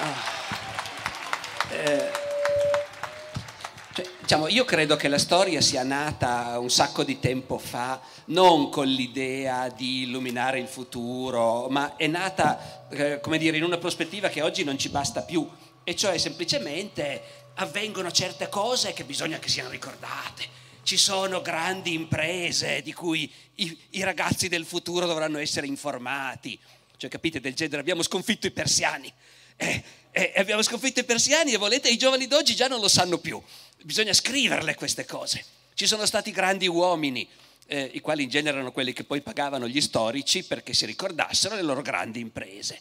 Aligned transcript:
Ah. 0.00 0.14
Eh, 1.70 2.10
cioè, 3.92 4.08
diciamo, 4.20 4.46
io 4.46 4.64
credo 4.64 4.94
che 4.94 5.08
la 5.08 5.18
storia 5.18 5.60
sia 5.60 5.82
nata 5.82 6.56
un 6.60 6.70
sacco 6.70 7.02
di 7.02 7.18
tempo 7.18 7.58
fa, 7.58 8.00
non 8.26 8.70
con 8.70 8.86
l'idea 8.86 9.68
di 9.68 10.02
illuminare 10.02 10.60
il 10.60 10.68
futuro, 10.68 11.68
ma 11.68 11.96
è 11.96 12.06
nata, 12.06 12.86
eh, 12.90 13.20
come 13.20 13.38
dire, 13.38 13.56
in 13.56 13.64
una 13.64 13.78
prospettiva 13.78 14.28
che 14.28 14.40
oggi 14.40 14.62
non 14.62 14.78
ci 14.78 14.88
basta 14.88 15.22
più, 15.22 15.48
e 15.82 15.96
cioè 15.96 16.16
semplicemente 16.16 17.22
avvengono 17.54 18.12
certe 18.12 18.48
cose 18.48 18.92
che 18.92 19.02
bisogna 19.02 19.40
che 19.40 19.48
siano 19.48 19.68
ricordate. 19.68 20.56
Ci 20.84 20.96
sono 20.96 21.42
grandi 21.42 21.92
imprese 21.92 22.82
di 22.82 22.92
cui 22.92 23.30
i, 23.56 23.76
i 23.90 24.04
ragazzi 24.04 24.48
del 24.48 24.64
futuro 24.64 25.06
dovranno 25.06 25.38
essere 25.38 25.66
informati. 25.66 26.56
Cioè, 26.96 27.10
capite, 27.10 27.40
del 27.40 27.54
genere, 27.54 27.80
abbiamo 27.80 28.02
sconfitto 28.02 28.46
i 28.46 28.52
persiani. 28.52 29.12
Eh, 29.60 29.82
eh, 30.12 30.32
abbiamo 30.36 30.62
sconfitto 30.62 31.00
i 31.00 31.04
persiani 31.04 31.52
e 31.52 31.56
volete, 31.56 31.90
i 31.90 31.98
giovani 31.98 32.26
d'oggi 32.26 32.54
già 32.54 32.68
non 32.68 32.80
lo 32.80 32.88
sanno 32.88 33.18
più. 33.18 33.42
Bisogna 33.82 34.12
scriverle 34.12 34.74
queste 34.74 35.04
cose. 35.04 35.44
Ci 35.74 35.86
sono 35.86 36.06
stati 36.06 36.30
grandi 36.30 36.66
uomini, 36.66 37.28
eh, 37.66 37.90
i 37.92 38.00
quali 38.00 38.22
in 38.22 38.28
genere 38.28 38.56
erano 38.56 38.72
quelli 38.72 38.92
che 38.92 39.04
poi 39.04 39.20
pagavano 39.20 39.68
gli 39.68 39.80
storici 39.80 40.44
perché 40.44 40.72
si 40.72 40.86
ricordassero 40.86 41.54
le 41.54 41.62
loro 41.62 41.82
grandi 41.82 42.20
imprese. 42.20 42.80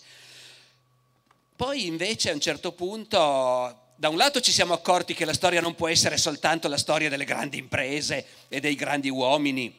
Poi 1.56 1.88
invece 1.88 2.30
a 2.30 2.34
un 2.34 2.40
certo 2.40 2.72
punto 2.72 3.86
da 3.96 4.10
un 4.10 4.18
lato 4.18 4.40
ci 4.40 4.52
siamo 4.52 4.74
accorti 4.74 5.16
che 5.16 5.26
la 5.26 5.34
storia 5.34 5.60
non 5.60 5.74
può 5.74 5.88
essere 5.88 6.18
soltanto 6.18 6.68
la 6.68 6.78
storia 6.78 7.10
delle 7.10 7.26
grandi 7.26 7.58
imprese 7.58 8.26
e 8.48 8.60
dei 8.60 8.76
grandi 8.76 9.10
uomini, 9.10 9.74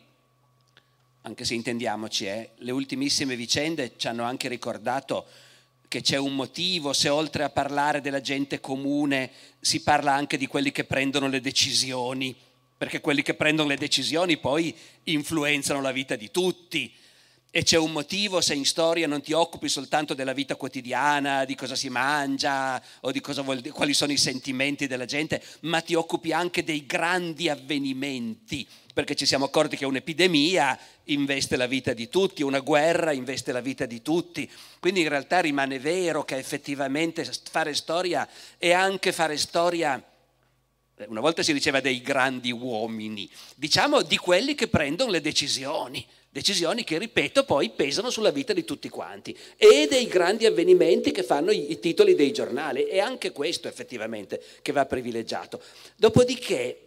anche 1.23 1.45
se 1.45 1.55
intendiamoci, 1.55 2.27
eh, 2.27 2.51
le 2.57 2.73
ultimissime 2.73 3.37
vicende 3.37 3.93
ci 3.97 4.09
hanno 4.09 4.25
anche 4.25 4.49
ricordato 4.49 5.27
che 5.89 6.03
c'è 6.03 6.17
un 6.17 6.35
motivo, 6.35 6.93
se 6.93 7.09
oltre 7.09 7.43
a 7.43 7.51
parlare 7.51 8.01
della 8.01 8.21
gente 8.21 8.61
comune 8.61 9.31
si 9.61 9.83
parla 9.83 10.13
anche 10.13 10.37
di 10.37 10.47
quelli 10.47 10.71
che 10.71 10.85
prendono 10.85 11.29
le 11.29 11.41
decisioni, 11.41 12.37
perché 12.77 13.01
quelli 13.01 13.23
che 13.23 13.35
prendono 13.35 13.71
le 13.71 13.77
decisioni 13.77 14.37
poi 14.37 14.75
influenzano 15.05 15.81
la 15.81 15.91
vita 15.91 16.15
di 16.15 16.31
tutti 16.31 16.95
e 17.51 17.63
c'è 17.63 17.79
un 17.79 17.93
motivo 17.93 18.43
se 18.43 18.55
in 18.55 18.67
storia 18.67 19.07
non 19.07 19.23
ti 19.23 19.33
occupi 19.33 19.69
soltanto 19.69 20.13
della 20.13 20.35
vita 20.35 20.57
quotidiana, 20.57 21.47
di 21.47 21.55
cosa 21.55 21.75
si 21.75 21.89
mangia 21.89 22.81
o 23.01 23.11
di 23.11 23.23
vuol, 23.43 23.67
quali 23.71 23.95
sono 23.95 24.13
i 24.13 24.19
sentimenti 24.19 24.87
della 24.87 25.07
gente, 25.07 25.43
ma 25.61 25.81
ti 25.81 25.95
occupi 25.95 26.33
anche 26.33 26.63
dei 26.63 26.85
grandi 26.85 27.49
avvenimenti, 27.49 28.67
perché 28.93 29.15
ci 29.15 29.25
siamo 29.25 29.47
accorti 29.47 29.79
che 29.79 29.87
un'epidemia 29.87 30.79
investe 31.05 31.57
la 31.57 31.67
vita 31.67 31.95
di 31.95 32.11
tutti, 32.11 32.43
una 32.43 32.61
guerra 32.61 33.13
investe 33.13 33.51
la 33.53 33.61
vita 33.61 33.87
di 33.87 34.03
tutti. 34.03 34.51
Quindi 34.79 35.01
in 35.01 35.09
realtà 35.09 35.41
rimane 35.41 35.79
vero 35.79 36.25
che 36.25 36.37
effettivamente 36.37 37.27
fare 37.51 37.73
storia 37.73 38.29
è 38.59 38.73
anche 38.73 39.11
fare 39.13 39.39
storia 39.39 40.03
una 41.07 41.21
volta 41.21 41.45
si 41.45 41.53
diceva 41.53 41.79
dei 41.79 42.03
grandi 42.03 42.51
uomini, 42.51 43.31
diciamo 43.55 44.03
di 44.03 44.17
quelli 44.17 44.57
che 44.57 44.67
prendono 44.67 45.13
le 45.13 45.21
decisioni 45.21 46.05
decisioni 46.39 46.85
che, 46.85 46.99
ripeto, 46.99 47.45
poi 47.45 47.71
pesano 47.71 48.11
sulla 48.11 48.31
vita 48.31 48.53
di 48.53 48.65
tutti 48.65 48.89
quanti 48.89 49.37
e 49.57 49.89
dei 49.91 50.07
grandi 50.07 50.47
avvenimenti 50.47 51.11
che 51.11 51.25
fanno 51.25 51.51
i, 51.51 51.79
titoli 51.81 52.15
dei 52.15 52.33
giornali. 52.33 52.85
È 52.85 52.99
anche 53.01 53.33
questo 53.33 53.67
effettivamente 53.67 54.41
che 54.63 54.71
va 54.71 54.87
privilegiato. 54.87 55.61
Dopodiché, 55.97 56.87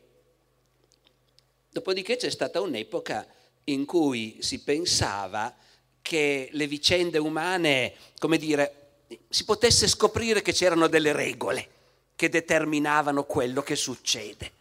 dopodiché 1.69 2.15
c'è 2.15 2.29
stata 2.29 2.61
un'epoca 2.61 3.27
in 3.65 3.85
cui 3.85 4.37
si 4.39 4.59
pensava 4.59 5.53
che 6.01 6.47
le 6.51 6.67
vicende 6.67 7.17
umane, 7.17 7.93
come 8.19 8.37
dire, 8.37 8.75
si 9.27 9.43
potesse 9.43 9.87
scoprire 9.87 10.41
che 10.41 10.53
c'erano 10.53 10.87
delle 10.87 11.11
regole 11.11 11.69
che 12.15 12.29
determinavano 12.29 13.25
quello 13.25 13.61
che 13.61 13.75
succede 13.75 14.59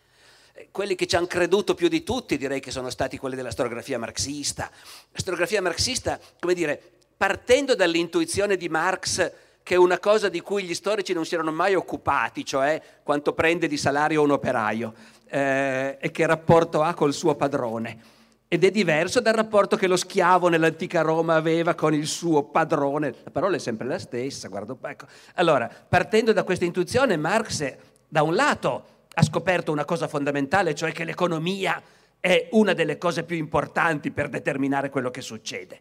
quelli 0.70 0.94
che 0.94 1.06
ci 1.06 1.16
hanno 1.16 1.26
creduto 1.26 1.74
più 1.74 1.88
di 1.88 2.02
tutti 2.02 2.36
direi 2.36 2.60
che 2.60 2.70
sono 2.70 2.90
stati 2.90 3.18
quelli 3.18 3.36
della 3.36 3.50
storiografia 3.50 3.98
marxista. 3.98 4.70
La 5.10 5.18
storiografia 5.18 5.62
marxista, 5.62 6.18
come 6.38 6.54
dire, 6.54 6.80
partendo 7.16 7.74
dall'intuizione 7.74 8.56
di 8.56 8.68
Marx 8.68 9.32
che 9.62 9.74
è 9.74 9.78
una 9.78 9.98
cosa 9.98 10.28
di 10.28 10.40
cui 10.40 10.64
gli 10.64 10.74
storici 10.74 11.12
non 11.12 11.24
si 11.24 11.34
erano 11.34 11.52
mai 11.52 11.74
occupati, 11.74 12.44
cioè 12.44 12.80
quanto 13.02 13.34
prende 13.34 13.68
di 13.68 13.76
salario 13.76 14.22
un 14.22 14.30
operaio 14.30 14.94
eh, 15.28 15.96
e 16.00 16.10
che 16.10 16.26
rapporto 16.26 16.82
ha 16.82 16.94
col 16.94 17.12
suo 17.12 17.34
padrone. 17.34 18.18
Ed 18.48 18.64
è 18.64 18.70
diverso 18.72 19.20
dal 19.20 19.34
rapporto 19.34 19.76
che 19.76 19.86
lo 19.86 19.96
schiavo 19.96 20.48
nell'antica 20.48 21.02
Roma 21.02 21.36
aveva 21.36 21.76
con 21.76 21.94
il 21.94 22.08
suo 22.08 22.42
padrone. 22.44 23.14
La 23.22 23.30
parola 23.30 23.54
è 23.54 23.60
sempre 23.60 23.86
la 23.86 23.98
stessa, 24.00 24.48
guarda. 24.48 24.76
Ecco. 24.88 25.06
Allora, 25.34 25.70
partendo 25.88 26.32
da 26.32 26.42
questa 26.42 26.64
intuizione, 26.64 27.16
Marx, 27.16 27.76
da 28.08 28.24
un 28.24 28.34
lato, 28.34 28.84
ha 29.12 29.22
scoperto 29.22 29.72
una 29.72 29.84
cosa 29.84 30.08
fondamentale, 30.08 30.74
cioè 30.74 30.92
che 30.92 31.04
l'economia 31.04 31.82
è 32.20 32.48
una 32.52 32.74
delle 32.74 32.98
cose 32.98 33.24
più 33.24 33.36
importanti 33.36 34.10
per 34.10 34.28
determinare 34.28 34.90
quello 34.90 35.10
che 35.10 35.22
succede. 35.22 35.80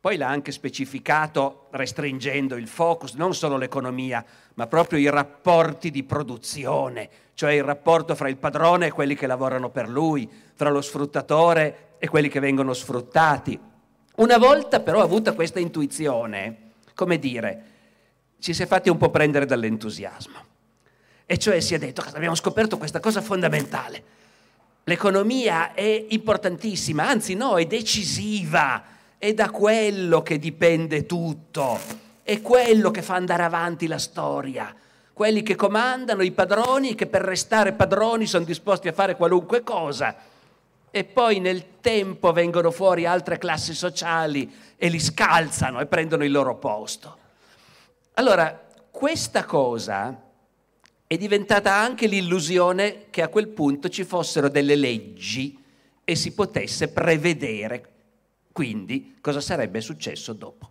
Poi 0.00 0.16
l'ha 0.16 0.26
anche 0.26 0.50
specificato 0.50 1.68
restringendo 1.70 2.56
il 2.56 2.66
focus, 2.66 3.14
non 3.14 3.34
solo 3.34 3.56
l'economia, 3.56 4.24
ma 4.54 4.66
proprio 4.66 4.98
i 4.98 5.08
rapporti 5.08 5.92
di 5.92 6.02
produzione, 6.02 7.08
cioè 7.34 7.52
il 7.52 7.62
rapporto 7.62 8.16
fra 8.16 8.28
il 8.28 8.36
padrone 8.36 8.86
e 8.86 8.90
quelli 8.90 9.14
che 9.14 9.28
lavorano 9.28 9.70
per 9.70 9.88
lui, 9.88 10.28
fra 10.54 10.70
lo 10.70 10.80
sfruttatore 10.80 11.94
e 11.98 12.08
quelli 12.08 12.28
che 12.28 12.40
vengono 12.40 12.72
sfruttati. 12.72 13.56
Una 14.16 14.38
volta 14.38 14.80
però 14.80 15.02
avuta 15.02 15.34
questa 15.34 15.60
intuizione, 15.60 16.72
come 16.94 17.20
dire, 17.20 17.62
ci 18.40 18.52
si 18.54 18.64
è 18.64 18.66
fatti 18.66 18.88
un 18.88 18.96
po' 18.96 19.10
prendere 19.10 19.46
dall'entusiasmo. 19.46 20.51
E 21.26 21.38
cioè 21.38 21.60
si 21.60 21.74
è 21.74 21.78
detto, 21.78 22.04
abbiamo 22.14 22.34
scoperto 22.34 22.78
questa 22.78 23.00
cosa 23.00 23.20
fondamentale. 23.20 24.02
L'economia 24.84 25.74
è 25.74 26.06
importantissima, 26.08 27.08
anzi 27.08 27.34
no, 27.34 27.56
è 27.56 27.66
decisiva, 27.66 28.82
è 29.16 29.32
da 29.32 29.50
quello 29.50 30.22
che 30.22 30.38
dipende 30.38 31.06
tutto, 31.06 31.78
è 32.24 32.40
quello 32.40 32.90
che 32.90 33.02
fa 33.02 33.14
andare 33.14 33.44
avanti 33.44 33.86
la 33.86 33.98
storia. 33.98 34.74
Quelli 35.12 35.42
che 35.42 35.54
comandano, 35.54 36.22
i 36.22 36.32
padroni, 36.32 36.94
che 36.94 37.06
per 37.06 37.22
restare 37.22 37.74
padroni 37.74 38.26
sono 38.26 38.44
disposti 38.44 38.88
a 38.88 38.92
fare 38.92 39.14
qualunque 39.14 39.62
cosa. 39.62 40.16
E 40.90 41.04
poi 41.04 41.38
nel 41.38 41.80
tempo 41.80 42.32
vengono 42.32 42.70
fuori 42.70 43.06
altre 43.06 43.38
classi 43.38 43.74
sociali 43.74 44.52
e 44.76 44.88
li 44.88 44.98
scalzano 44.98 45.80
e 45.80 45.86
prendono 45.86 46.24
il 46.24 46.32
loro 46.32 46.56
posto. 46.56 47.16
Allora, 48.14 48.60
questa 48.90 49.44
cosa 49.44 50.18
è 51.12 51.18
diventata 51.18 51.74
anche 51.74 52.06
l'illusione 52.06 53.10
che 53.10 53.20
a 53.20 53.28
quel 53.28 53.48
punto 53.48 53.90
ci 53.90 54.02
fossero 54.02 54.48
delle 54.48 54.76
leggi 54.76 55.62
e 56.04 56.14
si 56.16 56.32
potesse 56.32 56.88
prevedere 56.88 57.90
quindi 58.50 59.18
cosa 59.20 59.42
sarebbe 59.42 59.82
successo 59.82 60.32
dopo. 60.32 60.70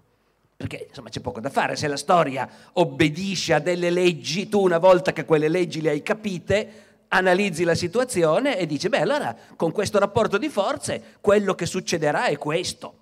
Perché 0.57 0.87
insomma 0.89 1.09
c'è 1.09 1.19
poco 1.19 1.41
da 1.41 1.51
fare, 1.51 1.75
se 1.75 1.87
la 1.87 1.95
storia 1.95 2.49
obbedisce 2.73 3.53
a 3.53 3.59
delle 3.59 3.91
leggi, 3.91 4.49
tu 4.49 4.61
una 4.61 4.79
volta 4.79 5.13
che 5.13 5.25
quelle 5.25 5.47
leggi 5.47 5.79
le 5.79 5.91
hai 5.91 6.01
capite, 6.01 6.71
analizzi 7.09 7.63
la 7.63 7.75
situazione 7.75 8.57
e 8.57 8.65
dici, 8.65 8.89
beh 8.89 9.01
allora 9.01 9.37
con 9.55 9.71
questo 9.71 9.99
rapporto 9.99 10.39
di 10.39 10.49
forze 10.49 11.17
quello 11.21 11.53
che 11.53 11.67
succederà 11.67 12.25
è 12.25 12.37
questo. 12.39 12.95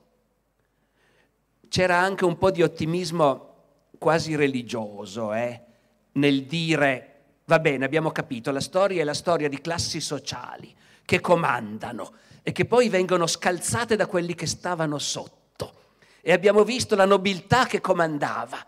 C'era 1.70 2.00
anche 2.00 2.26
un 2.26 2.38
po' 2.38 2.52
di 2.52 2.64
ottimismo 2.64 3.48
quasi 3.98 4.36
religioso 4.36 5.34
eh, 5.34 5.62
nel 6.12 6.44
dire 6.44 7.19
Va 7.50 7.58
bene, 7.58 7.84
abbiamo 7.84 8.12
capito, 8.12 8.52
la 8.52 8.60
storia 8.60 9.02
è 9.02 9.04
la 9.04 9.16
storia 9.16 9.50
di 9.50 9.60
classi 9.60 10.00
sociali 10.02 10.72
che 11.04 11.20
comandano 11.20 12.14
e 12.44 12.52
che 12.52 12.66
poi 12.66 12.90
vengono 12.90 13.26
scalzate 13.26 13.96
da 13.96 14.06
quelli 14.06 14.36
che 14.36 14.46
stavano 14.46 15.00
sotto. 15.00 15.74
E 16.22 16.32
abbiamo 16.32 16.64
visto 16.64 16.96
la 16.96 17.06
nobiltà 17.06 17.66
che 17.66 17.82
comandava. 17.82 18.64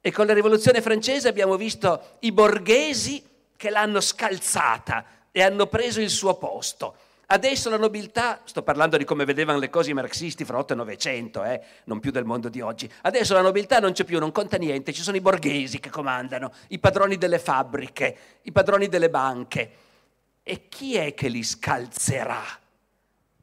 E 0.00 0.10
con 0.10 0.26
la 0.26 0.34
rivoluzione 0.34 0.82
francese 0.82 1.28
abbiamo 1.28 1.56
visto 1.56 2.16
i 2.20 2.32
borghesi 2.32 3.22
che 3.56 3.70
l'hanno 3.70 4.00
scalzata 4.00 5.04
e 5.30 5.40
hanno 5.40 5.68
preso 5.68 6.00
il 6.00 6.10
suo 6.10 6.34
posto. 6.34 6.96
Adesso 7.26 7.70
la 7.70 7.78
nobiltà, 7.78 8.40
sto 8.44 8.62
parlando 8.62 8.98
di 8.98 9.04
come 9.04 9.24
vedevano 9.24 9.58
le 9.58 9.70
cose 9.70 9.90
i 9.90 9.94
marxisti 9.94 10.44
fra 10.44 10.58
8 10.58 10.74
e 10.74 10.76
900, 10.76 11.44
eh, 11.44 11.60
non 11.84 11.98
più 11.98 12.10
del 12.10 12.24
mondo 12.24 12.50
di 12.50 12.60
oggi, 12.60 12.90
adesso 13.02 13.32
la 13.32 13.40
nobiltà 13.40 13.78
non 13.78 13.92
c'è 13.92 14.04
più, 14.04 14.18
non 14.18 14.30
conta 14.30 14.58
niente, 14.58 14.92
ci 14.92 15.02
sono 15.02 15.16
i 15.16 15.22
borghesi 15.22 15.80
che 15.80 15.88
comandano, 15.88 16.52
i 16.68 16.78
padroni 16.78 17.16
delle 17.16 17.38
fabbriche, 17.38 18.16
i 18.42 18.52
padroni 18.52 18.88
delle 18.88 19.08
banche. 19.08 19.70
E 20.42 20.68
chi 20.68 20.96
è 20.96 21.14
che 21.14 21.28
li 21.28 21.42
scalzerà? 21.42 22.42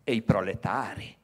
E 0.03 0.13
i 0.13 0.21
proletari. 0.21 1.17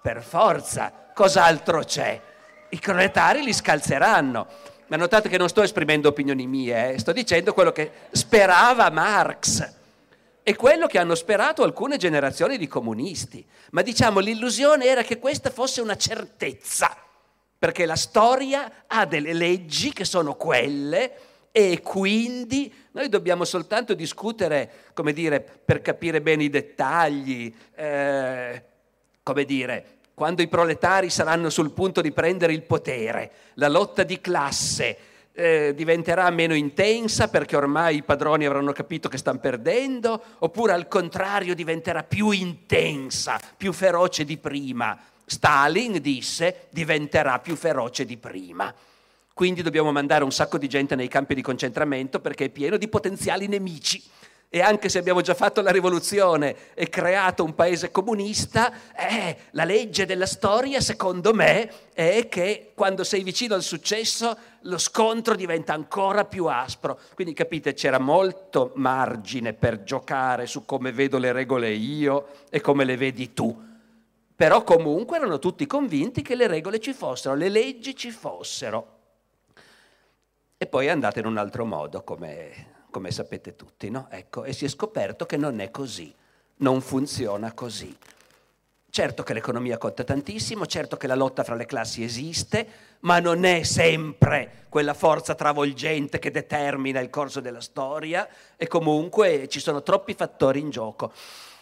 Per 0.00 0.22
forza, 0.22 1.10
cos'altro 1.12 1.82
c'è? 1.82 2.20
I 2.68 2.78
proletari 2.78 3.42
li 3.42 3.52
scalzeranno. 3.52 4.46
Ma 4.86 4.96
notate 4.96 5.28
che 5.28 5.36
non 5.36 5.48
sto 5.48 5.62
esprimendo 5.62 6.08
opinioni 6.08 6.46
mie, 6.46 6.94
eh? 6.94 6.98
sto 6.98 7.12
dicendo 7.12 7.52
quello 7.52 7.72
che 7.72 7.90
sperava 8.12 8.88
Marx 8.90 9.76
è 10.48 10.56
quello 10.56 10.86
che 10.86 10.98
hanno 10.98 11.14
sperato 11.14 11.62
alcune 11.62 11.98
generazioni 11.98 12.56
di 12.56 12.66
comunisti. 12.66 13.46
Ma 13.72 13.82
diciamo 13.82 14.18
l'illusione 14.18 14.86
era 14.86 15.02
che 15.02 15.18
questa 15.18 15.50
fosse 15.50 15.82
una 15.82 15.94
certezza, 15.94 16.96
perché 17.58 17.84
la 17.84 17.96
storia 17.96 18.84
ha 18.86 19.04
delle 19.04 19.34
leggi 19.34 19.92
che 19.92 20.06
sono 20.06 20.36
quelle 20.36 21.12
e 21.52 21.82
quindi 21.82 22.72
noi 22.92 23.10
dobbiamo 23.10 23.44
soltanto 23.44 23.92
discutere, 23.92 24.70
come 24.94 25.12
dire, 25.12 25.42
per 25.42 25.82
capire 25.82 26.22
bene 26.22 26.44
i 26.44 26.48
dettagli, 26.48 27.54
eh, 27.74 28.64
come 29.22 29.44
dire, 29.44 29.98
quando 30.14 30.40
i 30.40 30.48
proletari 30.48 31.10
saranno 31.10 31.50
sul 31.50 31.72
punto 31.72 32.00
di 32.00 32.10
prendere 32.10 32.54
il 32.54 32.62
potere, 32.62 33.32
la 33.56 33.68
lotta 33.68 34.02
di 34.02 34.18
classe 34.18 34.96
eh, 35.38 35.72
diventerà 35.72 36.28
meno 36.30 36.52
intensa 36.52 37.28
perché 37.28 37.54
ormai 37.54 37.98
i 37.98 38.02
padroni 38.02 38.44
avranno 38.44 38.72
capito 38.72 39.08
che 39.08 39.18
stanno 39.18 39.38
perdendo, 39.38 40.20
oppure 40.38 40.72
al 40.72 40.88
contrario 40.88 41.54
diventerà 41.54 42.02
più 42.02 42.30
intensa, 42.30 43.40
più 43.56 43.72
feroce 43.72 44.24
di 44.24 44.36
prima. 44.36 44.98
Stalin 45.24 46.00
disse 46.00 46.66
diventerà 46.70 47.38
più 47.38 47.54
feroce 47.54 48.04
di 48.04 48.16
prima. 48.16 48.74
Quindi 49.32 49.62
dobbiamo 49.62 49.92
mandare 49.92 50.24
un 50.24 50.32
sacco 50.32 50.58
di 50.58 50.68
gente 50.68 50.96
nei 50.96 51.06
campi 51.06 51.36
di 51.36 51.42
concentramento 51.42 52.18
perché 52.18 52.46
è 52.46 52.50
pieno 52.50 52.76
di 52.76 52.88
potenziali 52.88 53.46
nemici. 53.46 54.02
E 54.50 54.62
anche 54.62 54.88
se 54.88 54.98
abbiamo 54.98 55.20
già 55.20 55.34
fatto 55.34 55.60
la 55.60 55.70
rivoluzione 55.70 56.74
e 56.74 56.88
creato 56.88 57.44
un 57.44 57.54
paese 57.54 57.90
comunista, 57.90 58.72
eh, 58.96 59.36
la 59.50 59.64
legge 59.64 60.06
della 60.06 60.24
storia, 60.26 60.80
secondo 60.80 61.34
me, 61.34 61.70
è 61.92 62.28
che 62.30 62.72
quando 62.74 63.04
sei 63.04 63.22
vicino 63.22 63.54
al 63.54 63.62
successo 63.62 64.36
lo 64.62 64.78
scontro 64.78 65.34
diventa 65.34 65.74
ancora 65.74 66.24
più 66.24 66.46
aspro. 66.46 66.98
Quindi 67.14 67.34
capite, 67.34 67.74
c'era 67.74 67.98
molto 67.98 68.72
margine 68.76 69.52
per 69.52 69.82
giocare 69.82 70.46
su 70.46 70.64
come 70.64 70.92
vedo 70.92 71.18
le 71.18 71.32
regole 71.32 71.70
io 71.70 72.28
e 72.48 72.62
come 72.62 72.84
le 72.84 72.96
vedi 72.96 73.34
tu. 73.34 73.66
Però 74.34 74.62
comunque 74.62 75.16
erano 75.18 75.38
tutti 75.38 75.66
convinti 75.66 76.22
che 76.22 76.34
le 76.34 76.46
regole 76.46 76.78
ci 76.80 76.94
fossero, 76.94 77.34
le 77.34 77.48
leggi 77.50 77.94
ci 77.94 78.10
fossero 78.10 78.96
e 80.60 80.66
poi 80.66 80.86
è 80.86 80.90
andata 80.90 81.20
in 81.20 81.26
un 81.26 81.36
altro 81.36 81.64
modo, 81.64 82.02
come, 82.02 82.77
come 82.98 83.12
sapete 83.12 83.54
tutti, 83.54 83.90
no? 83.90 84.08
Ecco, 84.10 84.42
e 84.42 84.52
si 84.52 84.64
è 84.64 84.68
scoperto 84.68 85.24
che 85.24 85.36
non 85.36 85.60
è 85.60 85.70
così, 85.70 86.12
non 86.56 86.80
funziona 86.80 87.52
così. 87.52 87.96
Certo 88.90 89.22
che 89.22 89.34
l'economia 89.34 89.78
conta 89.78 90.02
tantissimo, 90.02 90.66
certo 90.66 90.96
che 90.96 91.06
la 91.06 91.14
lotta 91.14 91.44
fra 91.44 91.54
le 91.54 91.64
classi 91.64 92.02
esiste, 92.02 92.66
ma 93.00 93.20
non 93.20 93.44
è 93.44 93.62
sempre 93.62 94.64
quella 94.68 94.94
forza 94.94 95.36
travolgente 95.36 96.18
che 96.18 96.32
determina 96.32 96.98
il 96.98 97.08
corso 97.08 97.38
della 97.38 97.60
storia 97.60 98.28
e 98.56 98.66
comunque 98.66 99.46
ci 99.46 99.60
sono 99.60 99.84
troppi 99.84 100.14
fattori 100.14 100.58
in 100.58 100.70
gioco. 100.70 101.12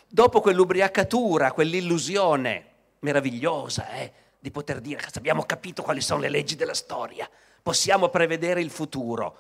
Dopo 0.08 0.40
quell'ubriacatura, 0.40 1.52
quell'illusione 1.52 2.64
meravigliosa 3.00 3.90
eh, 3.90 4.10
di 4.38 4.50
poter 4.50 4.80
dire 4.80 5.02
abbiamo 5.16 5.42
capito 5.42 5.82
quali 5.82 6.00
sono 6.00 6.20
le 6.20 6.30
leggi 6.30 6.56
della 6.56 6.72
storia, 6.72 7.28
possiamo 7.62 8.08
prevedere 8.08 8.62
il 8.62 8.70
futuro. 8.70 9.36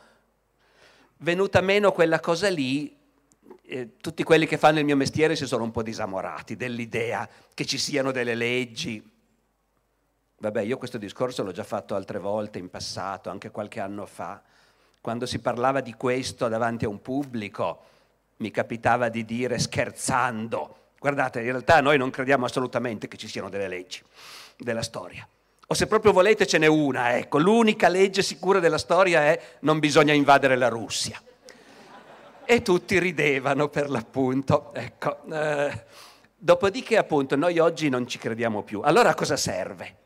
Venuta 1.18 1.60
meno 1.60 1.92
quella 1.92 2.20
cosa 2.20 2.48
lì, 2.48 2.94
eh, 3.62 3.96
tutti 3.96 4.22
quelli 4.22 4.46
che 4.46 4.58
fanno 4.58 4.78
il 4.78 4.84
mio 4.84 4.96
mestiere 4.96 5.34
si 5.34 5.46
sono 5.46 5.64
un 5.64 5.70
po' 5.70 5.82
disamorati 5.82 6.56
dell'idea 6.56 7.28
che 7.54 7.64
ci 7.64 7.78
siano 7.78 8.12
delle 8.12 8.34
leggi. 8.34 9.02
Vabbè, 10.38 10.60
io 10.60 10.76
questo 10.76 10.98
discorso 10.98 11.42
l'ho 11.42 11.52
già 11.52 11.64
fatto 11.64 11.94
altre 11.94 12.18
volte 12.18 12.58
in 12.58 12.68
passato, 12.68 13.30
anche 13.30 13.50
qualche 13.50 13.80
anno 13.80 14.04
fa. 14.04 14.42
Quando 15.00 15.24
si 15.24 15.38
parlava 15.38 15.80
di 15.80 15.94
questo 15.94 16.48
davanti 16.48 16.84
a 16.84 16.88
un 16.88 17.00
pubblico, 17.00 17.84
mi 18.38 18.50
capitava 18.50 19.08
di 19.08 19.24
dire 19.24 19.58
scherzando, 19.58 20.90
guardate, 20.98 21.40
in 21.40 21.46
realtà 21.46 21.80
noi 21.80 21.96
non 21.96 22.10
crediamo 22.10 22.44
assolutamente 22.44 23.08
che 23.08 23.16
ci 23.16 23.28
siano 23.28 23.48
delle 23.48 23.68
leggi 23.68 24.02
della 24.58 24.82
storia. 24.82 25.26
O 25.68 25.74
se 25.74 25.88
proprio 25.88 26.12
volete 26.12 26.46
ce 26.46 26.58
n'è 26.58 26.66
una, 26.66 27.16
ecco, 27.16 27.38
l'unica 27.38 27.88
legge 27.88 28.22
sicura 28.22 28.60
della 28.60 28.78
storia 28.78 29.22
è 29.22 29.40
non 29.60 29.80
bisogna 29.80 30.12
invadere 30.12 30.56
la 30.56 30.68
Russia. 30.68 31.20
E 32.44 32.62
tutti 32.62 33.00
ridevano 33.00 33.68
per 33.68 33.90
l'appunto. 33.90 34.72
Ecco. 34.72 35.24
Eh, 35.24 35.84
dopodiché 36.36 36.96
appunto 36.96 37.34
noi 37.34 37.58
oggi 37.58 37.88
non 37.88 38.06
ci 38.06 38.18
crediamo 38.18 38.62
più. 38.62 38.80
Allora 38.84 39.10
a 39.10 39.14
cosa 39.14 39.36
serve? 39.36 39.96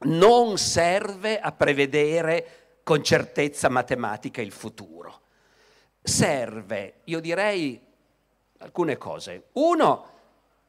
Non 0.00 0.58
serve 0.58 1.40
a 1.40 1.52
prevedere 1.52 2.80
con 2.82 3.02
certezza 3.02 3.70
matematica 3.70 4.42
il 4.42 4.52
futuro. 4.52 5.20
Serve, 6.02 7.00
io 7.04 7.20
direi, 7.20 7.80
alcune 8.58 8.98
cose. 8.98 9.44
Uno, 9.52 10.17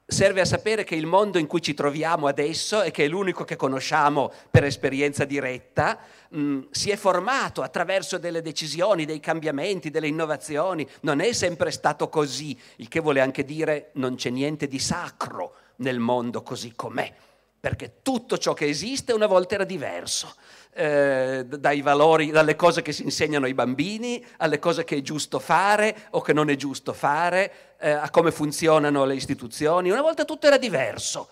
serve 0.10 0.42
a 0.42 0.46
sapere 0.46 0.84
che 0.84 0.96
il 0.96 1.06
mondo 1.06 1.38
in 1.38 1.46
cui 1.46 1.62
ci 1.62 1.76
troviamo 1.76 2.26
adesso 2.26 2.82
e 2.82 2.90
che 2.90 3.06
è 3.06 3.08
l'unico 3.08 3.44
che 3.44 3.56
conosciamo 3.56 4.34
per 4.50 4.64
esperienza 4.64 5.24
diretta, 5.24 6.00
mh, 6.30 6.42
mm, 6.42 6.62
si 6.72 6.90
è 6.90 6.96
formato 6.96 7.62
attraverso 7.62 8.18
delle 8.18 8.42
decisioni, 8.42 9.06
dei 9.06 9.20
cambiamenti, 9.20 9.92
delle 9.92 10.08
innovazioni. 10.08 10.88
Non 11.02 11.20
è 11.20 11.32
sempre 11.32 11.70
stato 11.70 12.10
così, 12.10 12.60
il 12.78 12.88
che 12.88 13.00
vuole 13.00 13.22
anche 13.22 13.46
dire 13.46 13.92
non 13.94 14.16
c'è 14.16 14.32
niente 14.32 14.68
di 14.68 14.80
sacro 14.80 15.54
nel 15.78 16.00
mondo 16.00 16.42
così 16.42 16.74
com'è, 16.76 17.14
perché 17.60 18.00
tutto 18.02 18.40
ciò 18.40 18.56
che 18.56 18.68
esiste 18.68 19.14
una 19.14 19.28
volta 19.28 19.54
era 19.54 19.64
diverso 19.64 20.34
eh, 20.80 21.46
dai 21.46 21.82
valori, 21.82 22.32
dalle 22.32 22.56
cose 22.56 22.82
che 22.82 22.94
si 22.94 23.04
insegnano 23.04 23.46
ai 23.46 23.54
bambini, 23.54 24.26
alle 24.38 24.60
cose 24.60 24.86
che 24.86 24.96
è 24.96 25.02
giusto 25.02 25.38
fare 25.38 26.08
o 26.12 26.22
che 26.22 26.32
non 26.32 26.50
è 26.50 26.56
giusto 26.56 26.94
fare, 26.94 27.76
eh, 27.80 27.92
a 27.92 28.10
come 28.10 28.32
funzionano 28.32 29.04
le 29.04 29.16
istituzioni. 29.16 29.90
Una 29.90 30.02
volta 30.02 30.24
tutto 30.24 30.48
era 30.48 30.58
diverso. 30.58 31.28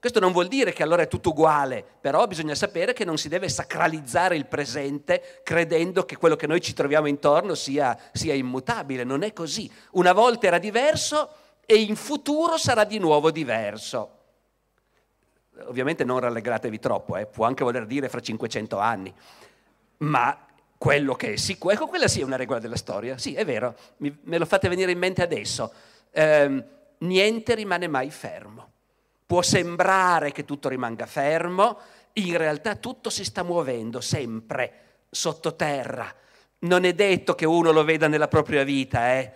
Questo 0.00 0.18
non 0.18 0.32
vuol 0.32 0.48
dire 0.48 0.72
che 0.72 0.82
allora 0.82 1.02
è 1.02 1.08
tutto 1.08 1.28
uguale, 1.28 1.84
però 2.00 2.26
bisogna 2.26 2.56
sapere 2.56 2.92
che 2.92 3.04
non 3.04 3.16
si 3.16 3.28
deve 3.28 3.48
sacralizzare 3.48 4.34
il 4.34 4.46
presente 4.46 5.40
credendo 5.44 6.04
che 6.04 6.16
quello 6.16 6.34
che 6.34 6.48
noi 6.48 6.60
ci 6.60 6.72
troviamo 6.72 7.06
intorno 7.06 7.54
sia, 7.54 7.96
sia 8.12 8.34
immutabile. 8.34 9.04
Non 9.04 9.22
è 9.22 9.32
così. 9.32 9.70
Una 9.92 10.12
volta 10.12 10.48
era 10.48 10.58
diverso 10.58 11.30
e 11.64 11.76
in 11.76 11.94
futuro 11.94 12.56
sarà 12.56 12.82
di 12.82 12.98
nuovo 12.98 13.30
diverso 13.30 14.18
ovviamente 15.66 16.04
non 16.04 16.20
rallegratevi 16.20 16.78
troppo, 16.78 17.16
eh, 17.16 17.26
può 17.26 17.46
anche 17.46 17.64
voler 17.64 17.86
dire 17.86 18.08
fra 18.08 18.20
500 18.20 18.78
anni, 18.78 19.12
ma 19.98 20.46
quello 20.76 21.14
che 21.14 21.34
è 21.34 21.36
sicuro, 21.36 21.74
ecco 21.74 21.86
quella 21.86 22.08
sì 22.08 22.20
è 22.20 22.24
una 22.24 22.36
regola 22.36 22.58
della 22.58 22.76
storia, 22.76 23.18
sì 23.18 23.34
è 23.34 23.44
vero, 23.44 23.74
mi, 23.98 24.16
me 24.22 24.38
lo 24.38 24.46
fate 24.46 24.68
venire 24.68 24.92
in 24.92 24.98
mente 24.98 25.22
adesso, 25.22 25.72
eh, 26.10 26.64
niente 26.98 27.54
rimane 27.54 27.86
mai 27.86 28.10
fermo, 28.10 28.70
può 29.26 29.42
sembrare 29.42 30.32
che 30.32 30.44
tutto 30.44 30.68
rimanga 30.68 31.06
fermo, 31.06 31.78
in 32.14 32.36
realtà 32.36 32.76
tutto 32.76 33.10
si 33.10 33.24
sta 33.24 33.42
muovendo 33.42 34.00
sempre 34.00 34.72
sottoterra, 35.10 36.12
non 36.60 36.84
è 36.84 36.94
detto 36.94 37.34
che 37.34 37.46
uno 37.46 37.70
lo 37.70 37.84
veda 37.84 38.08
nella 38.08 38.28
propria 38.28 38.64
vita, 38.64 39.12
eh, 39.12 39.32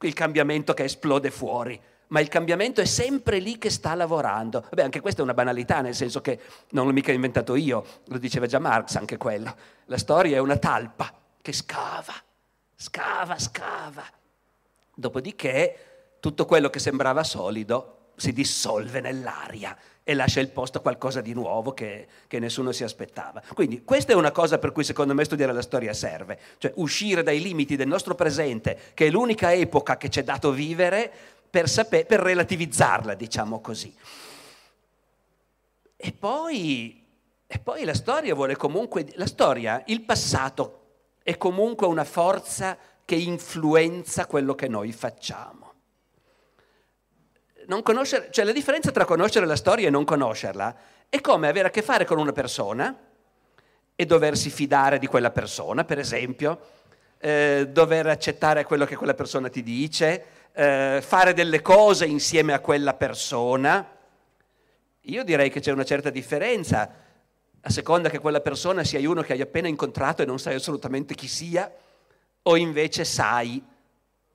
il 0.00 0.14
cambiamento 0.14 0.74
che 0.74 0.84
esplode 0.84 1.30
fuori, 1.30 1.80
ma 2.08 2.20
il 2.20 2.28
cambiamento 2.28 2.80
è 2.80 2.84
sempre 2.84 3.38
lì 3.38 3.58
che 3.58 3.70
sta 3.70 3.94
lavorando. 3.94 4.60
Vabbè, 4.60 4.82
anche 4.82 5.00
questa 5.00 5.20
è 5.20 5.24
una 5.24 5.34
banalità, 5.34 5.80
nel 5.80 5.94
senso 5.94 6.20
che 6.20 6.40
non 6.70 6.86
l'ho 6.86 6.92
mica 6.92 7.12
inventato 7.12 7.54
io, 7.54 7.84
lo 8.06 8.18
diceva 8.18 8.46
già 8.46 8.58
Marx 8.58 8.96
anche 8.96 9.16
quello. 9.16 9.54
La 9.86 9.98
storia 9.98 10.36
è 10.36 10.40
una 10.40 10.56
talpa 10.56 11.12
che 11.40 11.52
scava, 11.52 12.14
scava, 12.74 13.38
scava. 13.38 14.04
Dopodiché 14.94 16.16
tutto 16.20 16.46
quello 16.46 16.70
che 16.70 16.78
sembrava 16.78 17.22
solido 17.22 17.94
si 18.16 18.32
dissolve 18.32 19.00
nell'aria 19.00 19.76
e 20.02 20.14
lascia 20.14 20.40
il 20.40 20.48
posto 20.48 20.78
a 20.78 20.80
qualcosa 20.80 21.20
di 21.20 21.34
nuovo 21.34 21.72
che, 21.72 22.06
che, 22.26 22.38
nessuno 22.38 22.72
si 22.72 22.82
aspettava. 22.82 23.42
Quindi 23.52 23.84
questa 23.84 24.12
è 24.12 24.16
una 24.16 24.32
cosa 24.32 24.58
per 24.58 24.72
cui 24.72 24.82
secondo 24.82 25.14
me 25.14 25.22
studiare 25.22 25.52
la 25.52 25.62
storia 25.62 25.92
serve, 25.92 26.38
cioè 26.56 26.72
uscire 26.76 27.22
dai 27.22 27.40
limiti 27.40 27.76
del 27.76 27.88
nostro 27.88 28.14
presente, 28.14 28.78
che 28.94 29.06
è 29.06 29.10
l'unica 29.10 29.52
epoca 29.52 29.98
che 29.98 30.08
ci 30.08 30.20
è 30.20 30.24
dato 30.24 30.50
vivere, 30.50 31.12
per, 31.50 31.68
saper, 31.68 32.06
per 32.06 32.20
relativizzarla, 32.20 33.14
diciamo 33.14 33.60
così. 33.60 33.94
E 35.96 36.12
poi, 36.12 37.04
e 37.46 37.58
poi 37.58 37.84
la 37.84 37.94
storia 37.94 38.34
vuole 38.34 38.56
comunque, 38.56 39.06
la 39.14 39.26
storia, 39.26 39.82
il 39.86 40.02
passato 40.02 40.74
è 41.22 41.36
comunque 41.36 41.86
una 41.86 42.04
forza 42.04 42.76
che 43.04 43.16
influenza 43.16 44.26
quello 44.26 44.54
che 44.54 44.68
noi 44.68 44.92
facciamo. 44.92 45.72
cioè 48.30 48.44
la 48.44 48.52
differenza 48.52 48.90
tra 48.90 49.04
conoscere 49.04 49.44
la 49.44 49.56
storia 49.56 49.88
e 49.88 49.90
non 49.90 50.04
conoscerla 50.04 50.76
è 51.08 51.20
come 51.20 51.48
avere 51.48 51.68
a 51.68 51.70
che 51.70 51.82
fare 51.82 52.04
con 52.04 52.18
una 52.18 52.32
persona 52.32 52.96
e 53.94 54.06
doversi 54.06 54.48
fidare 54.50 54.98
di 54.98 55.06
quella 55.06 55.30
persona, 55.30 55.84
per 55.84 55.98
esempio, 55.98 56.60
eh, 57.18 57.66
dover 57.70 58.06
accettare 58.06 58.64
quello 58.64 58.84
che 58.84 58.94
quella 58.94 59.14
persona 59.14 59.48
ti 59.48 59.62
dice, 59.62 60.24
eh, 60.58 61.00
fare 61.00 61.34
delle 61.34 61.62
cose 61.62 62.04
insieme 62.04 62.52
a 62.52 62.58
quella 62.58 62.94
persona, 62.94 63.96
io 65.02 65.22
direi 65.22 65.50
che 65.50 65.60
c'è 65.60 65.70
una 65.70 65.84
certa 65.84 66.10
differenza, 66.10 66.92
a 67.60 67.70
seconda 67.70 68.08
che 68.08 68.18
quella 68.18 68.40
persona 68.40 68.82
sia 68.82 68.98
uno 69.08 69.22
che 69.22 69.34
hai 69.34 69.40
appena 69.40 69.68
incontrato 69.68 70.22
e 70.22 70.26
non 70.26 70.40
sai 70.40 70.56
assolutamente 70.56 71.14
chi 71.14 71.28
sia, 71.28 71.72
o 72.42 72.56
invece 72.56 73.04
sai 73.04 73.64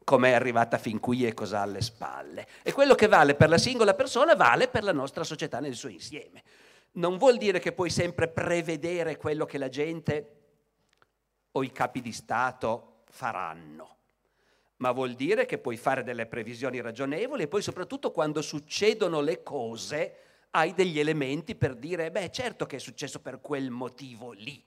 come 0.06 0.30
è 0.30 0.34
arrivata 0.34 0.78
fin 0.78 1.02
qui 1.02 1.28
e 1.28 1.34
cosa 1.34 1.60
ha 1.60 1.64
alle 1.64 1.82
spalle. 1.82 2.48
E 2.64 2.72
quello 2.72 2.96
che 2.96 3.08
vale 3.08 3.36
per 3.36 3.50
la 3.50 3.58
singola 3.58 3.94
persona 3.94 4.34
vale 4.34 4.70
per 4.70 4.84
la 4.84 4.94
nostra 4.94 5.26
società 5.26 5.60
nel 5.60 5.76
suo 5.76 5.90
insieme. 5.90 6.42
non 6.96 7.18
vuol 7.18 7.38
dire 7.38 7.60
che 7.60 7.74
puoi 7.74 7.90
sempre 7.90 8.30
prevedere 8.30 9.18
quello 9.18 9.46
che 9.46 9.58
la 9.58 9.68
gente 9.68 10.30
o 11.52 11.64
i 11.64 11.72
capi 11.72 12.02
di 12.02 12.12
Stato 12.14 13.02
faranno, 13.10 13.98
ma 14.78 14.92
vuol 14.92 15.14
dire 15.14 15.46
che 15.46 15.58
puoi 15.58 15.78
fare 15.78 16.04
delle 16.04 16.26
previsioni 16.26 16.82
ragionevoli 16.82 17.44
e 17.44 17.48
poi 17.48 17.62
soprattutto 17.62 18.12
quando 18.12 18.42
succedono 18.42 19.22
le 19.22 19.44
cose 19.44 20.16
hai 20.52 20.74
degli 20.74 21.00
elementi 21.00 21.56
per 21.56 21.76
dire, 21.76 22.12
beh 22.12 22.32
certo 22.32 22.66
che 22.66 22.76
è 22.76 22.80
successo 22.80 23.20
per 23.20 23.40
quel 23.40 23.72
motivo 23.72 24.32
lì, 24.32 24.64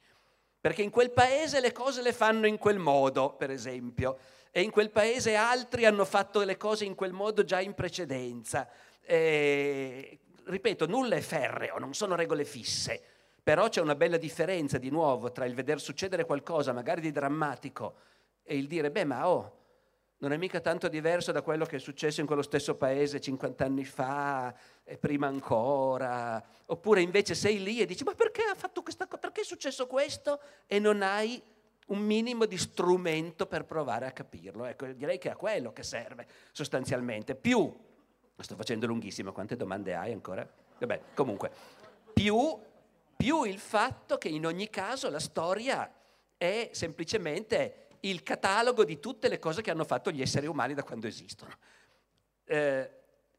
perché 0.61 0.83
in 0.83 0.91
quel 0.91 1.11
paese 1.11 1.61
le 1.61 1.73
cose 1.73 2.03
le 2.03 2.13
fanno 2.13 2.47
in 2.47 2.59
quel 2.59 2.79
modo, 2.79 3.35
per 3.35 3.51
esempio, 3.51 4.19
e 4.51 4.63
in 4.63 4.71
quel 4.71 4.91
paese 4.91 5.35
altri 5.35 5.85
hanno 5.85 6.05
fatto 6.05 6.43
le 6.43 6.57
cose 6.57 6.85
in 6.85 6.95
quel 6.95 7.13
modo 7.13 7.45
già 7.45 7.61
in 7.61 7.75
precedenza. 7.75 8.69
E, 9.03 10.19
ripeto, 10.45 10.87
nulla 10.87 11.17
è 11.17 11.21
ferreo, 11.21 11.79
non 11.79 11.95
sono 11.95 12.17
regole 12.17 12.45
fisse, 12.45 13.01
però 13.43 13.69
c'è 13.69 13.81
una 13.81 13.95
bella 13.95 14.17
differenza 14.17 14.79
di 14.79 14.91
nuovo 14.91 15.31
tra 15.31 15.45
il 15.45 15.55
veder 15.55 15.81
succedere 15.81 16.25
qualcosa, 16.25 16.73
magari 16.73 17.01
di 17.01 17.13
drammatico, 17.13 17.95
e 18.43 18.57
il 18.57 18.67
dire, 18.67 18.91
beh, 18.91 19.05
ma 19.05 19.29
oh, 19.29 19.56
non 20.19 20.33
è 20.33 20.37
mica 20.37 20.61
tanto 20.61 20.89
diverso 20.89 21.33
da 21.33 21.43
quello 21.43 21.65
che 21.65 21.77
è 21.77 21.79
successo 21.79 22.21
in 22.21 22.27
quello 22.27 22.43
stesso 22.43 22.75
paese 22.77 23.21
50 23.21 23.65
anni 23.65 23.85
fa 23.85 24.55
e 24.83 24.97
prima 24.99 25.27
ancora. 25.27 26.43
Oppure 26.67 27.01
invece 27.01 27.35
sei 27.35 27.63
lì 27.63 27.81
e 27.81 27.87
dici, 27.87 28.05
ma 28.05 28.15
perché 28.15 28.43
ha 28.43 28.55
fatto 28.55 28.83
questa 28.83 29.07
cosa? 29.07 29.21
Perché 29.21 29.43
è 29.43 29.45
successo 29.45 29.87
questo? 29.87 30.41
E 30.67 30.79
non 30.79 31.03
hai 31.03 31.43
un 31.89 31.99
minimo 31.99 32.47
di 32.47 32.57
strumento 32.57 33.47
per 33.47 33.65
provare 33.65 34.07
a 34.07 34.13
capirlo. 34.13 34.65
Ecco, 34.65 34.87
direi 34.87 35.19
che 35.19 35.29
è 35.29 35.33
a 35.33 35.37
quello 35.37 35.73
che 35.73 35.83
serve 35.83 36.27
sostanzialmente. 36.53 37.35
Più, 37.35 37.75
sto 38.39 38.57
facendo 38.57 38.87
lunghissimo, 38.87 39.33
quante 39.33 39.57
domande 39.57 39.95
hai 39.95 40.13
ancora? 40.13 40.49
Vabbè, 40.79 41.01
comunque, 41.15 41.51
più 42.13 42.59
più 43.17 43.45
il 43.45 43.59
fatto 43.59 44.19
che 44.19 44.29
in 44.29 44.45
ogni 44.45 44.69
caso 44.69 45.09
la 45.09 45.19
storia 45.19 45.91
è 46.37 46.69
semplicemente 46.73 47.86
il 48.09 48.23
catalogo 48.23 48.85
di 48.85 48.99
tutte 48.99 49.29
le 49.29 49.39
cose 49.39 49.63
che 49.63 49.71
hanno 49.71 49.85
fatto 49.85 50.11
gli 50.11 50.23
esseri 50.23 50.47
umani 50.47 50.75
da 50.75 50.83
quando 50.83 51.07
esistono. 51.07 51.55
Eh, 52.45 52.91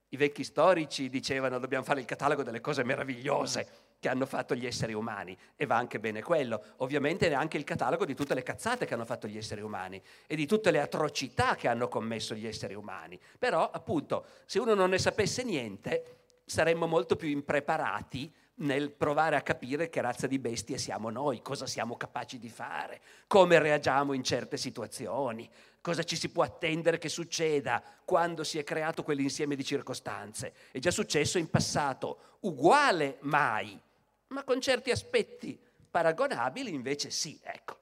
I 0.09 0.17
vecchi 0.17 0.43
storici 0.43 1.09
dicevano 1.09 1.59
dobbiamo 1.59 1.83
fare 1.83 1.99
il 1.99 2.05
catalogo 2.05 2.43
delle 2.43 2.61
cose 2.61 2.83
meravigliose 2.83 3.85
che 3.99 4.09
hanno 4.09 4.25
fatto 4.25 4.55
gli 4.55 4.65
esseri 4.65 4.93
umani 4.93 5.35
e 5.55 5.65
va 5.65 5.75
anche 5.75 5.99
bene 5.99 6.21
quello. 6.21 6.61
Ovviamente 6.77 7.27
è 7.27 7.33
anche 7.33 7.57
il 7.57 7.63
catalogo 7.63 8.05
di 8.05 8.13
tutte 8.13 8.33
le 8.33 8.43
cazzate 8.43 8.85
che 8.85 8.93
hanno 8.93 9.05
fatto 9.05 9.27
gli 9.27 9.37
esseri 9.37 9.61
umani 9.61 10.01
e 10.27 10.35
di 10.35 10.45
tutte 10.45 10.71
le 10.71 10.79
atrocità 10.79 11.55
che 11.55 11.67
hanno 11.67 11.87
commesso 11.87 12.35
gli 12.35 12.45
esseri 12.45 12.75
umani. 12.75 13.19
Però 13.39 13.69
appunto 13.69 14.25
se 14.45 14.59
uno 14.59 14.75
non 14.75 14.91
ne 14.91 14.99
sapesse 14.99 15.43
niente 15.43 16.17
saremmo 16.45 16.87
molto 16.87 17.15
più 17.15 17.27
impreparati 17.27 18.33
nel 18.59 18.91
provare 18.91 19.35
a 19.35 19.41
capire 19.41 19.89
che 19.89 20.01
razza 20.01 20.27
di 20.27 20.39
bestie 20.39 20.77
siamo 20.77 21.09
noi, 21.09 21.41
cosa 21.41 21.67
siamo 21.67 21.97
capaci 21.97 22.39
di 22.39 22.49
fare, 22.49 23.01
come 23.27 23.59
reagiamo 23.59 24.13
in 24.13 24.23
certe 24.23 24.57
situazioni, 24.57 25.49
cosa 25.81 26.03
ci 26.03 26.15
si 26.15 26.29
può 26.29 26.43
attendere 26.43 26.97
che 26.97 27.09
succeda 27.09 27.83
quando 28.03 28.43
si 28.43 28.57
è 28.57 28.63
creato 28.63 29.03
quell'insieme 29.03 29.55
di 29.55 29.63
circostanze. 29.63 30.53
È 30.71 30.79
già 30.79 30.91
successo 30.91 31.37
in 31.37 31.49
passato, 31.49 32.37
uguale 32.41 33.17
mai, 33.21 33.79
ma 34.27 34.43
con 34.43 34.59
certi 34.59 34.91
aspetti 34.91 35.59
paragonabili 35.89 36.73
invece 36.73 37.11
sì, 37.11 37.39
ecco. 37.43 37.75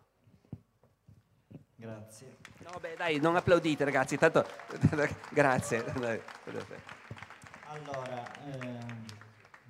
Grazie. 1.75 2.37
No, 2.59 2.79
beh, 2.79 2.95
dai, 2.97 3.19
non 3.19 3.35
applaudite 3.35 3.83
ragazzi, 3.83 4.17
tanto 4.17 4.45
grazie. 5.31 5.83
Allora, 7.67 8.31
ehm... 8.45 9.14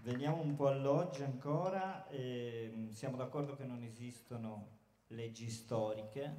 Veniamo 0.06 0.40
un 0.40 0.54
po' 0.56 0.68
all'oggi 0.68 1.24
ancora, 1.24 2.06
eh, 2.12 2.90
siamo 2.92 3.18
d'accordo 3.18 3.56
che 3.56 3.64
non 3.64 3.82
esistono 3.82 4.68
leggi 5.08 5.50
storiche, 5.50 6.32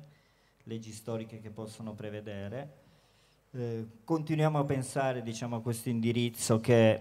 leggi 0.62 0.92
storiche 0.92 1.40
che 1.40 1.50
possono 1.50 1.92
prevedere. 1.92 2.74
Eh, 3.50 3.84
continuiamo 4.04 4.60
a 4.60 4.64
pensare 4.64 5.20
diciamo, 5.24 5.56
a 5.56 5.60
questo 5.60 5.88
indirizzo 5.88 6.60
che 6.60 7.00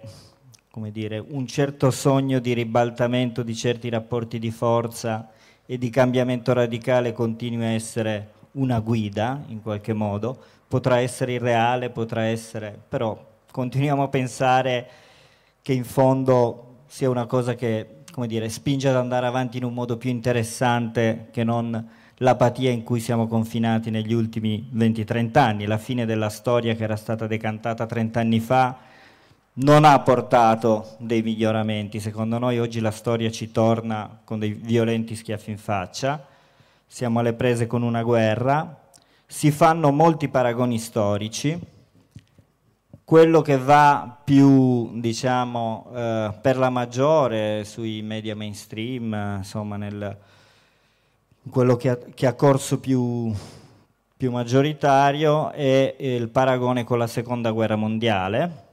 come 0.72 0.89
dire, 0.89 1.19
un 1.19 1.45
certo 1.45 1.91
sogno 1.91 2.39
di 2.39 2.53
ribaltamento 2.53 3.43
di 3.43 3.55
certi 3.55 3.88
rapporti 3.89 4.39
di 4.39 4.50
forza 4.50 5.29
e 5.67 5.77
di 5.77 5.91
cambiamento 5.91 6.51
radicale 6.51 7.13
continui 7.13 7.65
a 7.65 7.74
essere 7.74 8.31
una 8.53 8.79
guida 8.79 9.43
in 9.50 9.62
qualche 9.62 9.93
modo, 9.93 10.36
potrà 10.67 10.98
essere 10.98 11.34
irreale, 11.34 11.91
potrà 11.91 12.24
essere, 12.24 12.75
però 12.89 13.24
continuiamo 13.51 14.01
a 14.01 14.07
pensare 14.07 15.03
che 15.65 15.74
in 15.74 15.84
fondo 15.84 16.84
sia 16.86 17.10
una 17.10 17.25
cosa 17.25 17.55
che 17.55 18.03
come 18.12 18.27
dire, 18.27 18.50
spinge 18.50 18.88
ad 18.88 18.98
andare 18.98 19.25
avanti 19.25 19.57
in 19.57 19.63
un 19.63 19.74
modo 19.74 19.98
più 19.98 20.12
interessante 20.12 21.29
che 21.31 21.43
non 21.43 21.89
l'apatia 22.17 22.69
in 22.69 22.84
cui 22.84 23.00
siamo 23.00 23.27
confinati 23.27 23.89
negli 23.89 24.13
ultimi 24.13 24.69
20-30 24.72 25.38
anni. 25.39 25.65
La 25.65 25.79
fine 25.79 26.05
della 26.05 26.29
storia 26.29 26.75
che 26.75 26.84
era 26.84 26.95
stata 26.95 27.25
decantata 27.25 27.88
30 27.88 28.19
anni 28.19 28.39
fa 28.39 28.77
non 29.53 29.86
ha 29.86 30.00
portato 30.01 30.98
dei 31.00 31.24
miglioramenti. 31.24 32.00
Secondo 32.00 32.38
noi 32.38 32.60
oggi 32.60 32.79
la 32.79 32.91
storia 32.91 33.31
ci 33.31 33.50
torna 33.51 34.19
con 34.24 34.38
dei 34.38 34.51
violenti 34.51 35.15
schiaffi 35.15 35.50
in 35.50 35.57
faccia, 35.57 36.27
siamo 36.86 37.22
alle 37.22 37.34
prese 37.34 37.65
con 37.65 37.81
una 37.81 38.03
guerra, 38.03 38.81
si 39.25 39.50
fanno 39.50 39.91
molti 39.91 40.29
paragoni 40.29 40.77
storici 40.77 41.60
quello 43.06 43.44
che 43.44 43.58
va 43.60 44.20
più, 44.24 45.00
diciamo, 45.00 45.92
eh, 45.94 46.34
per 46.42 46.58
la 46.58 46.72
maggiore 46.72 47.64
sui 47.64 48.02
media 48.02 48.36
mainstream, 48.36 49.38
insomma, 49.38 49.78
nel, 49.78 50.18
quello 51.48 51.76
che 51.76 51.90
ha, 51.90 51.98
che 51.98 52.26
ha 52.26 52.34
corso 52.34 52.80
più, 52.80 53.32
più, 54.18 54.32
maggioritario 54.32 55.52
è 55.52 55.96
il 56.00 56.30
paragone 56.30 56.84
con 56.84 56.98
la 56.98 57.06
seconda 57.06 57.52
guerra 57.52 57.76
mondiale, 57.76 58.64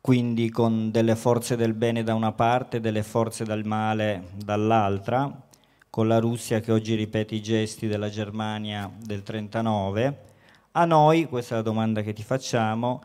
quindi 0.00 0.48
con 0.48 0.92
delle 0.92 1.16
forze 1.16 1.56
del 1.56 1.74
bene 1.74 2.04
da 2.04 2.14
una 2.14 2.32
parte 2.32 2.76
e 2.76 2.80
delle 2.80 3.02
forze 3.02 3.44
del 3.44 3.64
male 3.64 4.28
dall'altra, 4.36 5.28
con 5.90 6.06
la 6.06 6.20
Russia 6.20 6.60
che 6.60 6.70
oggi 6.70 6.94
ripete 6.94 7.34
i 7.34 7.42
gesti 7.42 7.88
della 7.88 8.08
Germania 8.08 8.88
del 9.02 9.24
39 9.24 10.26
a 10.72 10.84
noi, 10.84 11.26
questa 11.26 11.54
è 11.54 11.56
la 11.56 11.62
domanda 11.62 12.02
che 12.02 12.12
ti 12.12 12.22
facciamo, 12.22 13.02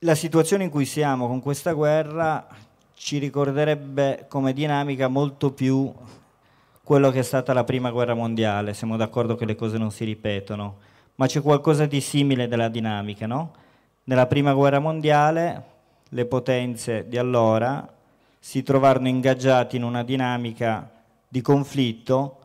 la 0.00 0.14
situazione 0.14 0.64
in 0.64 0.70
cui 0.70 0.84
siamo 0.84 1.26
con 1.26 1.40
questa 1.40 1.72
guerra 1.72 2.46
ci 2.94 3.18
ricorderebbe 3.18 4.26
come 4.28 4.52
dinamica 4.52 5.08
molto 5.08 5.52
più 5.52 5.92
quello 6.82 7.10
che 7.10 7.18
è 7.18 7.22
stata 7.22 7.52
la 7.52 7.64
prima 7.64 7.90
guerra 7.90 8.14
mondiale, 8.14 8.74
siamo 8.74 8.96
d'accordo 8.96 9.34
che 9.34 9.44
le 9.44 9.54
cose 9.54 9.76
non 9.76 9.90
si 9.90 10.04
ripetono, 10.04 10.76
ma 11.16 11.26
c'è 11.26 11.42
qualcosa 11.42 11.84
di 11.86 12.00
simile 12.00 12.48
della 12.48 12.68
dinamica, 12.68 13.26
no? 13.26 13.52
Nella 14.04 14.26
prima 14.26 14.54
guerra 14.54 14.78
mondiale 14.78 15.64
le 16.08 16.24
potenze 16.24 17.06
di 17.06 17.18
allora 17.18 17.86
si 18.38 18.62
trovarono 18.62 19.08
ingaggiati 19.08 19.76
in 19.76 19.82
una 19.82 20.02
dinamica 20.02 20.90
di 21.28 21.42
conflitto 21.42 22.38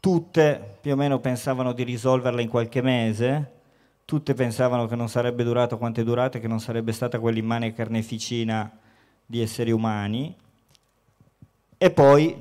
tutte 0.00 0.78
più 0.80 0.92
o 0.92 0.96
meno 0.96 1.20
pensavano 1.20 1.72
di 1.72 1.84
risolverla 1.84 2.40
in 2.40 2.48
qualche 2.48 2.80
mese, 2.82 3.52
tutte 4.04 4.34
pensavano 4.34 4.86
che 4.86 4.96
non 4.96 5.08
sarebbe 5.08 5.44
durato 5.44 5.78
quanto 5.78 6.00
è 6.00 6.04
durato 6.04 6.38
e 6.38 6.40
che 6.40 6.48
non 6.48 6.58
sarebbe 6.58 6.92
stata 6.92 7.20
quell'immane 7.20 7.72
carneficina 7.72 8.78
di 9.24 9.40
esseri 9.40 9.70
umani, 9.70 10.34
e 11.78 11.90
poi 11.90 12.36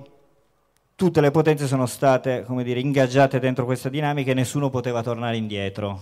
tutte 0.95 1.21
le 1.21 1.31
potenze 1.31 1.67
sono 1.67 1.85
state, 1.85 2.43
come 2.43 2.63
dire, 2.63 2.79
ingaggiate 2.79 3.39
dentro 3.39 3.65
questa 3.65 3.87
dinamica 3.87 4.31
e 4.31 4.33
nessuno 4.33 4.69
poteva 4.69 5.03
tornare 5.03 5.37
indietro. 5.37 6.01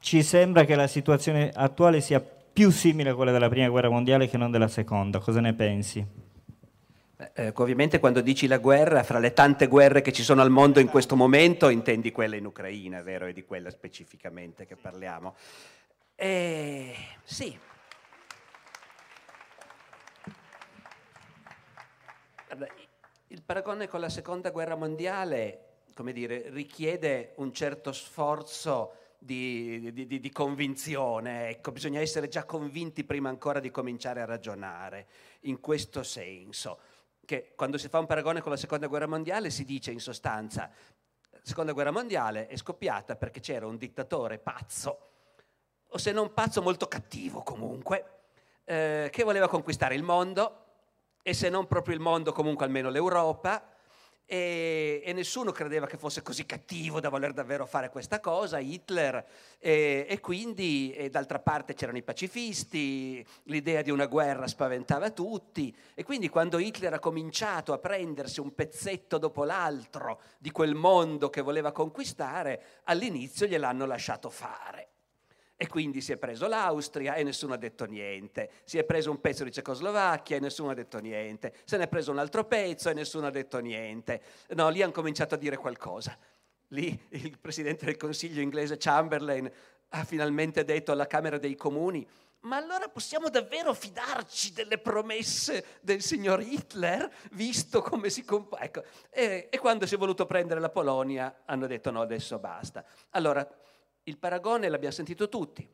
Ci 0.00 0.22
sembra 0.22 0.64
che 0.64 0.74
la 0.74 0.88
situazione 0.88 1.50
attuale 1.54 2.00
sia 2.00 2.20
più 2.20 2.70
simile 2.70 3.10
a 3.10 3.14
quella 3.14 3.30
della 3.30 3.48
prima 3.48 3.68
guerra 3.68 3.88
mondiale 3.88 4.28
che 4.28 4.36
non 4.36 4.50
della 4.50 4.66
seconda. 4.66 5.20
Cosa 5.20 5.40
ne 5.40 5.52
pensi? 5.54 6.21
Eh, 7.34 7.52
ovviamente 7.54 8.00
quando 8.00 8.20
dici 8.20 8.46
la 8.46 8.58
guerra, 8.58 9.04
fra 9.04 9.18
le 9.18 9.32
tante 9.32 9.68
guerre 9.68 10.00
che 10.00 10.12
ci 10.12 10.22
sono 10.22 10.42
al 10.42 10.50
mondo 10.50 10.80
in 10.80 10.88
questo 10.88 11.14
momento, 11.14 11.68
intendi 11.68 12.10
quella 12.10 12.36
in 12.36 12.46
Ucraina, 12.46 13.00
vero? 13.02 13.26
È 13.26 13.32
di 13.32 13.44
quella 13.44 13.70
specificamente 13.70 14.66
che 14.66 14.76
parliamo. 14.76 15.36
Eh, 16.16 16.94
sì. 17.22 17.56
Il 23.28 23.42
paragone 23.42 23.88
con 23.88 24.00
la 24.00 24.08
seconda 24.08 24.50
guerra 24.50 24.74
mondiale, 24.74 25.80
come 25.94 26.12
dire, 26.12 26.50
richiede 26.50 27.32
un 27.36 27.52
certo 27.52 27.92
sforzo 27.92 28.96
di, 29.18 29.92
di, 29.92 30.20
di, 30.20 30.30
convinzione, 30.30 31.48
ecco, 31.48 31.70
bisogna 31.70 32.00
essere 32.00 32.28
già 32.28 32.44
convinti 32.44 33.04
prima 33.04 33.28
ancora 33.28 33.60
di 33.60 33.70
cominciare 33.70 34.20
a 34.20 34.24
ragionare 34.24 35.06
in 35.42 35.60
questo 35.60 36.02
senso 36.02 36.78
che 37.32 37.52
quando 37.56 37.78
si 37.78 37.88
fa 37.88 37.98
un 37.98 38.04
paragone 38.04 38.42
con 38.42 38.50
la 38.50 38.58
seconda 38.58 38.88
guerra 38.88 39.06
mondiale 39.06 39.48
si 39.48 39.64
dice 39.64 39.90
in 39.90 40.00
sostanza 40.00 40.70
la 41.30 41.40
seconda 41.40 41.72
guerra 41.72 41.90
mondiale 41.90 42.46
è 42.46 42.56
scoppiata 42.58 43.16
perché 43.16 43.40
c'era 43.40 43.66
un 43.66 43.78
dittatore 43.78 44.38
pazzo, 44.38 45.08
o 45.88 45.96
se 45.96 46.12
non 46.12 46.34
pazzo 46.34 46.60
molto 46.60 46.86
cattivo 46.88 47.42
comunque, 47.42 48.20
eh, 48.64 49.08
che 49.10 49.24
voleva 49.24 49.48
conquistare 49.48 49.94
il 49.94 50.02
mondo, 50.02 50.58
e 51.22 51.32
se 51.32 51.48
non 51.48 51.66
proprio 51.66 51.94
il 51.94 52.00
mondo, 52.02 52.32
comunque 52.32 52.66
almeno 52.66 52.90
l'Europa, 52.90 53.71
e, 54.32 55.02
e, 55.04 55.12
nessuno 55.12 55.52
credeva 55.52 55.86
che 55.86 55.98
fosse 55.98 56.22
così 56.22 56.46
cattivo 56.46 57.00
da 57.00 57.10
voler 57.10 57.34
davvero 57.34 57.66
fare 57.66 57.90
questa 57.90 58.18
cosa, 58.18 58.58
Hitler, 58.58 59.22
e, 59.58 60.06
e 60.08 60.20
quindi 60.20 60.90
e 60.94 61.10
d'altra 61.10 61.38
parte 61.38 61.74
c'erano 61.74 61.98
i 61.98 62.02
pacifisti, 62.02 63.22
l'idea 63.42 63.82
di 63.82 63.90
una 63.90 64.06
guerra 64.06 64.46
spaventava 64.46 65.10
tutti 65.10 65.76
e 65.92 66.02
quindi 66.02 66.30
quando 66.30 66.58
Hitler 66.58 66.94
ha 66.94 66.98
cominciato 66.98 67.74
a 67.74 67.78
prendersi 67.78 68.40
un 68.40 68.54
pezzetto 68.54 69.18
dopo 69.18 69.44
l'altro 69.44 70.22
di 70.38 70.50
quel 70.50 70.74
mondo 70.74 71.28
che 71.28 71.42
voleva 71.42 71.70
conquistare, 71.70 72.80
all'inizio 72.84 73.46
gliel'hanno 73.46 73.84
lasciato 73.84 74.30
fare. 74.30 74.91
E 75.62 75.68
quindi 75.68 76.00
si 76.00 76.10
è 76.10 76.16
preso 76.16 76.48
l'Austria 76.48 77.14
e 77.14 77.22
nessuno 77.22 77.54
ha 77.54 77.56
detto 77.56 77.84
niente, 77.84 78.50
si 78.64 78.78
è 78.78 78.82
preso 78.82 79.12
un 79.12 79.20
pezzo 79.20 79.44
di 79.44 79.52
Cecoslovacchia 79.52 80.36
e 80.36 80.40
nessuno 80.40 80.70
ha 80.70 80.74
detto 80.74 80.98
niente, 80.98 81.54
se 81.62 81.76
ne 81.76 81.84
è 81.84 81.86
preso 81.86 82.10
un 82.10 82.18
altro 82.18 82.44
pezzo 82.46 82.90
e 82.90 82.94
nessuno 82.94 83.28
ha 83.28 83.30
detto 83.30 83.60
niente. 83.60 84.20
No, 84.56 84.70
lì 84.70 84.82
hanno 84.82 84.90
cominciato 84.90 85.36
a 85.36 85.38
dire 85.38 85.56
qualcosa. 85.56 86.18
Lì 86.70 87.00
il 87.10 87.38
presidente 87.38 87.84
del 87.84 87.96
Consiglio 87.96 88.40
inglese 88.40 88.76
Chamberlain 88.76 89.48
ha 89.90 90.02
finalmente 90.02 90.64
detto 90.64 90.90
alla 90.90 91.06
Camera 91.06 91.38
dei 91.38 91.54
Comuni 91.54 92.04
ma 92.40 92.56
allora 92.56 92.88
possiamo 92.88 93.28
davvero 93.28 93.72
fidarci 93.72 94.52
delle 94.52 94.78
promesse 94.78 95.78
del 95.80 96.02
signor 96.02 96.42
Hitler, 96.42 97.08
visto 97.34 97.82
come 97.82 98.10
si 98.10 98.24
comporta? 98.24 98.64
Ecco, 98.64 98.82
e, 99.10 99.46
e, 99.48 99.58
quando 99.60 99.86
si 99.86 99.94
è 99.94 99.96
voluto 99.96 100.26
prendere 100.26 100.58
la 100.58 100.70
Polonia 100.70 101.42
hanno 101.44 101.68
detto 101.68 101.92
no, 101.92 102.00
adesso 102.00 102.40
basta. 102.40 102.84
Allora, 103.10 103.48
il 104.04 104.18
paragone 104.18 104.68
l'abbiamo 104.68 104.94
sentito 104.94 105.28
tutti, 105.28 105.68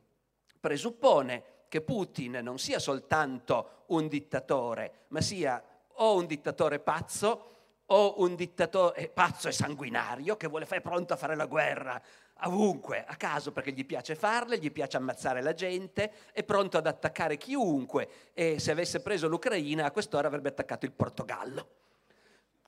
presuppone 0.59 1.43
che 1.67 1.81
Putin 1.81 2.39
non 2.41 2.57
sia 2.57 2.79
soltanto 2.79 3.83
un 3.87 4.07
dittatore, 4.07 5.05
ma 5.09 5.21
sia 5.21 5.63
o 6.01 6.15
un 6.15 6.25
dittatore 6.25 6.79
pazzo 6.79 7.45
o 7.85 8.21
un 8.21 8.35
dittatore 8.35 8.95
eh, 8.97 9.09
pazzo 9.09 9.47
e 9.47 9.51
sanguinario 9.51 10.37
che 10.37 10.47
vuole 10.47 10.65
fare 10.65 10.81
pronto 10.81 11.13
a 11.13 11.17
fare 11.17 11.35
la 11.35 11.45
guerra 11.45 12.01
ovunque, 12.43 13.03
a 13.05 13.15
caso 13.15 13.51
perché 13.51 13.71
gli 13.71 13.85
piace 13.85 14.15
farle, 14.15 14.59
gli 14.59 14.71
piace 14.71 14.97
ammazzare 14.97 15.41
la 15.41 15.53
gente, 15.53 16.11
è 16.31 16.43
pronto 16.43 16.77
ad 16.77 16.87
attaccare 16.87 17.37
chiunque. 17.37 18.31
E 18.33 18.59
se 18.59 18.71
avesse 18.71 19.01
preso 19.01 19.27
l'Ucraina 19.27 19.85
a 19.85 19.91
quest'ora 19.91 20.27
avrebbe 20.27 20.49
attaccato 20.49 20.85
il 20.85 20.91
Portogallo, 20.91 21.67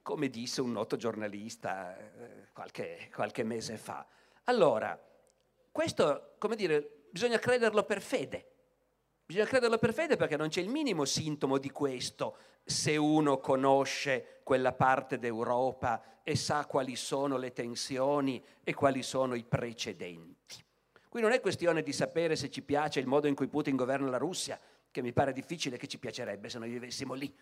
come 0.02 0.30
disse 0.30 0.62
un 0.62 0.72
noto 0.72 0.98
giornalista 0.98 1.98
eh, 1.98 2.48
qualche, 2.52 3.10
qualche 3.14 3.44
mese 3.44 3.78
fa. 3.78 4.06
Allora, 4.46 5.00
questo, 5.72 6.36
come 6.38 6.56
dire, 6.56 7.06
bisogna 7.10 7.40
crederlo 7.40 7.84
per 7.84 8.02
fede. 8.02 8.48
Bisogna 9.26 9.46
crederlo 9.46 9.78
per 9.78 9.94
fede 9.94 10.18
perché 10.18 10.36
non 10.36 10.50
c'è 10.50 10.60
il 10.60 10.70
minimo 10.70 11.06
sintomo 11.06 11.58
di 11.58 11.70
questo 11.70 12.36
se 12.64 12.98
uno 12.98 13.40
conosce 13.40 14.42
quella 14.44 14.74
parte 14.74 15.18
d'Europa 15.18 16.20
e 16.24 16.36
sa 16.36 16.66
quali 16.66 16.96
sono 16.96 17.38
le 17.38 17.54
tensioni 17.54 18.44
e 18.64 18.74
quali 18.74 19.02
sono 19.04 19.36
i 19.36 19.44
precedenti. 19.44 20.64
Qui 21.08 21.22
non 21.22 21.32
è 21.32 21.42
questione 21.42 21.82
di 21.82 21.94
sapere 21.94 22.36
se 22.36 22.50
ci 22.50 22.62
piace 22.62 23.00
il 23.00 23.08
modo 23.08 23.28
in 23.28 23.36
cui 23.36 23.48
Putin 23.48 23.76
governa 23.76 24.10
la 24.10 24.18
Russia, 24.18 24.60
che 24.92 25.02
mi 25.02 25.14
pare 25.14 25.34
difficile 25.34 25.78
che 25.78 25.88
ci 25.88 25.98
piacerebbe 25.98 26.50
se 26.50 26.60
noi 26.60 26.70
vivessimo 26.70 27.14
lì. 27.14 27.34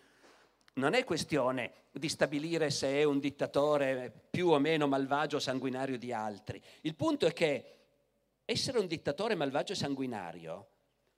Non 0.74 0.94
è 0.94 1.04
questione 1.04 1.72
di 1.90 2.08
stabilire 2.08 2.70
se 2.70 2.88
è 2.88 3.02
un 3.02 3.18
dittatore 3.18 4.12
più 4.30 4.48
o 4.48 4.58
meno 4.58 4.86
malvagio 4.86 5.36
o 5.36 5.40
sanguinario 5.40 5.98
di 5.98 6.12
altri. 6.12 6.62
Il 6.82 6.94
punto 6.94 7.26
è 7.26 7.32
che 7.32 7.79
essere 8.50 8.80
un 8.80 8.86
dittatore 8.86 9.36
malvagio 9.36 9.72
e 9.72 9.76
sanguinario 9.76 10.68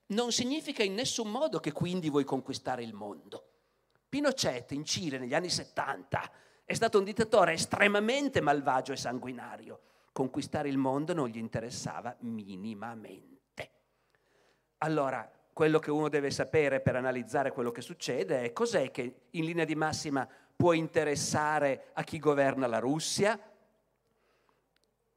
non 0.08 0.32
significa 0.32 0.82
in 0.82 0.92
nessun 0.92 1.30
modo 1.30 1.60
che 1.60 1.72
quindi 1.72 2.10
vuoi 2.10 2.24
conquistare 2.24 2.82
il 2.82 2.92
mondo. 2.92 3.46
Pinochet 4.08 4.72
in 4.72 4.84
Cile 4.84 5.18
negli 5.18 5.32
anni 5.32 5.48
70 5.48 6.30
è 6.64 6.74
stato 6.74 6.98
un 6.98 7.04
dittatore 7.04 7.54
estremamente 7.54 8.42
malvagio 8.42 8.92
e 8.92 8.96
sanguinario. 8.96 9.80
Conquistare 10.12 10.68
il 10.68 10.76
mondo 10.76 11.14
non 11.14 11.28
gli 11.28 11.38
interessava 11.38 12.14
minimamente. 12.20 13.70
Allora, 14.78 15.30
quello 15.54 15.78
che 15.78 15.90
uno 15.90 16.11
deve 16.11 16.30
sapere 16.30 16.80
per 16.80 16.96
analizzare 16.96 17.50
quello 17.50 17.70
che 17.70 17.80
succede 17.80 18.42
è 18.42 18.52
cos'è 18.52 18.90
che 18.90 19.22
in 19.30 19.44
linea 19.46 19.64
di 19.64 19.74
massima 19.74 20.28
può 20.54 20.74
interessare 20.74 21.88
a 21.94 22.04
chi 22.04 22.18
governa 22.18 22.66
la 22.66 22.78
Russia, 22.78 23.40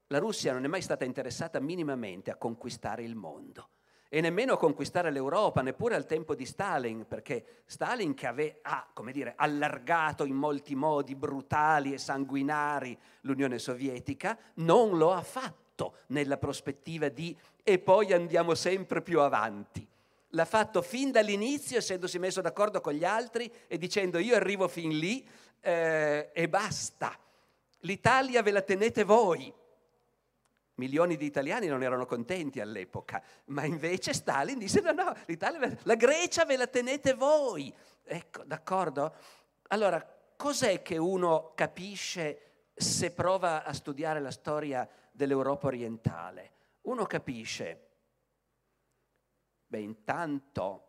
la 0.08 0.20
Russia 0.20 0.54
non 0.54 0.64
è 0.64 0.68
mai 0.68 0.82
stata 0.82 1.06
interessata 1.06 1.60
minimamente 1.60 2.32
a 2.32 2.36
conquistare 2.36 3.04
il 3.04 3.16
mondo 3.16 3.70
e 4.16 4.22
nemmeno 4.22 4.54
a 4.54 4.58
conquistare 4.58 5.12
l'Europa, 5.12 5.62
neppure 5.62 5.96
al 5.96 6.06
tempo 6.06 6.36
di 6.36 6.46
Stalin, 6.46 7.06
perché 7.06 7.64
Stalin 7.66 8.14
che 8.14 8.28
ave, 8.28 8.60
ha, 8.62 8.88
dire, 9.12 9.34
allargato 9.36 10.24
in 10.24 10.36
molti 10.36 10.76
modi 10.76 11.16
brutali 11.16 11.92
e 11.92 11.98
sanguinari 11.98 12.98
l'Unione 13.22 13.60
Sovietica, 13.60 14.38
non 14.56 14.98
lo 14.98 15.12
ha 15.12 15.22
fatto 15.22 15.96
nella 16.08 16.38
prospettiva 16.38 17.10
di 17.10 17.36
e 17.62 17.80
poi 17.80 18.14
andiamo 18.14 18.56
sempre 18.56 19.02
più 19.02 19.20
avanti. 19.20 19.86
L'ha 20.30 20.46
fatto 20.46 20.82
fin 20.82 21.12
dall'inizio, 21.12 21.80
essendosi 21.80 22.20
messo 22.20 22.42
d'accordo 22.42 22.80
con 22.80 22.94
gli 22.94 23.04
altri 23.04 23.52
e 23.68 23.78
dicendo 23.78 24.20
io 24.20 24.36
arrivo 24.36 24.68
fin 24.68 24.98
lì 24.98 25.28
eh, 25.60 26.30
e 26.32 26.48
basta. 26.48 27.18
L'Italia 27.80 28.42
ve 28.42 28.52
la 28.52 28.62
tenete 28.62 29.04
voi, 29.04 29.54
Milioni 30.76 31.16
di 31.16 31.26
italiani 31.26 31.68
non 31.68 31.84
erano 31.84 32.06
contenti 32.06 32.60
all'epoca, 32.60 33.24
ma 33.46 33.64
invece 33.64 34.14
Stalin 34.14 34.60
disse 34.60 34.82
no, 34.82 34.92
no, 34.92 35.16
la 35.84 35.96
Grecia 35.96 36.44
ve 36.44 36.58
la 36.58 36.68
tenete 36.68 37.14
voi. 37.14 37.74
Ecco, 38.04 38.44
d'accordo? 38.44 39.16
Allora, 39.70 40.06
cos'è 40.36 40.82
che 40.82 40.98
uno 40.98 41.54
capisce 41.56 42.70
se 42.74 43.12
prova 43.12 43.64
a 43.64 43.72
studiare 43.72 44.20
la 44.20 44.32
storia 44.32 44.88
dell'Europa 45.12 45.68
orientale? 45.68 46.52
Uno 46.82 47.06
capisce, 47.06 47.88
beh, 49.68 49.80
intanto 49.80 50.82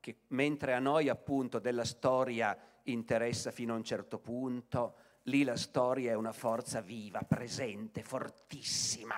che 0.00 0.22
mentre 0.28 0.74
a 0.74 0.80
noi 0.80 1.08
appunto 1.08 1.60
della 1.60 1.84
storia 1.84 2.58
interessa 2.84 3.52
fino 3.52 3.72
a 3.72 3.76
un 3.76 3.84
certo 3.84 4.18
punto, 4.18 4.96
lì 5.24 5.44
la 5.44 5.56
storia 5.56 6.12
è 6.12 6.14
una 6.14 6.32
forza 6.32 6.80
viva, 6.80 7.20
presente, 7.26 8.02
fortissima. 8.02 9.14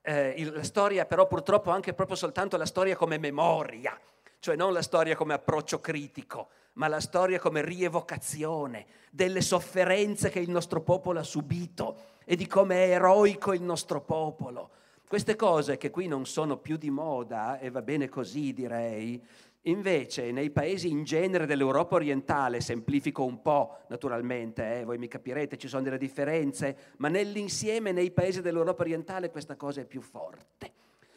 Eh, 0.00 0.50
la 0.52 0.62
storia 0.62 1.04
però 1.04 1.26
purtroppo 1.26 1.70
anche 1.70 1.94
proprio 1.94 2.16
soltanto 2.16 2.56
la 2.56 2.66
storia 2.66 2.96
come 2.96 3.18
memoria, 3.18 3.98
cioè 4.38 4.56
non 4.56 4.72
la 4.72 4.82
storia 4.82 5.14
come 5.14 5.34
approccio 5.34 5.80
critico, 5.80 6.48
ma 6.74 6.88
la 6.88 7.00
storia 7.00 7.38
come 7.38 7.62
rievocazione 7.62 8.86
delle 9.10 9.40
sofferenze 9.40 10.30
che 10.30 10.40
il 10.40 10.50
nostro 10.50 10.80
popolo 10.80 11.20
ha 11.20 11.24
subito 11.24 12.10
e 12.24 12.34
di 12.34 12.46
come 12.46 12.86
è 12.86 12.90
eroico 12.90 13.52
il 13.52 13.62
nostro 13.62 14.00
popolo. 14.00 14.70
Queste 15.06 15.36
cose 15.36 15.76
che 15.76 15.90
qui 15.90 16.06
non 16.06 16.24
sono 16.24 16.56
più 16.56 16.78
di 16.78 16.88
moda, 16.88 17.58
e 17.58 17.70
va 17.70 17.82
bene 17.82 18.08
così 18.08 18.54
direi, 18.54 19.22
Invece 19.66 20.32
nei 20.32 20.50
paesi 20.50 20.88
in 20.88 21.04
genere 21.04 21.46
dell'Europa 21.46 21.94
orientale, 21.94 22.60
semplifico 22.60 23.24
un 23.24 23.40
po' 23.42 23.78
naturalmente, 23.88 24.80
eh, 24.80 24.84
voi 24.84 24.98
mi 24.98 25.06
capirete, 25.06 25.56
ci 25.56 25.68
sono 25.68 25.82
delle 25.82 25.98
differenze, 25.98 26.94
ma 26.96 27.08
nell'insieme 27.08 27.92
nei 27.92 28.10
paesi 28.10 28.40
dell'Europa 28.40 28.82
orientale 28.82 29.30
questa 29.30 29.54
cosa 29.54 29.80
è 29.80 29.84
più 29.84 30.00
forte. 30.00 30.72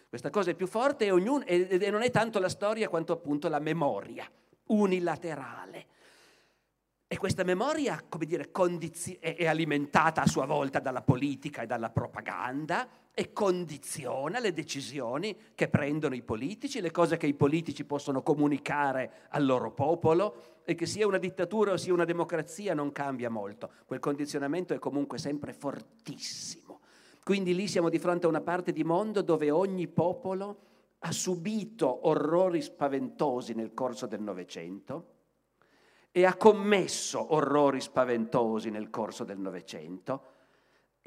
Questa 0.07 0.29
cosa 0.29 0.51
è 0.51 0.53
più 0.53 0.67
forte 0.67 1.05
e, 1.05 1.11
ognuno, 1.11 1.43
e, 1.43 1.67
e 1.69 1.89
non 1.89 2.03
è 2.03 2.11
tanto 2.11 2.37
la 2.39 2.49
storia 2.49 2.87
quanto 2.87 3.13
appunto 3.13 3.49
la 3.49 3.59
memoria 3.59 4.29
unilaterale. 4.67 5.85
E 7.07 7.17
questa 7.17 7.43
memoria, 7.43 8.03
come 8.07 8.25
dire, 8.25 8.51
condizi- 8.51 9.17
è 9.19 9.47
alimentata 9.47 10.21
a 10.21 10.27
sua 10.27 10.45
volta 10.45 10.79
dalla 10.79 11.01
politica 11.01 11.63
e 11.63 11.65
dalla 11.65 11.89
propaganda 11.89 12.87
e 13.17 13.31
condiziona 13.31 14.39
le 14.39 14.51
decisioni 14.51 15.35
che 15.55 15.69
prendono 15.69 16.15
i 16.15 16.21
politici, 16.21 16.81
le 16.81 16.91
cose 16.91 17.15
che 17.15 17.25
i 17.25 17.33
politici 17.33 17.85
possono 17.85 18.21
comunicare 18.21 19.27
al 19.29 19.45
loro 19.45 19.71
popolo 19.71 20.59
e 20.65 20.75
che 20.75 20.85
sia 20.85 21.07
una 21.07 21.17
dittatura 21.17 21.71
o 21.71 21.77
sia 21.77 21.93
una 21.93 22.03
democrazia 22.03 22.73
non 22.73 22.91
cambia 22.91 23.29
molto. 23.29 23.71
Quel 23.85 24.01
condizionamento 24.01 24.73
è 24.73 24.79
comunque 24.79 25.17
sempre 25.17 25.53
fortissimo. 25.53 26.81
Quindi 27.23 27.55
lì 27.55 27.69
siamo 27.69 27.87
di 27.87 27.99
fronte 27.99 28.25
a 28.25 28.29
una 28.29 28.41
parte 28.41 28.73
di 28.73 28.83
mondo 28.83 29.21
dove 29.21 29.49
ogni 29.49 29.87
popolo 29.87 30.57
ha 30.99 31.11
subito 31.13 32.09
orrori 32.09 32.61
spaventosi 32.61 33.53
nel 33.53 33.73
corso 33.73 34.07
del 34.07 34.21
Novecento 34.21 35.13
e 36.11 36.25
ha 36.25 36.35
commesso 36.35 37.33
orrori 37.33 37.79
spaventosi 37.79 38.69
nel 38.71 38.89
corso 38.89 39.23
del 39.23 39.39
Novecento 39.39 40.33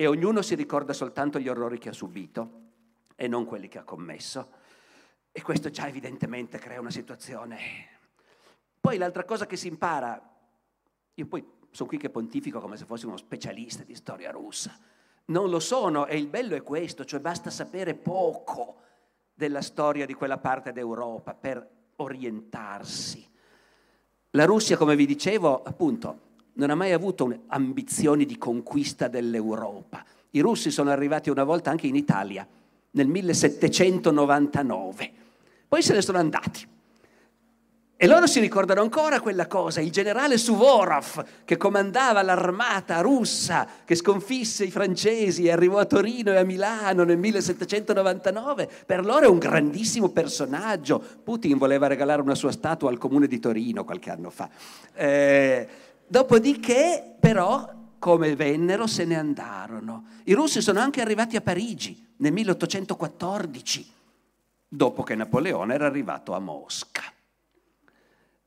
e 0.01 0.07
ognuno 0.07 0.43
si 0.43 0.55
ricorda 0.55 0.93
soltanto 0.93 1.41
gli 1.41 1.49
orrori 1.49 1.77
che 1.77 1.89
ha 1.89 1.93
subito 1.93 2.51
e 3.17 3.27
non 3.27 3.45
quelli 3.45 3.67
che 3.67 3.79
ha 3.79 3.83
commesso. 3.83 4.49
E 5.33 5.43
questo 5.43 5.71
già 5.71 5.89
evidentemente 5.89 6.59
crea 6.59 6.79
una 6.79 6.93
situazione. 6.93 7.59
Poi 8.81 8.97
l'altra 8.97 9.25
cosa 9.25 9.47
che 9.47 9.57
si 9.57 9.67
impara, 9.67 10.23
io 11.15 11.27
poi 11.27 11.45
sono 11.73 11.89
qui 11.89 11.99
che 11.99 12.11
pontifico 12.11 12.61
come 12.61 12.77
se 12.77 12.85
fossi 12.85 13.07
uno 13.07 13.17
specialista 13.17 13.83
di 13.83 13.97
storia 13.97 14.31
russa, 14.31 14.79
non 15.25 15.51
lo 15.51 15.59
sono 15.59 16.07
e 16.07 16.17
il 16.17 16.29
bello 16.29 16.55
è 16.55 16.63
questo, 16.63 17.05
cioè 17.05 17.19
basta 17.19 17.51
sapere 17.51 17.97
poco 17.97 18.77
della 19.35 19.63
storia 19.63 20.07
di 20.07 20.15
quella 20.15 20.39
parte 20.39 20.71
d'Europa 20.71 21.35
per 21.35 21.69
orientarsi. 21.97 23.29
La 24.31 24.45
Russia, 24.45 24.77
come 24.77 24.95
vi 24.95 25.07
dicevo, 25.07 25.61
appunto, 25.61 26.28
non 26.59 26.71
ha 26.71 26.75
mai 26.75 26.93
avuto 26.93 27.43
ambizioni 27.49 28.25
di 28.27 28.37
conquista 28.37 29.09
dell'Europa. 29.09 30.05
I 30.31 30.41
russi 30.41 30.71
sono 30.71 30.91
arrivati 30.91 31.31
una 31.31 31.45
volta 31.45 31.71
anche 31.71 31.87
in 31.87 31.95
Italia, 31.95 32.47
nel 32.91 33.07
1799. 33.07 35.13
Poi 35.69 35.83
se 35.83 35.95
ne 35.95 36.03
sono 36.03 36.19
andati. 36.19 36.67
E 38.01 38.07
loro 38.07 38.29
si 38.29 38.39
ricordano 38.39 38.81
ancora 38.81 39.21
quella 39.21 39.49
cosa, 39.49 39.81
il 39.81 39.91
generale 39.91 40.39
Suvorov 40.39 41.25
che 41.45 41.57
comandava 41.57 42.23
l'armata 42.23 43.01
russa 43.01 43.67
che 43.85 43.97
sconfisse 43.97 44.65
i 44.65 44.71
francesi 44.71 45.47
e 45.47 45.51
arrivò 45.51 45.79
a 45.79 45.85
Torino 45.85 46.31
e 46.31 46.37
a 46.37 46.45
Milano 46.45 47.03
nel 47.03 47.19
1799, 47.19 48.69
per 48.87 49.05
loro 49.05 49.27
è 49.27 49.29
un 49.29 49.39
grandissimo 49.39 50.11
personaggio. 50.11 51.03
Putin 51.25 51.59
voleva 51.59 51.89
regalare 51.89 52.23
una 52.23 52.37
sua 52.37 52.53
statua 52.53 52.89
al 52.89 52.99
comune 52.99 53.27
di 53.27 53.41
Torino 53.41 53.85
qualche 53.85 54.11
anno 54.11 54.31
fa. 54.31 54.49
Eh, 54.95 55.69
dopodiché 56.09 57.17
però 57.21 57.77
come 57.99 58.35
vennero 58.35 58.87
se 58.87 59.05
ne 59.05 59.17
andarono. 59.17 60.07
I 60.25 60.33
russi 60.33 60.61
sono 60.61 60.81
anche 60.81 61.01
arrivati 61.01 61.37
a 61.37 61.41
Parigi 61.41 62.07
nel 62.17 62.33
1814, 62.33 63.93
dopo 64.69 65.03
che 65.03 65.15
Napoleone 65.15 65.75
era 65.75 65.87
arrivato 65.87 66.33
a 66.35 66.39
Mosca. 66.39 67.03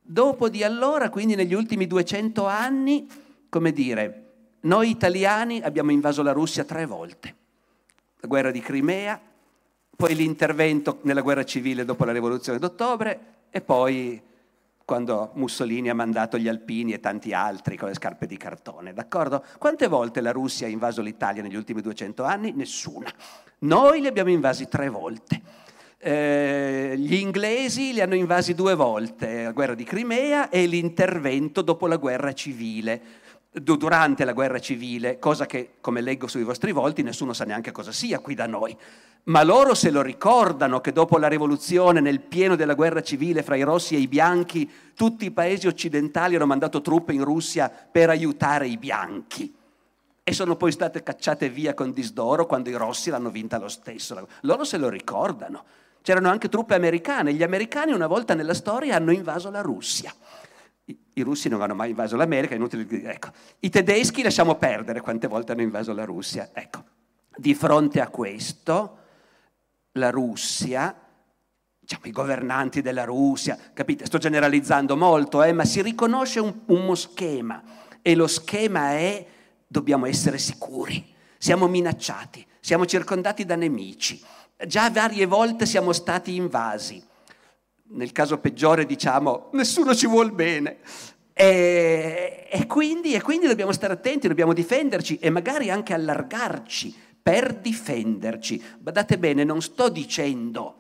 Dopo 0.02 0.50
di 0.50 0.64
allora, 0.64 1.10
quindi 1.10 1.36
negli 1.36 1.54
ultimi 1.54 1.88
200 1.88 2.46
anni, 2.46 3.08
come 3.50 3.72
dire, 3.72 4.32
noi 4.62 4.90
italiani 4.90 5.62
abbiamo 5.62 5.92
invaso 5.92 6.22
la 6.22 6.34
Russia 6.34 6.64
tre 6.64 6.86
volte. 6.86 7.36
La 8.18 8.28
guerra 8.28 8.52
di 8.52 8.60
Crimea, 8.60 9.20
poi 9.96 10.16
l'intervento 10.16 11.00
nella 11.04 11.22
guerra 11.22 11.44
civile 11.44 11.86
dopo 11.86 12.06
la 12.06 12.12
rivoluzione 12.12 12.60
d'ottobre 12.60 13.46
e 13.50 13.62
poi 13.62 14.22
quando 14.92 15.32
Mussolini 15.36 15.90
ha 15.90 15.96
mandato 15.96 16.38
gli 16.38 16.50
alpini 16.50 16.92
e 16.92 17.00
tanti 17.00 17.32
altri 17.32 17.78
con 17.78 17.88
le 17.88 17.94
scarpe 17.94 18.26
di 18.26 18.36
cartone, 18.36 18.92
d'accordo? 18.92 19.42
Quante 19.58 19.88
volte 19.88 20.20
la 20.20 20.34
Russia 20.34 20.68
ha 20.68 20.70
invaso 20.70 21.02
l'Italia 21.02 21.42
negli 21.42 21.56
ultimi 21.56 21.80
200 21.80 22.26
anni? 22.26 22.52
Nessuna. 22.52 23.10
Noi 23.60 24.02
li 24.02 24.08
abbiamo 24.08 24.32
invasi 24.32 24.68
tre 24.68 24.90
volte. 24.90 25.42
Eh, 25.98 26.96
gli 26.98 27.14
inglesi 27.14 27.94
li 27.94 28.02
hanno 28.02 28.16
invasi 28.16 28.54
due 28.54 28.76
volte, 28.76 29.44
la 29.44 29.52
guerra 29.52 29.76
di 29.76 29.86
Crimea 29.86 30.50
e 30.50 30.66
l'intervento 30.66 31.62
dopo 31.62 31.88
la 31.88 31.96
guerra 31.96 32.34
civile, 32.34 33.02
durante 33.52 34.24
la 34.24 34.32
guerra 34.32 34.60
civile, 34.60 35.20
cosa 35.20 35.46
che, 35.46 35.74
come 35.82 36.00
leggo 36.00 36.28
sui 36.28 36.44
vostri 36.44 36.72
volti, 36.72 37.04
nessuno 37.04 37.34
sa 37.34 37.44
neanche 37.44 37.72
cosa 37.72 37.92
sia 37.92 38.20
qui 38.20 38.34
da 38.34 38.48
noi. 38.48 38.76
Ma 39.24 39.44
loro 39.44 39.76
se 39.76 39.92
lo 39.92 40.02
ricordano 40.02 40.80
che 40.80 40.94
dopo 40.94 41.18
la 41.18 41.28
rivoluzione, 41.28 42.00
nel 42.00 42.22
pieno 42.22 42.56
della 42.56 42.74
guerra 42.74 43.02
civile 43.02 43.44
fra 43.44 43.56
i 43.56 43.64
rossi 43.64 43.96
e 43.96 44.00
i 44.00 44.08
bianchi, 44.08 44.70
tutti 44.96 45.26
i 45.26 45.32
paesi 45.32 45.68
occidentali 45.68 46.36
hanno 46.36 46.46
mandato 46.46 46.82
truppe 46.82 47.14
in 47.14 47.24
Russia 47.24 47.70
per 47.70 48.10
aiutare 48.10 48.68
i 48.68 48.78
bianchi. 48.78 49.54
E 50.24 50.34
sono 50.34 50.56
poi 50.56 50.72
state 50.72 51.04
cacciate 51.04 51.50
via 51.50 51.74
con 51.74 51.92
disdoro 51.92 52.46
quando 52.46 52.70
i 52.70 52.76
rossi 52.76 53.10
l'hanno 53.10 53.30
vinta 53.30 53.60
lo 53.60 53.68
stesso. 53.68 54.28
Loro 54.42 54.64
se 54.64 54.78
lo 54.78 54.88
ricordano. 54.88 55.64
C'erano 56.02 56.30
anche 56.30 56.50
truppe 56.50 56.74
americane. 56.74 57.34
Gli 57.34 57.44
americani 57.44 57.92
una 57.92 58.08
volta 58.08 58.34
nella 58.34 58.54
storia 58.54 58.96
hanno 58.96 59.12
invaso 59.12 59.52
la 59.52 59.62
Russia. 59.62 60.14
I, 61.22 61.24
russi 61.24 61.50
non 61.50 61.62
hanno 61.62 61.76
mai 61.76 61.90
invaso 61.90 62.16
l'America, 62.16 62.56
inutile 62.56 62.86
dire. 62.86 63.14
Ecco. 63.14 63.30
I 63.60 63.70
tedeschi 63.70 64.22
lasciamo 64.22 64.56
perdere 64.56 65.02
quante 65.02 65.28
volte 65.28 65.54
hanno 65.54 65.62
invaso 65.62 65.94
la 65.94 66.06
Russia. 66.06 66.50
Ecco. 66.54 66.84
Di 67.36 67.56
fronte 67.56 68.02
a 68.02 68.10
questo, 68.10 68.98
la 69.94 70.10
Russia, 70.10 70.96
diciamo, 71.80 72.06
i 72.06 72.12
governanti 72.12 72.82
della 72.82 73.06
Russia, 73.06 73.58
capite, 73.74 74.06
sto 74.06 74.18
generalizzando 74.18 74.98
molto, 74.98 75.42
eh, 75.42 75.54
ma 75.54 75.66
si 75.66 75.82
riconosce 75.82 76.40
un, 76.40 76.54
uno 76.66 76.96
schema 76.96 77.64
e 78.02 78.16
lo 78.16 78.28
schema 78.28 78.92
è 78.92 79.26
dobbiamo 79.66 80.06
essere 80.06 80.38
sicuri, 80.38 81.14
siamo 81.38 81.68
minacciati, 81.68 82.46
siamo 82.60 82.86
circondati 82.86 83.46
da 83.46 83.56
nemici 83.56 84.22
Già 84.68 84.92
varie 84.92 85.26
volte 85.26 85.66
siamo 85.66 85.92
stati 85.92 86.36
invasi. 86.36 87.04
Nel 87.94 88.12
caso 88.12 88.38
peggiore 88.38 88.86
diciamo 88.86 89.50
nessuno 89.54 89.96
ci 89.96 90.08
vuol 90.08 90.32
bene. 90.32 90.78
E, 91.42 92.46
e, 92.52 92.68
quindi, 92.68 93.16
e 93.16 93.22
quindi 93.24 93.48
dobbiamo 93.48 93.72
stare 93.72 93.94
attenti, 93.94 94.28
dobbiamo 94.28 94.54
difenderci 94.54 95.18
e 95.18 95.32
magari 95.32 95.72
anche 95.72 95.96
allargarci 95.96 96.96
per 97.20 97.56
difenderci. 97.56 98.64
Badate 98.78 99.18
bene, 99.18 99.44
non 99.44 99.60
sto 99.64 99.90
dicendo 99.90 100.76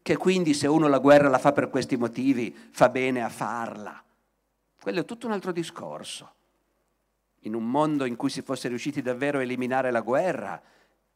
che 0.00 0.16
quindi 0.16 0.54
se 0.54 0.68
uno 0.68 0.88
la 0.88 1.00
guerra 1.00 1.28
la 1.28 1.36
fa 1.36 1.52
per 1.52 1.68
questi 1.68 1.98
motivi 1.98 2.56
fa 2.70 2.88
bene 2.88 3.22
a 3.22 3.28
farla. 3.28 4.02
Quello 4.80 5.00
è 5.00 5.04
tutto 5.04 5.26
un 5.26 5.32
altro 5.32 5.52
discorso. 5.52 6.32
In 7.40 7.54
un 7.54 7.70
mondo 7.70 8.06
in 8.06 8.16
cui 8.16 8.30
si 8.30 8.40
fosse 8.40 8.68
riusciti 8.68 9.02
davvero 9.02 9.36
a 9.36 9.42
eliminare 9.42 9.90
la 9.90 10.00
guerra, 10.00 10.62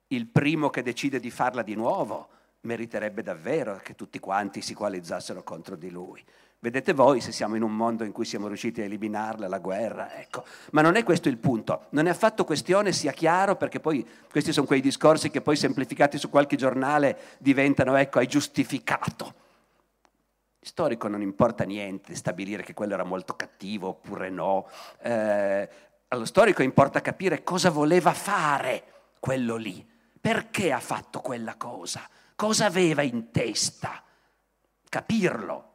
il 0.09 0.27
primo 0.27 0.69
che 0.69 0.83
decide 0.83 1.21
di 1.21 1.31
farla 1.31 1.63
di 1.63 1.75
nuovo 1.75 2.29
meriterebbe 2.61 3.23
davvero 3.23 3.81
che 3.83 3.95
tutti 3.95 4.19
quanti 4.19 4.61
si 4.61 4.75
coalizzassero 4.75 5.43
contro 5.43 5.75
di 5.75 5.89
lui. 5.89 6.23
Vedete 6.61 6.93
voi 6.93 7.21
se 7.21 7.31
siamo 7.31 7.55
in 7.55 7.63
un 7.63 7.75
mondo 7.75 8.03
in 8.03 8.11
cui 8.11 8.25
siamo 8.25 8.49
riusciti 8.49 8.81
a 8.81 8.85
eliminarla, 8.85 9.47
la 9.47 9.61
guerra, 9.61 10.19
ecco. 10.19 10.45
Ma 10.73 10.83
non 10.83 10.97
è 10.97 11.05
questo 11.05 11.29
il 11.29 11.37
punto, 11.37 11.87
non 11.91 12.07
è 12.07 12.11
affatto 12.11 12.45
questione, 12.45 12.93
sia 12.93 13.13
chiaro, 13.13 13.55
perché 13.55 13.79
poi 13.79 14.05
questi 14.29 14.53
sono 14.53 14.67
quei 14.67 14.81
discorsi 14.81 15.31
che 15.31 15.41
poi 15.41 15.55
semplificati 15.55 16.19
su 16.19 16.29
qualche 16.29 16.57
giornale 16.57 17.37
diventano, 17.39 17.95
ecco, 17.95 18.19
hai 18.19 18.27
giustificato. 18.27 19.35
Storico 20.61 21.07
non 21.07 21.23
importa 21.23 21.63
niente 21.63 22.17
stabilire 22.17 22.65
che 22.65 22.75
quello 22.75 22.95
era 22.95 23.05
molto 23.05 23.37
cattivo 23.37 23.89
oppure 23.89 24.29
no. 24.29 24.69
Eh, 25.01 25.69
allo 26.09 26.25
storico 26.25 26.63
importa 26.63 27.01
capire 27.01 27.45
cosa 27.45 27.71
voleva 27.71 28.13
fare 28.13 28.83
quello 29.21 29.55
lì. 29.55 29.87
Perché 30.21 30.73
ha 30.73 30.81
fatto 30.81 31.21
quella 31.21 31.55
cosa? 31.55 32.09
Cosa 32.35 32.67
aveva 32.67 33.03
in 33.03 33.31
testa? 33.31 34.03
Capirlo. 34.89 35.68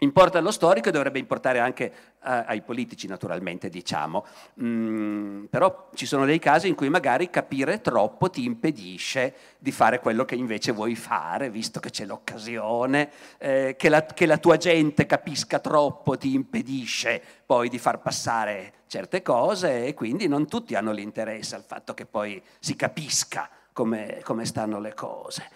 Importa 0.00 0.38
allo 0.38 0.52
storico 0.52 0.88
e 0.88 0.92
dovrebbe 0.92 1.18
importare 1.18 1.58
anche 1.58 1.92
uh, 2.22 2.44
ai 2.46 2.62
politici, 2.62 3.08
naturalmente, 3.08 3.68
diciamo. 3.68 4.24
Mm, 4.62 5.44
però 5.46 5.90
ci 5.94 6.06
sono 6.06 6.24
dei 6.24 6.38
casi 6.38 6.68
in 6.68 6.76
cui 6.76 6.88
magari 6.88 7.30
capire 7.30 7.80
troppo 7.80 8.30
ti 8.30 8.44
impedisce 8.44 9.34
di 9.58 9.72
fare 9.72 9.98
quello 9.98 10.24
che 10.24 10.36
invece 10.36 10.70
vuoi 10.70 10.94
fare, 10.94 11.50
visto 11.50 11.80
che 11.80 11.90
c'è 11.90 12.04
l'occasione. 12.04 13.10
Eh, 13.38 13.74
che, 13.76 13.88
la, 13.88 14.04
che 14.04 14.26
la 14.26 14.38
tua 14.38 14.56
gente 14.56 15.04
capisca 15.04 15.58
troppo 15.58 16.16
ti 16.16 16.32
impedisce 16.32 17.20
poi 17.44 17.68
di 17.68 17.78
far 17.78 18.00
passare 18.00 18.74
certe 18.86 19.20
cose 19.22 19.84
e 19.86 19.94
quindi 19.94 20.28
non 20.28 20.46
tutti 20.46 20.76
hanno 20.76 20.92
l'interesse 20.92 21.56
al 21.56 21.64
fatto 21.64 21.92
che 21.94 22.06
poi 22.06 22.40
si 22.60 22.76
capisca 22.76 23.50
come, 23.72 24.20
come 24.22 24.44
stanno 24.44 24.78
le 24.78 24.94
cose. 24.94 25.48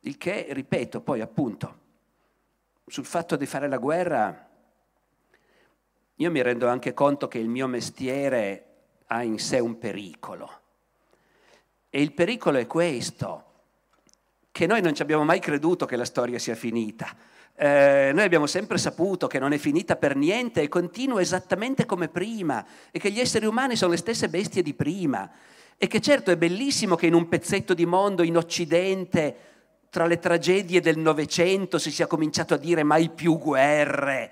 Il 0.00 0.18
che, 0.18 0.48
ripeto, 0.50 1.00
poi 1.00 1.20
appunto, 1.20 1.84
sul 2.86 3.04
fatto 3.04 3.36
di 3.36 3.46
fare 3.46 3.68
la 3.68 3.78
guerra, 3.78 4.48
io 6.14 6.30
mi 6.30 6.40
rendo 6.40 6.68
anche 6.68 6.94
conto 6.94 7.28
che 7.28 7.38
il 7.38 7.48
mio 7.48 7.66
mestiere 7.66 8.64
ha 9.06 9.22
in 9.22 9.38
sé 9.38 9.58
un 9.58 9.78
pericolo. 9.78 10.50
E 11.90 12.00
il 12.00 12.12
pericolo 12.12 12.58
è 12.58 12.66
questo, 12.66 13.44
che 14.52 14.66
noi 14.66 14.80
non 14.80 14.94
ci 14.94 15.02
abbiamo 15.02 15.24
mai 15.24 15.40
creduto 15.40 15.84
che 15.84 15.96
la 15.96 16.04
storia 16.04 16.38
sia 16.38 16.54
finita. 16.54 17.14
Eh, 17.54 18.12
noi 18.14 18.24
abbiamo 18.24 18.46
sempre 18.46 18.78
saputo 18.78 19.26
che 19.26 19.38
non 19.38 19.52
è 19.52 19.58
finita 19.58 19.96
per 19.96 20.14
niente 20.14 20.62
e 20.62 20.68
continua 20.68 21.20
esattamente 21.20 21.86
come 21.86 22.08
prima 22.08 22.64
e 22.90 22.98
che 22.98 23.10
gli 23.10 23.18
esseri 23.18 23.46
umani 23.46 23.76
sono 23.76 23.92
le 23.92 23.96
stesse 23.96 24.28
bestie 24.28 24.62
di 24.62 24.74
prima 24.74 25.30
e 25.76 25.86
che 25.86 26.00
certo 26.00 26.30
è 26.30 26.36
bellissimo 26.36 26.96
che 26.96 27.06
in 27.06 27.14
un 27.14 27.28
pezzetto 27.28 27.74
di 27.74 27.84
mondo 27.84 28.22
in 28.22 28.36
Occidente, 28.36 29.55
tra 29.96 30.04
le 30.04 30.18
tragedie 30.18 30.82
del 30.82 30.98
Novecento, 30.98 31.78
si 31.78 31.90
sia 31.90 32.06
cominciato 32.06 32.52
a 32.52 32.58
dire 32.58 32.82
mai 32.82 33.08
più 33.08 33.38
guerre, 33.38 34.30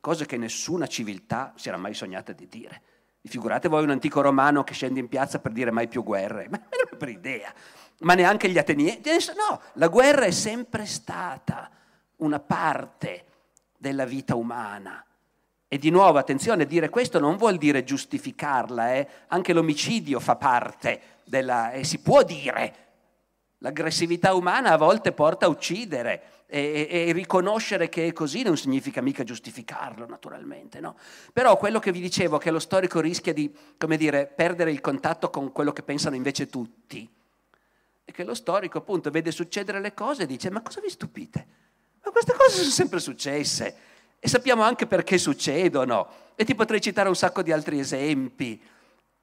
cose 0.00 0.26
che 0.26 0.36
nessuna 0.36 0.86
civiltà 0.86 1.52
si 1.56 1.66
era 1.66 1.76
mai 1.76 1.92
sognata 1.92 2.30
di 2.30 2.46
dire. 2.46 2.80
Figurate 3.24 3.66
voi 3.66 3.82
un 3.82 3.90
antico 3.90 4.20
romano 4.20 4.62
che 4.62 4.72
scende 4.72 5.00
in 5.00 5.08
piazza 5.08 5.40
per 5.40 5.50
dire 5.50 5.72
mai 5.72 5.88
più 5.88 6.04
guerre, 6.04 6.46
ma 6.48 6.58
non 6.58 6.96
per 6.96 7.08
idea. 7.08 7.52
Ma 8.02 8.14
neanche 8.14 8.48
gli 8.48 8.58
ateniesi. 8.58 9.00
No, 9.36 9.60
la 9.72 9.88
guerra 9.88 10.26
è 10.26 10.30
sempre 10.30 10.86
stata 10.86 11.68
una 12.18 12.38
parte 12.38 13.24
della 13.76 14.04
vita 14.04 14.36
umana 14.36 15.04
e 15.66 15.78
di 15.78 15.90
nuovo, 15.90 16.18
attenzione, 16.18 16.64
dire 16.64 16.90
questo 16.90 17.18
non 17.18 17.36
vuol 17.36 17.58
dire 17.58 17.82
giustificarla, 17.82 18.94
eh? 18.94 19.08
anche 19.26 19.52
l'omicidio 19.52 20.20
fa 20.20 20.36
parte 20.36 21.00
della... 21.24 21.72
e 21.72 21.82
si 21.82 21.98
può 21.98 22.22
dire. 22.22 22.89
L'aggressività 23.62 24.32
umana 24.32 24.70
a 24.70 24.76
volte 24.78 25.12
porta 25.12 25.44
a 25.44 25.48
uccidere 25.50 26.44
e, 26.46 26.88
e, 26.90 27.08
e, 27.08 27.12
riconoscere 27.12 27.90
che 27.90 28.06
è 28.06 28.12
così 28.12 28.42
non 28.42 28.56
significa 28.56 29.02
mica 29.02 29.22
giustificarlo, 29.22 30.06
naturalmente, 30.06 30.80
no? 30.80 30.96
Però 31.32 31.58
quello 31.58 31.78
che 31.78 31.92
vi 31.92 32.00
dicevo, 32.00 32.38
che 32.38 32.50
lo 32.50 32.58
storico 32.58 33.00
rischia 33.00 33.34
di, 33.34 33.54
come 33.76 33.98
dire, 33.98 34.26
perdere 34.26 34.70
il 34.70 34.80
contatto 34.80 35.28
con 35.28 35.52
quello 35.52 35.72
che 35.72 35.82
pensano 35.82 36.16
invece 36.16 36.48
tutti, 36.48 37.06
è 38.02 38.12
che 38.12 38.24
lo 38.24 38.34
storico 38.34 38.78
appunto 38.78 39.10
vede 39.10 39.30
succedere 39.30 39.78
le 39.78 39.92
cose 39.92 40.22
e 40.22 40.26
dice 40.26 40.50
ma 40.50 40.62
cosa 40.62 40.80
vi 40.80 40.88
stupite? 40.88 41.46
Ma 42.02 42.10
queste 42.10 42.32
cose 42.32 42.56
sono 42.56 42.70
sempre 42.70 42.98
successe 42.98 43.76
e 44.18 44.26
sappiamo 44.26 44.62
anche 44.62 44.86
perché 44.86 45.18
succedono 45.18 46.08
e 46.34 46.46
ti 46.46 46.54
potrei 46.54 46.80
citare 46.80 47.08
un 47.08 47.14
sacco 47.14 47.42
di 47.42 47.52
altri 47.52 47.78
esempi. 47.78 48.60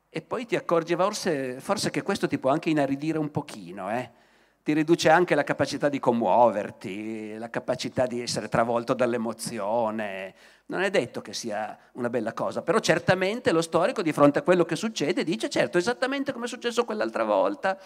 E 0.09 0.21
poi 0.21 0.45
ti 0.45 0.55
accorgi 0.55 0.95
forse, 0.95 1.59
forse 1.59 1.89
che 1.89 2.03
questo 2.03 2.27
ti 2.27 2.37
può 2.37 2.51
anche 2.51 2.69
inaridire 2.69 3.17
un 3.17 3.31
pochino, 3.31 3.91
eh? 3.91 4.25
Ti 4.67 4.73
riduce 4.73 5.07
anche 5.07 5.33
la 5.33 5.45
capacità 5.45 5.87
di 5.87 5.97
commuoverti, 5.97 7.37
la 7.37 7.49
capacità 7.49 8.05
di 8.05 8.21
essere 8.21 8.49
travolto 8.49 8.93
dall'emozione. 8.93 10.35
Non 10.65 10.81
è 10.81 10.89
detto 10.89 11.21
che 11.21 11.31
sia 11.31 11.77
una 11.93 12.09
bella 12.09 12.33
cosa, 12.33 12.61
però 12.63 12.79
certamente 12.79 13.53
lo 13.53 13.61
storico 13.61 14.01
di 14.01 14.11
fronte 14.11 14.39
a 14.39 14.41
quello 14.41 14.65
che 14.65 14.75
succede 14.75 15.23
dice 15.23 15.49
certo 15.49 15.77
esattamente 15.77 16.33
come 16.33 16.43
è 16.43 16.47
successo 16.49 16.83
quell'altra 16.83 17.23
volta, 17.23 17.79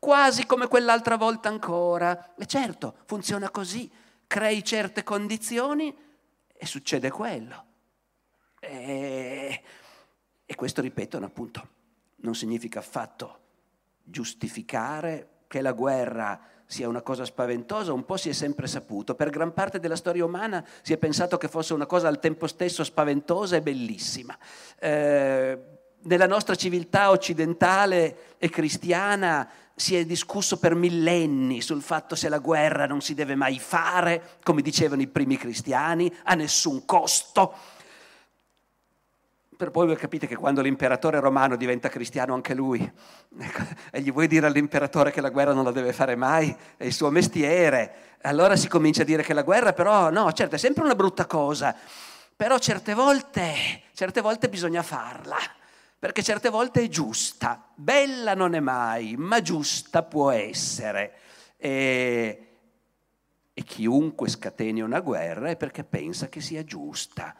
quasi 0.00 0.44
come 0.44 0.66
quell'altra 0.66 1.16
volta 1.16 1.48
ancora. 1.50 2.34
E 2.36 2.46
certo, 2.46 2.96
funziona 3.04 3.48
così, 3.50 3.88
crei 4.26 4.64
certe 4.64 5.04
condizioni 5.04 5.96
e 6.52 6.66
succede 6.66 7.12
quello. 7.12 7.64
E, 8.58 9.62
e 10.44 10.54
questo, 10.56 10.80
ripeto, 10.80 11.16
appunto, 11.18 11.68
non 12.16 12.34
significa 12.34 12.80
affatto 12.80 13.38
giustificare 14.02 15.33
che 15.54 15.60
la 15.60 15.70
guerra 15.70 16.40
sia 16.66 16.88
una 16.88 17.00
cosa 17.00 17.24
spaventosa, 17.24 17.92
un 17.92 18.04
po' 18.04 18.16
si 18.16 18.28
è 18.28 18.32
sempre 18.32 18.66
saputo. 18.66 19.14
Per 19.14 19.30
gran 19.30 19.52
parte 19.52 19.78
della 19.78 19.94
storia 19.94 20.24
umana 20.24 20.66
si 20.82 20.92
è 20.92 20.96
pensato 20.96 21.38
che 21.38 21.46
fosse 21.46 21.74
una 21.74 21.86
cosa 21.86 22.08
al 22.08 22.18
tempo 22.18 22.48
stesso 22.48 22.82
spaventosa 22.82 23.54
e 23.54 23.62
bellissima. 23.62 24.36
Eh, 24.80 25.58
nella 26.00 26.26
nostra 26.26 26.56
civiltà 26.56 27.10
occidentale 27.10 28.34
e 28.36 28.50
cristiana 28.50 29.48
si 29.76 29.94
è 29.94 30.04
discusso 30.04 30.58
per 30.58 30.74
millenni 30.74 31.60
sul 31.60 31.82
fatto 31.82 32.16
se 32.16 32.28
la 32.28 32.38
guerra 32.38 32.86
non 32.86 33.00
si 33.00 33.14
deve 33.14 33.36
mai 33.36 33.60
fare, 33.60 34.38
come 34.42 34.60
dicevano 34.60 35.02
i 35.02 35.06
primi 35.06 35.36
cristiani, 35.36 36.12
a 36.24 36.34
nessun 36.34 36.84
costo 36.84 37.54
per 39.56 39.70
poi 39.70 39.86
voi 39.86 39.96
capite 39.96 40.26
che 40.26 40.36
quando 40.36 40.60
l'imperatore 40.60 41.20
romano 41.20 41.56
diventa 41.56 41.88
cristiano 41.88 42.34
anche 42.34 42.54
lui, 42.54 42.80
ecco, 43.38 43.62
e 43.90 44.00
gli 44.00 44.12
vuoi 44.12 44.26
dire 44.26 44.46
all'imperatore 44.46 45.10
che 45.10 45.20
la 45.20 45.30
guerra 45.30 45.52
non 45.52 45.64
la 45.64 45.70
deve 45.70 45.92
fare 45.92 46.16
mai, 46.16 46.54
è 46.76 46.84
il 46.84 46.92
suo 46.92 47.10
mestiere, 47.10 48.16
allora 48.22 48.56
si 48.56 48.68
comincia 48.68 49.02
a 49.02 49.04
dire 49.04 49.22
che 49.22 49.34
la 49.34 49.42
guerra 49.42 49.72
però, 49.72 50.10
no, 50.10 50.32
certo, 50.32 50.56
è 50.56 50.58
sempre 50.58 50.82
una 50.82 50.94
brutta 50.94 51.26
cosa, 51.26 51.74
però 52.34 52.58
certe 52.58 52.94
volte, 52.94 53.82
certe 53.94 54.20
volte 54.20 54.48
bisogna 54.48 54.82
farla, 54.82 55.36
perché 55.98 56.22
certe 56.22 56.50
volte 56.50 56.82
è 56.82 56.88
giusta, 56.88 57.64
bella 57.74 58.34
non 58.34 58.54
è 58.54 58.60
mai, 58.60 59.14
ma 59.16 59.40
giusta 59.40 60.02
può 60.02 60.30
essere. 60.30 61.14
E, 61.56 62.48
e 63.54 63.62
chiunque 63.62 64.28
scateni 64.28 64.80
una 64.80 65.00
guerra 65.00 65.50
è 65.50 65.56
perché 65.56 65.84
pensa 65.84 66.28
che 66.28 66.40
sia 66.40 66.64
giusta 66.64 67.34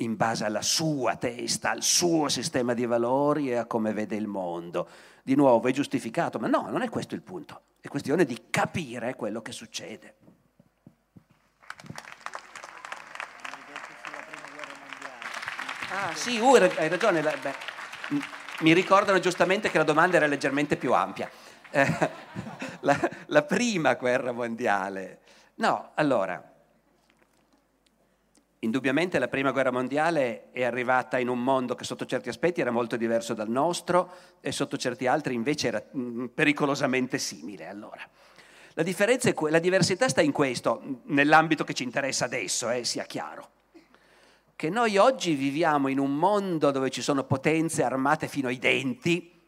in 0.00 0.16
base 0.16 0.44
alla 0.44 0.62
sua 0.62 1.16
testa, 1.16 1.70
al 1.70 1.82
suo 1.82 2.28
sistema 2.28 2.74
di 2.74 2.86
valori 2.86 3.50
e 3.50 3.56
a 3.56 3.66
come 3.66 3.92
vede 3.92 4.16
il 4.16 4.26
mondo. 4.26 4.88
Di 5.22 5.34
nuovo 5.34 5.68
è 5.68 5.72
giustificato, 5.72 6.38
ma 6.38 6.48
no, 6.48 6.68
non 6.70 6.82
è 6.82 6.88
questo 6.88 7.14
il 7.14 7.22
punto, 7.22 7.62
è 7.80 7.88
questione 7.88 8.24
di 8.24 8.46
capire 8.50 9.14
quello 9.14 9.42
che 9.42 9.52
succede. 9.52 10.14
Ah 15.92 16.14
sì, 16.14 16.38
uh, 16.38 16.54
hai 16.54 16.88
ragione, 16.88 17.20
beh, 17.20 17.54
mi 18.60 18.72
ricordano 18.72 19.18
giustamente 19.18 19.70
che 19.70 19.78
la 19.78 19.84
domanda 19.84 20.16
era 20.16 20.26
leggermente 20.26 20.76
più 20.76 20.92
ampia. 20.92 21.28
Eh, 21.70 22.10
la, 22.80 23.10
la 23.26 23.42
prima 23.42 23.94
guerra 23.94 24.32
mondiale. 24.32 25.20
No, 25.56 25.90
allora, 25.94 26.49
Indubbiamente 28.62 29.18
la 29.18 29.28
prima 29.28 29.52
guerra 29.52 29.70
mondiale 29.70 30.50
è 30.52 30.64
arrivata 30.64 31.18
in 31.18 31.28
un 31.28 31.42
mondo 31.42 31.74
che 31.74 31.84
sotto 31.84 32.04
certi 32.04 32.28
aspetti 32.28 32.60
era 32.60 32.70
molto 32.70 32.96
diverso 32.96 33.32
dal 33.32 33.48
nostro 33.48 34.12
e 34.42 34.52
sotto 34.52 34.76
certi 34.76 35.06
altri 35.06 35.32
invece 35.32 35.68
era 35.68 35.82
mm, 35.96 36.26
pericolosamente 36.26 37.16
simile. 37.16 37.68
Allora, 37.68 38.06
la, 38.74 38.84
la, 39.48 39.58
diversità 39.58 40.10
sta 40.10 40.20
in 40.20 40.32
questo, 40.32 41.00
nell'ambito 41.04 41.64
che 41.64 41.72
ci 41.72 41.84
interessa 41.84 42.26
adesso, 42.26 42.68
eh, 42.68 42.84
sia 42.84 43.04
chiaro, 43.04 43.48
che 44.54 44.68
noi 44.68 44.98
oggi 44.98 45.32
viviamo 45.32 45.88
in 45.88 45.98
un 45.98 46.14
mondo 46.14 46.70
dove 46.70 46.90
ci 46.90 47.00
sono 47.00 47.24
potenze 47.24 47.82
armate 47.82 48.28
fino 48.28 48.48
ai 48.48 48.58
denti, 48.58 49.40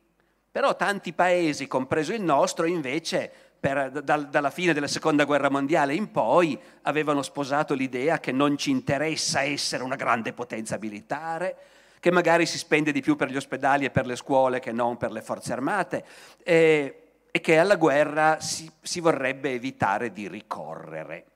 però 0.51 0.75
tanti 0.75 1.13
paesi, 1.13 1.67
compreso 1.67 2.15
il 2.15 2.23
nostro, 2.23 2.65
invece 2.65 3.52
per, 3.63 3.93
da, 3.93 4.17
dalla 4.17 4.51
fine 4.51 4.73
della 4.73 4.89
seconda 4.89 5.23
guerra 5.23 5.49
mondiale 5.49 5.95
in 5.95 6.11
poi 6.11 6.59
avevano 6.83 7.23
sposato 7.23 7.75
l'idea 7.75 8.19
che 8.19 8.33
non 8.33 8.59
ci 8.59 8.71
interessa 8.71 9.43
essere 9.43 9.85
una 9.85 9.95
grande 9.95 10.33
potenza 10.33 10.79
militare, 10.81 11.57
che 12.01 12.11
magari 12.11 12.45
si 12.45 12.59
spende 12.59 12.91
di 12.91 13.01
più 13.01 13.15
per 13.15 13.31
gli 13.31 13.37
ospedali 13.37 13.85
e 13.85 13.91
per 13.91 14.05
le 14.05 14.17
scuole 14.17 14.59
che 14.59 14.73
non 14.73 14.97
per 14.97 15.13
le 15.13 15.23
forze 15.23 15.53
armate 15.53 16.05
e, 16.43 17.03
e 17.31 17.41
che 17.41 17.57
alla 17.57 17.77
guerra 17.77 18.41
si, 18.41 18.69
si, 18.81 18.99
vorrebbe 18.99 19.53
evitare 19.53 20.11
di 20.11 20.27
ricorrere. 20.27 21.27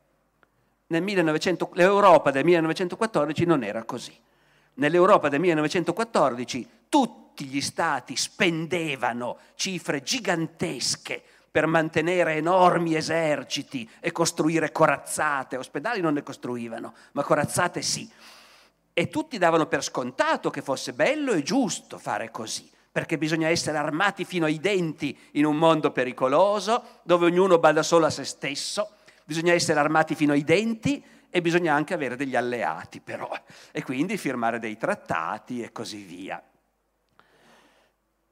Nel 0.88 1.02
1900, 1.02 1.70
L'Europa 1.74 2.32
del 2.32 2.44
1914 2.44 3.44
non 3.44 3.62
era 3.62 3.84
così. 3.84 4.18
Nell'Europa 4.74 5.28
del 5.28 5.38
1914 5.38 6.68
tutti 6.88 7.44
gli 7.44 7.60
stati 7.60 8.16
spendevano 8.16 9.38
cifre 9.54 10.02
gigantesche 10.02 11.22
per 11.57 11.64
mantenere 11.64 12.35
enormi 12.35 12.97
eserciti 12.97 13.88
e 14.01 14.12
costruire 14.12 14.73
corazzate. 14.73 15.57
Ospedali 15.57 16.03
non 16.03 16.12
ne 16.12 16.23
costruivano, 16.23 16.92
ma 17.12 17.23
corazzate 17.23 17.81
sì. 17.81 18.07
E 18.92 19.09
tutti 19.09 19.38
davano 19.38 19.64
per 19.64 19.83
scontato 19.83 20.51
che 20.51 20.61
fosse 20.61 20.92
bello 20.92 21.33
e 21.33 21.42
giusto 21.42 21.97
fare 21.97 22.31
così, 22.31 22.71
perché 22.92 23.16
bisogna 23.16 23.49
essere 23.49 23.79
armati 23.79 24.27
fino 24.27 24.45
ai 24.45 24.61
denti 24.61 25.19
in 25.33 25.47
un 25.47 25.57
mondo 25.57 25.92
pericoloso, 25.92 27.01
dove 27.05 27.25
ognuno 27.25 27.59
bada 27.59 27.83
solo 27.83 28.05
a 28.05 28.11
se 28.11 28.25
stesso, 28.25 28.90
bisogna 29.25 29.55
essere 29.55 29.81
armati 29.81 30.14
fino 30.14 30.35
ai 30.35 30.45
denti 30.45 31.03
e 31.31 31.40
bisogna 31.40 31.73
anche 31.73 31.95
avere 31.95 32.16
degli 32.16 32.37
alleati 32.37 33.01
però, 33.01 33.31
e 33.73 33.83
quindi 33.83 34.19
firmare 34.19 34.59
dei 34.59 34.77
trattati 34.77 35.62
e 35.62 35.73
così 35.73 36.03
via. 36.03 36.42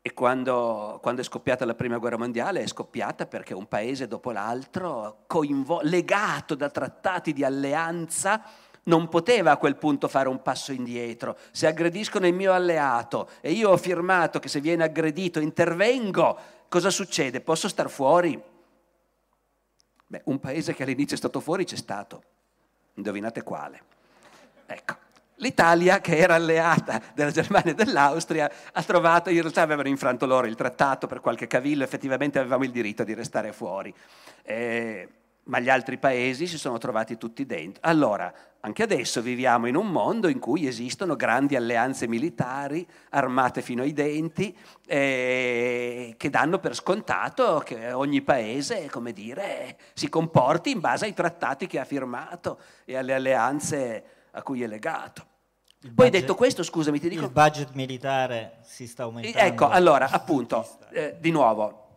E 0.06 0.12
quando, 0.12 0.98
quando, 1.00 1.22
è 1.22 1.24
scoppiata 1.24 1.64
la 1.64 1.74
prima 1.74 1.96
guerra 1.96 2.18
mondiale 2.18 2.60
è 2.60 2.66
scoppiata 2.66 3.24
perché 3.24 3.54
un 3.54 3.66
paese 3.66 4.06
dopo 4.06 4.32
l'altro, 4.32 5.20
coinvo- 5.26 5.80
legato 5.80 6.54
da 6.54 6.68
trattati 6.68 7.32
di 7.32 7.42
alleanza, 7.42 8.42
non 8.82 9.08
poteva 9.08 9.52
a 9.52 9.56
quel 9.56 9.76
punto 9.76 10.08
fare 10.08 10.28
un 10.28 10.42
passo 10.42 10.72
indietro. 10.72 11.38
Se 11.52 11.66
aggrediscono 11.66 12.26
il 12.26 12.34
mio 12.34 12.52
alleato 12.52 13.30
e 13.40 13.52
io 13.52 13.70
ho 13.70 13.78
firmato 13.78 14.40
che 14.40 14.48
se 14.48 14.60
viene 14.60 14.84
aggredito 14.84 15.40
intervengo, 15.40 16.38
cosa 16.68 16.90
succede? 16.90 17.40
Posso 17.40 17.66
star 17.66 17.88
fuori? 17.88 18.38
Beh, 20.06 20.20
un 20.24 20.38
paese 20.38 20.74
che 20.74 20.82
all'inizio 20.82 21.14
è 21.14 21.18
stato 21.18 21.40
fuori 21.40 21.64
c'è 21.64 21.76
stato. 21.76 22.22
Indovinate 22.96 23.42
quale? 23.42 23.82
Ecco. 24.66 25.03
L'Italia, 25.44 26.00
che 26.00 26.16
era 26.16 26.36
alleata 26.36 27.02
della 27.12 27.30
Germania 27.30 27.72
e 27.72 27.74
dell'Austria, 27.74 28.50
ha 28.72 28.82
trovato, 28.82 29.28
in 29.28 29.42
realtà 29.42 29.60
avevano 29.60 29.88
infranto 29.88 30.24
loro 30.24 30.46
il 30.46 30.54
trattato 30.54 31.06
per 31.06 31.20
qualche 31.20 31.46
cavillo, 31.46 31.84
effettivamente 31.84 32.38
avevamo 32.38 32.64
il 32.64 32.70
diritto 32.70 33.04
di 33.04 33.12
restare 33.12 33.52
fuori, 33.52 33.92
eh, 34.42 35.06
ma 35.44 35.60
gli 35.60 35.68
altri 35.68 35.98
paesi 35.98 36.46
si 36.46 36.56
sono 36.56 36.78
trovati 36.78 37.18
tutti 37.18 37.44
dentro. 37.44 37.82
Allora, 37.84 38.32
anche 38.60 38.82
adesso 38.82 39.20
viviamo 39.20 39.66
in 39.66 39.76
un 39.76 39.88
mondo 39.88 40.28
in 40.28 40.38
cui 40.38 40.66
esistono 40.66 41.14
grandi 41.14 41.56
alleanze 41.56 42.08
militari, 42.08 42.86
armate 43.10 43.60
fino 43.60 43.82
ai 43.82 43.92
denti, 43.92 44.56
eh, 44.86 46.14
che 46.16 46.30
danno 46.30 46.58
per 46.58 46.74
scontato 46.74 47.60
che 47.62 47.92
ogni 47.92 48.22
paese, 48.22 48.88
come 48.88 49.12
dire, 49.12 49.76
si 49.92 50.08
comporti 50.08 50.70
in 50.70 50.80
base 50.80 51.04
ai 51.04 51.12
trattati 51.12 51.66
che 51.66 51.78
ha 51.78 51.84
firmato 51.84 52.58
e 52.86 52.96
alle 52.96 53.12
alleanze 53.12 54.04
a 54.30 54.42
cui 54.42 54.62
è 54.62 54.66
legato. 54.66 55.32
Il 55.84 55.92
Poi 55.92 56.06
budget, 56.06 56.20
detto 56.22 56.34
questo, 56.34 56.62
scusami, 56.62 56.98
ti 56.98 57.10
dico... 57.10 57.24
Il 57.24 57.30
budget 57.30 57.72
militare 57.74 58.56
si 58.62 58.86
sta 58.86 59.02
aumentando. 59.02 59.38
Ecco, 59.38 59.68
allora, 59.68 60.08
appunto, 60.08 60.78
eh, 60.90 61.16
di 61.20 61.30
nuovo, 61.30 61.88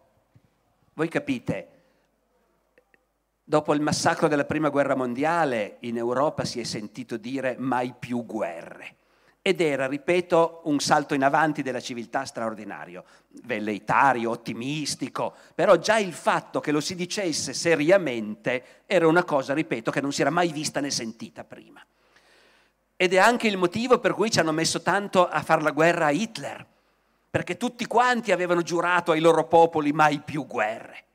voi 0.94 1.08
capite, 1.08 1.70
dopo 3.42 3.74
il 3.74 3.80
massacro 3.80 4.28
della 4.28 4.44
Prima 4.44 4.68
Guerra 4.68 4.94
Mondiale 4.94 5.78
in 5.82 5.96
Europa 5.96 6.44
si 6.44 6.60
è 6.60 6.66
sentito 6.66 7.16
dire 7.16 7.56
mai 7.58 7.94
più 7.98 8.26
guerre. 8.26 8.96
Ed 9.42 9.62
era, 9.62 9.88
ripeto, 9.88 10.64
un 10.66 10.82
salto 10.82 11.14
in 11.14 11.24
avanti 11.24 11.62
della 11.62 11.80
civiltà 11.80 12.26
straordinario, 12.26 13.06
velleitario, 13.46 14.32
ottimistico, 14.32 15.34
però 15.56 15.78
già 15.78 15.98
il 15.98 16.12
fatto 16.12 16.60
che 16.60 16.74
lo 16.74 16.82
si 16.82 16.94
dicesse 16.94 17.54
seriamente 17.54 18.84
era 18.86 19.08
una 19.08 19.24
cosa, 19.24 19.54
ripeto, 19.54 19.92
che 19.92 20.02
non 20.02 20.12
si 20.12 20.20
era 20.20 20.30
mai 20.30 20.52
vista 20.52 20.82
né 20.82 20.92
sentita 20.92 21.46
prima. 21.46 21.82
Ed 22.98 23.14
è 23.14 23.18
anche 23.18 23.48
il 23.48 23.58
motivo 23.58 24.00
per 24.00 24.14
cui 24.14 24.32
ci 24.32 24.40
hanno 24.40 24.52
messo 24.52 24.82
tanto 24.82 25.28
a 25.28 25.42
fare 25.44 25.62
la 25.62 25.70
guerra 25.70 26.08
a 26.08 26.12
Hitler, 26.12 26.66
perché 27.30 27.56
tutti 27.56 27.86
quanti 27.86 28.32
avevano 28.32 28.64
giurato 28.64 29.12
ai 29.12 29.20
loro 29.20 29.46
popoli 29.46 29.94
mai 29.94 30.20
più 30.20 30.48
guerre. 30.48 31.06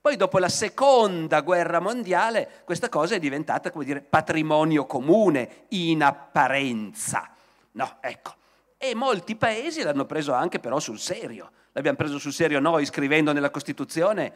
Poi 0.00 0.14
dopo 0.16 0.38
la 0.38 0.48
seconda 0.48 1.40
guerra 1.40 1.80
mondiale 1.80 2.62
questa 2.64 2.88
cosa 2.88 3.16
è 3.16 3.18
diventata, 3.18 3.72
come 3.72 3.84
dire, 3.84 4.00
patrimonio 4.00 4.86
comune 4.86 5.64
in 5.70 6.04
apparenza. 6.04 7.28
No, 7.72 7.96
ecco. 8.00 8.36
E 8.78 8.94
molti 8.94 9.34
paesi 9.34 9.82
l'hanno 9.82 10.06
preso 10.06 10.32
anche 10.32 10.60
però 10.60 10.78
sul 10.78 11.00
serio. 11.00 11.50
L'abbiamo 11.72 11.96
preso 11.96 12.18
sul 12.18 12.32
serio 12.32 12.60
noi 12.60 12.86
scrivendo 12.86 13.32
nella 13.32 13.50
Costituzione 13.50 14.32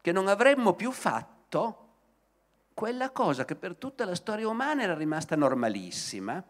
che 0.00 0.12
non 0.12 0.28
avremmo 0.28 0.74
più 0.74 0.92
fatto 0.92 1.88
quella 2.80 3.10
cosa 3.10 3.44
che 3.44 3.56
per 3.56 3.76
tutta 3.76 4.06
la 4.06 4.14
storia 4.14 4.48
umana 4.48 4.84
era 4.84 4.94
rimasta 4.94 5.36
normalissima 5.36 6.42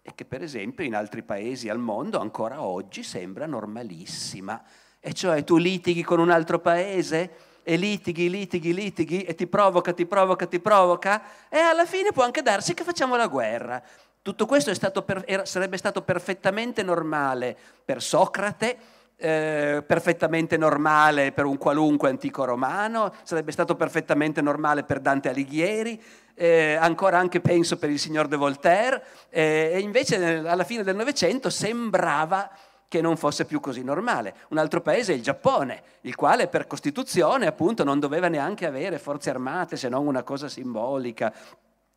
e 0.00 0.14
che 0.14 0.24
per 0.24 0.42
esempio 0.42 0.82
in 0.82 0.94
altri 0.94 1.22
paesi 1.22 1.68
al 1.68 1.76
mondo 1.76 2.18
ancora 2.18 2.62
oggi 2.62 3.02
sembra 3.02 3.44
normalissima. 3.44 4.62
E 4.98 5.12
cioè 5.12 5.44
tu 5.44 5.58
litighi 5.58 6.02
con 6.02 6.20
un 6.20 6.30
altro 6.30 6.58
paese 6.60 7.60
e 7.62 7.76
litighi, 7.76 8.30
litighi, 8.30 8.72
litighi 8.72 9.24
e 9.24 9.34
ti 9.34 9.46
provoca, 9.46 9.92
ti 9.92 10.06
provoca, 10.06 10.46
ti 10.46 10.58
provoca 10.58 11.22
e 11.50 11.58
alla 11.58 11.84
fine 11.84 12.12
può 12.12 12.24
anche 12.24 12.40
darsi 12.40 12.72
che 12.72 12.82
facciamo 12.82 13.14
la 13.14 13.26
guerra. 13.26 13.82
Tutto 14.22 14.46
questo 14.46 14.72
stato 14.72 15.02
per, 15.02 15.46
sarebbe 15.46 15.76
stato 15.76 16.00
perfettamente 16.00 16.82
normale 16.82 17.54
per 17.84 18.00
Socrate, 18.00 18.78
eh, 19.20 19.82
perfettamente 19.84 20.56
normale 20.56 21.32
per 21.32 21.44
un 21.44 21.58
qualunque 21.58 22.08
antico 22.08 22.44
romano, 22.44 23.12
sarebbe 23.24 23.50
stato 23.50 23.74
perfettamente 23.74 24.40
normale 24.40 24.84
per 24.84 25.00
Dante 25.00 25.28
Alighieri, 25.28 26.00
eh, 26.34 26.74
ancora 26.74 27.18
anche 27.18 27.40
penso 27.40 27.78
per 27.78 27.90
il 27.90 27.98
signor 27.98 28.28
de 28.28 28.36
Voltaire, 28.36 29.02
eh, 29.28 29.72
e 29.74 29.80
invece 29.80 30.46
alla 30.46 30.62
fine 30.64 30.84
del 30.84 30.94
Novecento 30.94 31.50
sembrava 31.50 32.48
che 32.86 33.00
non 33.02 33.16
fosse 33.16 33.44
più 33.44 33.60
così 33.60 33.82
normale. 33.82 34.34
Un 34.48 34.58
altro 34.58 34.80
paese 34.80 35.12
è 35.12 35.16
il 35.16 35.22
Giappone, 35.22 35.82
il 36.02 36.14
quale 36.14 36.46
per 36.46 36.66
Costituzione 36.66 37.46
appunto 37.46 37.84
non 37.84 37.98
doveva 37.98 38.28
neanche 38.28 38.66
avere 38.66 38.98
forze 38.98 39.30
armate 39.30 39.76
se 39.76 39.88
non 39.88 40.06
una 40.06 40.22
cosa 40.22 40.48
simbolica. 40.48 41.32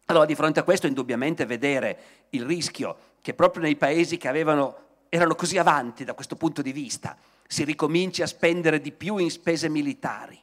Allora 0.05 0.25
di 0.25 0.35
fronte 0.35 0.59
a 0.59 0.63
questo 0.63 0.87
indubbiamente 0.87 1.45
vedere 1.45 1.97
il 2.31 2.43
rischio 2.43 2.97
che 3.21 3.33
proprio 3.33 3.61
nei 3.61 3.77
paesi 3.77 4.17
che 4.17 4.27
avevano 4.27 4.89
erano 5.13 5.35
così 5.35 5.57
avanti 5.57 6.05
da 6.05 6.13
questo 6.13 6.37
punto 6.37 6.61
di 6.61 6.71
vista, 6.71 7.17
si 7.45 7.65
ricominci 7.65 8.21
a 8.21 8.27
spendere 8.27 8.79
di 8.79 8.93
più 8.93 9.17
in 9.17 9.29
spese 9.29 9.67
militari. 9.67 10.41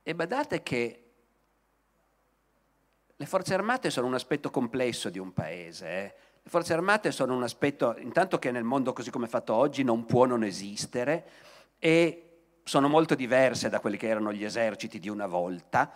E 0.00 0.14
badate 0.14 0.62
che 0.62 1.04
le 3.16 3.26
forze 3.26 3.54
armate 3.54 3.90
sono 3.90 4.06
un 4.06 4.14
aspetto 4.14 4.50
complesso 4.50 5.10
di 5.10 5.18
un 5.18 5.32
paese. 5.32 5.88
Eh? 5.88 6.14
Le 6.40 6.50
forze 6.50 6.72
armate 6.72 7.10
sono 7.10 7.34
un 7.34 7.42
aspetto, 7.42 7.96
intanto 7.98 8.38
che 8.38 8.52
nel 8.52 8.62
mondo 8.62 8.92
così 8.92 9.10
come 9.10 9.26
è 9.26 9.28
fatto 9.28 9.52
oggi 9.52 9.82
non 9.82 10.06
può 10.06 10.24
non 10.24 10.44
esistere 10.44 11.28
e 11.80 12.20
sono 12.62 12.86
molto 12.86 13.16
diverse 13.16 13.68
da 13.68 13.80
quelli 13.80 13.96
che 13.96 14.06
erano 14.06 14.32
gli 14.32 14.44
eserciti 14.44 15.00
di 15.00 15.08
una 15.08 15.26
volta. 15.26 15.90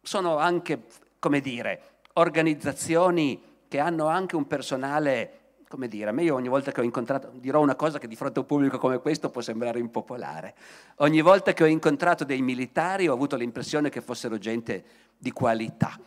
Sono 0.00 0.38
anche, 0.38 0.84
come 1.18 1.40
dire, 1.40 2.00
organizzazioni 2.14 3.52
che 3.68 3.78
hanno 3.78 4.06
anche 4.06 4.36
un 4.36 4.46
personale, 4.46 5.40
come 5.68 5.88
dire, 5.88 6.10
a 6.10 6.12
me 6.12 6.30
ogni 6.30 6.48
volta 6.48 6.72
che 6.72 6.80
ho 6.80 6.84
incontrato, 6.84 7.30
dirò 7.34 7.60
una 7.60 7.74
cosa 7.74 7.98
che 7.98 8.08
di 8.08 8.16
fronte 8.16 8.38
a 8.38 8.42
un 8.42 8.48
pubblico 8.48 8.78
come 8.78 8.98
questo 9.00 9.30
può 9.30 9.40
sembrare 9.40 9.78
impopolare, 9.78 10.54
ogni 10.96 11.20
volta 11.20 11.52
che 11.52 11.62
ho 11.62 11.66
incontrato 11.66 12.24
dei 12.24 12.42
militari 12.42 13.08
ho 13.08 13.12
avuto 13.12 13.36
l'impressione 13.36 13.90
che 13.90 14.00
fossero 14.00 14.38
gente 14.38 14.84
di 15.16 15.32
qualità. 15.32 15.98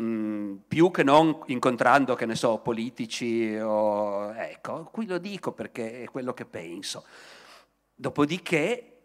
Mm, 0.00 0.56
più 0.68 0.90
che 0.90 1.02
non 1.02 1.40
incontrando, 1.46 2.14
che 2.14 2.26
ne 2.26 2.34
so, 2.34 2.58
politici 2.58 3.56
o... 3.56 4.30
Ecco, 4.34 4.90
qui 4.92 5.06
lo 5.06 5.16
dico 5.16 5.52
perché 5.52 6.02
è 6.02 6.10
quello 6.10 6.34
che 6.34 6.44
penso. 6.44 7.04
Dopodiché 7.94 8.96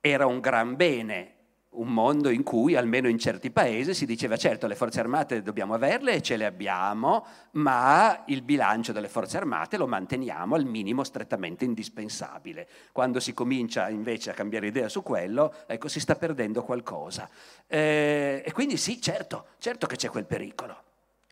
era 0.00 0.26
un 0.26 0.40
gran 0.40 0.74
bene 0.74 1.37
un 1.70 1.88
mondo 1.88 2.30
in 2.30 2.42
cui, 2.42 2.76
almeno 2.76 3.08
in 3.08 3.18
certi 3.18 3.50
paesi, 3.50 3.94
si 3.94 4.06
diceva 4.06 4.36
certo 4.36 4.66
le 4.66 4.74
forze 4.74 5.00
armate 5.00 5.42
dobbiamo 5.42 5.74
averle 5.74 6.14
e 6.14 6.22
ce 6.22 6.36
le 6.36 6.46
abbiamo, 6.46 7.26
ma 7.52 8.24
il 8.26 8.42
bilancio 8.42 8.92
delle 8.92 9.08
forze 9.08 9.36
armate 9.36 9.76
lo 9.76 9.86
manteniamo 9.86 10.54
al 10.54 10.64
minimo 10.64 11.04
strettamente 11.04 11.64
indispensabile. 11.64 12.68
Quando 12.90 13.20
si 13.20 13.34
comincia 13.34 13.88
invece 13.90 14.30
a 14.30 14.34
cambiare 14.34 14.66
idea 14.66 14.88
su 14.88 15.02
quello, 15.02 15.54
ecco, 15.66 15.88
si 15.88 16.00
sta 16.00 16.16
perdendo 16.16 16.62
qualcosa. 16.62 17.28
Eh, 17.66 18.42
e 18.44 18.52
quindi 18.52 18.76
sì, 18.76 19.00
certo, 19.00 19.48
certo 19.58 19.86
che 19.86 19.96
c'è 19.96 20.08
quel 20.08 20.26
pericolo, 20.26 20.82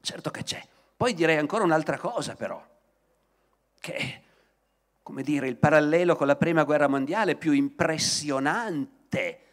certo 0.01 0.31
che 0.31 0.42
c'è. 0.42 0.62
Poi 0.96 1.14
direi 1.14 1.38
ancora 1.38 1.64
un'altra 1.64 1.99
cosa 1.99 2.35
però, 2.35 2.62
che 3.81 4.20
come 5.03 5.22
dire, 5.22 5.46
il 5.46 5.57
parallelo 5.57 6.16
con 6.16 6.27
la 6.27 6.35
prima 6.35 6.64
guerra 6.64 6.88
mondiale 6.88 7.37
più 7.37 7.53
impressionante 7.53 9.46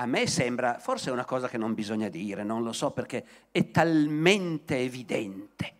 a 0.00 0.06
me 0.06 0.26
sembra, 0.26 0.78
forse 0.78 1.10
è 1.10 1.12
una 1.12 1.26
cosa 1.26 1.46
che 1.46 1.58
non 1.58 1.74
bisogna 1.74 2.08
dire, 2.08 2.42
non 2.42 2.62
lo 2.62 2.72
so 2.72 2.90
perché 2.90 3.22
è 3.50 3.70
talmente 3.70 4.78
evidente. 4.78 5.74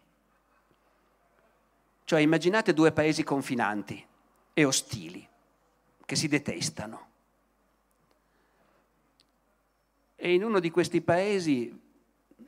Cioè 2.04 2.20
immaginate 2.20 2.74
due 2.74 2.92
paesi 2.92 3.24
confinanti 3.24 4.04
e 4.52 4.64
ostili, 4.66 5.26
che 6.04 6.16
si 6.16 6.28
detestano. 6.28 7.09
E 10.16 10.35
in 10.35 10.44
uno 10.44 10.61
di 10.61 10.70
questi 10.70 11.00
paesi, 11.00 11.80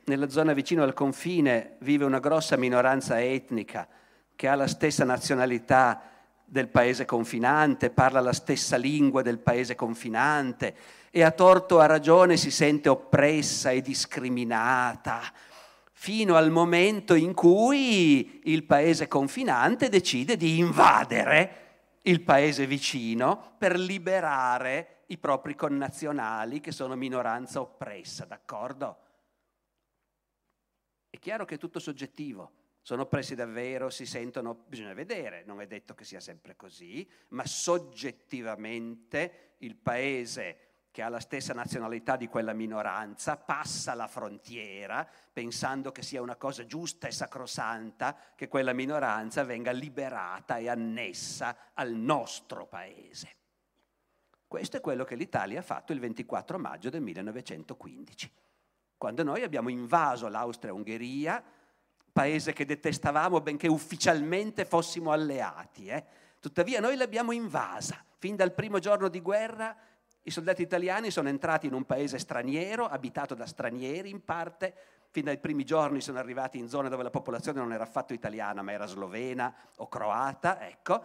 nella 0.03 0.29
zona 0.29 0.53
vicino 0.53 0.83
al 0.83 0.93
confine, 0.93 1.77
vive 1.79 2.05
una 2.05 2.19
grossa 2.19 2.55
minoranza 2.55 3.19
etnica 3.19 3.87
che 4.35 4.47
ha 4.47 4.53
la 4.53 4.67
stessa 4.67 5.05
nazionalità 5.05 6.03
del 6.45 6.67
paese 6.67 7.05
confinante, 7.05 7.89
parla 7.89 8.19
la 8.19 8.33
stessa 8.33 8.77
lingua 8.77 9.23
del 9.23 9.39
paese 9.39 9.73
confinante 9.73 11.01
e 11.15 11.21
a 11.21 11.29
torto 11.29 11.75
o 11.75 11.77
a 11.77 11.85
ragione 11.85 12.37
si 12.37 12.49
sente 12.49 12.89
oppressa 12.89 13.69
e 13.69 13.81
discriminata, 13.81 15.21
fino 15.91 16.35
al 16.35 16.49
momento 16.49 17.13
in 17.13 17.35
cui 17.35 18.41
il 18.45 18.63
paese 18.63 19.07
confinante 19.07 19.89
decide 19.89 20.35
di 20.35 20.57
invadere 20.57 21.99
il 22.05 22.23
paese 22.23 22.65
vicino 22.65 23.53
per 23.59 23.77
liberare 23.77 25.03
i 25.07 25.19
propri 25.19 25.53
connazionali 25.53 26.59
che 26.59 26.71
sono 26.71 26.95
minoranza 26.95 27.61
oppressa, 27.61 28.25
d'accordo? 28.25 28.97
È 31.11 31.19
chiaro 31.19 31.45
che 31.45 31.55
è 31.55 31.59
tutto 31.59 31.77
soggettivo 31.77 32.53
sono 32.81 33.03
oppressi 33.03 33.33
davvero, 33.33 33.89
si 33.89 34.05
sentono, 34.05 34.65
bisogna 34.67 34.93
vedere, 34.93 35.45
non 35.45 35.61
è 35.61 35.67
detto 35.67 35.93
che 35.93 36.03
sia 36.03 36.19
sempre 36.19 36.57
così, 36.57 37.09
ma 37.29 37.45
soggettivamente 37.45 39.53
il 39.59 39.77
paese 39.77 40.72
che 40.93 41.01
ha 41.01 41.09
la 41.09 41.19
stessa 41.19 41.55
nazionalità 41.55 42.15
di 42.15 42.27
quella 42.27 42.53
minoranza 42.53 43.35
passa 43.35 43.95
la 43.95 44.05
frontiera 44.05 45.09
pensando 45.33 45.91
che 45.91 46.03
sia 46.03 46.21
una 46.21 46.35
cosa 46.35 46.67
giusta 46.67 47.07
e 47.07 47.11
sacrosanta 47.11 48.15
che 48.35 48.47
quella 48.47 48.73
minoranza 48.73 49.43
venga 49.43 49.71
liberata 49.71 50.57
e 50.57 50.69
annessa 50.69 51.71
al 51.73 51.93
nostro 51.93 52.67
paese. 52.67 53.37
Questo 54.47 54.77
è 54.77 54.81
quello 54.81 55.03
che 55.03 55.15
l'Italia 55.15 55.61
ha 55.61 55.63
fatto 55.63 55.93
il 55.93 55.99
24 55.99 56.59
maggio 56.59 56.91
del 56.91 57.01
1915, 57.01 58.31
quando 58.95 59.23
noi 59.23 59.41
abbiamo 59.41 59.69
invaso 59.69 60.27
l'Austria-Ungheria, 60.27 61.43
paese 62.11 62.53
che 62.53 62.65
detestavamo 62.65 63.41
benché 63.41 63.67
ufficialmente 63.67 64.63
fossimo 64.63 65.11
alleati. 65.11 65.87
Eh? 65.87 66.05
Tuttavia 66.39 66.79
noi 66.79 66.97
l'abbiamo 66.97 67.31
invasa. 67.31 68.05
Fin 68.19 68.35
dal 68.35 68.53
primo 68.53 68.77
giorno 68.77 69.07
di 69.07 69.21
guerra 69.21 69.75
i 70.23 70.31
soldati 70.31 70.61
italiani 70.61 71.11
sono 71.11 71.29
entrati 71.29 71.67
in 71.67 71.73
un 71.73 71.85
paese 71.85 72.17
straniero, 72.17 72.87
abitato 72.87 73.35
da 73.35 73.45
stranieri 73.45 74.09
in 74.09 74.23
parte, 74.23 74.73
fin 75.11 75.25
dai 75.25 75.37
primi 75.37 75.63
giorni 75.63 76.01
sono 76.01 76.19
arrivati 76.19 76.57
in 76.57 76.67
zone 76.67 76.89
dove 76.89 77.03
la 77.03 77.09
popolazione 77.09 77.59
non 77.59 77.73
era 77.73 77.83
affatto 77.83 78.13
italiana, 78.13 78.61
ma 78.61 78.71
era 78.71 78.85
slovena 78.85 79.53
o 79.77 79.87
croata, 79.87 80.67
ecco. 80.67 81.03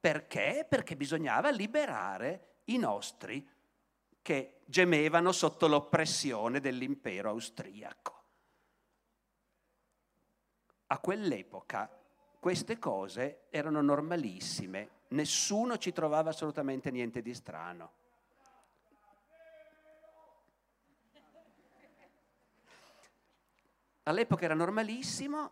Perché? 0.00 0.66
Perché 0.68 0.96
bisognava 0.96 1.50
liberare 1.50 2.56
i 2.64 2.78
nostri 2.78 3.46
che 4.20 4.60
gemevano 4.64 5.32
sotto 5.32 5.66
l'oppressione 5.66 6.60
dell'impero 6.60 7.30
austriaco 7.30 8.14
a 10.94 10.98
quell'epoca 10.98 11.90
queste 12.38 12.78
cose 12.78 13.46
erano 13.50 13.80
normalissime, 13.80 14.90
nessuno 15.08 15.78
ci 15.78 15.92
trovava 15.92 16.30
assolutamente 16.30 16.90
niente 16.90 17.22
di 17.22 17.32
strano. 17.32 17.92
All'epoca 24.04 24.44
era 24.44 24.54
normalissimo, 24.54 25.50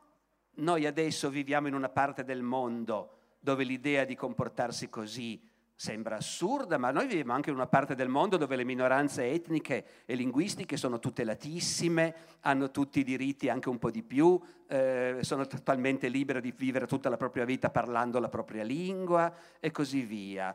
noi 0.57 0.84
adesso 0.84 1.30
viviamo 1.30 1.68
in 1.68 1.74
una 1.74 1.88
parte 1.88 2.22
del 2.22 2.42
mondo 2.42 3.18
dove 3.40 3.64
l'idea 3.64 4.05
di 4.05 4.14
comportarsi 4.14 4.90
così 4.90 5.40
Sembra 5.82 6.14
assurda, 6.14 6.78
ma 6.78 6.92
noi 6.92 7.09
viviamo 7.09 7.32
anche 7.32 7.50
in 7.50 7.57
una 7.57 7.66
parte 7.66 7.96
del 7.96 8.07
mondo 8.07 8.36
dove 8.36 8.55
le 8.55 8.62
minoranze 8.62 9.32
etniche 9.32 9.84
e 10.05 10.14
linguistiche 10.14 10.76
sono 10.76 11.00
tutelatissime, 11.00 12.14
hanno 12.42 12.70
tutti 12.70 13.00
i 13.00 13.03
diritti 13.03 13.48
anche 13.48 13.68
un 13.68 13.80
po' 13.80 13.90
di 13.90 14.05
più, 14.05 14.40
eh, 14.68 15.18
sono 15.22 15.44
totalmente 15.44 16.07
libere 16.07 16.40
di 16.40 16.55
vivere 16.57 16.86
tutta 16.86 17.09
la 17.09 17.16
propria 17.16 17.44
vita 17.44 17.68
parlando 17.70 18.20
la 18.20 18.28
propria 18.28 18.62
lingua 18.62 19.34
e 19.59 19.72
così 19.72 20.03
via. 20.03 20.55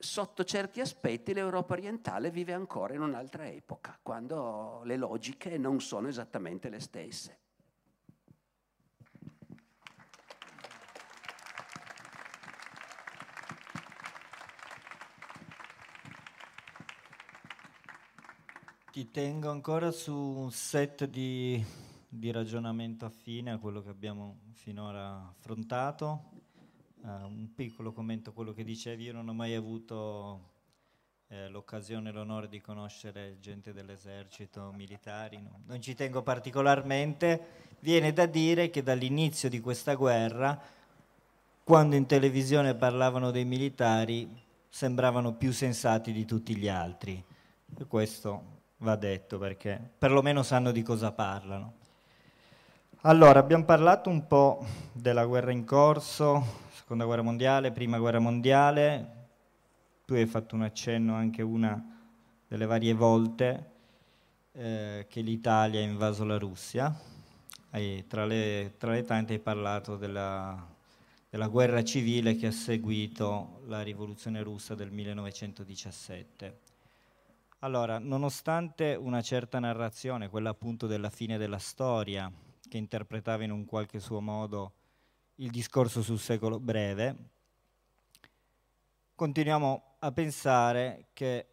Sotto 0.00 0.44
certi 0.44 0.80
aspetti 0.80 1.34
l'Europa 1.34 1.74
orientale 1.74 2.30
vive 2.30 2.54
ancora 2.54 2.94
in 2.94 3.02
un'altra 3.02 3.46
epoca, 3.46 3.98
quando 4.02 4.80
le 4.84 4.96
logiche 4.96 5.58
non 5.58 5.80
sono 5.80 6.08
esattamente 6.08 6.70
le 6.70 6.80
stesse. 6.80 7.38
Ti 18.90 19.10
tengo 19.10 19.50
ancora 19.50 19.90
su 19.92 20.14
un 20.14 20.50
set 20.50 21.04
di, 21.04 21.62
di 22.08 22.30
ragionamento 22.32 23.04
affine 23.04 23.52
a 23.52 23.58
quello 23.58 23.82
che 23.82 23.90
abbiamo 23.90 24.40
finora 24.54 25.28
affrontato. 25.28 26.39
Uh, 27.02 27.24
un 27.24 27.54
piccolo 27.54 27.92
commento 27.92 28.30
a 28.30 28.32
quello 28.34 28.52
che 28.52 28.62
dicevi, 28.62 29.04
io 29.04 29.12
non 29.14 29.26
ho 29.28 29.32
mai 29.32 29.54
avuto 29.54 30.50
eh, 31.28 31.48
l'occasione 31.48 32.10
e 32.10 32.12
l'onore 32.12 32.48
di 32.48 32.60
conoscere 32.60 33.38
gente 33.40 33.72
dell'esercito, 33.72 34.70
militari, 34.76 35.40
no? 35.40 35.60
non 35.66 35.80
ci 35.80 35.94
tengo 35.94 36.22
particolarmente. 36.22 37.68
Viene 37.80 38.12
da 38.12 38.26
dire 38.26 38.68
che 38.68 38.82
dall'inizio 38.82 39.48
di 39.48 39.60
questa 39.60 39.94
guerra, 39.94 40.60
quando 41.64 41.96
in 41.96 42.04
televisione 42.04 42.74
parlavano 42.74 43.30
dei 43.30 43.46
militari, 43.46 44.28
sembravano 44.68 45.32
più 45.32 45.52
sensati 45.52 46.12
di 46.12 46.26
tutti 46.26 46.54
gli 46.54 46.68
altri. 46.68 47.22
E 47.78 47.86
questo 47.86 48.58
va 48.78 48.96
detto 48.96 49.38
perché 49.38 49.80
perlomeno 49.96 50.42
sanno 50.42 50.70
di 50.70 50.82
cosa 50.82 51.12
parlano. 51.12 51.74
Allora, 53.02 53.38
abbiamo 53.38 53.64
parlato 53.64 54.10
un 54.10 54.26
po' 54.26 54.62
della 54.92 55.24
guerra 55.24 55.52
in 55.52 55.64
corso, 55.64 56.68
seconda 56.90 57.06
guerra 57.06 57.22
mondiale, 57.22 57.70
prima 57.70 58.00
guerra 58.00 58.18
mondiale, 58.18 59.28
tu 60.04 60.14
hai 60.14 60.26
fatto 60.26 60.56
un 60.56 60.62
accenno 60.62 61.14
anche 61.14 61.40
una 61.40 61.80
delle 62.48 62.66
varie 62.66 62.94
volte 62.94 63.70
eh, 64.50 65.06
che 65.08 65.20
l'Italia 65.20 65.78
ha 65.78 65.84
invaso 65.84 66.24
la 66.24 66.36
Russia, 66.36 66.92
e 67.70 68.06
tra, 68.08 68.26
le, 68.26 68.74
tra 68.76 68.90
le 68.90 69.04
tante 69.04 69.34
hai 69.34 69.38
parlato 69.38 69.96
della, 69.96 70.66
della 71.30 71.46
guerra 71.46 71.84
civile 71.84 72.34
che 72.34 72.48
ha 72.48 72.50
seguito 72.50 73.60
la 73.66 73.82
rivoluzione 73.82 74.42
russa 74.42 74.74
del 74.74 74.90
1917. 74.90 76.58
Allora, 77.60 78.00
nonostante 78.00 78.96
una 78.96 79.22
certa 79.22 79.60
narrazione, 79.60 80.28
quella 80.28 80.50
appunto 80.50 80.88
della 80.88 81.10
fine 81.10 81.38
della 81.38 81.58
storia, 81.58 82.28
che 82.68 82.78
interpretava 82.78 83.44
in 83.44 83.52
un 83.52 83.64
qualche 83.64 84.00
suo 84.00 84.20
modo 84.20 84.72
il 85.40 85.50
discorso 85.50 86.02
sul 86.02 86.18
secolo 86.18 86.60
breve, 86.60 87.16
continuiamo 89.14 89.96
a 90.00 90.12
pensare 90.12 91.08
che 91.14 91.46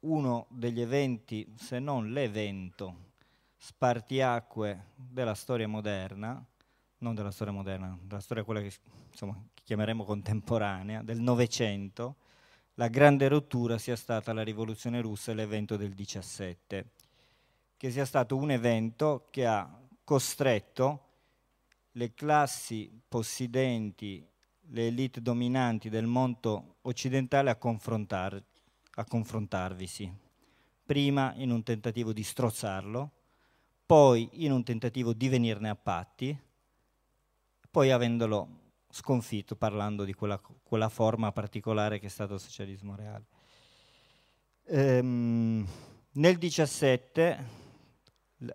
uno 0.00 0.46
degli 0.48 0.80
eventi, 0.80 1.52
se 1.56 1.80
non 1.80 2.12
l'evento, 2.12 3.10
spartiacque 3.56 4.90
della 4.94 5.34
storia 5.34 5.66
moderna, 5.66 6.44
non 6.98 7.14
della 7.16 7.32
storia 7.32 7.52
moderna, 7.52 7.98
della 8.00 8.20
storia 8.20 8.44
quella 8.44 8.60
che 8.60 8.72
insomma, 9.10 9.36
chiameremo 9.64 10.04
contemporanea, 10.04 11.02
del 11.02 11.18
Novecento, 11.18 12.16
la 12.74 12.88
grande 12.88 13.26
rottura 13.26 13.76
sia 13.76 13.96
stata 13.96 14.32
la 14.32 14.42
rivoluzione 14.42 15.00
russa 15.00 15.32
e 15.32 15.34
l'evento 15.34 15.76
del 15.76 15.94
17, 15.94 16.90
che 17.76 17.90
sia 17.90 18.04
stato 18.04 18.36
un 18.36 18.52
evento 18.52 19.26
che 19.30 19.46
ha 19.46 19.80
costretto 20.04 21.11
le 21.92 22.14
classi 22.14 22.90
possidenti, 23.08 24.26
le 24.68 24.86
elite 24.86 25.20
dominanti 25.20 25.88
del 25.88 26.06
mondo 26.06 26.76
occidentale 26.82 27.50
a, 27.50 27.56
confrontar, 27.56 28.42
a 28.94 29.04
confrontarvisi, 29.04 30.10
prima 30.84 31.34
in 31.36 31.50
un 31.50 31.62
tentativo 31.62 32.12
di 32.12 32.22
strozzarlo, 32.22 33.10
poi 33.84 34.28
in 34.44 34.52
un 34.52 34.64
tentativo 34.64 35.12
di 35.12 35.28
venirne 35.28 35.68
a 35.68 35.76
patti, 35.76 36.36
poi 37.70 37.90
avendolo 37.90 38.60
sconfitto 38.90 39.56
parlando 39.56 40.04
di 40.04 40.12
quella, 40.12 40.40
quella, 40.62 40.88
forma 40.88 41.32
particolare 41.32 41.98
che 41.98 42.06
è 42.06 42.10
stato 42.10 42.34
il 42.34 42.40
socialismo 42.40 42.94
reale. 42.94 43.24
Ehm, 44.64 45.66
nel 46.12 46.36
17, 46.36 47.44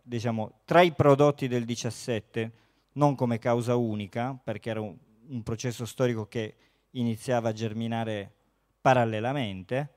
diciamo, 0.04 0.62
tra 0.64 0.82
i 0.82 0.92
prodotti 0.94 1.48
del 1.48 1.66
17, 1.66 2.52
non 2.98 3.16
come 3.16 3.40
causa 3.40 3.76
unica, 3.76 4.38
perché 4.44 4.70
era 4.70 4.82
un, 4.82 4.96
un 5.30 5.44
processo 5.44 5.86
storico 5.86 6.28
che 6.28 6.56
iniziava 6.92 7.50
a 7.50 7.54
germinare 7.54 8.34
parallelamente, 8.82 9.94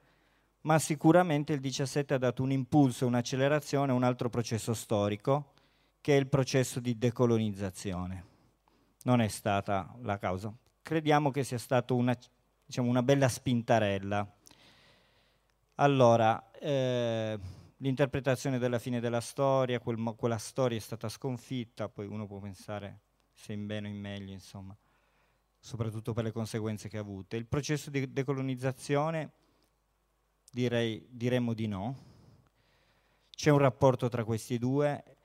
ma 0.63 0.79
sicuramente 0.79 1.53
il 1.53 1.61
17 1.61 2.15
ha 2.15 2.19
dato 2.19 2.43
un 2.43 2.53
impulso, 2.53 3.07
un'accelerazione 3.07 3.93
a 3.93 3.95
un 3.95 4.05
altro 4.05 4.31
processo 4.31 4.75
storico, 4.75 5.53
che 6.01 6.17
è 6.17 6.19
il 6.19 6.29
processo 6.29 6.81
di 6.81 6.97
decolonizzazione 6.97 8.29
non 9.03 9.21
è 9.21 9.29
stata 9.29 9.95
la 10.03 10.19
causa. 10.19 10.53
Crediamo 10.83 11.31
che 11.31 11.45
sia 11.45 11.59
stata 11.59 11.95
una, 11.95 12.17
diciamo, 12.65 12.89
una 12.89 13.03
bella 13.03 13.29
spintarella. 13.29 14.31
Allora, 15.77 16.51
eh, 16.53 17.39
l'interpretazione 17.83 18.59
della 18.59 18.79
fine 18.79 19.01
della 19.01 19.21
storia, 19.21 19.81
quel, 19.81 20.15
quella 20.17 20.39
storia 20.39 20.77
è 20.77 20.81
stata 20.81 21.09
sconfitta, 21.09 21.89
poi 21.89 22.07
uno 22.07 22.27
può 22.27 22.39
pensare 22.39 23.01
se 23.33 23.53
in 23.53 23.67
bene 23.67 23.89
o 23.89 23.91
in 23.91 23.99
meglio, 23.99 24.33
insomma, 24.33 24.77
soprattutto 25.59 26.13
per 26.13 26.25
le 26.25 26.33
conseguenze 26.33 26.89
che 26.89 26.99
ha 26.99 27.01
avuto. 27.01 27.37
Il 27.37 27.47
processo 27.47 27.91
di 27.91 28.13
decolonizzazione, 28.13 29.33
direi, 30.53 31.07
diremmo 31.09 31.55
di 31.55 31.67
no. 31.67 32.09
C'è 33.31 33.51
un 33.51 33.59
rapporto 33.59 34.09
tra 34.11 34.25
questi 34.25 34.59
due 34.59 35.17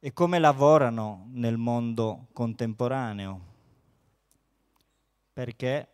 e 0.00 0.12
come 0.12 0.40
lavorano 0.40 1.28
nel 1.30 1.56
mondo 1.56 2.26
contemporaneo, 2.32 3.48
perché 5.32 5.88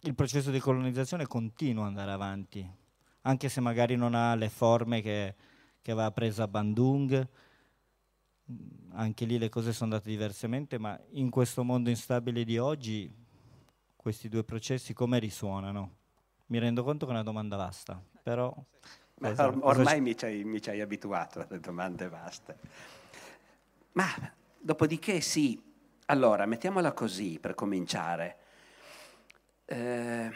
il 0.00 0.14
processo 0.14 0.50
di 0.50 0.60
colonizzazione 0.60 1.26
continua 1.26 1.82
ad 1.82 1.88
andare 1.88 2.12
avanti, 2.12 2.77
anche 3.28 3.50
se 3.50 3.60
magari 3.60 3.94
non 3.94 4.14
ha 4.14 4.34
le 4.34 4.48
forme 4.48 5.02
che, 5.02 5.34
che 5.82 5.90
aveva 5.90 6.10
preso 6.10 6.42
a 6.42 6.48
Bandung, 6.48 7.28
anche 8.92 9.24
lì 9.26 9.36
le 9.36 9.50
cose 9.50 9.74
sono 9.74 9.92
andate 9.92 10.08
diversamente, 10.08 10.78
ma 10.78 10.98
in 11.10 11.28
questo 11.28 11.62
mondo 11.62 11.90
instabile 11.90 12.42
di 12.44 12.56
oggi 12.56 13.14
questi 13.94 14.30
due 14.30 14.44
processi 14.44 14.94
come 14.94 15.18
risuonano? 15.18 15.96
Mi 16.46 16.58
rendo 16.58 16.82
conto 16.82 17.04
che 17.04 17.12
è 17.12 17.14
una 17.14 17.22
domanda 17.22 17.56
vasta, 17.56 18.02
però... 18.22 18.54
Or- 19.20 19.58
ormai 19.60 20.00
mi 20.00 20.16
ci, 20.16 20.24
hai, 20.24 20.44
mi 20.44 20.62
ci 20.62 20.70
hai 20.70 20.80
abituato 20.80 21.46
alle 21.46 21.60
domande 21.60 22.08
vaste. 22.08 22.56
Ma 23.92 24.06
dopodiché 24.58 25.20
sì, 25.20 25.60
allora 26.06 26.46
mettiamola 26.46 26.92
così 26.92 27.38
per 27.38 27.54
cominciare. 27.54 28.36
Eh, 29.66 30.30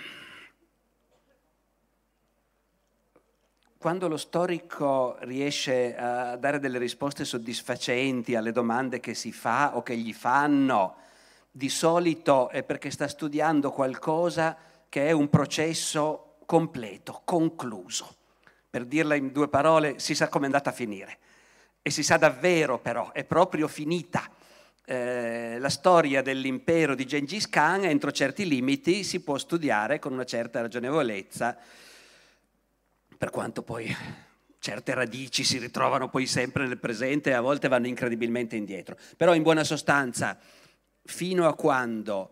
quando 3.82 4.06
lo 4.06 4.16
storico 4.16 5.16
riesce 5.22 5.96
a 5.96 6.36
dare 6.36 6.60
delle 6.60 6.78
risposte 6.78 7.24
soddisfacenti 7.24 8.36
alle 8.36 8.52
domande 8.52 9.00
che 9.00 9.12
si 9.12 9.32
fa 9.32 9.76
o 9.76 9.82
che 9.82 9.96
gli 9.96 10.12
fanno, 10.12 10.94
di 11.50 11.68
solito 11.68 12.48
è 12.48 12.62
perché 12.62 12.92
sta 12.92 13.08
studiando 13.08 13.72
qualcosa 13.72 14.56
che 14.88 15.08
è 15.08 15.10
un 15.10 15.28
processo 15.28 16.36
completo, 16.46 17.22
concluso 17.24 18.20
per 18.70 18.84
dirla 18.86 19.16
in 19.16 19.32
due 19.32 19.48
parole, 19.48 19.98
si 19.98 20.14
sa 20.14 20.28
come 20.28 20.44
è 20.44 20.46
andata 20.46 20.70
a 20.70 20.72
finire. 20.72 21.18
E 21.82 21.90
si 21.90 22.04
sa 22.04 22.16
davvero 22.16 22.78
però, 22.78 23.10
è 23.10 23.24
proprio 23.24 23.66
finita. 23.66 24.30
Eh, 24.84 25.58
la 25.58 25.68
storia 25.68 26.22
dell'impero 26.22 26.94
di 26.94 27.04
Gengis 27.04 27.48
Khan 27.48 27.84
entro 27.84 28.12
certi 28.12 28.46
limiti 28.46 29.02
si 29.02 29.20
può 29.20 29.36
studiare 29.36 29.98
con 29.98 30.12
una 30.12 30.24
certa 30.24 30.60
ragionevolezza, 30.60 31.58
per 33.22 33.30
quanto 33.30 33.62
poi 33.62 33.86
certe 34.58 34.94
radici 34.94 35.44
si 35.44 35.58
ritrovano 35.58 36.08
poi 36.08 36.26
sempre 36.26 36.66
nel 36.66 36.80
presente 36.80 37.30
e 37.30 37.34
a 37.34 37.40
volte 37.40 37.68
vanno 37.68 37.86
incredibilmente 37.86 38.56
indietro. 38.56 38.96
Però 39.16 39.32
in 39.32 39.44
buona 39.44 39.62
sostanza, 39.62 40.36
fino 41.04 41.46
a 41.46 41.54
quando 41.54 42.30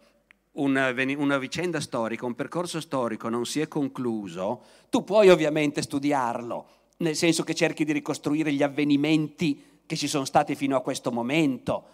una, 0.54 0.92
una, 1.16 1.38
vicenda 1.38 1.78
storica, 1.78 2.26
un 2.26 2.34
percorso 2.34 2.80
storico 2.80 3.28
non 3.28 3.46
si 3.46 3.60
è 3.60 3.68
concluso, 3.68 4.64
tu 4.90 5.04
puoi 5.04 5.28
ovviamente 5.28 5.80
studiarlo, 5.80 6.66
nel 6.96 7.14
senso 7.14 7.44
che 7.44 7.54
cerchi 7.54 7.84
di 7.84 7.92
ricostruire 7.92 8.52
gli 8.52 8.64
avvenimenti 8.64 9.82
che 9.86 9.94
ci 9.94 10.08
sono 10.08 10.24
stati 10.24 10.56
fino 10.56 10.76
a 10.76 10.82
questo 10.82 11.12
momento, 11.12 11.84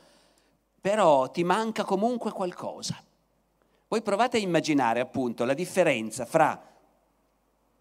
però 0.80 1.30
ti 1.30 1.44
manca 1.44 1.84
comunque 1.84 2.30
qualcosa. 2.32 2.98
Voi 3.88 4.00
provate 4.00 4.38
a 4.38 4.40
immaginare 4.40 5.00
appunto 5.00 5.44
la 5.44 5.52
differenza 5.52 6.24
fra 6.24 6.75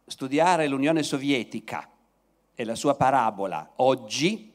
studiare 0.06 0.68
l'Unione 0.68 1.02
Sovietica 1.02 1.90
e 2.54 2.64
la 2.64 2.76
sua 2.76 2.96
parabola 2.96 3.74
oggi 3.78 4.54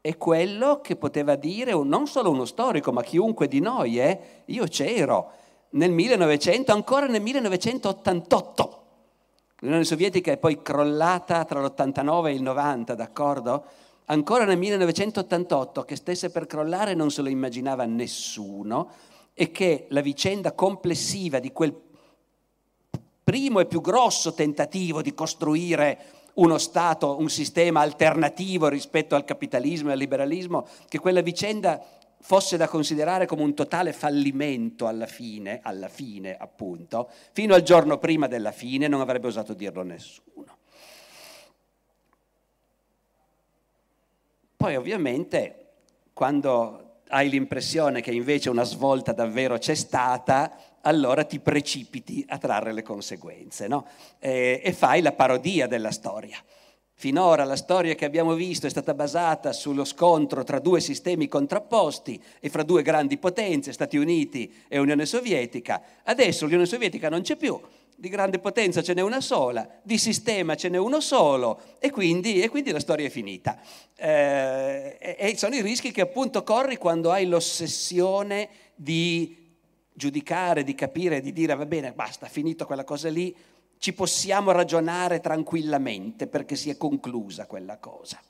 è 0.00 0.16
quello 0.16 0.80
che 0.80 0.96
poteva 0.96 1.36
dire 1.36 1.72
non 1.72 2.06
solo 2.06 2.30
uno 2.30 2.44
storico, 2.44 2.92
ma 2.92 3.02
chiunque 3.02 3.46
di 3.46 3.60
noi, 3.60 4.00
eh? 4.00 4.42
io 4.46 4.64
c'ero, 4.64 5.30
nel 5.70 5.92
1900, 5.92 6.72
ancora 6.72 7.06
nel 7.06 7.22
1988. 7.22 8.80
L'Unione 9.60 9.84
Sovietica 9.84 10.32
è 10.32 10.38
poi 10.38 10.60
crollata 10.60 11.44
tra 11.44 11.60
l'89 11.60 12.26
e 12.26 12.32
il 12.32 12.42
90, 12.42 12.94
d'accordo? 12.96 13.64
Ancora 14.06 14.44
nel 14.44 14.58
1988, 14.58 15.82
che 15.84 15.94
stesse 15.94 16.30
per 16.30 16.46
crollare, 16.46 16.94
non 16.94 17.12
se 17.12 17.22
lo 17.22 17.28
immaginava 17.28 17.84
nessuno 17.84 18.90
e 19.34 19.52
che 19.52 19.86
la 19.90 20.00
vicenda 20.00 20.52
complessiva 20.52 21.38
di 21.38 21.52
quel 21.52 21.72
primo 23.22 23.60
e 23.60 23.66
più 23.66 23.80
grosso 23.80 24.32
tentativo 24.34 25.02
di 25.02 25.14
costruire 25.14 25.98
uno 26.34 26.58
Stato, 26.58 27.18
un 27.18 27.28
sistema 27.28 27.80
alternativo 27.80 28.68
rispetto 28.68 29.14
al 29.14 29.24
capitalismo 29.24 29.90
e 29.90 29.92
al 29.92 29.98
liberalismo, 29.98 30.66
che 30.88 30.98
quella 30.98 31.20
vicenda 31.20 31.82
fosse 32.20 32.56
da 32.56 32.68
considerare 32.68 33.26
come 33.26 33.42
un 33.42 33.52
totale 33.52 33.92
fallimento 33.92 34.86
alla 34.86 35.06
fine, 35.06 35.60
alla 35.62 35.88
fine 35.88 36.36
appunto, 36.36 37.10
fino 37.32 37.54
al 37.54 37.62
giorno 37.62 37.98
prima 37.98 38.28
della 38.28 38.52
fine 38.52 38.86
non 38.86 39.00
avrebbe 39.00 39.26
osato 39.26 39.54
dirlo 39.54 39.82
nessuno. 39.82 40.58
Poi 44.56 44.76
ovviamente 44.76 45.56
quando 46.12 47.00
hai 47.08 47.28
l'impressione 47.28 48.00
che 48.00 48.12
invece 48.12 48.48
una 48.48 48.62
svolta 48.62 49.12
davvero 49.12 49.58
c'è 49.58 49.74
stata, 49.74 50.56
allora 50.82 51.24
ti 51.24 51.40
precipiti 51.40 52.24
a 52.28 52.38
trarre 52.38 52.72
le 52.72 52.82
conseguenze 52.82 53.66
no? 53.66 53.86
e, 54.18 54.60
e 54.62 54.72
fai 54.72 55.02
la 55.02 55.12
parodia 55.12 55.66
della 55.66 55.90
storia. 55.90 56.38
Finora 56.94 57.42
la 57.42 57.56
storia 57.56 57.96
che 57.96 58.04
abbiamo 58.04 58.34
visto 58.34 58.68
è 58.68 58.70
stata 58.70 58.94
basata 58.94 59.52
sullo 59.52 59.84
scontro 59.84 60.44
tra 60.44 60.60
due 60.60 60.80
sistemi 60.80 61.26
contrapposti 61.26 62.22
e 62.38 62.48
fra 62.48 62.62
due 62.62 62.82
grandi 62.82 63.18
potenze, 63.18 63.72
Stati 63.72 63.96
Uniti 63.96 64.52
e 64.68 64.78
Unione 64.78 65.04
Sovietica. 65.04 65.82
Adesso 66.04 66.44
l'Unione 66.44 66.66
Sovietica 66.66 67.08
non 67.08 67.22
c'è 67.22 67.34
più, 67.34 67.60
di 67.96 68.08
grande 68.08 68.38
potenza 68.38 68.82
ce 68.82 68.94
n'è 68.94 69.00
una 69.00 69.20
sola, 69.20 69.68
di 69.82 69.98
sistema 69.98 70.54
ce 70.54 70.68
n'è 70.68 70.76
uno 70.76 71.00
solo 71.00 71.60
e 71.80 71.90
quindi, 71.90 72.40
e 72.40 72.48
quindi 72.48 72.70
la 72.70 72.78
storia 72.78 73.06
è 73.06 73.10
finita. 73.10 73.58
Eh, 73.96 74.96
e 75.00 75.36
sono 75.36 75.56
i 75.56 75.60
rischi 75.60 75.90
che 75.90 76.02
appunto 76.02 76.44
corri 76.44 76.76
quando 76.76 77.10
hai 77.10 77.26
l'ossessione 77.26 78.48
di 78.76 79.41
giudicare, 79.92 80.64
di 80.64 80.74
capire, 80.74 81.20
di 81.20 81.32
dire 81.32 81.54
va 81.54 81.66
bene, 81.66 81.92
basta, 81.92 82.26
finito 82.26 82.66
quella 82.66 82.84
cosa 82.84 83.08
lì, 83.08 83.34
ci 83.78 83.92
possiamo 83.92 84.52
ragionare 84.52 85.20
tranquillamente 85.20 86.26
perché 86.26 86.54
si 86.54 86.70
è 86.70 86.76
conclusa 86.76 87.46
quella 87.46 87.78
cosa. 87.78 88.20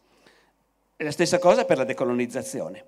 E 0.97 1.05
la 1.05 1.11
stessa 1.11 1.39
cosa 1.39 1.65
per 1.65 1.79
la 1.79 1.85
decolonizzazione. 1.85 2.85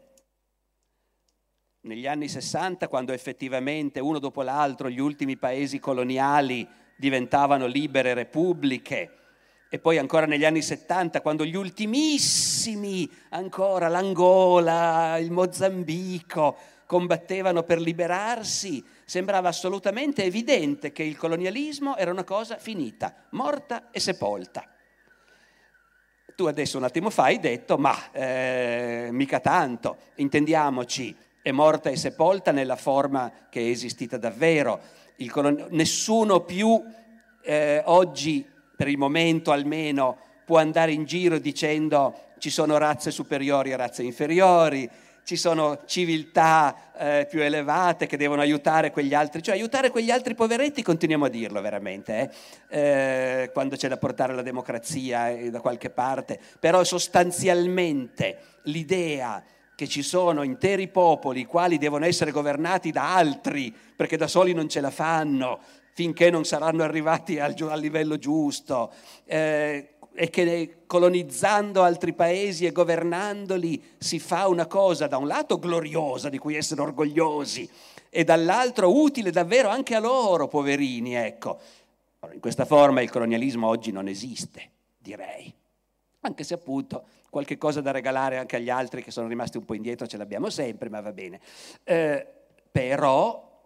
Negli 1.83 2.07
anni 2.07 2.29
60, 2.29 2.89
quando 2.89 3.13
effettivamente 3.13 4.01
uno 4.01 4.19
dopo 4.19 4.43
l'altro 4.43 4.89
gli 4.89 5.01
ultimi 5.01 5.37
paesi 5.37 5.79
coloniali 5.79 6.67
diventavano 6.97 7.67
libere 7.67 8.15
repubbliche, 8.15 9.11
e 9.75 9.81
poi 9.81 9.99
ancora 9.99 10.25
negli 10.25 10.45
anni 10.45 10.63
70, 10.63 11.21
quando 11.21 11.45
gli 11.45 11.57
ultimissimi, 11.57 13.11
ancora 13.31 13.89
l'Angola, 13.89 15.19
il 15.19 15.33
Mozambico, 15.33 16.57
combattevano 16.87 17.63
per 17.63 17.81
liberarsi, 17.81 18.85
sembrava 19.05 19.49
assolutamente 19.49 20.25
evidente 20.25 20.93
che 20.93 21.03
il 21.03 21.17
colonialismo 21.17 21.97
era 21.97 22.11
una 22.11 22.25
cosa 22.25 22.57
finita, 22.59 23.15
morta 23.31 23.91
e 23.91 24.01
sepolta. 24.01 24.69
Tu 26.37 26.47
adesso 26.47 26.79
un 26.79 26.85
attimo 26.85 27.11
fa 27.11 27.25
hai 27.25 27.39
detto, 27.39 27.79
ma 27.79 28.11
eh, 28.11 29.09
mica 29.13 29.39
tanto, 29.41 29.99
intendiamoci, 30.17 31.17
è 31.41 31.53
morta 31.53 31.91
e 31.91 31.97
sepolta 31.97 32.51
nella 32.51 32.77
forma 32.77 33.31
che 33.49 33.61
è 33.61 33.69
esistita 33.69 34.17
davvero. 34.17 34.81
Colon- 35.29 35.69
nessuno 35.71 36.41
più 36.41 36.83
eh, 37.43 37.83
oggi, 37.85 38.45
per 38.77 38.89
il 38.89 38.99
momento 38.99 39.53
almeno, 39.53 40.19
può 40.45 40.59
andare 40.59 40.93
in 40.93 41.05
giro 41.05 41.39
dicendo 41.39 42.33
ci 42.39 42.51
sono 42.51 42.77
razze 42.77 43.11
superiori 43.11 43.71
e 43.71 43.77
razze 43.77 44.03
inferiori, 44.03 44.91
ci 45.25 45.37
sono 45.37 45.81
civiltà 45.87 46.93
eh, 46.97 47.27
più 47.29 47.43
elevate 47.43 48.07
che 48.07 48.17
devono 48.17 48.43
aiutare 48.43 48.91
quegli 48.91 49.15
altri, 49.15 49.43
cioè 49.43 49.55
aiutare 49.55 49.91
quegli 49.91 50.11
altri 50.11 50.35
poveretti, 50.35 50.83
continuiamo 50.83 51.25
a 51.25 51.29
dirlo 51.31 51.61
veramente, 51.61 52.31
eh? 52.69 53.41
Eh, 53.43 53.51
quando 53.53 53.77
c'è 53.77 53.89
da 53.89 53.97
portare 53.97 54.35
la 54.35 54.43
democrazia 54.43 55.31
eh, 55.31 55.51
da 55.51 55.61
qualche 55.61 55.91
parte, 55.91 56.39
però 56.61 56.85
sostanzialmente 56.85 58.39
l'idea 58.65 59.43
che 59.75 59.89
ci 59.89 60.03
sono 60.03 60.43
interi 60.43 60.89
popoli 60.89 61.41
i 61.41 61.47
quali 61.47 61.79
devono 61.79 62.05
essere 62.05 62.31
governati 62.31 62.93
da 62.93 63.17
altri 63.17 63.75
perché 63.97 64.17
da 64.17 64.29
soli 64.29 64.53
non 64.53 64.69
ce 64.69 64.81
la 64.81 64.91
fanno 64.91 65.59
finché 65.95 66.29
non 66.29 66.45
saranno 66.45 66.83
arrivati 66.83 67.39
al, 67.39 67.55
al 67.71 67.81
livello 67.81 68.19
giusto, 68.19 68.93
eh, 69.27 69.94
e 70.15 70.31
che 70.31 70.83
colonizzando 70.87 71.83
altri 71.83 72.13
paesi 72.13 72.67
e 72.67 72.73
governandoli 72.73 73.83
si 73.99 74.21
fa 74.21 74.47
una 74.47 74.67
cosa 74.67 75.09
da 75.09 75.17
un 75.17 75.27
lato 75.27 75.59
gloriosa 75.59 76.29
di 76.29 76.39
cui 76.39 76.55
essere 76.55 76.81
orgogliosi 76.81 77.69
e 78.09 78.23
dall'altro 78.23 78.97
utile 78.97 79.33
davvero 79.33 79.69
anche 79.69 79.97
a 79.97 79.99
loro, 79.99 80.47
poverini, 80.47 81.15
ecco. 81.15 81.59
In 82.33 82.41
questa 82.41 82.65
forma 82.65 83.03
il 83.03 83.11
colonialismo 83.11 83.67
oggi 83.67 83.91
non 83.91 84.07
esiste, 84.07 84.71
direi. 84.97 85.53
Anche 86.21 86.45
se 86.45 86.55
appunto 86.55 87.05
qualche 87.29 87.59
cosa 87.59 87.81
da 87.81 87.91
regalare 87.91 88.39
anche 88.39 88.57
agli 88.57 88.71
altri 88.71 89.03
che 89.03 89.11
sono 89.11 89.27
rimasti 89.27 89.57
un 89.57 89.65
po' 89.65 89.75
indietro 89.75 90.07
ce 90.07 90.17
l'abbiamo 90.17 90.49
sempre, 90.49 90.89
ma 90.89 91.01
va 91.01 91.13
bene. 91.13 91.41
Eh, 91.83 92.25
però, 92.71 93.61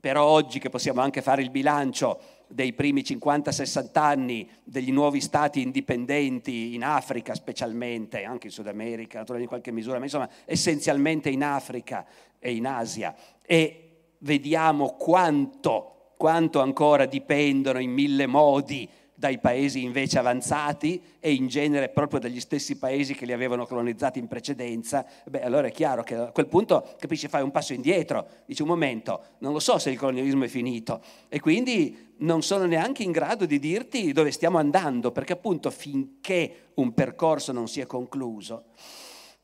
però 0.00 0.24
oggi 0.24 0.58
che 0.58 0.70
possiamo 0.70 1.02
anche 1.02 1.20
fare 1.20 1.42
il 1.42 1.50
bilancio 1.50 2.20
dei 2.50 2.72
primi 2.72 3.02
50-60 3.02 3.90
anni 3.94 4.50
degli 4.64 4.90
nuovi 4.90 5.20
stati 5.20 5.62
indipendenti 5.62 6.74
in 6.74 6.82
Africa 6.82 7.34
specialmente, 7.34 8.24
anche 8.24 8.48
in 8.48 8.52
Sud 8.52 8.66
America, 8.66 9.24
in 9.28 9.46
qualche 9.46 9.70
misura, 9.70 9.98
ma 9.98 10.04
insomma 10.04 10.28
essenzialmente 10.44 11.30
in 11.30 11.44
Africa 11.44 12.04
e 12.38 12.54
in 12.54 12.66
Asia. 12.66 13.14
E 13.42 13.90
vediamo 14.18 14.96
quanto, 14.96 16.12
quanto 16.16 16.60
ancora 16.60 17.06
dipendono 17.06 17.78
in 17.78 17.92
mille 17.92 18.26
modi 18.26 18.88
dai 19.20 19.38
paesi 19.38 19.82
invece 19.82 20.18
avanzati 20.18 20.98
e 21.20 21.34
in 21.34 21.46
genere 21.46 21.90
proprio 21.90 22.18
dagli 22.18 22.40
stessi 22.40 22.78
paesi 22.78 23.14
che 23.14 23.26
li 23.26 23.34
avevano 23.34 23.66
colonizzati 23.66 24.18
in 24.18 24.26
precedenza, 24.26 25.04
beh 25.26 25.42
allora 25.42 25.66
è 25.66 25.70
chiaro 25.70 26.02
che 26.02 26.14
a 26.14 26.30
quel 26.30 26.46
punto 26.46 26.94
capisci 26.98 27.28
fai 27.28 27.42
un 27.42 27.50
passo 27.50 27.74
indietro, 27.74 28.26
dici 28.46 28.62
un 28.62 28.68
momento, 28.68 29.22
non 29.40 29.52
lo 29.52 29.58
so 29.58 29.76
se 29.76 29.90
il 29.90 29.98
colonialismo 29.98 30.44
è 30.44 30.48
finito 30.48 31.02
e 31.28 31.38
quindi 31.38 32.14
non 32.20 32.40
sono 32.40 32.64
neanche 32.64 33.02
in 33.02 33.12
grado 33.12 33.44
di 33.44 33.58
dirti 33.58 34.12
dove 34.12 34.30
stiamo 34.30 34.56
andando, 34.56 35.12
perché 35.12 35.34
appunto 35.34 35.70
finché 35.70 36.70
un 36.76 36.94
percorso 36.94 37.52
non 37.52 37.68
sia 37.68 37.84
concluso 37.84 38.68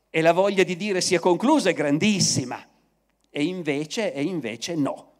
e 0.09 0.21
la 0.21 0.33
voglia 0.33 0.63
di 0.63 0.75
dire 0.75 1.01
sia 1.01 1.19
concluso 1.19 1.69
è 1.69 1.73
grandissima 1.73 2.59
e 3.29 3.43
invece, 3.43 4.11
e 4.11 4.23
invece 4.23 4.73
no. 4.73 5.16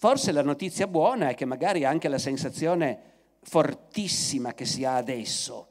Forse 0.00 0.32
la 0.32 0.40
notizia 0.40 0.86
buona 0.86 1.28
è 1.28 1.34
che 1.34 1.44
magari 1.44 1.84
anche 1.84 2.08
la 2.08 2.16
sensazione 2.16 2.98
fortissima 3.42 4.54
che 4.54 4.64
si 4.64 4.82
ha 4.82 4.96
adesso, 4.96 5.68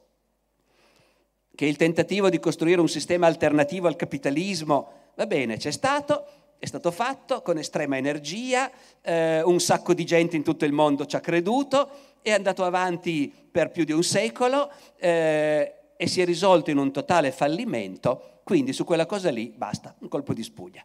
che 1.56 1.66
il 1.66 1.78
tentativo 1.78 2.30
di 2.30 2.38
costruire 2.38 2.80
un 2.80 2.88
sistema 2.88 3.26
alternativo 3.26 3.88
al 3.88 3.96
capitalismo, 3.96 4.92
va 5.16 5.26
bene, 5.26 5.58
c'è 5.58 5.72
stato, 5.72 6.28
è 6.60 6.68
stato 6.68 6.92
fatto 6.92 7.42
con 7.42 7.58
estrema 7.58 7.98
energia, 7.98 8.70
eh, 9.02 9.42
un 9.42 9.60
sacco 9.60 9.96
di 9.96 10.06
gente 10.06 10.36
in 10.36 10.44
tutto 10.44 10.64
il 10.64 10.74
mondo 10.74 11.08
ci 11.08 11.16
ha 11.16 11.22
creduto, 11.22 11.90
è 12.22 12.30
andato 12.30 12.64
avanti 12.64 13.34
per 13.50 13.72
più 13.72 13.84
di 13.84 13.94
un 13.94 14.04
secolo 14.04 14.70
eh, 15.00 15.74
e 15.98 16.08
si 16.08 16.22
è 16.22 16.26
risolto 16.26 16.70
in 16.70 16.78
un 16.78 16.92
totale 16.92 17.32
fallimento, 17.32 18.42
quindi 18.44 18.74
su 18.74 18.84
quella 18.84 19.08
cosa 19.08 19.32
lì 19.32 19.52
basta, 19.58 19.96
un 20.02 20.08
colpo 20.08 20.36
di 20.36 20.44
spugna. 20.44 20.84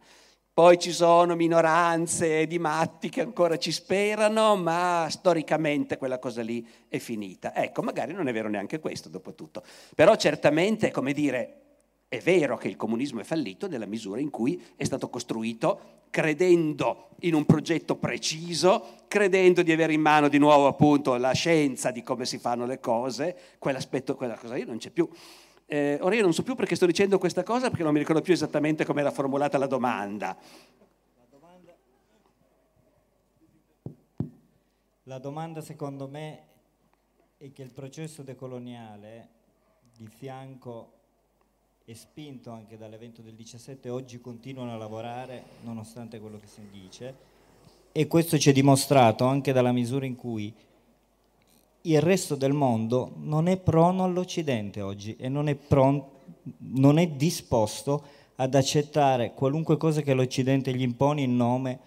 Poi 0.54 0.78
ci 0.78 0.92
sono 0.92 1.34
minoranze 1.34 2.46
di 2.46 2.60
matti 2.60 3.08
che 3.08 3.22
ancora 3.22 3.56
ci 3.56 3.72
sperano, 3.72 4.54
ma 4.54 5.08
storicamente 5.10 5.96
quella 5.96 6.20
cosa 6.20 6.42
lì 6.42 6.64
è 6.86 6.98
finita. 6.98 7.52
Ecco, 7.56 7.82
magari 7.82 8.12
non 8.12 8.28
è 8.28 8.32
vero 8.32 8.48
neanche 8.48 8.78
questo, 8.78 9.08
dopo 9.08 9.34
tutto. 9.34 9.64
Però 9.96 10.14
certamente, 10.14 10.92
come 10.92 11.12
dire, 11.12 11.62
è 12.06 12.20
vero 12.20 12.56
che 12.56 12.68
il 12.68 12.76
comunismo 12.76 13.18
è 13.18 13.24
fallito 13.24 13.66
nella 13.66 13.84
misura 13.84 14.20
in 14.20 14.30
cui 14.30 14.62
è 14.76 14.84
stato 14.84 15.08
costruito 15.10 16.02
credendo 16.08 17.08
in 17.22 17.34
un 17.34 17.44
progetto 17.44 17.96
preciso, 17.96 18.98
credendo 19.08 19.62
di 19.62 19.72
avere 19.72 19.92
in 19.92 20.00
mano 20.00 20.28
di 20.28 20.38
nuovo 20.38 20.68
appunto 20.68 21.16
la 21.16 21.32
scienza 21.32 21.90
di 21.90 22.04
come 22.04 22.26
si 22.26 22.38
fanno 22.38 22.64
le 22.64 22.78
cose, 22.78 23.36
quell'aspetto, 23.58 24.14
quella 24.14 24.36
cosa 24.36 24.54
lì 24.54 24.64
non 24.64 24.78
c'è 24.78 24.90
più. 24.90 25.08
Eh, 25.66 25.98
ora 26.00 26.14
io 26.14 26.22
non 26.22 26.34
so 26.34 26.42
più 26.42 26.54
perché 26.54 26.76
sto 26.76 26.86
dicendo 26.86 27.18
questa 27.18 27.42
cosa 27.42 27.68
perché 27.68 27.82
non 27.82 27.92
mi 27.92 27.98
ricordo 27.98 28.20
più 28.20 28.32
esattamente 28.32 28.84
come 28.84 29.00
era 29.00 29.10
formulata 29.10 29.58
la 29.58 29.66
domanda. 29.66 30.36
La 35.04 35.18
domanda, 35.18 35.60
secondo 35.60 36.08
me 36.08 36.42
è 37.36 37.52
che 37.52 37.62
il 37.62 37.72
processo 37.72 38.22
decoloniale 38.22 39.28
di 39.96 40.06
fianco 40.06 40.92
e 41.84 41.94
spinto 41.94 42.50
anche 42.50 42.78
dall'evento 42.78 43.20
del 43.20 43.34
17, 43.34 43.90
oggi 43.90 44.20
continuano 44.20 44.72
a 44.72 44.76
lavorare 44.76 45.44
nonostante 45.62 46.18
quello 46.18 46.38
che 46.38 46.46
si 46.46 46.66
dice 46.70 47.32
e 47.96 48.08
questo 48.08 48.38
ci 48.38 48.50
è 48.50 48.52
dimostrato 48.52 49.24
anche 49.24 49.52
dalla 49.52 49.70
misura 49.70 50.04
in 50.04 50.16
cui 50.16 50.52
il 51.86 52.00
resto 52.00 52.34
del 52.34 52.52
mondo 52.52 53.12
non 53.16 53.48
è 53.48 53.58
prono 53.58 54.04
all'Occidente 54.04 54.80
oggi 54.80 55.16
e 55.16 55.28
non 55.28 55.48
è, 55.48 55.54
pron- 55.54 56.02
non 56.58 56.98
è 56.98 57.06
disposto 57.08 58.02
ad 58.36 58.54
accettare 58.54 59.32
qualunque 59.34 59.76
cosa 59.76 60.00
che 60.00 60.14
l'Occidente 60.14 60.74
gli 60.74 60.82
impone 60.82 61.22
in 61.22 61.36
nome 61.36 61.78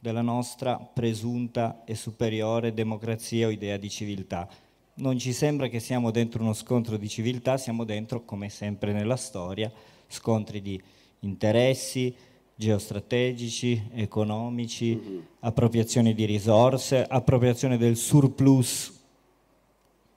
della 0.00 0.22
nostra 0.22 0.76
presunta 0.76 1.82
e 1.84 1.94
superiore 1.94 2.74
democrazia 2.74 3.46
o 3.46 3.50
idea 3.50 3.76
di 3.76 3.88
civiltà. 3.88 4.48
Non 4.94 5.18
ci 5.18 5.32
sembra 5.32 5.68
che 5.68 5.80
siamo 5.80 6.10
dentro 6.10 6.42
uno 6.42 6.52
scontro 6.52 6.96
di 6.96 7.08
civiltà, 7.08 7.56
siamo 7.56 7.84
dentro, 7.84 8.24
come 8.24 8.48
sempre 8.48 8.92
nella 8.92 9.16
storia, 9.16 9.72
scontri 10.08 10.60
di 10.60 10.80
interessi 11.20 12.14
geostrategici, 12.54 13.90
economici, 13.94 14.94
mm-hmm. 14.96 15.18
appropriazione 15.40 16.12
di 16.12 16.24
risorse, 16.24 17.04
appropriazione 17.04 17.76
del 17.76 17.96
surplus 17.96 18.97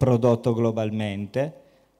prodotto 0.01 0.55
globalmente 0.55 1.53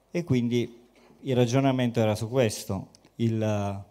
e 0.09 0.23
quindi 0.23 0.79
il 1.19 1.35
ragionamento 1.35 1.99
era 1.99 2.15
su 2.15 2.27
questo. 2.29 2.87
Il, 3.17 3.83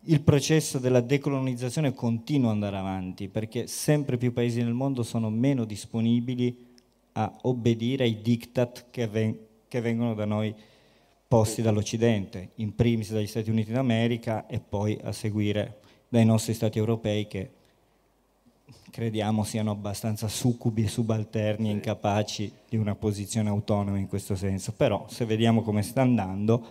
il 0.00 0.20
processo 0.22 0.80
della 0.80 1.00
decolonizzazione 1.00 1.94
continua 1.94 2.48
ad 2.48 2.54
andare 2.54 2.76
avanti 2.78 3.28
perché 3.28 3.68
sempre 3.68 4.16
più 4.16 4.32
paesi 4.32 4.60
nel 4.64 4.72
mondo 4.72 5.04
sono 5.04 5.30
meno 5.30 5.64
disponibili 5.64 6.70
a 7.12 7.32
obbedire 7.42 8.02
ai 8.02 8.20
diktat 8.20 8.86
che, 8.90 9.06
ven- 9.06 9.38
che 9.68 9.80
vengono 9.80 10.14
da 10.14 10.24
noi 10.24 10.52
posti 11.28 11.62
dall'Occidente, 11.62 12.50
in 12.56 12.74
primis 12.74 13.12
dagli 13.12 13.28
Stati 13.28 13.48
Uniti 13.48 13.70
d'America 13.70 14.48
e 14.48 14.58
poi 14.58 14.98
a 15.04 15.12
seguire 15.12 15.82
dai 16.08 16.24
nostri 16.24 16.52
Stati 16.52 16.78
europei 16.78 17.28
che 17.28 17.48
crediamo 18.90 19.44
siano 19.44 19.70
abbastanza 19.70 20.28
succubi, 20.28 20.86
subalterni 20.86 21.68
e 21.68 21.72
incapaci 21.72 22.52
di 22.68 22.76
una 22.76 22.94
posizione 22.94 23.48
autonoma 23.48 23.98
in 23.98 24.08
questo 24.08 24.34
senso. 24.34 24.72
Però 24.72 25.06
se 25.08 25.24
vediamo 25.24 25.62
come 25.62 25.82
sta 25.82 26.02
andando, 26.02 26.66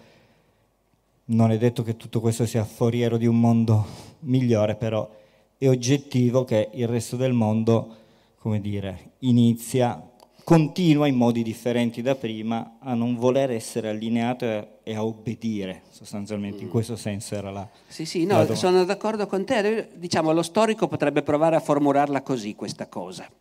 non 1.26 1.52
è 1.52 1.58
detto 1.58 1.84
che 1.84 1.98
tutto 1.98 2.20
questo 2.20 2.46
sia 2.46 2.64
foriero 2.64 3.18
di 3.18 3.26
un 3.26 3.40
mondo 3.40 3.86
migliore, 4.20 4.76
però 4.76 5.10
è 5.58 5.68
oggettivo 5.68 6.44
che 6.44 6.70
il 6.74 6.88
resto 6.88 7.16
del 7.16 7.34
mondo, 7.34 7.96
come 8.40 8.60
dire, 8.60 9.12
inizia, 9.20 10.11
continua 10.52 11.08
in 11.08 11.16
modi 11.16 11.44
differenti 11.44 12.02
da 12.02 12.14
prima 12.14 12.76
a 12.80 12.94
non 12.94 13.16
voler 13.16 13.52
essere 13.52 13.88
allineato 13.88 14.80
e 14.84 14.94
a 14.94 15.06
obbedire, 15.06 15.84
sostanzialmente, 15.92 16.64
in 16.64 16.68
mm. 16.68 16.72
questo 16.72 16.98
senso 16.98 17.36
era 17.36 17.52
la... 17.52 17.66
Sì, 17.88 18.04
sì, 18.04 18.26
no, 18.26 18.44
la 18.44 18.56
sono 18.56 18.84
d'accordo 18.84 19.28
con 19.28 19.46
te. 19.46 19.88
Diciamo, 19.96 20.34
lo 20.34 20.42
storico 20.42 20.90
potrebbe 20.90 21.22
provare 21.22 21.56
a 21.56 21.62
formularla 21.62 22.22
così, 22.22 22.54
questa 22.54 22.88
cosa. 22.88 23.32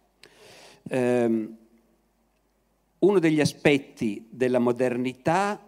Um, 0.85 1.57
uno 3.01 3.19
degli 3.19 3.41
aspetti 3.41 4.29
della 4.31 4.61
modernità 4.61 5.61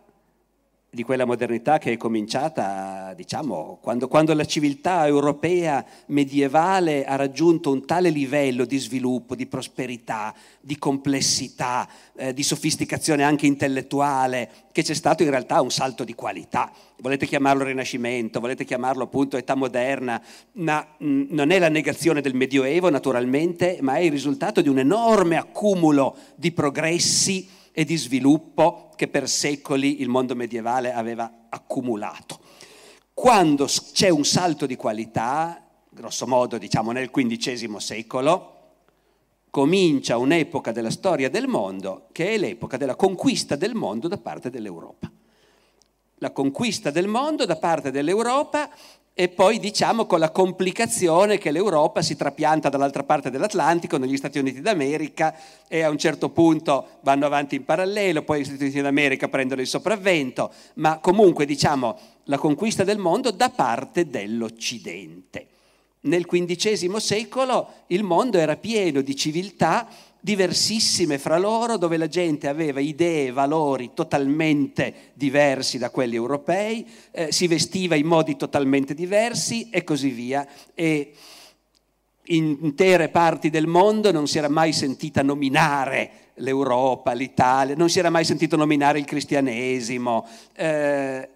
di 0.94 1.04
quella 1.04 1.24
modernità 1.24 1.78
che 1.78 1.92
è 1.92 1.96
cominciata, 1.96 3.14
diciamo, 3.16 3.78
quando, 3.80 4.08
quando, 4.08 4.34
la 4.34 4.44
civiltà 4.44 5.06
europea 5.06 5.82
medievale 6.08 7.06
ha 7.06 7.16
raggiunto 7.16 7.72
un 7.72 7.86
tale 7.86 8.10
livello 8.10 8.66
di 8.66 8.76
sviluppo, 8.76 9.34
di 9.34 9.46
prosperità, 9.46 10.34
di 10.60 10.76
complessità, 10.76 11.88
eh, 12.14 12.34
di 12.34 12.42
sofisticazione 12.42 13.22
anche 13.22 13.46
intellettuale, 13.46 14.50
che 14.70 14.82
c'è 14.82 14.92
stato 14.92 15.22
in 15.22 15.30
realtà 15.30 15.62
un 15.62 15.70
salto 15.70 16.04
di 16.04 16.14
qualità. 16.14 16.70
Volete 16.98 17.24
chiamarlo 17.24 17.64
Rinascimento, 17.64 18.38
volete 18.38 18.66
chiamarlo 18.66 19.04
appunto 19.04 19.38
età 19.38 19.54
moderna, 19.54 20.22
ma 20.52 20.86
mh, 20.98 21.06
mm, 21.06 21.24
non 21.30 21.52
è 21.52 21.58
la 21.58 21.70
negazione 21.70 22.20
del 22.20 22.34
Medioevo 22.34 22.90
naturalmente, 22.90 23.78
ma 23.80 23.94
è 23.94 24.00
il 24.00 24.10
risultato 24.10 24.60
di 24.60 24.68
un 24.68 24.80
enorme 24.80 25.38
accumulo 25.38 26.14
di 26.34 26.52
progressi 26.52 27.60
e 27.72 27.84
di 27.84 27.96
sviluppo 27.96 28.90
che 28.96 29.08
per 29.08 29.28
secoli 29.28 30.00
il 30.00 30.08
mondo 30.08 30.34
medievale 30.34 30.92
aveva 30.92 31.46
accumulato. 31.48 32.40
Quando 33.14 33.66
c'è 33.66 34.08
un 34.08 34.24
salto 34.24 34.66
di 34.66 34.76
qualità, 34.76 35.66
grosso 35.88 36.26
modo 36.26 36.58
diciamo 36.58 36.92
nel 36.92 37.10
XV 37.10 37.76
secolo, 37.76 38.48
comincia 39.50 40.16
un'epoca 40.16 40.72
della 40.72 40.90
storia 40.90 41.28
del 41.28 41.46
mondo 41.46 42.08
che 42.12 42.30
è 42.30 42.38
l'epoca 42.38 42.76
della 42.76 42.96
conquista 42.96 43.56
del 43.56 43.74
mondo 43.74 44.08
da 44.08 44.16
parte 44.16 44.48
dell'Europa. 44.48 45.10
La 46.16 46.30
conquista 46.30 46.90
del 46.90 47.08
mondo 47.08 47.44
da 47.44 47.56
parte 47.56 47.90
dell'Europa 47.90 48.70
e 49.14 49.28
poi 49.28 49.58
diciamo 49.58 50.06
con 50.06 50.18
la 50.18 50.30
complicazione 50.30 51.36
che 51.36 51.50
l'Europa 51.50 52.00
si 52.00 52.16
trapianta 52.16 52.70
dall'altra 52.70 53.02
parte 53.02 53.30
dell'Atlantico, 53.30 53.98
negli 53.98 54.16
Stati 54.16 54.38
Uniti 54.38 54.62
d'America 54.62 55.36
e 55.68 55.82
a 55.82 55.90
un 55.90 55.98
certo 55.98 56.30
punto 56.30 56.98
vanno 57.02 57.26
avanti 57.26 57.56
in 57.56 57.64
parallelo, 57.64 58.22
poi 58.22 58.40
gli 58.40 58.44
Stati 58.44 58.62
Uniti 58.62 58.80
d'America 58.80 59.28
prendono 59.28 59.60
il 59.60 59.66
sopravvento, 59.66 60.50
ma 60.74 60.98
comunque 60.98 61.44
diciamo 61.44 61.98
la 62.24 62.38
conquista 62.38 62.84
del 62.84 62.98
mondo 62.98 63.30
da 63.30 63.50
parte 63.50 64.08
dell'Occidente. 64.08 65.48
Nel 66.04 66.26
XV 66.26 66.96
secolo 66.96 67.68
il 67.88 68.02
mondo 68.02 68.38
era 68.38 68.56
pieno 68.56 69.02
di 69.02 69.14
civiltà 69.14 69.86
diversissime 70.24 71.18
fra 71.18 71.36
loro, 71.36 71.76
dove 71.76 71.96
la 71.96 72.06
gente 72.06 72.46
aveva 72.46 72.78
idee 72.78 73.26
e 73.26 73.32
valori 73.32 73.90
totalmente 73.92 75.10
diversi 75.14 75.78
da 75.78 75.90
quelli 75.90 76.14
europei, 76.14 76.86
eh, 77.10 77.32
si 77.32 77.48
vestiva 77.48 77.96
in 77.96 78.06
modi 78.06 78.36
totalmente 78.36 78.94
diversi 78.94 79.68
e 79.68 79.82
così 79.82 80.10
via. 80.10 80.46
E 80.74 81.12
in 82.26 82.56
intere 82.60 83.08
parti 83.08 83.50
del 83.50 83.66
mondo 83.66 84.12
non 84.12 84.28
si 84.28 84.38
era 84.38 84.48
mai 84.48 84.72
sentita 84.72 85.22
nominare 85.22 86.10
l'Europa, 86.34 87.12
l'Italia, 87.12 87.74
non 87.74 87.90
si 87.90 87.98
era 87.98 88.08
mai 88.08 88.24
sentito 88.24 88.54
nominare 88.54 89.00
il 89.00 89.04
cristianesimo. 89.04 90.24
Eh, 90.54 91.28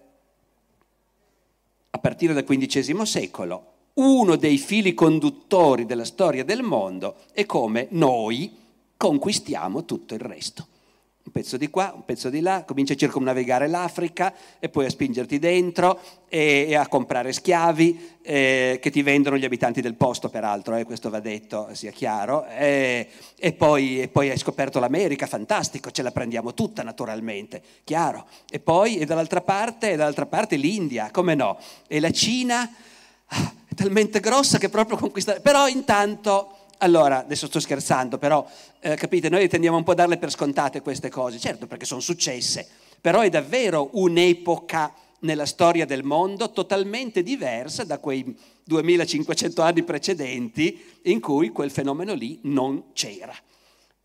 a 1.89 1.97
partire 1.99 2.33
dal 2.33 2.45
XV 2.45 3.01
secolo, 3.01 3.65
uno 3.95 4.37
dei 4.37 4.57
fili 4.57 4.93
conduttori 4.93 5.85
della 5.85 6.05
storia 6.05 6.45
del 6.45 6.61
mondo 6.61 7.15
è 7.33 7.45
come 7.45 7.87
noi, 7.89 8.65
conquistiamo 8.97 9.85
tutto 9.85 10.13
il 10.13 10.19
resto. 10.19 10.67
Un 11.27 11.33
pezzo 11.33 11.57
di 11.57 11.69
qua, 11.69 11.91
un 11.93 12.05
pezzo 12.05 12.29
di 12.29 12.39
là, 12.39 12.63
cominci 12.65 12.93
a 12.93 12.95
circumnavigare 12.95 13.67
l'Africa 13.67 14.33
e 14.59 14.69
poi 14.69 14.85
a 14.85 14.89
spingerti 14.89 15.39
dentro 15.39 15.99
e, 16.29 16.67
e 16.69 16.75
a 16.75 16.87
comprare 16.87 17.33
schiavi 17.33 18.19
eh, 18.21 18.79
che 18.81 18.89
ti 18.89 19.03
vendono 19.03 19.37
gli 19.37 19.43
abitanti 19.43 19.81
del 19.81 19.95
posto, 19.95 20.29
peraltro, 20.29 20.77
eh, 20.77 20.85
questo 20.85 21.09
va 21.09 21.19
detto, 21.19 21.67
sia 21.73 21.91
chiaro. 21.91 22.45
Eh, 22.45 23.09
e, 23.37 23.51
poi, 23.51 23.99
e, 23.99 24.07
poi, 24.07 24.29
hai 24.29 24.37
scoperto 24.37 24.79
l'America, 24.79 25.27
fantastico, 25.27 25.91
ce 25.91 26.01
la 26.01 26.11
prendiamo 26.11 26.53
tutta 26.53 26.81
naturalmente, 26.81 27.61
chiaro. 27.83 28.25
E 28.49 28.61
poi, 28.61 28.97
e 28.97 29.05
dall'altra 29.05 29.41
parte, 29.41 29.91
e 29.91 29.95
dall'altra 29.97 30.27
parte 30.27 30.55
l'India, 30.55 31.09
come 31.11 31.35
no? 31.35 31.59
E 31.87 31.99
la 31.99 32.11
Cina 32.11 32.73
ah, 33.25 33.53
è 33.67 33.75
talmente 33.75 34.21
grossa 34.21 34.57
che 34.57 34.69
proprio 34.69 34.95
conquista... 34.95 35.41
Però 35.41 35.67
intanto 35.67 36.56
allora, 36.79 37.19
adesso 37.19 37.47
sto 37.47 37.59
scherzando, 37.59 38.17
però 38.17 38.47
eh, 38.79 38.95
capite, 38.95 39.29
noi 39.29 39.47
tendiamo 39.47 39.77
un 39.77 39.83
po' 39.83 39.91
a 39.91 39.95
darle 39.95 40.17
per 40.17 40.31
scontate 40.31 40.81
queste 40.81 41.09
cose, 41.09 41.39
certo 41.39 41.67
perché 41.67 41.85
sono 41.85 42.01
successe, 42.01 42.67
però 43.01 43.21
è 43.21 43.29
davvero 43.29 43.89
un'epoca 43.93 44.93
nella 45.19 45.45
storia 45.45 45.85
del 45.85 46.03
mondo 46.03 46.51
totalmente 46.51 47.23
diversa 47.23 47.83
da 47.83 47.97
quei 47.97 48.37
2500 48.63 49.61
anni 49.61 49.83
precedenti 49.83 50.99
in 51.03 51.19
cui 51.19 51.49
quel 51.49 51.71
fenomeno 51.71 52.13
lì 52.13 52.39
non 52.43 52.91
c'era. 52.93 53.33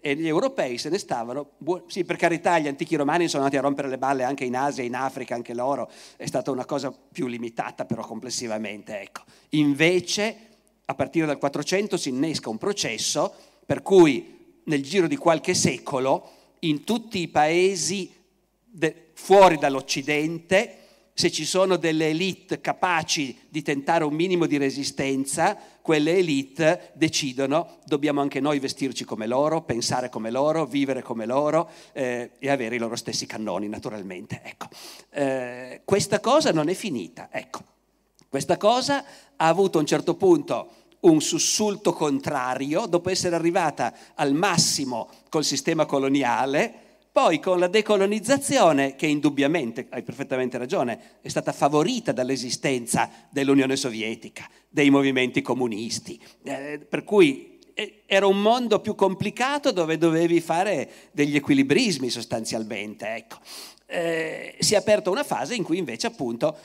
E 0.05 0.17
gli 0.17 0.27
europei 0.27 0.79
se 0.79 0.89
ne 0.89 0.99
stavano, 0.99 1.51
sì 1.87 2.05
per 2.05 2.17
carità 2.17 2.59
gli 2.59 2.67
antichi 2.67 2.97
romani 2.97 3.29
sono 3.29 3.45
andati 3.45 3.59
a 3.59 3.65
rompere 3.65 3.89
le 3.89 3.99
balle 3.99 4.25
anche 4.25 4.45
in 4.45 4.57
Asia, 4.57 4.83
in 4.83 4.97
Africa, 4.97 5.35
anche 5.35 5.55
loro, 5.55 5.89
è 6.17 6.27
stata 6.27 6.51
una 6.51 6.65
cosa 6.65 6.93
più 7.13 7.29
limitata 7.29 7.85
però 7.85 8.03
complessivamente, 8.03 9.01
ecco. 9.01 9.23
Invece 9.51 10.52
a 10.85 10.95
partire 10.95 11.27
dal 11.27 11.39
400 11.39 11.97
si 11.97 12.09
innesca 12.09 12.51
un 12.51 12.59
processo 12.59 13.33
per 13.65 13.83
cui 13.83 14.61
nel 14.65 14.83
giro 14.83 15.07
di 15.07 15.17
qualche 15.17 15.55
secolo 15.55 16.31
in 16.61 16.85
tutti 16.85 17.21
i 17.21 17.29
paesi 17.29 18.13
de, 18.65 19.11
fuori 19.15 19.59
dall'Occidente, 19.59 20.79
se 21.15 21.31
ci 21.31 21.45
sono 21.45 21.77
delle 21.77 22.09
elite 22.09 22.61
capaci 22.61 23.37
di 23.49 23.63
tentare 23.63 24.05
un 24.05 24.15
minimo 24.15 24.47
di 24.47 24.57
resistenza, 24.57 25.59
quelle 25.83 26.17
elite 26.17 26.93
decidono 26.95 27.79
dobbiamo 27.85 28.21
anche 28.21 28.41
noi 28.41 28.59
vestirci 28.61 29.05
come 29.05 29.27
loro, 29.27 29.63
pensare 29.63 30.09
come 30.09 30.31
loro, 30.31 30.65
vivere 30.65 31.03
come 31.03 31.27
loro 31.27 31.69
eh, 31.93 32.31
e 32.39 32.49
avere 32.49 32.77
i 32.77 32.79
loro 32.79 32.97
stessi 32.97 33.27
cannoni 33.27 33.69
naturalmente. 33.69 34.41
Ecco. 34.43 34.69
Eh, 35.11 35.83
questa 35.85 36.21
cosa 36.21 36.53
non 36.53 36.69
è 36.69 36.75
finita. 36.75 37.29
Ecco. 37.31 37.72
Questa 38.33 38.57
cosa 38.57 39.05
ha 39.37 39.47
avuto 39.47 39.77
a 39.77 39.83
un 39.83 39.87
certo 39.87 40.15
punto 40.15 40.71
un 41.01 41.21
sussulto 41.21 41.93
contrario, 41.93 42.87
dopo 42.87 43.11
essere 43.11 43.37
arrivata 43.37 43.93
al 44.15 44.33
massimo 44.33 45.11
col 45.29 45.45
sistema 45.45 45.85
coloniale, 45.85 46.93
Poi 47.13 47.41
con 47.41 47.59
la 47.59 47.67
decolonizzazione, 47.67 48.97
che 48.97 49.05
indubbiamente, 49.05 49.87
hai 49.91 50.03
perfettamente 50.03 50.57
ragione, 50.57 51.19
è 51.21 51.29
stata 51.29 51.53
favorita 51.53 52.11
dall'esistenza 52.13 53.11
dell'Unione 53.29 53.77
Sovietica, 53.77 54.49
dei 54.71 54.89
movimenti 54.89 55.43
comunisti, 55.43 56.19
eh, 56.45 56.79
per 56.89 57.05
cui 57.05 57.59
eh, 57.75 58.05
era 58.07 58.27
un 58.27 58.41
mondo 58.41 58.81
più 58.81 58.95
complicato 58.95 59.73
dove 59.73 59.99
dovevi 59.99 60.41
fare 60.41 60.91
degli 61.13 61.37
equilibrismi 61.37 62.09
sostanzialmente. 62.09 63.07
Ecco. 63.15 63.37
Eh, 63.85 64.57
si 64.61 64.73
è 64.73 64.79
aperta 64.79 65.11
una 65.11 65.23
fase 65.23 65.55
in 65.55 65.65
cui 65.65 65.77
invece 65.77 66.07
appunto 66.07 66.57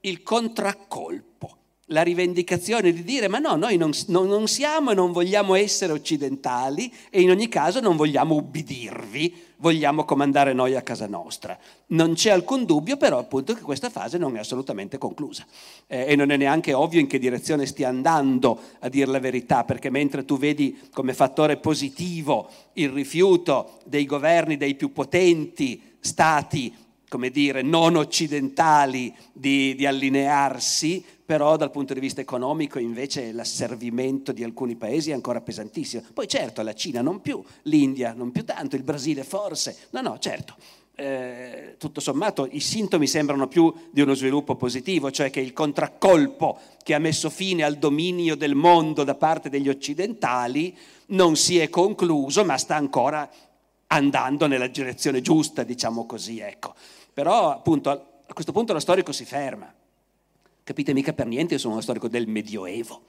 il 0.00 0.22
contraccolpo 0.22 1.58
la 1.90 2.02
rivendicazione 2.02 2.92
di 2.92 3.02
dire 3.02 3.28
ma 3.28 3.38
no, 3.38 3.56
noi 3.56 3.76
non, 3.76 3.90
non, 4.08 4.46
siamo 4.48 4.90
e 4.90 4.94
non 4.94 5.12
vogliamo 5.12 5.54
essere 5.54 5.92
occidentali 5.92 6.92
e 7.10 7.20
in 7.20 7.30
ogni 7.30 7.48
caso 7.48 7.80
non 7.80 7.96
vogliamo 7.96 8.36
ubbidirvi, 8.36 9.34
vogliamo 9.56 10.04
comandare 10.04 10.52
noi 10.52 10.76
a 10.76 10.82
casa 10.82 11.06
nostra. 11.06 11.58
Non 11.86 12.14
c'è 12.14 12.30
alcun 12.30 12.64
dubbio 12.64 12.96
però 12.96 13.18
appunto 13.18 13.54
che 13.54 13.62
questa 13.62 13.90
fase 13.90 14.18
non 14.18 14.36
è 14.36 14.38
assolutamente 14.38 14.98
conclusa 14.98 15.44
eh, 15.86 16.06
e 16.08 16.16
non 16.16 16.30
è 16.30 16.36
neanche 16.36 16.72
ovvio 16.72 17.00
in 17.00 17.08
che 17.08 17.18
direzione 17.18 17.66
stia 17.66 17.88
andando 17.88 18.58
a 18.80 18.88
dire 18.88 19.10
la 19.10 19.20
verità, 19.20 19.64
perché 19.64 19.90
mentre 19.90 20.24
tu 20.24 20.38
vedi 20.38 20.78
come 20.92 21.12
fattore 21.12 21.56
positivo 21.56 22.48
il 22.74 22.90
rifiuto 22.90 23.78
dei 23.84 24.06
governi 24.06 24.56
dei 24.56 24.76
più 24.76 24.92
potenti 24.92 25.82
stati 25.98 26.72
come 27.10 27.30
dire, 27.30 27.60
non 27.60 27.96
occidentali 27.96 29.12
di, 29.32 29.74
di, 29.74 29.84
allinearsi, 29.84 31.04
però 31.26 31.56
dal 31.56 31.72
punto 31.72 31.92
di 31.92 31.98
vista 31.98 32.20
economico 32.20 32.78
invece 32.78 33.32
l'asservimento 33.32 34.30
di 34.30 34.44
alcuni 34.44 34.76
paesi 34.76 35.10
è 35.10 35.14
ancora 35.14 35.40
pesantissimo. 35.40 36.04
Poi 36.14 36.28
certo 36.28 36.62
la 36.62 36.72
Cina 36.72 37.02
non 37.02 37.20
più, 37.20 37.42
l'India 37.62 38.12
non 38.12 38.30
più 38.30 38.44
tanto, 38.44 38.76
il 38.76 38.84
Brasile 38.84 39.24
forse, 39.24 39.76
no 39.90 40.00
no 40.02 40.18
certo. 40.20 40.54
Eh, 40.94 41.74
tutto 41.78 41.98
sommato 41.98 42.46
i 42.48 42.60
sintomi 42.60 43.08
sembrano 43.08 43.48
più 43.48 43.74
di 43.90 44.02
uno 44.02 44.14
sviluppo 44.14 44.54
positivo, 44.54 45.10
cioè 45.10 45.30
che 45.30 45.40
il 45.40 45.52
contraccolpo 45.52 46.60
che 46.80 46.94
ha 46.94 46.98
messo 47.00 47.28
fine 47.28 47.64
al 47.64 47.76
dominio 47.76 48.36
del 48.36 48.54
mondo 48.54 49.02
da 49.02 49.16
parte 49.16 49.48
degli 49.48 49.68
occidentali 49.68 50.76
non 51.06 51.34
si 51.34 51.58
è 51.58 51.68
concluso, 51.70 52.44
ma 52.44 52.56
sta 52.56 52.76
ancora 52.76 53.28
andando 53.92 54.46
nella 54.46 54.68
direzione 54.68 55.20
giusta, 55.20 55.64
diciamo 55.64 56.06
così, 56.06 56.38
ecco. 56.38 56.74
Però 57.12 57.50
appunto 57.50 57.90
a 57.90 58.32
questo 58.32 58.52
punto 58.52 58.72
lo 58.72 58.78
storico 58.78 59.12
si 59.12 59.24
ferma. 59.24 59.72
Capite 60.62 60.92
mica 60.92 61.12
per 61.12 61.26
niente, 61.26 61.54
io 61.54 61.60
sono 61.60 61.74
uno 61.74 61.82
storico 61.82 62.08
del 62.08 62.28
Medioevo. 62.28 63.02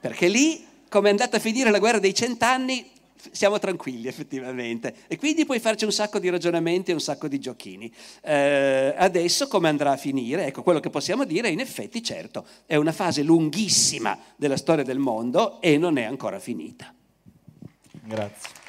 Perché 0.00 0.28
lì, 0.28 0.64
come 0.88 1.08
è 1.08 1.10
andata 1.10 1.36
a 1.38 1.40
finire 1.40 1.70
la 1.70 1.78
guerra 1.78 1.98
dei 1.98 2.14
cent'anni, 2.14 2.90
siamo 3.30 3.58
tranquilli 3.58 4.08
effettivamente. 4.08 4.94
E 5.06 5.16
quindi 5.16 5.46
puoi 5.46 5.60
farci 5.60 5.84
un 5.84 5.92
sacco 5.92 6.18
di 6.18 6.28
ragionamenti 6.28 6.90
e 6.90 6.94
un 6.94 7.00
sacco 7.00 7.28
di 7.28 7.38
giochini. 7.38 7.92
Eh, 8.20 8.94
adesso 8.96 9.46
come 9.48 9.68
andrà 9.68 9.92
a 9.92 9.96
finire? 9.96 10.46
Ecco, 10.46 10.62
quello 10.62 10.80
che 10.80 10.90
possiamo 10.90 11.24
dire 11.24 11.48
in 11.48 11.60
effetti, 11.60 12.02
certo, 12.02 12.44
è 12.66 12.76
una 12.76 12.92
fase 12.92 13.22
lunghissima 13.22 14.18
della 14.36 14.56
storia 14.56 14.84
del 14.84 14.98
mondo 14.98 15.60
e 15.60 15.78
non 15.78 15.96
è 15.98 16.02
ancora 16.02 16.38
finita. 16.38 16.92
Grazie. 18.04 18.61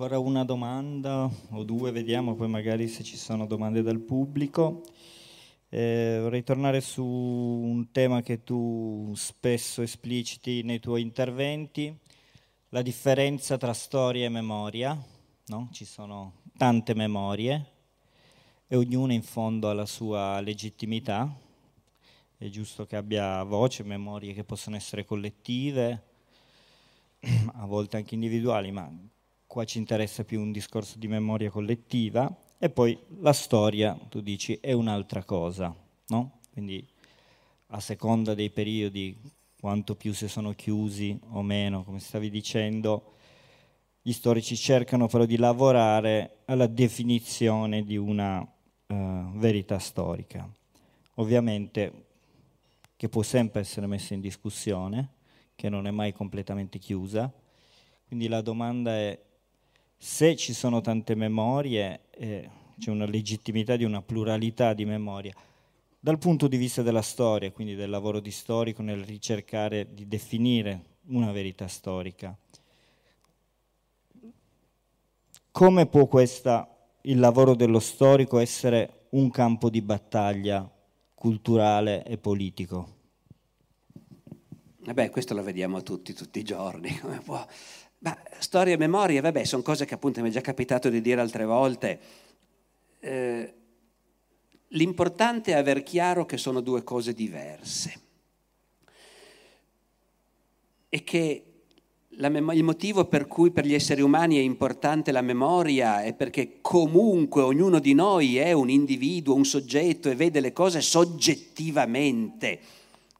Ancora 0.00 0.20
una 0.20 0.44
domanda 0.44 1.28
o 1.50 1.64
due, 1.64 1.90
vediamo 1.90 2.36
poi 2.36 2.46
magari 2.46 2.86
se 2.86 3.02
ci 3.02 3.16
sono 3.16 3.46
domande 3.48 3.82
dal 3.82 3.98
pubblico. 3.98 4.84
Eh, 5.68 6.18
vorrei 6.22 6.44
tornare 6.44 6.80
su 6.80 7.02
un 7.04 7.90
tema 7.90 8.22
che 8.22 8.44
tu 8.44 9.12
spesso 9.16 9.82
espliciti 9.82 10.62
nei 10.62 10.78
tuoi 10.78 11.02
interventi, 11.02 11.92
la 12.68 12.80
differenza 12.80 13.56
tra 13.56 13.72
storia 13.72 14.26
e 14.26 14.28
memoria. 14.28 14.96
No? 15.46 15.68
Ci 15.72 15.84
sono 15.84 16.42
tante 16.56 16.94
memorie 16.94 17.66
e 18.68 18.76
ognuna 18.76 19.14
in 19.14 19.22
fondo 19.22 19.68
ha 19.68 19.74
la 19.74 19.86
sua 19.86 20.38
legittimità. 20.38 21.28
È 22.36 22.46
giusto 22.46 22.86
che 22.86 22.94
abbia 22.94 23.42
voce, 23.42 23.82
memorie 23.82 24.32
che 24.32 24.44
possono 24.44 24.76
essere 24.76 25.04
collettive, 25.04 26.04
a 27.54 27.66
volte 27.66 27.96
anche 27.96 28.14
individuali, 28.14 28.70
ma 28.70 28.88
qua 29.48 29.64
ci 29.64 29.78
interessa 29.78 30.24
più 30.24 30.40
un 30.40 30.52
discorso 30.52 30.98
di 30.98 31.08
memoria 31.08 31.50
collettiva, 31.50 32.32
e 32.58 32.68
poi 32.68 32.96
la 33.20 33.32
storia, 33.32 33.98
tu 34.08 34.20
dici, 34.20 34.58
è 34.60 34.72
un'altra 34.72 35.24
cosa, 35.24 35.74
no? 36.08 36.40
Quindi 36.52 36.86
a 37.68 37.80
seconda 37.80 38.34
dei 38.34 38.50
periodi, 38.50 39.16
quanto 39.58 39.96
più 39.96 40.12
si 40.12 40.28
sono 40.28 40.52
chiusi 40.52 41.18
o 41.30 41.42
meno, 41.42 41.82
come 41.82 41.98
stavi 41.98 42.30
dicendo, 42.30 43.14
gli 44.02 44.12
storici 44.12 44.54
cercano 44.54 45.06
però 45.06 45.24
di 45.24 45.36
lavorare 45.36 46.40
alla 46.44 46.66
definizione 46.66 47.84
di 47.84 47.96
una 47.96 48.40
uh, 48.40 48.94
verità 49.32 49.78
storica. 49.78 50.48
Ovviamente 51.14 52.06
che 52.96 53.08
può 53.08 53.22
sempre 53.22 53.60
essere 53.60 53.86
messa 53.86 54.14
in 54.14 54.20
discussione, 54.20 55.08
che 55.54 55.68
non 55.68 55.86
è 55.86 55.90
mai 55.90 56.12
completamente 56.12 56.78
chiusa. 56.78 57.32
Quindi 58.06 58.28
la 58.28 58.40
domanda 58.40 58.92
è 58.92 59.18
se 60.00 60.36
ci 60.36 60.52
sono 60.52 60.80
tante 60.80 61.16
memorie, 61.16 62.02
eh, 62.10 62.48
c'è 62.78 62.90
una 62.90 63.04
legittimità 63.04 63.74
di 63.74 63.82
una 63.82 64.00
pluralità 64.00 64.72
di 64.72 64.84
memoria. 64.84 65.34
Dal 65.98 66.18
punto 66.18 66.46
di 66.46 66.56
vista 66.56 66.82
della 66.82 67.02
storia, 67.02 67.50
quindi 67.50 67.74
del 67.74 67.90
lavoro 67.90 68.20
di 68.20 68.30
storico 68.30 68.80
nel 68.82 69.02
ricercare 69.02 69.92
di 69.92 70.06
definire 70.06 70.96
una 71.08 71.32
verità 71.32 71.66
storica, 71.66 72.36
come 75.50 75.86
può 75.86 76.06
questa, 76.06 76.72
il 77.02 77.18
lavoro 77.18 77.56
dello 77.56 77.80
storico 77.80 78.38
essere 78.38 79.06
un 79.10 79.28
campo 79.30 79.68
di 79.68 79.82
battaglia 79.82 80.70
culturale 81.14 82.04
e 82.04 82.16
politico? 82.16 82.94
Beh, 84.92 85.10
questo 85.10 85.34
lo 85.34 85.42
vediamo 85.42 85.82
tutti, 85.82 86.12
tutti 86.12 86.38
i 86.38 86.44
giorni, 86.44 86.96
come 87.00 87.18
può 87.18 87.44
ma 88.00 88.16
storia 88.38 88.74
e 88.74 88.78
memoria, 88.78 89.20
vabbè, 89.20 89.44
sono 89.44 89.62
cose 89.62 89.84
che 89.84 89.94
appunto 89.94 90.20
mi 90.20 90.28
è 90.28 90.32
già 90.32 90.40
capitato 90.40 90.88
di 90.88 91.00
dire 91.00 91.20
altre 91.20 91.44
volte. 91.44 92.00
Eh, 93.00 93.54
l'importante 94.68 95.52
è 95.52 95.56
aver 95.56 95.82
chiaro 95.82 96.26
che 96.26 96.36
sono 96.36 96.60
due 96.60 96.84
cose 96.84 97.14
diverse 97.14 98.00
e 100.88 101.04
che 101.04 101.44
mem- 102.10 102.52
il 102.54 102.64
motivo 102.64 103.04
per 103.06 103.26
cui 103.26 103.50
per 103.50 103.66
gli 103.66 103.74
esseri 103.74 104.00
umani 104.00 104.36
è 104.36 104.40
importante 104.40 105.12
la 105.12 105.22
memoria 105.22 106.02
è 106.02 106.14
perché 106.14 106.58
comunque 106.60 107.42
ognuno 107.42 107.78
di 107.78 107.94
noi 107.94 108.36
è 108.38 108.52
un 108.52 108.70
individuo, 108.70 109.34
un 109.34 109.44
soggetto 109.44 110.10
e 110.10 110.14
vede 110.14 110.40
le 110.40 110.52
cose 110.52 110.80
soggettivamente. 110.80 112.60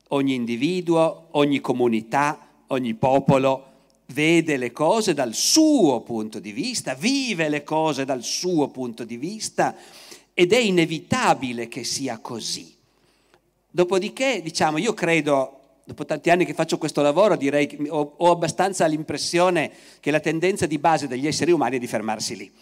Ogni 0.08 0.34
individuo, 0.34 1.28
ogni 1.32 1.60
comunità, 1.60 2.46
ogni 2.68 2.94
popolo 2.94 3.67
vede 4.12 4.56
le 4.56 4.72
cose 4.72 5.12
dal 5.14 5.34
suo 5.34 6.00
punto 6.00 6.38
di 6.38 6.52
vista, 6.52 6.94
vive 6.94 7.48
le 7.48 7.62
cose 7.62 8.04
dal 8.04 8.22
suo 8.22 8.68
punto 8.68 9.04
di 9.04 9.16
vista 9.16 9.74
ed 10.32 10.52
è 10.52 10.58
inevitabile 10.58 11.68
che 11.68 11.84
sia 11.84 12.18
così. 12.18 12.74
Dopodiché, 13.70 14.40
diciamo, 14.40 14.78
io 14.78 14.94
credo, 14.94 15.60
dopo 15.84 16.04
tanti 16.06 16.30
anni 16.30 16.44
che 16.44 16.54
faccio 16.54 16.78
questo 16.78 17.02
lavoro, 17.02 17.36
direi 17.36 17.66
che 17.66 17.76
ho, 17.88 18.14
ho 18.16 18.30
abbastanza 18.30 18.86
l'impressione 18.86 19.70
che 20.00 20.10
la 20.10 20.20
tendenza 20.20 20.66
di 20.66 20.78
base 20.78 21.06
degli 21.06 21.26
esseri 21.26 21.50
umani 21.50 21.76
è 21.76 21.78
di 21.80 21.86
fermarsi 21.86 22.36
lì. 22.36 22.52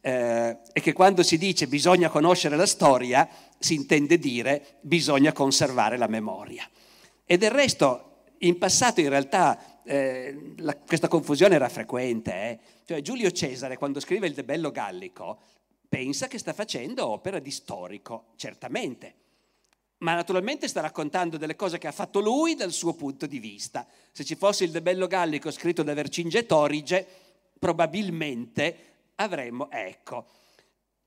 Eh, 0.00 0.56
e 0.72 0.80
che 0.80 0.92
quando 0.92 1.22
si 1.22 1.38
dice 1.38 1.66
bisogna 1.66 2.08
conoscere 2.08 2.56
la 2.56 2.66
storia, 2.66 3.28
si 3.58 3.74
intende 3.74 4.18
dire 4.18 4.78
bisogna 4.80 5.32
conservare 5.32 5.96
la 5.96 6.08
memoria. 6.08 6.68
E 7.24 7.38
del 7.38 7.50
resto, 7.50 8.24
in 8.38 8.58
passato 8.58 9.00
in 9.00 9.08
realtà 9.08 9.75
eh, 9.86 10.54
la, 10.58 10.76
questa 10.76 11.08
confusione 11.08 11.54
era 11.54 11.68
frequente. 11.68 12.32
Eh? 12.32 12.58
Cioè, 12.84 13.00
Giulio 13.00 13.30
Cesare, 13.30 13.76
quando 13.76 14.00
scrive 14.00 14.26
il 14.26 14.34
De 14.34 14.44
Bello 14.44 14.70
Gallico, 14.70 15.38
pensa 15.88 16.26
che 16.26 16.38
sta 16.38 16.52
facendo 16.52 17.06
opera 17.06 17.38
di 17.38 17.50
storico, 17.50 18.32
certamente, 18.36 19.14
ma 19.98 20.14
naturalmente 20.14 20.68
sta 20.68 20.80
raccontando 20.80 21.36
delle 21.36 21.56
cose 21.56 21.78
che 21.78 21.86
ha 21.86 21.92
fatto 21.92 22.20
lui 22.20 22.54
dal 22.54 22.72
suo 22.72 22.94
punto 22.94 23.26
di 23.26 23.38
vista. 23.38 23.86
Se 24.10 24.24
ci 24.24 24.34
fosse 24.34 24.64
il 24.64 24.72
De 24.72 24.82
Bello 24.82 25.06
Gallico 25.06 25.50
scritto 25.50 25.82
da 25.82 25.94
Vercingetorige, 25.94 27.06
probabilmente 27.58 28.76
avremmo, 29.16 29.70
ecco, 29.70 30.26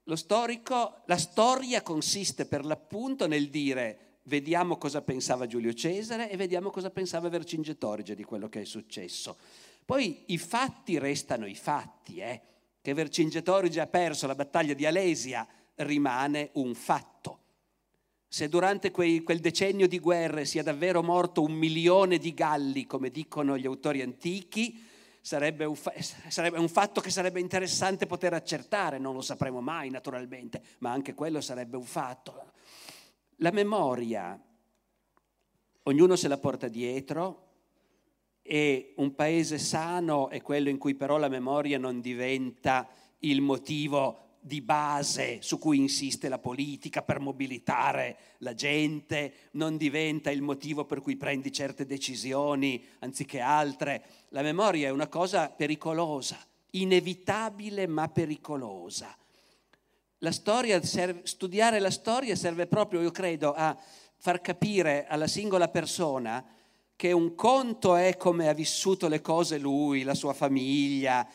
lo 0.03 0.15
storico, 0.15 1.01
la 1.05 1.17
storia 1.17 1.83
consiste 1.83 2.45
per 2.45 2.65
l'appunto 2.65 3.27
nel 3.27 3.49
dire 3.49 4.08
vediamo 4.29 4.77
cosa 4.77 5.01
pensava 5.01 5.47
Giulio 5.47 5.73
Cesare 5.73 6.29
e 6.29 6.37
vediamo 6.37 6.69
cosa 6.69 6.91
pensava 6.91 7.27
Vercingetorige 7.27 8.15
di 8.15 8.23
quello 8.23 8.47
che 8.47 8.61
è 8.61 8.65
successo. 8.65 9.35
Poi 9.83 10.23
i 10.27 10.37
fatti 10.37 10.99
restano 10.99 11.47
i 11.47 11.55
fatti, 11.55 12.19
eh? 12.19 12.41
che 12.79 12.93
Vercingetorige 12.93 13.81
ha 13.81 13.87
perso 13.87 14.27
la 14.27 14.35
battaglia 14.35 14.75
di 14.75 14.85
Alesia 14.85 15.45
rimane 15.77 16.51
un 16.53 16.73
fatto. 16.75 17.37
se 18.31 18.47
durante 18.47 18.91
quei, 18.91 19.23
quel 19.23 19.39
decennio 19.39 19.87
di 19.87 19.97
guerre 19.97 20.45
sia 20.45 20.61
davvero 20.61 21.01
morto 21.01 21.41
un 21.41 21.53
milione 21.53 22.19
di 22.19 22.35
galli, 22.35 22.85
come 22.85 23.09
dicono 23.09 23.57
gli 23.57 23.65
autori 23.65 24.03
antichi, 24.03 24.85
sarebbe 25.19 25.65
un, 25.65 25.75
fa- 25.75 25.93
sarebbe 26.27 26.59
un, 26.59 26.69
fatto 26.69 27.01
che 27.01 27.09
sarebbe 27.09 27.39
interessante 27.39 28.05
poter 28.05 28.33
accertare, 28.33 28.99
non 28.99 29.15
lo 29.15 29.21
sapremo 29.21 29.61
mai 29.61 29.89
naturalmente, 29.89 30.61
ma 30.79 30.91
anche 30.91 31.15
quello 31.15 31.41
sarebbe 31.41 31.75
un 31.75 31.83
fatto. 31.83 32.48
La 33.41 33.51
memoria, 33.51 34.37
ognuno 35.83 36.17
se 36.17 36.27
la 36.27 36.37
porta 36.37 36.67
dietro 36.67 37.47
e 38.41 38.93
un 38.97 39.15
paese 39.15 39.57
sano 39.57 40.27
è 40.27 40.41
quello 40.41 40.67
in 40.67 40.77
cui 40.77 40.93
però 40.93 41.17
la 41.17 41.29
memoria 41.29 41.77
non 41.77 42.01
diventa 42.01 42.89
il 43.19 43.39
motivo 43.39 44.37
di 44.41 44.59
base 44.59 45.41
su 45.41 45.57
cui 45.57 45.77
insiste 45.77 46.27
la 46.27 46.37
politica 46.37 47.01
per 47.01 47.21
mobilitare 47.21 48.17
la 48.39 48.53
gente, 48.53 49.33
non 49.51 49.77
diventa 49.77 50.31
il 50.31 50.41
motivo 50.41 50.83
per 50.83 50.99
cui 50.99 51.15
prendi 51.15 51.49
certe 51.53 51.85
decisioni 51.85 52.83
anziché 52.99 53.39
altre. 53.39 54.03
La 54.29 54.41
memoria 54.41 54.89
è 54.89 54.91
una 54.91 55.07
cosa 55.07 55.49
pericolosa, 55.49 56.37
inevitabile 56.71 57.87
ma 57.87 58.09
pericolosa. 58.09 59.15
La 60.19 60.31
storia 60.31 60.81
serve, 60.83 61.21
studiare 61.23 61.79
la 61.79 61.91
storia 61.91 62.35
serve 62.35 62.67
proprio, 62.67 63.01
io 63.01 63.11
credo, 63.11 63.53
a 63.53 63.77
far 64.17 64.41
capire 64.41 65.07
alla 65.07 65.27
singola 65.27 65.69
persona 65.69 66.45
che 66.95 67.13
un 67.13 67.35
conto 67.35 67.95
è 67.95 68.17
come 68.17 68.49
ha 68.49 68.53
vissuto 68.53 69.07
le 69.07 69.21
cose 69.21 69.57
lui, 69.57 70.03
la 70.03 70.13
sua 70.13 70.33
famiglia, 70.33 71.25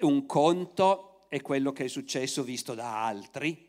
un 0.00 0.24
conto 0.24 1.26
è 1.28 1.42
quello 1.42 1.72
che 1.72 1.84
è 1.84 1.88
successo 1.88 2.42
visto 2.42 2.74
da 2.74 3.04
altri. 3.04 3.68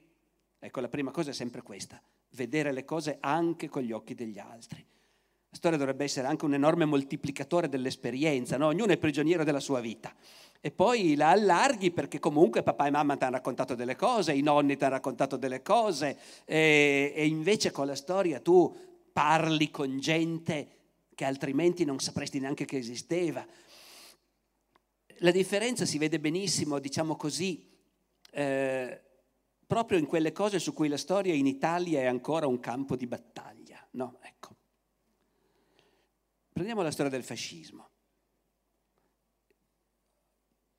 Ecco, 0.58 0.80
la 0.80 0.88
prima 0.88 1.12
cosa 1.12 1.32
è 1.32 1.34
sempre 1.34 1.62
questa, 1.62 2.02
vedere 2.32 2.72
le 2.72 2.86
cose 2.86 3.18
anche 3.20 3.68
con 3.68 3.82
gli 3.82 3.92
occhi 3.92 4.16
degli 4.16 4.40
altri. 4.40 4.86
La 5.52 5.58
storia 5.58 5.78
dovrebbe 5.78 6.04
essere 6.04 6.28
anche 6.28 6.46
un 6.46 6.54
enorme 6.54 6.86
moltiplicatore 6.86 7.68
dell'esperienza, 7.68 8.56
no? 8.56 8.68
ognuno 8.68 8.92
è 8.94 8.98
prigioniero 8.98 9.44
della 9.44 9.60
sua 9.60 9.80
vita. 9.80 10.14
E 10.62 10.72
poi 10.72 11.16
la 11.16 11.30
allarghi 11.30 11.91
perché 11.91 12.20
comunque 12.20 12.64
papà 12.64 12.88
e 12.88 12.91
mamma 12.91 13.16
ti 13.16 13.24
hanno 13.24 13.36
raccontato 13.36 13.76
delle 13.76 13.95
cose, 13.95 14.34
i 14.34 14.41
nonni 14.41 14.76
ti 14.76 14.84
hanno 14.84 14.93
raccontato 14.93 15.38
delle 15.38 15.62
cose, 15.62 16.18
e, 16.45 17.14
e 17.16 17.26
invece 17.26 17.72
con 17.72 17.88
la 17.88 17.95
storia 17.95 18.39
tu 18.39 18.76
parli 19.14 19.72
con 19.72 19.99
gente 19.99 20.68
che 21.16 21.26
altrimenti 21.26 21.86
non 21.86 21.99
sapresti 21.99 22.39
neanche 22.39 22.66
che 22.66 22.78
esisteva 22.78 23.45
la 25.20 25.32
differenza 25.32 25.86
si 25.86 25.97
vede 25.97 26.20
benissimo, 26.20 26.80
diciamo 26.80 27.16
così, 27.16 27.68
eh, 28.32 29.01
proprio 29.66 29.97
in 29.97 30.05
quelle 30.05 30.32
cose 30.32 30.60
su 30.60 30.74
cui 30.74 30.88
la 30.88 30.97
storia 30.97 31.34
in 31.34 31.45
Italia 31.45 32.01
è 32.01 32.05
ancora 32.05 32.47
un 32.47 32.60
campo 32.60 32.95
di 32.95 33.07
battaglia. 33.07 33.86
No? 33.91 34.20
Ecco. 34.22 34.55
Prendiamo 36.51 36.82
la 36.82 36.91
storia 36.91 37.12
del 37.12 37.24
fascismo. 37.24 37.89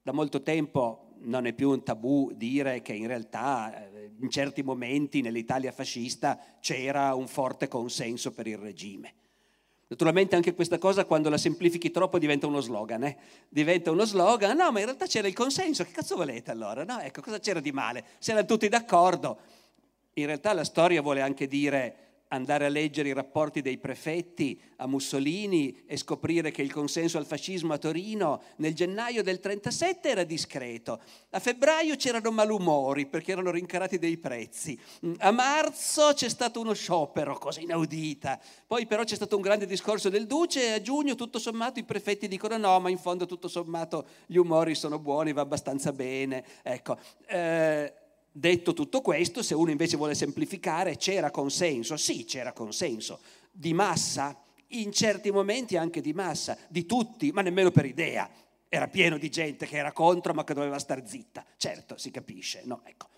Da 0.02 0.12
molto 0.12 0.42
tempo 0.42 1.16
non 1.20 1.46
è 1.46 1.52
più 1.52 1.70
un 1.70 1.82
tabù 1.82 2.32
dire 2.34 2.80
che 2.80 2.94
in 2.94 3.06
realtà 3.06 3.90
eh, 3.92 4.12
in 4.18 4.30
certi 4.30 4.62
momenti 4.62 5.20
nell'Italia 5.20 5.72
fascista 5.72 6.38
c'era 6.60 7.14
un 7.14 7.26
forte 7.26 7.68
consenso 7.68 8.32
per 8.32 8.46
il 8.46 8.56
regime. 8.56 9.14
Naturalmente 9.88 10.36
anche 10.36 10.54
questa 10.54 10.78
cosa 10.78 11.04
quando 11.04 11.28
la 11.28 11.36
semplifichi 11.36 11.90
troppo 11.90 12.18
diventa 12.18 12.46
uno 12.46 12.60
slogan, 12.60 13.04
eh? 13.04 13.16
diventa 13.48 13.90
uno 13.90 14.04
slogan, 14.04 14.56
no 14.56 14.70
ma 14.70 14.78
in 14.78 14.84
realtà 14.84 15.06
c'era 15.06 15.26
il 15.26 15.34
consenso, 15.34 15.84
che 15.84 15.90
cazzo 15.90 16.16
volete 16.16 16.50
allora? 16.50 16.84
No, 16.84 17.00
ecco, 17.00 17.20
cosa 17.20 17.40
c'era 17.40 17.60
di 17.60 17.72
male? 17.72 18.04
Se 18.18 18.30
erano 18.30 18.46
tutti 18.46 18.68
d'accordo. 18.68 19.38
In 20.14 20.26
realtà 20.26 20.52
la 20.52 20.64
storia 20.64 21.02
vuole 21.02 21.20
anche 21.20 21.46
dire 21.46 22.09
andare 22.30 22.66
a 22.66 22.68
leggere 22.68 23.08
i 23.08 23.12
rapporti 23.12 23.60
dei 23.60 23.78
prefetti 23.78 24.60
a 24.76 24.86
Mussolini 24.86 25.82
e 25.86 25.96
scoprire 25.96 26.50
che 26.50 26.62
il 26.62 26.72
consenso 26.72 27.18
al 27.18 27.26
fascismo 27.26 27.72
a 27.72 27.78
Torino 27.78 28.42
nel 28.56 28.74
gennaio 28.74 29.22
del 29.22 29.40
37 29.40 30.08
era 30.08 30.24
discreto. 30.24 31.00
A 31.30 31.38
febbraio 31.38 31.96
c'erano 31.96 32.30
malumori 32.30 33.06
perché 33.06 33.32
erano 33.32 33.50
rincarati 33.50 33.98
dei 33.98 34.16
prezzi. 34.16 34.78
A 35.18 35.30
marzo 35.30 36.12
c'è 36.14 36.28
stato 36.28 36.60
uno 36.60 36.72
sciopero, 36.72 37.36
cosa 37.38 37.60
inaudita. 37.60 38.40
Poi 38.66 38.86
però 38.86 39.04
c'è 39.04 39.16
stato 39.16 39.36
un 39.36 39.42
grande 39.42 39.66
discorso 39.66 40.08
del 40.08 40.26
Duce 40.26 40.66
e 40.66 40.72
a 40.72 40.80
giugno 40.80 41.14
tutto 41.14 41.38
sommato 41.38 41.78
i 41.78 41.84
prefetti 41.84 42.28
dicono 42.28 42.56
no, 42.56 42.78
ma 42.80 42.90
in 42.90 42.98
fondo 42.98 43.26
tutto 43.26 43.48
sommato 43.48 44.06
gli 44.26 44.36
umori 44.36 44.74
sono 44.74 44.98
buoni, 44.98 45.32
va 45.32 45.42
abbastanza 45.42 45.92
bene. 45.92 46.44
Ecco. 46.62 46.96
Eh, 47.26 47.92
Detto 48.32 48.72
tutto 48.72 49.00
questo, 49.00 49.42
se 49.42 49.54
uno 49.54 49.70
invece 49.70 49.96
vuole 49.96 50.14
semplificare, 50.14 50.96
c'era 50.96 51.30
consenso? 51.30 51.96
Sì, 51.96 52.24
c'era 52.24 52.52
consenso. 52.52 53.20
Di 53.50 53.72
massa? 53.72 54.40
In 54.68 54.92
certi 54.92 55.32
momenti 55.32 55.76
anche 55.76 56.00
di 56.00 56.12
massa, 56.12 56.56
di 56.68 56.86
tutti, 56.86 57.32
ma 57.32 57.42
nemmeno 57.42 57.72
per 57.72 57.86
idea. 57.86 58.30
Era 58.68 58.86
pieno 58.86 59.18
di 59.18 59.28
gente 59.30 59.66
che 59.66 59.76
era 59.76 59.90
contro 59.90 60.32
ma 60.32 60.44
che 60.44 60.54
doveva 60.54 60.78
star 60.78 61.04
zitta. 61.06 61.44
Certo, 61.56 61.98
si 61.98 62.12
capisce, 62.12 62.62
no? 62.64 62.82
Ecco. 62.84 63.08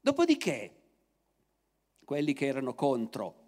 Dopodiché, 0.00 0.74
quelli 2.04 2.32
che 2.32 2.46
erano 2.46 2.74
contro 2.74 3.47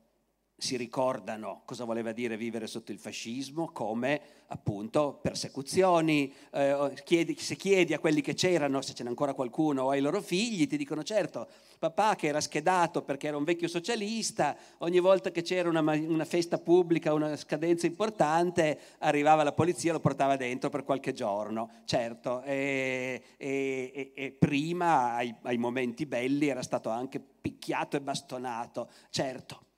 si 0.61 0.77
ricordano 0.77 1.63
cosa 1.65 1.85
voleva 1.85 2.13
dire 2.13 2.37
vivere 2.37 2.67
sotto 2.67 2.93
il 2.93 2.99
fascismo 2.99 3.71
come 3.73 4.21
appunto 4.49 5.19
persecuzioni. 5.23 6.33
Eh, 6.53 6.93
chiedi, 7.05 7.37
se 7.39 7.57
chiedi 7.57 7.95
a 7.95 7.99
quelli 7.99 8.21
che 8.21 8.35
c'erano, 8.35 8.81
se 8.83 8.95
ce 8.95 9.03
n'è 9.03 9.09
ancora 9.09 9.35
qualcuno, 9.35 9.85
o 9.85 9.91
ai 9.91 10.01
loro 10.01 10.21
figli, 10.21 10.67
ti 10.67 10.77
dicono 10.77 11.03
certo, 11.03 11.49
papà 11.79 12.15
che 12.15 12.27
era 12.27 12.41
schedato 12.41 13.03
perché 13.03 13.29
era 13.29 13.37
un 13.37 13.45
vecchio 13.45 13.69
socialista, 13.69 14.57
ogni 14.79 15.01
volta 15.01 15.31
che 15.31 15.43
c'era 15.43 15.69
una, 15.69 15.81
una 15.81 16.25
festa 16.25 16.59
pubblica, 16.59 17.15
una 17.15 17.37
scadenza 17.37 17.87
importante, 17.87 18.79
arrivava 18.99 19.43
la 19.43 19.53
polizia 19.53 19.91
e 19.91 19.95
lo 19.95 20.01
portava 20.01 20.37
dentro 20.37 20.69
per 20.69 20.85
qualche 20.85 21.13
giorno, 21.13 21.71
certo. 21.85 22.43
E, 22.43 23.23
e, 23.37 24.13
e 24.15 24.33
prima, 24.33 25.15
ai, 25.15 25.35
ai 25.43 25.57
momenti 25.57 26.07
belli, 26.07 26.49
era 26.49 26.63
stato 26.63 26.91
anche 26.91 27.21
picchiato 27.21 27.97
e 27.97 28.01
bastonato, 28.01 28.91
certo. 29.11 29.69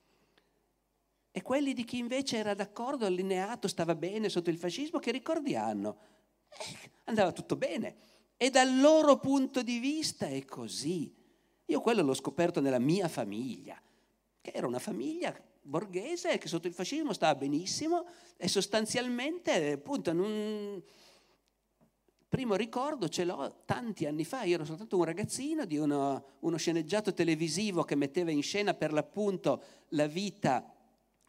E 1.35 1.41
quelli 1.41 1.73
di 1.73 1.85
chi 1.85 1.97
invece 1.97 2.37
era 2.37 2.53
d'accordo, 2.53 3.07
allineato, 3.07 3.67
stava 3.67 3.95
bene 3.95 4.29
sotto 4.29 4.51
il 4.51 4.59
fascismo, 4.59 4.99
che 4.99 5.11
ricordi 5.11 5.57
hanno? 5.57 5.97
Eh, 6.51 6.91
andava 7.05 7.33
tutto 7.33 7.57
bene. 7.57 7.97
E 8.37 8.51
dal 8.51 8.79
loro 8.79 9.19
punto 9.19 9.63
di 9.63 9.79
vista 9.79 10.27
è 10.27 10.45
così. 10.45 11.11
Io 11.67 11.81
quello 11.81 12.03
l'ho 12.03 12.13
scoperto 12.13 12.61
nella 12.61 12.79
mia 12.79 13.09
famiglia, 13.09 13.81
che 14.43 14.51
era 14.53 14.67
una 14.67 14.79
famiglia 14.79 15.35
borghese 15.63 16.37
che 16.37 16.49
sotto 16.49 16.67
il 16.67 16.75
fascismo 16.75 17.15
stava 17.15 17.37
benissimo 17.37 18.07
e 18.37 18.47
sostanzialmente, 18.49 19.73
appunto, 19.73 20.11
in 20.11 20.19
un 20.19 20.83
primo 22.29 22.57
ricordo 22.57 23.09
ce 23.09 23.25
l'ho 23.25 23.63
tanti 23.65 24.07
anni 24.07 24.25
fa, 24.25 24.43
io 24.43 24.55
ero 24.55 24.65
soltanto 24.65 24.97
un 24.97 25.05
ragazzino 25.05 25.65
di 25.65 25.77
uno, 25.77 26.25
uno 26.41 26.57
sceneggiato 26.57 27.15
televisivo 27.15 27.85
che 27.85 27.95
metteva 27.95 28.31
in 28.31 28.43
scena 28.43 28.75
per 28.75 28.93
l'appunto 28.93 29.63
la 29.89 30.07
vita 30.07 30.72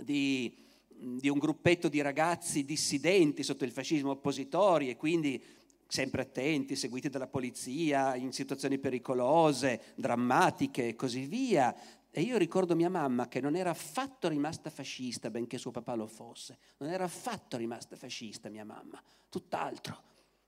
di, 0.04 0.56
di 0.88 1.30
un 1.30 1.38
gruppetto 1.38 1.90
di 1.90 2.02
ragazzi 2.02 2.66
dissidenti 2.66 3.44
sotto 3.44 3.64
il 3.64 3.72
fascismo 3.72 4.12
oppositori 4.12 4.90
e 4.90 4.96
quindi 4.96 5.42
sempre 5.88 6.24
attenti, 6.24 6.76
seguiti 6.76 7.10
dalla 7.10 7.28
polizia, 7.28 8.16
in 8.16 8.32
situazioni 8.32 8.80
pericolose, 8.80 9.94
drammatiche 9.96 10.88
e 10.88 10.96
così 10.96 11.26
via. 11.26 11.76
E 12.10 12.22
io 12.22 12.38
ricordo 12.38 12.76
mia 12.76 12.90
mamma 12.90 13.28
che 13.28 13.40
non 13.40 13.56
era 13.56 13.70
affatto 13.70 14.28
rimasta 14.28 14.70
fascista, 14.70 15.30
benché 15.30 15.58
suo 15.58 15.72
papà 15.72 15.94
lo 15.94 16.08
fosse. 16.08 16.58
Non 16.78 16.90
era 16.90 17.04
affatto 17.04 17.58
rimasta 17.58 17.96
fascista 17.96 18.50
mia 18.50 18.66
mamma, 18.66 19.02
tutt'altro. 19.30 20.02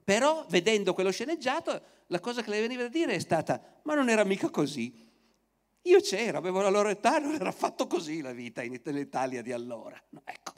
Però, 0.04 0.46
vedendo 0.50 0.94
quello 0.94 1.12
sceneggiato, 1.12 1.82
la 2.08 2.20
cosa 2.20 2.44
che 2.44 2.52
le 2.52 2.62
veniva 2.62 2.84
da 2.84 2.90
dire 2.90 3.14
è 3.14 3.20
stata, 3.20 3.80
ma 3.84 3.96
non 3.96 4.10
era 4.10 4.24
mica 4.24 4.50
così. 4.50 4.94
Io 5.86 6.00
c'ero, 6.02 6.38
avevo 6.38 6.62
la 6.62 6.70
loro 6.70 6.90
età, 6.90 7.20
non 7.20 7.34
era 7.34 7.50
affatto 7.50 7.86
così 7.86 8.22
la 8.22 8.32
vita 8.32 8.64
in 8.64 8.74
Italia 8.74 9.42
di 9.42 9.52
allora. 9.52 10.02
ecco. 10.24 10.54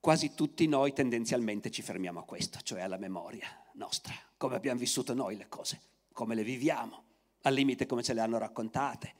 Quasi 0.00 0.34
tutti 0.34 0.66
noi 0.66 0.92
tendenzialmente 0.92 1.70
ci 1.70 1.82
fermiamo 1.82 2.20
a 2.20 2.24
questo, 2.24 2.60
cioè 2.62 2.80
alla 2.80 2.96
memoria 2.96 3.48
nostra, 3.74 4.14
come 4.36 4.56
abbiamo 4.56 4.78
vissuto 4.78 5.14
noi 5.14 5.36
le 5.36 5.48
cose, 5.48 5.80
come 6.12 6.34
le 6.34 6.42
viviamo, 6.42 7.04
al 7.42 7.54
limite 7.54 7.86
come 7.86 8.02
ce 8.02 8.12
le 8.12 8.20
hanno 8.20 8.38
raccontate. 8.38 9.14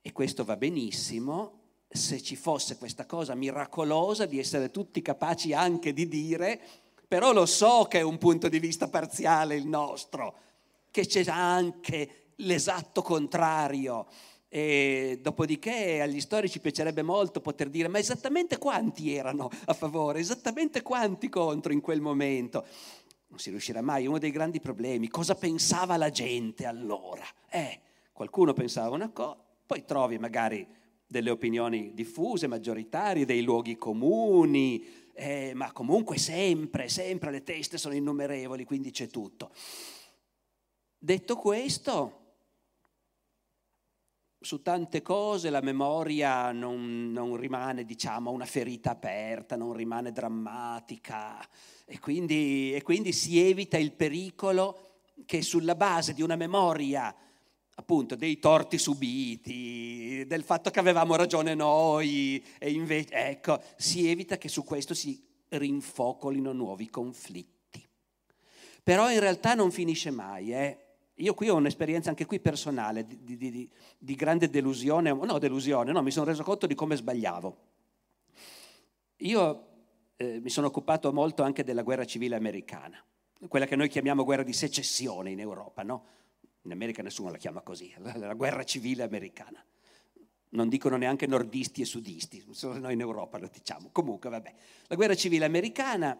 E 0.00 0.12
questo 0.12 0.44
va 0.44 0.56
benissimo 0.56 1.58
se 1.88 2.22
ci 2.22 2.36
fosse 2.36 2.78
questa 2.78 3.04
cosa 3.04 3.34
miracolosa 3.34 4.24
di 4.24 4.38
essere 4.38 4.70
tutti 4.70 5.02
capaci 5.02 5.52
anche 5.52 5.92
di 5.92 6.08
dire 6.08 6.60
però 7.10 7.32
lo 7.32 7.44
so 7.44 7.88
che 7.90 7.98
è 7.98 8.02
un 8.02 8.18
punto 8.18 8.48
di 8.48 8.60
vista 8.60 8.86
parziale 8.86 9.56
il 9.56 9.66
nostro, 9.66 10.34
che 10.92 11.06
c'è 11.06 11.24
anche 11.26 12.34
l'esatto 12.36 13.02
contrario. 13.02 14.06
E 14.48 15.18
dopodiché 15.20 16.02
agli 16.02 16.20
storici 16.20 16.60
piacerebbe 16.60 17.02
molto 17.02 17.40
poter 17.40 17.68
dire 17.68 17.88
ma 17.88 17.98
esattamente 17.98 18.58
quanti 18.58 19.12
erano 19.12 19.50
a 19.64 19.72
favore, 19.74 20.20
esattamente 20.20 20.82
quanti 20.82 21.28
contro 21.28 21.72
in 21.72 21.80
quel 21.80 22.00
momento. 22.00 22.64
Non 23.26 23.40
si 23.40 23.50
riuscirà 23.50 23.82
mai, 23.82 24.06
uno 24.06 24.18
dei 24.18 24.30
grandi 24.30 24.60
problemi. 24.60 25.08
Cosa 25.08 25.34
pensava 25.34 25.96
la 25.96 26.10
gente 26.10 26.64
allora? 26.64 27.24
Eh, 27.50 27.80
qualcuno 28.12 28.52
pensava 28.52 28.94
una 28.94 29.10
cosa, 29.10 29.36
poi 29.66 29.84
trovi 29.84 30.16
magari 30.16 30.64
delle 31.08 31.30
opinioni 31.30 31.90
diffuse, 31.92 32.46
maggioritarie, 32.46 33.24
dei 33.24 33.42
luoghi 33.42 33.76
comuni, 33.76 34.99
eh, 35.20 35.52
ma 35.54 35.70
comunque 35.72 36.16
sempre, 36.16 36.88
sempre 36.88 37.30
le 37.30 37.42
teste 37.42 37.76
sono 37.76 37.94
innumerevoli, 37.94 38.64
quindi 38.64 38.90
c'è 38.90 39.08
tutto. 39.08 39.50
Detto 40.98 41.36
questo, 41.36 42.20
su 44.40 44.62
tante 44.62 45.02
cose 45.02 45.50
la 45.50 45.60
memoria 45.60 46.52
non, 46.52 47.12
non, 47.12 47.36
rimane, 47.36 47.84
diciamo, 47.84 48.30
una 48.30 48.46
ferita 48.46 48.92
aperta, 48.92 49.56
non 49.56 49.74
rimane 49.74 50.10
drammatica 50.10 51.46
e 51.84 51.98
quindi, 51.98 52.72
e 52.72 52.80
quindi 52.80 53.12
si 53.12 53.46
evita 53.46 53.76
il 53.76 53.92
pericolo 53.92 55.02
che 55.26 55.42
sulla 55.42 55.74
base 55.74 56.14
di 56.14 56.22
una 56.22 56.36
memoria 56.36 57.14
appunto 57.80 58.14
dei 58.14 58.38
torti 58.38 58.78
subiti, 58.78 60.24
del 60.26 60.42
fatto 60.42 60.70
che 60.70 60.78
avevamo 60.78 61.16
ragione 61.16 61.54
noi 61.54 62.42
e 62.58 62.70
invece, 62.70 63.14
ecco, 63.14 63.60
si 63.76 64.08
evita 64.08 64.36
che 64.36 64.48
su 64.48 64.64
questo 64.64 64.94
si 64.94 65.20
rinfocolino 65.48 66.52
nuovi 66.52 66.90
conflitti. 66.90 67.86
Però 68.82 69.10
in 69.10 69.20
realtà 69.20 69.54
non 69.54 69.70
finisce 69.70 70.10
mai, 70.10 70.52
eh? 70.52 70.84
Io 71.14 71.34
qui 71.34 71.48
ho 71.48 71.56
un'esperienza 71.56 72.08
anche 72.08 72.24
qui 72.24 72.40
personale 72.40 73.06
di, 73.06 73.36
di, 73.36 73.50
di, 73.50 73.70
di 73.98 74.14
grande 74.14 74.48
delusione, 74.48 75.12
no 75.12 75.38
delusione, 75.38 75.92
no, 75.92 76.02
mi 76.02 76.10
sono 76.10 76.26
reso 76.26 76.42
conto 76.42 76.66
di 76.66 76.74
come 76.74 76.96
sbagliavo. 76.96 77.56
Io 79.16 79.66
eh, 80.16 80.40
mi 80.40 80.48
sono 80.48 80.68
occupato 80.68 81.12
molto 81.12 81.42
anche 81.42 81.62
della 81.62 81.82
guerra 81.82 82.06
civile 82.06 82.36
americana, 82.36 83.02
quella 83.48 83.66
che 83.66 83.76
noi 83.76 83.88
chiamiamo 83.88 84.24
guerra 84.24 84.42
di 84.42 84.54
secessione 84.54 85.30
in 85.30 85.40
Europa, 85.40 85.82
no? 85.82 86.04
In 86.62 86.72
America 86.72 87.02
nessuno 87.02 87.30
la 87.30 87.38
chiama 87.38 87.62
così, 87.62 87.92
la 87.98 88.34
guerra 88.34 88.64
civile 88.64 89.02
americana. 89.02 89.64
Non 90.52 90.68
dicono 90.68 90.96
neanche 90.96 91.26
nordisti 91.26 91.82
e 91.82 91.84
sudisti, 91.84 92.44
solo 92.50 92.78
noi 92.78 92.94
in 92.94 93.00
Europa 93.00 93.38
lo 93.38 93.48
diciamo. 93.52 93.90
Comunque, 93.92 94.30
vabbè. 94.30 94.54
La 94.88 94.96
guerra 94.96 95.14
civile 95.14 95.44
americana 95.44 96.18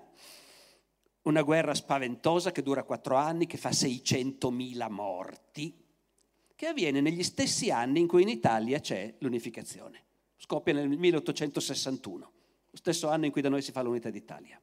una 1.23 1.43
guerra 1.43 1.75
spaventosa 1.75 2.53
che 2.53 2.63
dura 2.63 2.85
quattro 2.85 3.17
anni, 3.17 3.47
che 3.47 3.59
fa 3.59 3.71
600.000 3.71 4.91
morti, 4.91 5.77
che 6.55 6.67
avviene 6.67 7.01
negli 7.01 7.23
stessi 7.23 7.71
anni 7.71 8.01
in 8.01 8.07
cui 8.07 8.23
in 8.23 8.29
Italia 8.29 8.81
c'è 8.81 9.15
l'unificazione. 9.19 10.05
Scoppia 10.37 10.73
nel 10.73 10.89
1861, 10.89 12.33
lo 12.71 12.77
stesso 12.77 13.09
anno 13.09 13.27
in 13.27 13.33
cui 13.33 13.43
da 13.43 13.51
noi 13.51 13.63
si 13.63 13.73
fa 13.73 13.83
l'unità 13.83 14.09
d'Italia. 14.09 14.61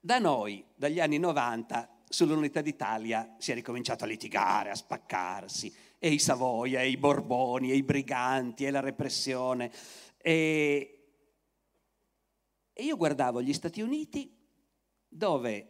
Da 0.00 0.18
noi, 0.18 0.64
dagli 0.74 1.00
anni 1.00 1.18
90, 1.18 2.02
sull'unità 2.08 2.60
d'Italia 2.60 3.34
si 3.38 3.52
è 3.52 3.54
ricominciato 3.54 4.04
a 4.04 4.06
litigare, 4.06 4.70
a 4.70 4.74
spaccarsi, 4.74 5.74
e 5.98 6.10
i 6.10 6.18
Savoia, 6.18 6.80
e 6.80 6.90
i 6.90 6.96
Borboni, 6.96 7.70
e 7.70 7.76
i 7.76 7.82
briganti, 7.82 8.64
e 8.64 8.70
la 8.70 8.80
repressione. 8.80 9.72
E, 10.18 11.06
e 12.72 12.82
io 12.82 12.96
guardavo 12.96 13.42
gli 13.42 13.52
Stati 13.52 13.80
Uniti 13.80 14.32
dove 15.08 15.68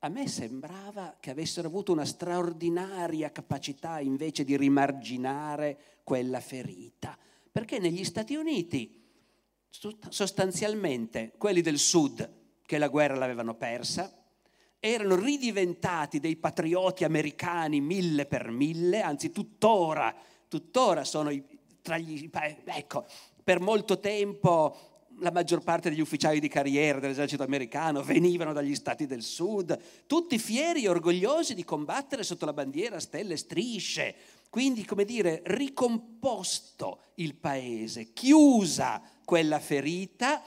a 0.00 0.08
me 0.08 0.28
sembrava 0.28 1.16
che 1.20 1.30
avessero 1.30 1.68
avuto 1.68 1.92
una 1.92 2.04
straordinaria 2.04 3.30
capacità 3.30 4.00
invece 4.00 4.44
di 4.44 4.56
rimarginare 4.56 6.00
quella 6.02 6.40
ferita, 6.40 7.16
perché 7.50 7.78
negli 7.78 8.04
Stati 8.04 8.34
Uniti 8.34 9.00
sostanzialmente 9.68 11.32
quelli 11.38 11.60
del 11.60 11.78
sud 11.78 12.40
che 12.62 12.78
la 12.78 12.88
guerra 12.88 13.16
l'avevano 13.16 13.54
persa 13.54 14.21
erano 14.84 15.14
ridiventati 15.14 16.18
dei 16.18 16.34
patrioti 16.34 17.04
americani 17.04 17.80
mille 17.80 18.26
per 18.26 18.50
mille, 18.50 19.00
anzi 19.00 19.30
tuttora, 19.30 20.12
tuttora 20.48 21.04
sono 21.04 21.30
tra 21.80 21.96
gli... 21.98 22.28
Ecco, 22.64 23.06
per 23.44 23.60
molto 23.60 24.00
tempo 24.00 24.76
la 25.20 25.30
maggior 25.30 25.62
parte 25.62 25.88
degli 25.88 26.00
ufficiali 26.00 26.40
di 26.40 26.48
carriera 26.48 26.98
dell'esercito 26.98 27.44
americano 27.44 28.02
venivano 28.02 28.52
dagli 28.52 28.74
stati 28.74 29.06
del 29.06 29.22
sud, 29.22 29.78
tutti 30.08 30.36
fieri 30.36 30.82
e 30.82 30.88
orgogliosi 30.88 31.54
di 31.54 31.62
combattere 31.62 32.24
sotto 32.24 32.44
la 32.44 32.52
bandiera 32.52 32.98
stelle 32.98 33.34
e 33.34 33.36
strisce. 33.38 34.16
Quindi, 34.50 34.84
come 34.84 35.04
dire, 35.04 35.42
ricomposto 35.44 37.02
il 37.16 37.36
paese, 37.36 38.12
chiusa 38.12 39.00
quella 39.24 39.60
ferita, 39.60 40.42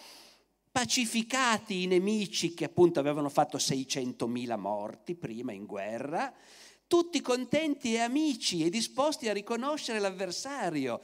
pacificati 0.76 1.84
i 1.84 1.88
nemici 1.88 2.54
che 2.54 2.66
appunto 2.66 3.00
avevano 3.00 3.30
fatto 3.30 3.56
600.000 3.58 4.58
morti 4.58 5.16
prima 5.16 5.54
in 5.54 5.66
guerra, 5.66 6.34
tutti 6.86 7.22
contenti 7.22 7.94
e 7.94 8.02
amici 8.02 8.66
e 8.66 8.70
disposti 8.70 9.30
a 9.30 9.34
riconoscere 9.34 10.00
l'avversario, 10.00 11.00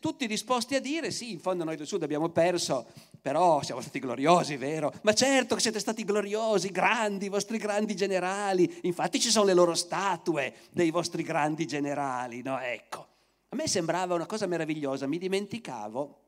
tutti 0.00 0.26
disposti 0.26 0.76
a 0.76 0.80
dire 0.80 1.10
sì, 1.10 1.30
in 1.30 1.40
fondo 1.40 1.62
noi 1.62 1.76
del 1.76 1.86
Sud 1.86 2.04
abbiamo 2.04 2.30
perso, 2.30 2.86
però 3.20 3.62
siamo 3.62 3.82
stati 3.82 3.98
gloriosi, 3.98 4.56
vero? 4.56 4.90
Ma 5.02 5.12
certo 5.12 5.56
che 5.56 5.60
siete 5.60 5.78
stati 5.78 6.02
gloriosi, 6.02 6.70
grandi, 6.70 7.26
i 7.26 7.28
vostri 7.28 7.58
grandi 7.58 7.94
generali, 7.94 8.78
infatti 8.84 9.20
ci 9.20 9.28
sono 9.28 9.44
le 9.44 9.52
loro 9.52 9.74
statue 9.74 10.54
dei 10.70 10.90
vostri 10.90 11.22
grandi 11.22 11.66
generali, 11.66 12.40
no? 12.40 12.58
Ecco, 12.58 13.06
a 13.50 13.56
me 13.56 13.68
sembrava 13.68 14.14
una 14.14 14.24
cosa 14.24 14.46
meravigliosa, 14.46 15.06
mi 15.06 15.18
dimenticavo 15.18 16.20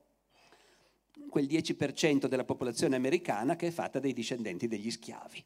quel 1.32 1.46
10% 1.46 2.26
della 2.26 2.44
popolazione 2.44 2.94
americana 2.94 3.56
che 3.56 3.68
è 3.68 3.70
fatta 3.70 3.98
dai 3.98 4.12
discendenti 4.12 4.68
degli 4.68 4.90
schiavi, 4.90 5.42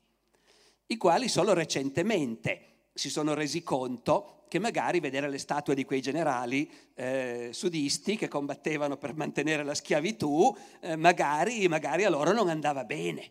i 0.88 0.96
quali 0.96 1.28
solo 1.28 1.54
recentemente 1.54 2.88
si 2.92 3.08
sono 3.08 3.34
resi 3.34 3.62
conto 3.62 4.42
che 4.48 4.58
magari 4.58 4.98
vedere 4.98 5.28
le 5.30 5.38
statue 5.38 5.76
di 5.76 5.84
quei 5.84 6.00
generali 6.00 6.68
eh, 6.94 7.50
sudisti 7.52 8.16
che 8.16 8.26
combattevano 8.26 8.96
per 8.96 9.14
mantenere 9.14 9.62
la 9.62 9.74
schiavitù, 9.74 10.52
eh, 10.80 10.96
magari, 10.96 11.68
magari, 11.68 12.02
a 12.02 12.10
loro 12.10 12.32
non 12.32 12.48
andava 12.48 12.82
bene. 12.82 13.30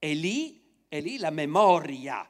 E 0.00 0.14
lì, 0.14 0.60
e 0.88 0.98
lì 0.98 1.18
la 1.18 1.30
memoria 1.30 2.28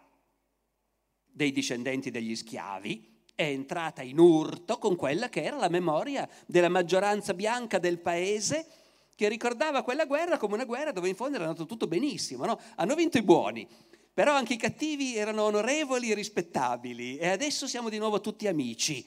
dei 1.25 1.51
discendenti 1.51 2.11
degli 2.11 2.37
schiavi 2.37 3.23
è 3.35 3.45
entrata 3.45 4.03
in 4.03 4.19
urto 4.19 4.77
con 4.77 4.97
quella 4.97 5.31
che 5.31 5.43
era 5.43 5.57
la 5.57 5.71
memoria 5.71 6.29
della 6.45 6.69
maggioranza 6.69 7.33
bianca 7.33 7.79
del 7.79 8.01
paese 8.01 8.67
che 9.17 9.29
ricordava 9.29 9.83
quella 9.83 10.05
guerra 10.05 10.37
come 10.37 10.55
una 10.55 10.65
guerra 10.65 10.93
dove 10.93 11.09
in 11.09 11.17
fondo 11.17 11.37
era 11.37 11.47
andato 11.47 11.65
tutto 11.65 11.87
benissimo. 11.87 12.45
No? 12.45 12.61
Hanno 12.77 12.95
vinto 12.95 13.17
i 13.17 13.23
buoni, 13.23 13.67
però 14.13 14.35
anche 14.35 14.53
i 14.53 14.59
cattivi 14.59 15.17
erano 15.17 15.43
onorevoli 15.43 16.11
e 16.11 16.15
rispettabili 16.15 17.17
e 17.17 17.29
adesso 17.29 17.67
siamo 17.67 17.89
di 17.89 17.99
nuovo 17.99 18.21
tutti 18.21 18.47
amici. 18.47 19.05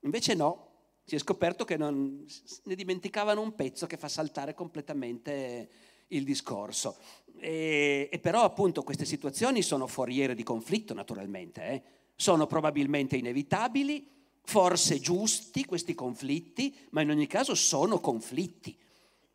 Invece 0.00 0.34
no, 0.34 0.66
si 1.04 1.14
è 1.14 1.18
scoperto 1.18 1.64
che 1.64 1.76
non, 1.76 2.26
ne 2.64 2.74
dimenticavano 2.74 3.40
un 3.40 3.54
pezzo 3.54 3.86
che 3.86 3.96
fa 3.96 4.08
saltare 4.08 4.52
completamente 4.52 5.68
il 6.08 6.24
discorso. 6.24 6.96
E, 7.38 8.08
e 8.10 8.18
però 8.18 8.42
appunto 8.42 8.82
queste 8.82 9.04
situazioni 9.04 9.62
sono 9.62 9.86
foriere 9.86 10.34
di 10.34 10.42
conflitto 10.42 10.92
naturalmente, 10.92 11.62
eh? 11.68 11.82
sono 12.16 12.48
probabilmente 12.48 13.16
inevitabili, 13.16 14.10
forse 14.42 14.98
giusti 14.98 15.64
questi 15.64 15.94
conflitti, 15.94 16.76
ma 16.90 17.00
in 17.00 17.10
ogni 17.10 17.28
caso 17.28 17.54
sono 17.54 18.00
conflitti 18.00 18.76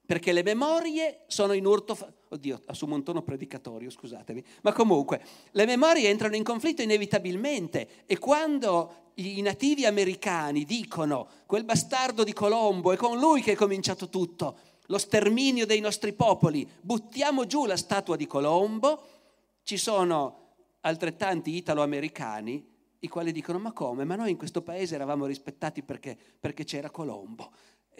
perché 0.07 0.31
le 0.31 0.41
memorie 0.41 1.25
sono 1.27 1.53
in 1.53 1.65
urto... 1.65 1.93
Fa- 1.93 2.11
Oddio, 2.29 2.61
assumo 2.65 2.95
un 2.95 3.03
tono 3.03 3.21
predicatorio, 3.21 3.89
scusatemi. 3.89 4.43
Ma 4.61 4.73
comunque, 4.73 5.21
le 5.51 5.65
memorie 5.65 6.09
entrano 6.09 6.35
in 6.35 6.43
conflitto 6.43 6.81
inevitabilmente 6.81 8.05
e 8.05 8.17
quando 8.17 9.11
i 9.15 9.41
nativi 9.41 9.85
americani 9.85 10.63
dicono 10.65 11.27
quel 11.45 11.63
bastardo 11.63 12.23
di 12.23 12.33
Colombo 12.33 12.91
è 12.91 12.97
con 12.97 13.17
lui 13.17 13.41
che 13.41 13.53
è 13.53 13.55
cominciato 13.55 14.09
tutto, 14.09 14.57
lo 14.87 14.97
sterminio 14.97 15.65
dei 15.65 15.79
nostri 15.79 16.13
popoli, 16.13 16.67
buttiamo 16.81 17.45
giù 17.45 17.65
la 17.65 17.77
statua 17.77 18.15
di 18.15 18.27
Colombo, 18.27 19.01
ci 19.63 19.77
sono 19.77 20.55
altrettanti 20.81 21.55
italo-americani 21.55 22.75
i 22.99 23.07
quali 23.07 23.31
dicono 23.31 23.59
ma 23.59 23.73
come? 23.73 24.05
Ma 24.05 24.15
noi 24.15 24.31
in 24.31 24.37
questo 24.37 24.61
paese 24.61 24.95
eravamo 24.95 25.25
rispettati 25.25 25.83
perché, 25.83 26.17
perché 26.39 26.63
c'era 26.63 26.89
Colombo 26.89 27.51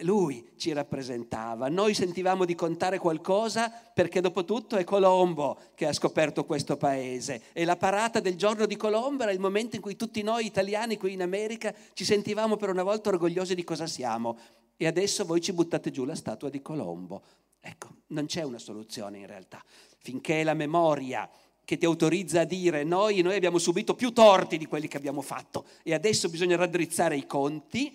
lui 0.01 0.51
ci 0.57 0.73
rappresentava. 0.73 1.69
Noi 1.69 1.93
sentivamo 1.93 2.45
di 2.45 2.55
contare 2.55 2.99
qualcosa 2.99 3.69
perché 3.69 4.21
dopo 4.21 4.45
tutto 4.45 4.75
è 4.75 4.83
Colombo 4.83 5.59
che 5.75 5.87
ha 5.87 5.93
scoperto 5.93 6.45
questo 6.45 6.77
paese 6.77 7.41
e 7.53 7.65
la 7.65 7.77
parata 7.77 8.19
del 8.19 8.35
giorno 8.35 8.65
di 8.65 8.75
Colombo 8.75 9.23
era 9.23 9.31
il 9.31 9.39
momento 9.39 9.75
in 9.75 9.81
cui 9.81 9.95
tutti 9.95 10.21
noi 10.21 10.45
italiani 10.45 10.97
qui 10.97 11.13
in 11.13 11.21
America 11.21 11.73
ci 11.93 12.05
sentivamo 12.05 12.57
per 12.57 12.69
una 12.69 12.83
volta 12.83 13.09
orgogliosi 13.09 13.55
di 13.55 13.63
cosa 13.63 13.87
siamo 13.87 14.37
e 14.77 14.85
adesso 14.85 15.25
voi 15.25 15.41
ci 15.41 15.53
buttate 15.53 15.89
giù 15.89 16.05
la 16.05 16.15
statua 16.15 16.49
di 16.49 16.61
Colombo. 16.61 17.23
Ecco, 17.59 17.89
non 18.07 18.27
c'è 18.27 18.43
una 18.43 18.59
soluzione 18.59 19.17
in 19.17 19.25
realtà. 19.25 19.63
Finché 19.97 20.43
la 20.43 20.53
memoria 20.53 21.27
che 21.65 21.77
ti 21.77 21.85
autorizza 21.85 22.41
a 22.41 22.45
dire 22.45 22.85
noi, 22.85 23.21
noi 23.21 23.35
abbiamo 23.35 23.57
subito 23.57 23.93
più 23.93 24.13
torti 24.13 24.57
di 24.57 24.67
quelli 24.67 24.87
che 24.87 24.95
abbiamo 24.95 25.21
fatto 25.21 25.65
e 25.83 25.93
adesso 25.93 26.29
bisogna 26.29 26.55
raddrizzare 26.55 27.17
i 27.17 27.25
conti, 27.25 27.93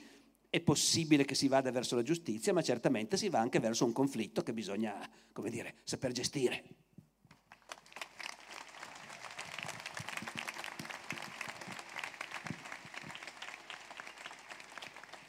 è 0.53 0.61
possibile 0.61 1.25
che 1.25 1.35
si 1.35 1.49
vada 1.49 1.71
verso 1.71 1.97
la 1.97 2.03
giustizia, 2.03 2.53
ma 2.53 2.61
certamente 2.61 3.17
si 3.17 3.31
va 3.31 3.39
anche 3.39 3.59
verso 3.59 3.87
un 3.87 3.93
conflitto 3.93 4.43
che 4.43 4.53
bisogna, 4.53 4.95
come 5.33 5.49
dire, 5.49 5.77
saper 5.83 6.13
gestire. 6.13 6.63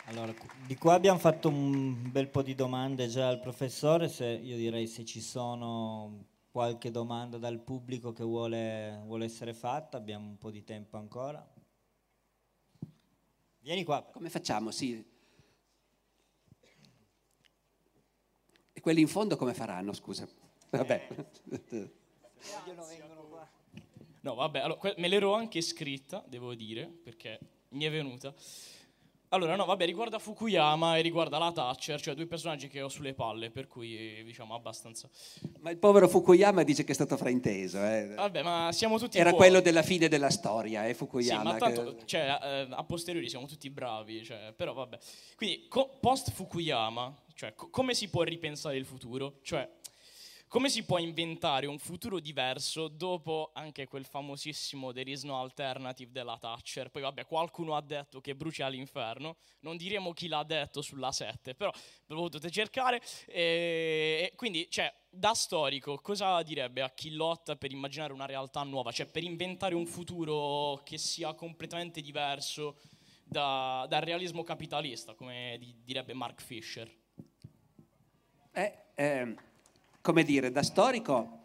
Allora, 0.08 0.34
di 0.68 0.76
qua 0.76 0.96
abbiamo 0.96 1.20
fatto 1.20 1.48
un 1.48 2.12
bel 2.12 2.28
po' 2.28 2.42
di 2.42 2.54
domande 2.54 3.08
già 3.08 3.30
al 3.30 3.40
professore, 3.40 4.10
se, 4.10 4.26
io 4.26 4.58
direi 4.58 4.88
se 4.88 5.06
ci 5.06 5.22
sono 5.22 6.26
qualche 6.52 6.92
domanda 6.92 7.38
dal 7.38 7.62
pubblico 7.62 8.12
che 8.12 8.26
vuole, 8.26 9.02
vuole 9.06 9.24
essere 9.24 9.54
fatta, 9.54 9.96
abbiamo 9.96 10.28
un 10.28 10.38
po' 10.38 10.52
di 10.52 10.66
tempo 10.66 10.98
ancora. 10.98 11.50
Vieni 13.60 13.86
qua. 13.86 14.04
Come 14.04 14.30
facciamo? 14.30 14.70
Sì, 14.70 15.12
E 18.74 18.82
quelli 18.82 19.02
in 19.02 19.08
fondo 19.08 19.38
come 19.38 19.54
faranno, 19.54 19.94
scusa? 19.94 20.28
Vabbè. 20.72 21.08
Eh. 21.70 21.92
No, 24.22 24.36
vabbè, 24.36 24.60
allora, 24.60 24.94
me 24.98 25.08
l'ero 25.08 25.34
anche 25.34 25.62
scritta, 25.62 26.24
devo 26.28 26.56
dire, 26.56 26.86
perché 26.86 27.40
mi 27.70 27.84
è 27.84 27.92
venuta. 27.92 28.34
Allora, 29.34 29.56
no, 29.56 29.66
vabbè, 29.66 29.86
riguarda 29.86 30.20
Fukuyama 30.20 30.98
e 30.98 31.02
riguarda 31.02 31.40
la 31.40 31.52
Thatcher, 31.52 32.00
cioè 32.00 32.14
due 32.14 32.28
personaggi 32.28 32.68
che 32.68 32.84
ho 32.84 32.88
sulle 32.88 33.16
palle, 33.16 33.50
per 33.50 33.68
cui 33.68 34.24
diciamo 34.24 34.54
abbastanza. 34.54 35.10
Ma 35.60 35.72
il 35.72 35.78
povero 35.78 36.08
Fukuyama 36.08 36.62
dice 36.62 36.84
che 36.84 36.92
è 36.92 36.96
stato 36.96 37.18
frainteso. 37.18 37.84
Eh. 37.84 38.14
Vabbè, 38.14 38.44
ma 38.44 38.70
siamo 38.72 39.00
tutti. 39.00 39.18
Era 39.18 39.32
buoni. 39.32 39.44
quello 39.44 39.62
della 39.62 39.82
fine 39.82 40.08
della 40.08 40.30
storia, 40.30 40.86
eh, 40.86 40.94
Fukuyama. 40.94 41.42
Sì, 41.42 41.48
ma 41.48 41.58
tanto, 41.58 41.96
che... 41.96 42.06
cioè, 42.06 42.38
eh, 42.42 42.68
a 42.70 42.84
posteriori 42.84 43.28
siamo 43.28 43.48
tutti 43.48 43.72
bravi, 43.72 44.24
cioè, 44.24 44.54
però 44.56 44.74
vabbè. 44.74 45.00
Quindi, 45.36 45.68
co- 45.68 45.98
post 46.00 46.32
Fukuyama, 46.32 47.12
cioè, 47.36 47.54
co- 47.54 47.70
come 47.70 47.94
si 47.94 48.10
può 48.10 48.24
ripensare 48.24 48.78
il 48.78 48.86
futuro? 48.86 49.40
Cioè, 49.44 49.70
come 50.54 50.70
si 50.70 50.86
può 50.86 51.00
inventare 51.00 51.66
un 51.66 51.80
futuro 51.80 52.20
diverso 52.20 52.88
dopo 52.88 53.50
anche 53.56 53.88
quel 53.88 54.06
famosissimo 54.06 54.94
There 54.94 55.10
is 55.10 55.24
no 55.24 55.40
alternative 55.40 56.12
della 56.12 56.38
Thatcher? 56.38 56.92
Poi 56.92 57.02
vabbè, 57.02 57.26
qualcuno 57.26 57.76
ha 57.76 57.82
detto 57.82 58.22
che 58.22 58.36
brucia 58.36 58.68
all'inferno, 58.68 59.38
non 59.62 59.78
diremo 59.78 60.14
chi 60.14 60.28
l'ha 60.28 60.44
detto 60.44 60.84
sulla 60.84 61.12
7, 61.12 61.56
però 61.56 61.72
lo 62.06 62.22
potete 62.22 62.52
cercare. 62.52 63.02
E 63.26 64.32
quindi, 64.36 64.68
cioè, 64.70 64.94
da 65.10 65.34
storico, 65.34 65.98
cosa 65.98 66.40
direbbe 66.44 66.84
a 66.84 66.92
chi 66.92 67.16
lotta 67.16 67.56
per 67.56 67.72
immaginare 67.72 68.14
una 68.14 68.28
realtà 68.28 68.62
nuova? 68.62 68.92
Cioè, 68.92 69.08
per 69.08 69.24
inventare 69.24 69.74
un 69.74 69.88
futuro 69.88 70.84
che 70.84 71.00
sia 71.00 71.34
completamente 71.34 72.00
diverso 72.00 72.78
da, 73.24 73.88
dal 73.90 74.02
realismo 74.02 74.44
capitalista, 74.44 75.16
come 75.16 75.58
direbbe 75.84 76.14
Mark 76.14 76.44
Fisher? 76.44 77.02
Eh, 78.54 78.78
ehm 78.96 79.36
come 80.04 80.24
dire, 80.24 80.52
da 80.52 80.64
storico, 80.64 81.40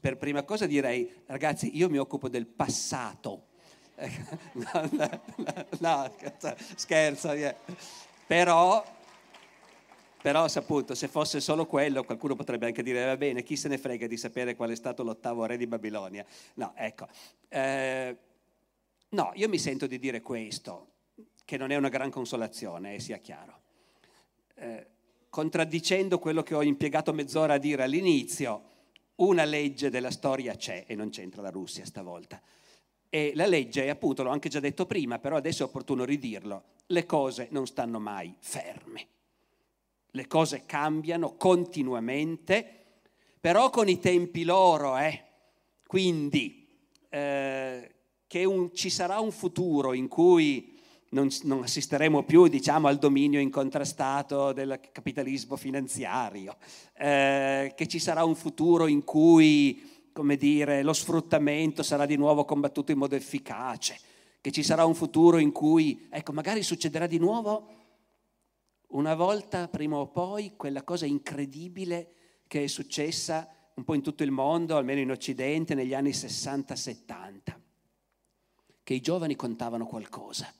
per 0.00 0.16
prima 0.16 0.42
cosa 0.42 0.66
direi, 0.66 1.08
ragazzi, 1.26 1.76
io 1.76 1.88
mi 1.88 1.96
occupo 1.96 2.28
del 2.28 2.44
passato. 2.44 3.46
no, 3.98 4.88
no, 4.90 5.22
no, 5.78 6.14
scherzo, 6.74 7.32
yeah. 7.32 7.54
però, 8.26 8.84
però 10.20 10.44
appunto, 10.52 10.96
se 10.96 11.06
fosse 11.06 11.38
solo 11.38 11.66
quello, 11.66 12.02
qualcuno 12.02 12.34
potrebbe 12.34 12.66
anche 12.66 12.82
dire, 12.82 13.04
va 13.04 13.16
bene, 13.16 13.44
chi 13.44 13.54
se 13.54 13.68
ne 13.68 13.78
frega 13.78 14.08
di 14.08 14.16
sapere 14.16 14.56
qual 14.56 14.70
è 14.70 14.76
stato 14.76 15.04
l'ottavo 15.04 15.46
re 15.46 15.56
di 15.56 15.68
Babilonia. 15.68 16.24
No, 16.54 16.72
ecco. 16.74 17.06
Eh, 17.48 18.16
no, 19.10 19.30
io 19.34 19.48
mi 19.48 19.58
sento 19.58 19.86
di 19.86 20.00
dire 20.00 20.20
questo, 20.20 20.94
che 21.44 21.56
non 21.56 21.70
è 21.70 21.76
una 21.76 21.90
gran 21.90 22.10
consolazione, 22.10 22.96
eh, 22.96 22.98
sia 22.98 23.18
chiaro. 23.18 23.60
Eh, 24.54 24.86
contraddicendo 25.38 26.18
quello 26.18 26.42
che 26.42 26.56
ho 26.56 26.64
impiegato 26.64 27.12
mezz'ora 27.12 27.54
a 27.54 27.58
dire 27.58 27.84
all'inizio, 27.84 28.62
una 29.18 29.44
legge 29.44 29.88
della 29.88 30.10
storia 30.10 30.56
c'è 30.56 30.82
e 30.88 30.96
non 30.96 31.10
c'entra 31.10 31.42
la 31.42 31.50
Russia 31.50 31.84
stavolta. 31.84 32.42
E 33.08 33.30
la 33.36 33.46
legge, 33.46 33.88
appunto, 33.88 34.24
l'ho 34.24 34.30
anche 34.30 34.48
già 34.48 34.58
detto 34.58 34.84
prima, 34.84 35.20
però 35.20 35.36
adesso 35.36 35.62
è 35.62 35.66
opportuno 35.66 36.04
ridirlo, 36.04 36.64
le 36.86 37.06
cose 37.06 37.46
non 37.52 37.68
stanno 37.68 38.00
mai 38.00 38.34
ferme. 38.40 39.06
Le 40.10 40.26
cose 40.26 40.64
cambiano 40.66 41.36
continuamente, 41.36 42.86
però 43.40 43.70
con 43.70 43.88
i 43.88 44.00
tempi 44.00 44.42
loro, 44.42 44.98
eh. 44.98 45.22
Quindi 45.86 46.66
eh, 47.10 47.94
che 48.26 48.44
un, 48.44 48.74
ci 48.74 48.90
sarà 48.90 49.20
un 49.20 49.30
futuro 49.30 49.92
in 49.92 50.08
cui 50.08 50.77
non, 51.10 51.28
non 51.44 51.62
assisteremo 51.62 52.24
più 52.24 52.48
diciamo, 52.48 52.88
al 52.88 52.98
dominio 52.98 53.40
incontrastato 53.40 54.52
del 54.52 54.80
capitalismo 54.92 55.56
finanziario, 55.56 56.56
eh, 56.96 57.72
che 57.74 57.86
ci 57.86 57.98
sarà 57.98 58.24
un 58.24 58.34
futuro 58.34 58.86
in 58.86 59.04
cui 59.04 59.96
come 60.18 60.36
dire, 60.36 60.82
lo 60.82 60.92
sfruttamento 60.92 61.84
sarà 61.84 62.04
di 62.04 62.16
nuovo 62.16 62.44
combattuto 62.44 62.90
in 62.90 62.98
modo 62.98 63.14
efficace, 63.14 63.96
che 64.40 64.50
ci 64.50 64.64
sarà 64.64 64.84
un 64.84 64.96
futuro 64.96 65.38
in 65.38 65.52
cui, 65.52 66.08
ecco, 66.10 66.32
magari 66.32 66.64
succederà 66.64 67.06
di 67.06 67.18
nuovo 67.18 67.68
una 68.88 69.14
volta, 69.14 69.68
prima 69.68 69.96
o 69.96 70.08
poi, 70.08 70.54
quella 70.56 70.82
cosa 70.82 71.06
incredibile 71.06 72.42
che 72.48 72.64
è 72.64 72.66
successa 72.66 73.48
un 73.74 73.84
po' 73.84 73.94
in 73.94 74.02
tutto 74.02 74.24
il 74.24 74.32
mondo, 74.32 74.76
almeno 74.76 74.98
in 74.98 75.12
Occidente, 75.12 75.76
negli 75.76 75.94
anni 75.94 76.10
60-70, 76.10 77.38
che 78.82 78.94
i 78.94 79.00
giovani 79.00 79.36
contavano 79.36 79.86
qualcosa 79.86 80.52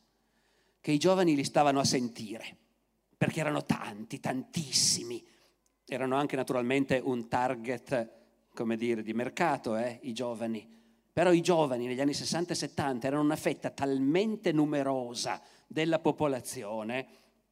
che 0.89 0.95
i 0.95 0.99
giovani 0.99 1.34
li 1.34 1.45
stavano 1.45 1.80
a 1.80 1.84
sentire, 1.84 2.57
perché 3.14 3.41
erano 3.41 3.66
tanti, 3.66 4.20
tantissimi. 4.20 5.22
Erano 5.84 6.16
anche 6.16 6.34
naturalmente 6.34 6.99
un 7.05 7.28
target, 7.28 8.11
come 8.55 8.74
dire, 8.78 9.03
di 9.03 9.12
mercato, 9.12 9.76
eh, 9.76 9.99
i 10.05 10.14
giovani. 10.14 10.66
Però 11.12 11.30
i 11.30 11.43
giovani 11.43 11.84
negli 11.84 12.01
anni 12.01 12.14
60 12.14 12.55
e 12.55 12.57
70 12.57 13.07
erano 13.07 13.22
una 13.22 13.36
fetta 13.36 13.68
talmente 13.68 14.51
numerosa 14.51 15.43
della 15.66 15.99
popolazione 15.99 17.07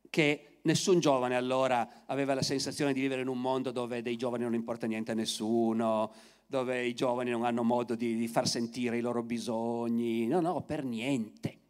che 0.09 0.61
nessun 0.63 0.99
giovane 0.99 1.37
allora 1.37 2.05
aveva 2.07 2.33
la 2.33 2.41
sensazione 2.41 2.95
di 2.95 3.03
vivere 3.03 3.21
in 3.21 3.29
un 3.29 3.39
mondo 3.39 3.71
dove 3.71 4.01
dei 4.01 4.17
giovani 4.17 4.45
non 4.45 4.55
importa 4.55 4.87
niente 4.87 5.11
a 5.11 5.15
nessuno, 5.15 6.11
dove 6.47 6.87
i 6.87 6.95
giovani 6.95 7.33
non 7.33 7.45
hanno 7.45 7.63
modo 7.63 7.97
di, 7.97 8.17
di 8.17 8.29
far 8.29 8.49
sentire 8.49 8.97
i 8.97 9.03
loro 9.03 9.23
bisogni. 9.23 10.27
No, 10.27 10.41
no, 10.41 10.63
per 10.63 10.85
niente. 10.85 11.65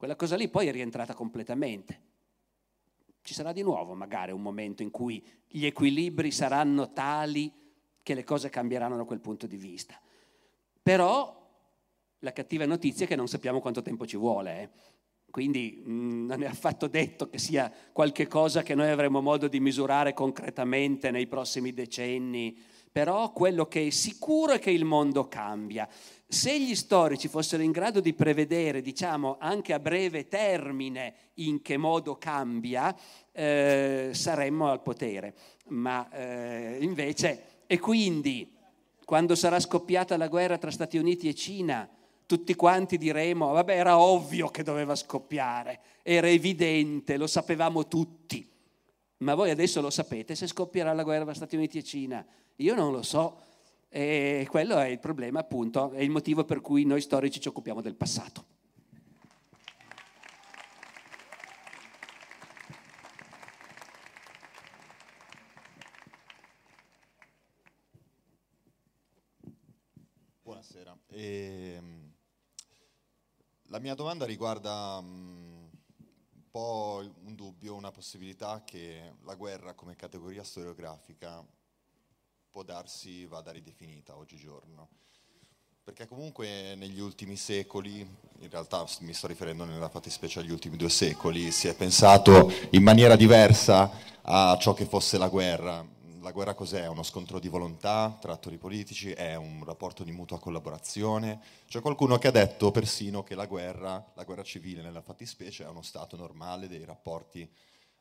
Quella 0.00 0.16
cosa 0.16 0.34
lì 0.34 0.48
poi 0.48 0.66
è 0.66 0.72
rientrata 0.72 1.12
completamente. 1.12 2.00
Ci 3.20 3.34
sarà 3.34 3.52
di 3.52 3.60
nuovo 3.60 3.92
magari 3.92 4.32
un 4.32 4.40
momento 4.40 4.82
in 4.82 4.90
cui 4.90 5.22
gli 5.46 5.66
equilibri 5.66 6.30
saranno 6.30 6.94
tali 6.94 7.52
che 8.02 8.14
le 8.14 8.24
cose 8.24 8.48
cambieranno 8.48 8.96
da 8.96 9.04
quel 9.04 9.20
punto 9.20 9.46
di 9.46 9.58
vista. 9.58 10.00
Però 10.82 11.46
la 12.20 12.32
cattiva 12.32 12.64
notizia 12.64 13.04
è 13.04 13.08
che 13.08 13.14
non 13.14 13.28
sappiamo 13.28 13.60
quanto 13.60 13.82
tempo 13.82 14.06
ci 14.06 14.16
vuole. 14.16 14.62
Eh. 14.62 14.70
Quindi 15.30 15.82
mh, 15.84 15.92
mm, 15.92 16.26
non 16.28 16.42
è 16.44 16.46
affatto 16.46 16.86
detto 16.86 17.28
che 17.28 17.36
sia 17.36 17.70
qualche 17.92 18.26
cosa 18.26 18.62
che 18.62 18.74
noi 18.74 18.88
avremo 18.88 19.20
modo 19.20 19.48
di 19.48 19.60
misurare 19.60 20.14
concretamente 20.14 21.10
nei 21.10 21.26
prossimi 21.26 21.74
decenni. 21.74 22.58
Però 22.90 23.32
quello 23.32 23.66
che 23.66 23.88
è 23.88 23.90
sicuro 23.90 24.54
è 24.54 24.58
che 24.58 24.70
il 24.70 24.86
mondo 24.86 25.28
cambia 25.28 25.86
se 26.30 26.60
gli 26.60 26.76
storici 26.76 27.26
fossero 27.26 27.60
in 27.60 27.72
grado 27.72 27.98
di 27.98 28.14
prevedere, 28.14 28.82
diciamo, 28.82 29.36
anche 29.40 29.72
a 29.72 29.80
breve 29.80 30.28
termine 30.28 31.14
in 31.34 31.60
che 31.60 31.76
modo 31.76 32.18
cambia, 32.18 32.96
eh, 33.32 34.10
saremmo 34.12 34.70
al 34.70 34.80
potere. 34.80 35.34
Ma 35.70 36.08
eh, 36.10 36.78
invece, 36.82 37.62
e 37.66 37.80
quindi, 37.80 38.48
quando 39.04 39.34
sarà 39.34 39.58
scoppiata 39.58 40.16
la 40.16 40.28
guerra 40.28 40.56
tra 40.56 40.70
Stati 40.70 40.98
Uniti 40.98 41.26
e 41.26 41.34
Cina, 41.34 41.88
tutti 42.26 42.54
quanti 42.54 42.96
diremo, 42.96 43.50
vabbè, 43.50 43.76
era 43.76 43.98
ovvio 43.98 44.50
che 44.50 44.62
doveva 44.62 44.94
scoppiare, 44.94 45.80
era 46.04 46.28
evidente, 46.28 47.16
lo 47.16 47.26
sapevamo 47.26 47.88
tutti. 47.88 48.48
Ma 49.18 49.34
voi 49.34 49.50
adesso 49.50 49.80
lo 49.80 49.90
sapete 49.90 50.36
se 50.36 50.46
scoppierà 50.46 50.92
la 50.92 51.02
guerra 51.02 51.24
tra 51.24 51.34
Stati 51.34 51.56
Uniti 51.56 51.78
e 51.78 51.82
Cina? 51.82 52.24
Io 52.56 52.76
non 52.76 52.92
lo 52.92 53.02
so 53.02 53.48
e 53.92 54.46
quello 54.48 54.78
è 54.78 54.86
il 54.86 55.00
problema, 55.00 55.40
appunto, 55.40 55.90
è 55.90 56.00
il 56.00 56.10
motivo 56.10 56.44
per 56.44 56.60
cui 56.60 56.84
noi 56.84 57.00
storici 57.00 57.40
ci 57.40 57.48
occupiamo 57.48 57.80
del 57.80 57.96
passato. 57.96 58.46
Buonasera. 70.42 70.96
E, 71.08 71.74
ehm, 71.76 72.12
la 73.64 73.80
mia 73.80 73.94
domanda 73.94 74.24
riguarda 74.24 74.98
um, 74.98 75.68
un 76.32 76.50
po' 76.50 77.02
un 77.24 77.34
dubbio, 77.34 77.74
una 77.74 77.90
possibilità 77.90 78.62
che 78.64 79.14
la 79.24 79.34
guerra 79.34 79.74
come 79.74 79.96
categoria 79.96 80.44
storiografica 80.44 81.44
può 82.50 82.62
darsi 82.64 83.26
vada 83.26 83.52
ridefinita 83.52 84.16
oggigiorno. 84.16 84.88
Perché 85.84 86.06
comunque 86.06 86.74
negli 86.74 86.98
ultimi 86.98 87.36
secoli, 87.36 88.00
in 88.00 88.50
realtà 88.50 88.84
mi 89.00 89.12
sto 89.12 89.28
riferendo 89.28 89.64
nella 89.64 89.88
fattispecie 89.88 90.40
agli 90.40 90.50
ultimi 90.50 90.76
due 90.76 90.88
secoli, 90.88 91.52
si 91.52 91.68
è 91.68 91.74
pensato 91.74 92.50
in 92.70 92.82
maniera 92.82 93.14
diversa 93.14 93.90
a 94.22 94.58
ciò 94.60 94.74
che 94.74 94.84
fosse 94.84 95.16
la 95.16 95.28
guerra. 95.28 95.86
la 96.20 96.32
guerra 96.32 96.54
cos'è? 96.54 96.86
Uno 96.86 97.02
scontro 97.02 97.38
di 97.38 97.48
volontà 97.48 98.16
tra 98.20 98.32
attori 98.32 98.58
politici, 98.58 99.12
è 99.12 99.36
un 99.36 99.64
rapporto 99.64 100.04
di 100.04 100.12
mutua 100.12 100.38
collaborazione. 100.38 101.40
C'è 101.66 101.80
qualcuno 101.80 102.18
che 102.18 102.28
ha 102.28 102.32
detto 102.32 102.70
persino 102.70 103.22
che 103.22 103.34
la 103.34 103.46
guerra, 103.46 104.04
la 104.14 104.24
guerra 104.24 104.42
civile 104.42 104.82
nella 104.82 105.02
fattispecie, 105.02 105.64
è 105.64 105.68
uno 105.68 105.82
stato 105.82 106.16
normale 106.16 106.68
dei 106.68 106.84
rapporti 106.84 107.48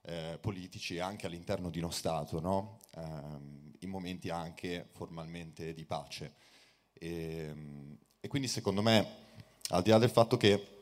eh, 0.02 0.38
politici 0.40 1.00
anche 1.00 1.26
all'interno 1.26 1.70
di 1.70 1.80
uno 1.80 1.92
Stato, 1.92 2.40
no? 2.40 2.80
eh, 2.96 3.02
in 3.80 3.90
momenti 3.90 4.30
anche 4.30 4.88
formalmente 4.92 5.74
di 5.74 5.86
pace. 5.86 6.34
E, 6.94 7.54
e 8.20 8.28
quindi 8.28 8.48
secondo 8.48 8.82
me, 8.82 9.08
al 9.70 9.82
di 9.82 9.90
là 9.90 9.98
del 9.98 10.10
fatto 10.10 10.38
che 10.38 10.78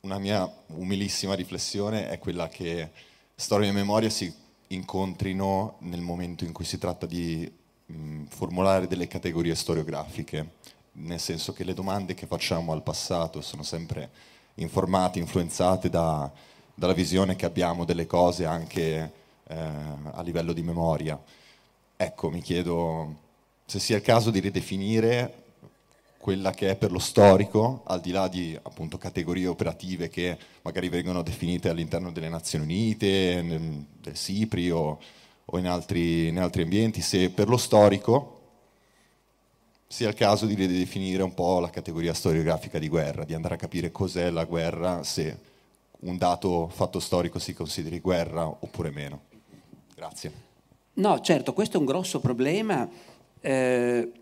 una 0.00 0.18
mia 0.18 0.50
umilissima 0.66 1.34
riflessione 1.34 2.08
è 2.08 2.18
quella 2.18 2.48
che 2.48 2.90
storia 3.34 3.68
e 3.68 3.72
memoria 3.72 4.10
si 4.10 4.32
incontrino 4.68 5.76
nel 5.80 6.00
momento 6.00 6.44
in 6.44 6.52
cui 6.52 6.64
si 6.64 6.78
tratta 6.78 7.06
di 7.06 7.50
mh, 7.86 8.24
formulare 8.24 8.86
delle 8.86 9.06
categorie 9.06 9.54
storiografiche, 9.54 10.52
nel 10.92 11.20
senso 11.20 11.52
che 11.52 11.64
le 11.64 11.74
domande 11.74 12.14
che 12.14 12.26
facciamo 12.26 12.72
al 12.72 12.82
passato 12.82 13.40
sono 13.40 13.62
sempre 13.62 14.10
informate, 14.56 15.18
influenzate 15.18 15.88
da, 15.88 16.30
dalla 16.74 16.92
visione 16.92 17.36
che 17.36 17.46
abbiamo 17.46 17.84
delle 17.84 18.06
cose 18.06 18.44
anche 18.44 19.12
eh, 19.46 19.56
a 19.56 20.22
livello 20.22 20.52
di 20.52 20.62
memoria. 20.62 21.20
Ecco, 21.96 22.30
mi 22.30 22.40
chiedo 22.40 23.22
se 23.64 23.78
sia 23.78 23.96
il 23.96 24.02
caso 24.02 24.30
di 24.30 24.40
ridefinire 24.40 25.42
quella 26.18 26.52
che 26.52 26.70
è 26.70 26.76
per 26.76 26.90
lo 26.90 26.98
storico, 26.98 27.82
al 27.84 28.00
di 28.00 28.10
là 28.10 28.28
di 28.28 28.58
appunto, 28.60 28.96
categorie 28.96 29.46
operative 29.46 30.08
che 30.08 30.38
magari 30.62 30.88
vengono 30.88 31.22
definite 31.22 31.68
all'interno 31.68 32.10
delle 32.12 32.30
Nazioni 32.30 32.64
Unite, 32.64 33.42
nel, 33.42 33.84
del 34.00 34.16
SIPRI 34.16 34.70
o, 34.70 34.98
o 35.44 35.58
in, 35.58 35.66
altri, 35.66 36.28
in 36.28 36.38
altri 36.38 36.62
ambienti, 36.62 37.02
se 37.02 37.28
per 37.28 37.48
lo 37.48 37.58
storico 37.58 38.40
sia 39.86 40.08
il 40.08 40.14
caso 40.14 40.46
di 40.46 40.54
ridefinire 40.54 41.22
un 41.22 41.34
po' 41.34 41.60
la 41.60 41.70
categoria 41.70 42.14
storiografica 42.14 42.78
di 42.78 42.88
guerra, 42.88 43.24
di 43.24 43.34
andare 43.34 43.54
a 43.54 43.58
capire 43.58 43.92
cos'è 43.92 44.30
la 44.30 44.44
guerra, 44.44 45.04
se 45.04 45.38
un 46.04 46.16
dato 46.18 46.68
fatto 46.68 47.00
storico 47.00 47.38
si 47.38 47.54
consideri 47.54 48.00
guerra 48.00 48.46
oppure 48.46 48.90
meno. 48.90 49.22
Grazie. 49.94 50.32
No, 50.94 51.20
certo, 51.20 51.52
questo 51.52 51.76
è 51.76 51.80
un 51.80 51.86
grosso 51.86 52.20
problema. 52.20 52.88
Eh, 53.40 54.12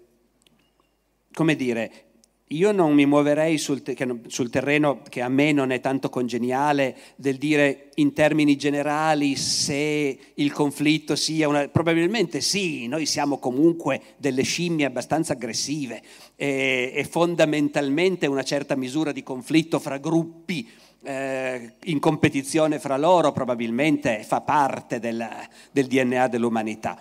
come 1.32 1.56
dire, 1.56 2.04
io 2.48 2.72
non 2.72 2.92
mi 2.92 3.06
muoverei 3.06 3.58
sul, 3.58 3.82
te- 3.82 3.96
sul, 4.26 4.50
terreno 4.50 5.00
che 5.08 5.22
a 5.22 5.28
me 5.28 5.52
non 5.52 5.70
è 5.70 5.80
tanto 5.80 6.08
congeniale 6.10 6.96
del 7.16 7.36
dire 7.36 7.90
in 7.94 8.12
termini 8.12 8.56
generali 8.56 9.36
se 9.36 10.18
il 10.34 10.52
conflitto 10.52 11.16
sia 11.16 11.48
una... 11.48 11.68
Probabilmente 11.68 12.40
sì, 12.40 12.86
noi 12.86 13.06
siamo 13.06 13.38
comunque 13.38 14.00
delle 14.18 14.42
scimmie 14.42 14.86
abbastanza 14.86 15.32
aggressive 15.32 16.02
e, 16.36 16.92
e 16.94 17.04
fondamentalmente 17.04 18.26
una 18.26 18.44
certa 18.44 18.76
misura 18.76 19.12
di 19.12 19.22
conflitto 19.22 19.78
fra 19.78 19.98
gruppi 19.98 20.68
eh, 21.02 21.74
in 21.84 21.98
competizione 21.98 22.78
fra 22.78 22.96
loro 22.96 23.32
probabilmente 23.32 24.22
fa 24.24 24.40
parte 24.40 24.98
del, 24.98 25.26
del 25.70 25.86
DNA 25.86 26.28
dell'umanità. 26.28 26.98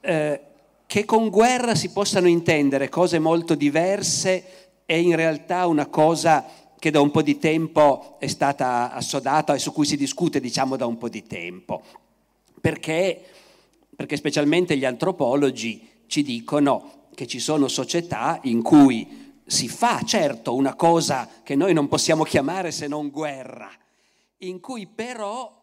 Eh, 0.00 0.40
che 0.86 1.04
con 1.04 1.28
guerra 1.28 1.74
si 1.74 1.90
possano 1.90 2.26
intendere 2.26 2.88
cose 2.88 3.18
molto 3.18 3.54
diverse 3.54 4.70
è 4.84 4.94
in 4.94 5.14
realtà 5.14 5.66
una 5.66 5.86
cosa 5.86 6.44
che 6.78 6.90
da 6.90 7.00
un 7.00 7.10
po' 7.10 7.22
di 7.22 7.38
tempo 7.38 8.16
è 8.18 8.26
stata 8.26 8.90
assodata 8.92 9.54
e 9.54 9.58
su 9.58 9.72
cui 9.72 9.86
si 9.86 9.96
discute 9.96 10.40
diciamo 10.40 10.76
da 10.76 10.86
un 10.86 10.98
po' 10.98 11.08
di 11.08 11.24
tempo. 11.26 11.82
Perché, 12.60 13.22
perché 13.94 14.16
specialmente 14.16 14.76
gli 14.76 14.84
antropologi 14.84 15.86
ci 16.06 16.22
dicono 16.22 17.08
che 17.14 17.26
ci 17.26 17.38
sono 17.38 17.68
società 17.68 18.40
in 18.44 18.62
cui 18.62 19.29
si 19.50 19.68
fa 19.68 20.00
certo 20.02 20.54
una 20.54 20.76
cosa 20.76 21.28
che 21.42 21.56
noi 21.56 21.72
non 21.72 21.88
possiamo 21.88 22.22
chiamare 22.22 22.70
se 22.70 22.86
non 22.86 23.10
guerra, 23.10 23.68
in 24.38 24.60
cui 24.60 24.86
però, 24.86 25.60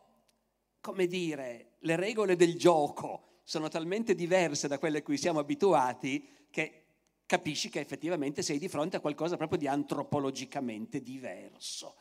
come 0.81 1.07
dire, 1.07 1.77
le 1.79 1.95
regole 1.95 2.35
del 2.35 2.57
gioco 2.57 3.39
sono 3.45 3.69
talmente 3.69 4.13
diverse 4.13 4.67
da 4.67 4.77
quelle 4.77 4.97
a 4.97 5.01
cui 5.03 5.17
siamo 5.17 5.39
abituati 5.39 6.27
che 6.51 6.83
capisci 7.25 7.69
che 7.69 7.79
effettivamente 7.79 8.41
sei 8.41 8.59
di 8.59 8.67
fronte 8.67 8.97
a 8.97 8.99
qualcosa 8.99 9.37
proprio 9.37 9.57
di 9.57 9.67
antropologicamente 9.67 11.01
diverso. 11.01 11.95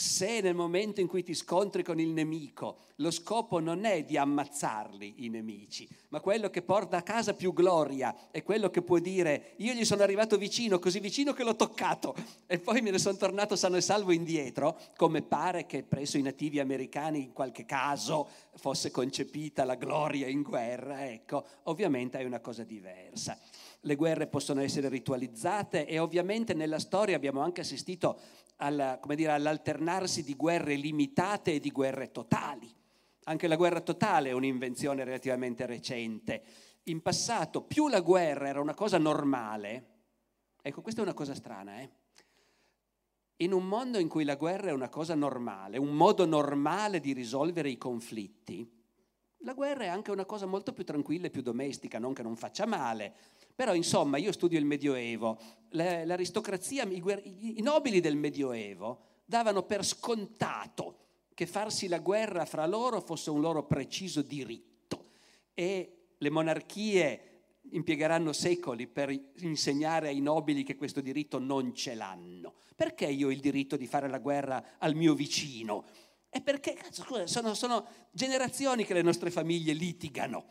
Se 0.00 0.40
nel 0.40 0.54
momento 0.54 1.00
in 1.00 1.08
cui 1.08 1.24
ti 1.24 1.34
scontri 1.34 1.82
con 1.82 1.98
il 1.98 2.10
nemico 2.10 2.76
lo 2.98 3.10
scopo 3.10 3.58
non 3.58 3.84
è 3.84 4.04
di 4.04 4.16
ammazzarli 4.16 5.24
i 5.24 5.28
nemici, 5.28 5.88
ma 6.10 6.20
quello 6.20 6.50
che 6.50 6.62
porta 6.62 6.98
a 6.98 7.02
casa 7.02 7.34
più 7.34 7.52
gloria 7.52 8.30
è 8.30 8.44
quello 8.44 8.70
che 8.70 8.82
può 8.82 9.00
dire 9.00 9.54
io 9.56 9.72
gli 9.72 9.84
sono 9.84 10.04
arrivato 10.04 10.36
vicino, 10.36 10.78
così 10.78 11.00
vicino 11.00 11.32
che 11.32 11.42
l'ho 11.42 11.56
toccato 11.56 12.14
e 12.46 12.60
poi 12.60 12.80
me 12.80 12.92
ne 12.92 12.98
sono 12.98 13.16
tornato 13.16 13.56
sano 13.56 13.74
e 13.74 13.80
salvo 13.80 14.12
indietro, 14.12 14.78
come 14.96 15.22
pare 15.22 15.66
che 15.66 15.82
presso 15.82 16.16
i 16.16 16.22
nativi 16.22 16.60
americani 16.60 17.24
in 17.24 17.32
qualche 17.32 17.64
caso 17.64 18.28
fosse 18.54 18.92
concepita 18.92 19.64
la 19.64 19.74
gloria 19.74 20.28
in 20.28 20.42
guerra, 20.42 21.08
ecco, 21.10 21.44
ovviamente 21.64 22.20
è 22.20 22.24
una 22.24 22.38
cosa 22.38 22.62
diversa. 22.62 23.36
Le 23.80 23.96
guerre 23.96 24.28
possono 24.28 24.60
essere 24.60 24.88
ritualizzate 24.88 25.86
e 25.86 25.98
ovviamente 25.98 26.54
nella 26.54 26.78
storia 26.78 27.16
abbiamo 27.16 27.40
anche 27.40 27.62
assistito 27.62 28.20
alla, 28.58 28.98
dire, 29.14 29.32
all'alternarsi 29.32 30.22
di 30.22 30.34
guerre 30.34 30.74
limitate 30.74 31.54
e 31.54 31.60
di 31.60 31.70
guerre 31.70 32.10
totali. 32.10 32.72
Anche 33.24 33.46
la 33.46 33.56
guerra 33.56 33.80
totale 33.80 34.30
è 34.30 34.32
un'invenzione 34.32 35.04
relativamente 35.04 35.66
recente. 35.66 36.42
In 36.84 37.02
passato 37.02 37.62
più 37.62 37.88
la 37.88 38.00
guerra 38.00 38.48
era 38.48 38.60
una 38.60 38.74
cosa 38.74 38.96
normale, 38.96 39.86
ecco 40.62 40.80
questa 40.80 41.00
è 41.00 41.04
una 41.04 41.14
cosa 41.14 41.34
strana, 41.34 41.80
eh? 41.80 41.90
In 43.40 43.52
un 43.52 43.68
mondo 43.68 43.98
in 43.98 44.08
cui 44.08 44.24
la 44.24 44.34
guerra 44.34 44.70
è 44.70 44.72
una 44.72 44.88
cosa 44.88 45.14
normale, 45.14 45.78
un 45.78 45.94
modo 45.94 46.26
normale 46.26 46.98
di 46.98 47.12
risolvere 47.12 47.68
i 47.68 47.76
conflitti, 47.76 48.68
la 49.42 49.52
guerra 49.52 49.84
è 49.84 49.88
anche 49.88 50.10
una 50.10 50.24
cosa 50.24 50.46
molto 50.46 50.72
più 50.72 50.82
tranquilla 50.82 51.26
e 51.26 51.30
più 51.30 51.42
domestica, 51.42 52.00
non 52.00 52.12
che 52.12 52.22
non 52.22 52.34
faccia 52.34 52.66
male. 52.66 53.14
Però 53.58 53.74
insomma 53.74 54.18
io 54.18 54.30
studio 54.30 54.56
il 54.56 54.64
Medioevo, 54.64 55.36
l'aristocrazia, 55.70 56.84
i, 56.84 57.60
nobili 57.60 57.98
del 57.98 58.14
Medioevo 58.14 59.00
davano 59.24 59.64
per 59.64 59.84
scontato 59.84 61.06
che 61.34 61.44
farsi 61.44 61.88
la 61.88 61.98
guerra 61.98 62.44
fra 62.44 62.66
loro 62.66 63.00
fosse 63.00 63.30
un 63.30 63.40
loro 63.40 63.66
preciso 63.66 64.22
diritto 64.22 65.06
e 65.54 66.10
le 66.16 66.30
monarchie 66.30 67.40
impiegheranno 67.70 68.32
secoli 68.32 68.86
per 68.86 69.10
insegnare 69.38 70.06
ai 70.06 70.20
nobili 70.20 70.62
che 70.62 70.76
questo 70.76 71.00
diritto 71.00 71.40
non 71.40 71.74
ce 71.74 71.94
l'hanno. 71.94 72.54
Perché 72.76 73.06
io 73.06 73.26
ho 73.26 73.32
il 73.32 73.40
diritto 73.40 73.76
di 73.76 73.88
fare 73.88 74.08
la 74.08 74.20
guerra 74.20 74.76
al 74.78 74.94
mio 74.94 75.14
vicino? 75.14 75.84
È 76.28 76.40
perché, 76.40 76.78
scusa, 76.92 77.26
sono, 77.26 77.54
sono 77.54 77.84
generazioni 78.12 78.84
che 78.84 78.94
le 78.94 79.02
nostre 79.02 79.32
famiglie 79.32 79.72
litigano, 79.72 80.46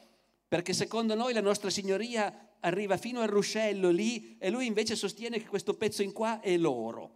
perché 0.47 0.73
secondo 0.73 1.13
noi 1.13 1.33
la 1.33 1.41
nostra 1.41 1.69
signoria 1.69 2.55
arriva 2.61 2.97
fino 2.97 3.21
al 3.21 3.27
ruscello 3.27 3.89
lì 3.89 4.37
e 4.39 4.49
lui 4.49 4.65
invece 4.65 4.95
sostiene 4.95 5.39
che 5.39 5.47
questo 5.47 5.75
pezzo 5.75 6.03
in 6.03 6.13
qua 6.13 6.39
è 6.39 6.55
loro. 6.57 7.15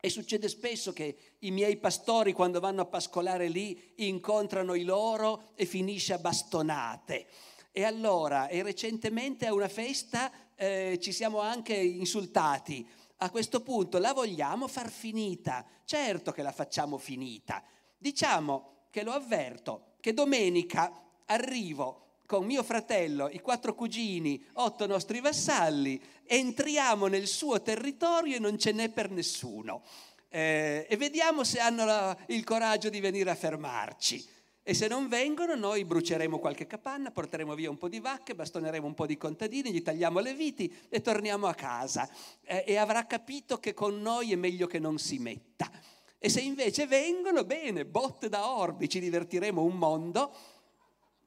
E 0.00 0.10
succede 0.10 0.48
spesso 0.48 0.92
che 0.92 1.16
i 1.40 1.50
miei 1.50 1.76
pastori 1.78 2.32
quando 2.32 2.60
vanno 2.60 2.82
a 2.82 2.86
pascolare 2.86 3.48
lì 3.48 3.92
incontrano 3.96 4.74
i 4.74 4.84
loro 4.84 5.52
e 5.54 5.64
finisce 5.64 6.12
a 6.12 6.18
bastonate. 6.18 7.26
E 7.72 7.84
allora, 7.84 8.48
e 8.48 8.62
recentemente 8.62 9.46
a 9.46 9.54
una 9.54 9.68
festa 9.68 10.30
eh, 10.56 10.98
ci 11.00 11.12
siamo 11.12 11.40
anche 11.40 11.74
insultati. 11.74 12.86
A 13.18 13.30
questo 13.30 13.62
punto 13.62 13.98
la 13.98 14.12
vogliamo 14.12 14.68
far 14.68 14.90
finita? 14.90 15.64
Certo 15.84 16.32
che 16.32 16.42
la 16.42 16.52
facciamo 16.52 16.98
finita. 16.98 17.62
Diciamo 17.96 18.88
che 18.90 19.02
lo 19.02 19.12
avverto, 19.12 19.94
che 20.00 20.12
domenica 20.12 20.92
arrivo 21.24 22.03
con 22.26 22.44
mio 22.44 22.62
fratello, 22.62 23.28
i 23.28 23.40
quattro 23.40 23.74
cugini, 23.74 24.42
otto 24.54 24.86
nostri 24.86 25.20
vassalli, 25.20 26.00
entriamo 26.26 27.06
nel 27.06 27.26
suo 27.26 27.60
territorio 27.60 28.36
e 28.36 28.40
non 28.40 28.58
ce 28.58 28.72
n'è 28.72 28.88
per 28.90 29.10
nessuno. 29.10 29.82
Eh, 30.28 30.86
e 30.88 30.96
vediamo 30.96 31.44
se 31.44 31.60
hanno 31.60 31.84
la, 31.84 32.16
il 32.28 32.42
coraggio 32.44 32.88
di 32.88 33.00
venire 33.00 33.30
a 33.30 33.34
fermarci. 33.34 34.32
E 34.66 34.72
se 34.72 34.88
non 34.88 35.08
vengono, 35.08 35.54
noi 35.54 35.84
bruceremo 35.84 36.38
qualche 36.38 36.66
capanna, 36.66 37.10
porteremo 37.10 37.54
via 37.54 37.68
un 37.68 37.76
po' 37.76 37.90
di 37.90 38.00
vacche, 38.00 38.34
bastoneremo 38.34 38.86
un 38.86 38.94
po' 38.94 39.04
di 39.04 39.18
contadini, 39.18 39.70
gli 39.70 39.82
tagliamo 39.82 40.20
le 40.20 40.32
viti 40.32 40.74
e 40.88 41.02
torniamo 41.02 41.46
a 41.46 41.54
casa. 41.54 42.08
Eh, 42.42 42.64
e 42.68 42.76
avrà 42.76 43.04
capito 43.04 43.58
che 43.58 43.74
con 43.74 44.00
noi 44.00 44.32
è 44.32 44.36
meglio 44.36 44.66
che 44.66 44.78
non 44.78 44.96
si 44.98 45.18
metta. 45.18 45.70
E 46.18 46.30
se 46.30 46.40
invece 46.40 46.86
vengono, 46.86 47.44
bene, 47.44 47.84
botte 47.84 48.30
da 48.30 48.48
orbi, 48.48 48.88
ci 48.88 49.00
divertiremo 49.00 49.62
un 49.62 49.76
mondo 49.76 50.34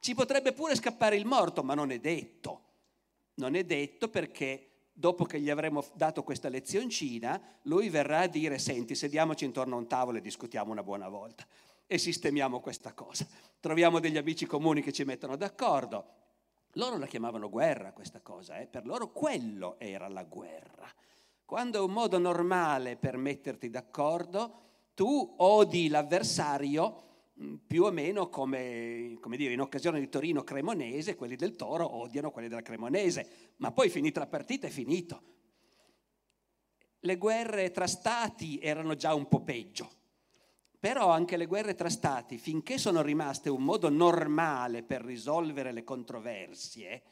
ci 0.07 0.15
potrebbe 0.15 0.53
pure 0.53 0.73
scappare 0.73 1.17
il 1.17 1.25
morto, 1.25 1.63
ma 1.63 1.73
non 1.73 1.91
è 1.91 1.99
detto. 1.99 2.61
Non 3.34 3.55
è 3.55 3.65
detto 3.65 4.07
perché 4.07 4.85
dopo 4.93 5.25
che 5.25 5.38
gli 5.38 5.49
avremo 5.49 5.84
dato 5.95 6.23
questa 6.23 6.47
lezioncina, 6.47 7.59
lui 7.63 7.89
verrà 7.89 8.21
a 8.21 8.27
dire, 8.27 8.57
senti, 8.57 8.95
sediamoci 8.95 9.43
intorno 9.43 9.75
a 9.75 9.79
un 9.79 9.88
tavolo 9.88 10.19
e 10.19 10.21
discutiamo 10.21 10.71
una 10.71 10.81
buona 10.81 11.09
volta 11.09 11.45
e 11.85 11.97
sistemiamo 11.97 12.61
questa 12.61 12.93
cosa. 12.93 13.27
Troviamo 13.59 13.99
degli 13.99 14.15
amici 14.15 14.45
comuni 14.45 14.81
che 14.81 14.93
ci 14.93 15.03
mettono 15.03 15.35
d'accordo. 15.35 16.05
loro 16.75 16.97
la 16.97 17.05
chiamavano 17.05 17.49
guerra 17.49 17.91
questa 17.91 18.21
cosa, 18.21 18.59
eh? 18.59 18.67
per 18.67 18.85
loro 18.85 19.11
quello 19.11 19.77
era 19.77 20.07
la 20.07 20.23
guerra. 20.23 20.89
Quando 21.43 21.79
è 21.79 21.81
un 21.81 21.91
modo 21.91 22.17
normale 22.17 22.95
per 22.95 23.17
metterti 23.17 23.69
d'accordo, 23.69 24.61
tu 24.93 25.35
odi 25.35 25.89
l'avversario 25.89 27.06
più 27.68 27.84
o 27.84 27.91
meno 27.91 28.30
come, 28.30 29.18
come 29.19 29.38
dire, 29.38 29.53
in 29.53 29.61
occasione 29.61 29.99
di 29.99 30.09
Torino 30.09 30.43
Cremonese, 30.43 31.15
quelli 31.15 31.35
del 31.35 31.55
Toro 31.55 31.97
odiano 31.97 32.31
quelli 32.31 32.47
della 32.47 32.61
Cremonese, 32.61 33.53
ma 33.57 33.72
poi 33.72 33.89
finita 33.89 34.19
la 34.19 34.27
partita 34.27 34.68
è 34.68 34.72
finito. 34.72 35.35
Le 37.01 37.18
guerre 37.18 37.69
tra 37.72 37.85
stati 37.85 38.57
erano 38.59 38.95
già 38.95 39.14
un 39.14 39.27
po' 39.27 39.43
peggio, 39.43 39.89
però 40.80 41.09
anche 41.11 41.38
le 41.38 41.45
guerre 41.45 41.76
tra 41.76 41.89
stati, 41.89 42.38
finché 42.38 42.80
sono 42.80 43.03
rimaste 43.03 43.49
un 43.49 43.64
modo 43.64 43.89
normale 43.89 44.81
per 44.81 45.03
risolvere 45.03 45.72
le 45.72 45.84
controversie, 45.84 47.03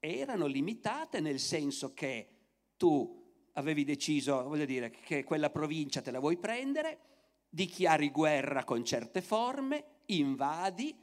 erano 0.00 0.46
limitate 0.46 1.20
nel 1.20 1.38
senso 1.38 1.94
che 1.94 2.28
tu 2.76 3.18
avevi 3.52 3.84
deciso, 3.84 4.42
voglio 4.42 4.64
dire, 4.64 4.90
che 4.90 5.22
quella 5.22 5.50
provincia 5.50 6.00
te 6.00 6.10
la 6.10 6.18
vuoi 6.18 6.38
prendere, 6.38 7.09
dichiari 7.50 8.10
guerra 8.10 8.64
con 8.64 8.84
certe 8.84 9.20
forme, 9.20 9.84
invadi, 10.06 10.96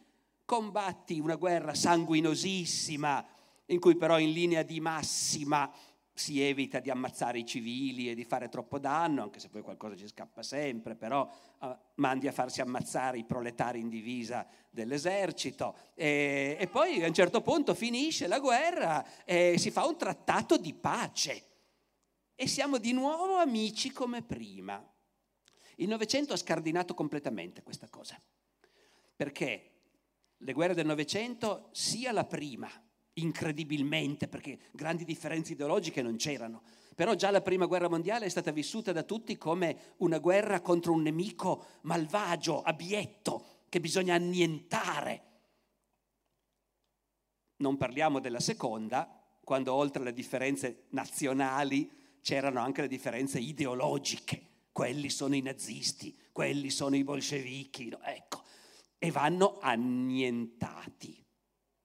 combatti 0.46 1.20
una 1.20 1.36
guerra 1.36 1.74
sanguinosissima, 1.74 3.26
in 3.66 3.80
cui 3.80 3.98
però 3.98 4.18
in 4.18 4.32
linea 4.32 4.64
di 4.64 4.80
massima 4.80 5.70
si 6.18 6.42
evita 6.42 6.80
di 6.80 6.90
ammazzare 6.90 7.38
i 7.38 7.46
civili 7.46 8.10
e 8.10 8.16
di 8.16 8.24
fare 8.24 8.50
troppo 8.50 8.80
danno, 8.80 9.22
anche 9.22 9.40
se 9.40 9.50
poi 9.50 9.62
qualcosa 9.62 9.96
ci 9.96 10.08
scappa 10.08 10.42
sempre, 10.42 10.96
però 10.96 11.30
uh, 11.60 11.78
mandi 11.96 12.28
a 12.28 12.32
farsi 12.32 12.62
ammazzare 12.62 13.20
i 13.20 13.24
proletari 13.24 13.80
in 13.80 13.90
divisa 13.90 14.48
dell'esercito 14.70 15.76
e, 15.94 16.58
e, 16.60 16.68
poi 16.68 17.04
a 17.04 17.08
un 17.08 17.14
certo 17.14 17.42
punto 17.42 17.76
finisce 17.76 18.26
la 18.26 18.40
guerra 18.40 19.06
e 19.26 19.58
si 19.60 19.70
fa 19.70 19.86
un 19.86 19.96
trattato 19.96 20.58
di 20.58 20.74
pace 20.74 21.44
e 22.34 22.48
siamo 22.48 22.80
di 22.80 22.94
nuovo 22.94 23.36
amici 23.36 23.92
come 23.92 24.24
prima. 24.24 24.84
Il 25.80 25.88
Novecento 25.88 26.34
ha 26.34 26.38
scardinato 26.38 26.96
completamente 26.96 27.62
questa 27.62 27.88
cosa, 27.88 28.20
perché 29.16 29.72
le 30.38 30.54
guerre 30.54 30.74
del 30.74 30.88
Novecento, 30.88 31.70
sia 31.72 32.12
la 32.12 32.26
prima, 32.26 32.68
incredibilmente, 33.14 34.28
perché 34.28 34.60
grandi 34.72 35.06
differenze 35.06 35.54
ideologiche 35.54 36.02
non 36.02 36.16
c'erano, 36.16 36.64
però 36.96 37.14
già 37.14 37.30
la 37.30 37.42
prima 37.42 37.68
guerra 37.68 37.90
mondiale 37.90 38.26
è 38.26 38.30
stata 38.30 38.52
vissuta 38.52 38.92
da 38.92 39.04
tutti 39.04 39.38
come 39.38 39.94
una 39.98 40.18
guerra 40.18 40.62
contro 40.62 40.94
un 40.94 41.04
nemico 41.04 41.66
malvagio, 41.82 42.64
abietto, 42.64 43.66
che 43.70 43.80
bisogna 43.80 44.16
annientare. 44.16 45.24
Non 47.58 47.78
parliamo 47.78 48.20
della 48.20 48.40
seconda, 48.40 49.08
quando 49.44 49.76
oltre 49.76 50.02
alle 50.02 50.14
differenze 50.14 50.86
nazionali 50.90 52.20
c'erano 52.22 52.62
anche 52.62 52.82
le 52.82 52.88
differenze 52.88 53.40
ideologiche 53.40 54.47
quelli 54.78 55.10
sono 55.10 55.34
i 55.34 55.42
nazisti, 55.42 56.16
quelli 56.32 56.70
sono 56.70 56.96
i 56.96 57.04
bolscevichi, 57.04 57.90
no? 57.90 58.00
ecco, 58.04 58.44
e 59.00 59.10
vanno 59.10 59.58
annientati. 59.60 61.26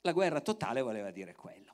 La 0.03 0.13
guerra 0.13 0.43
totale 0.43 0.83
voleva 0.83 1.11
dire 1.11 1.35
quello. 1.35 1.73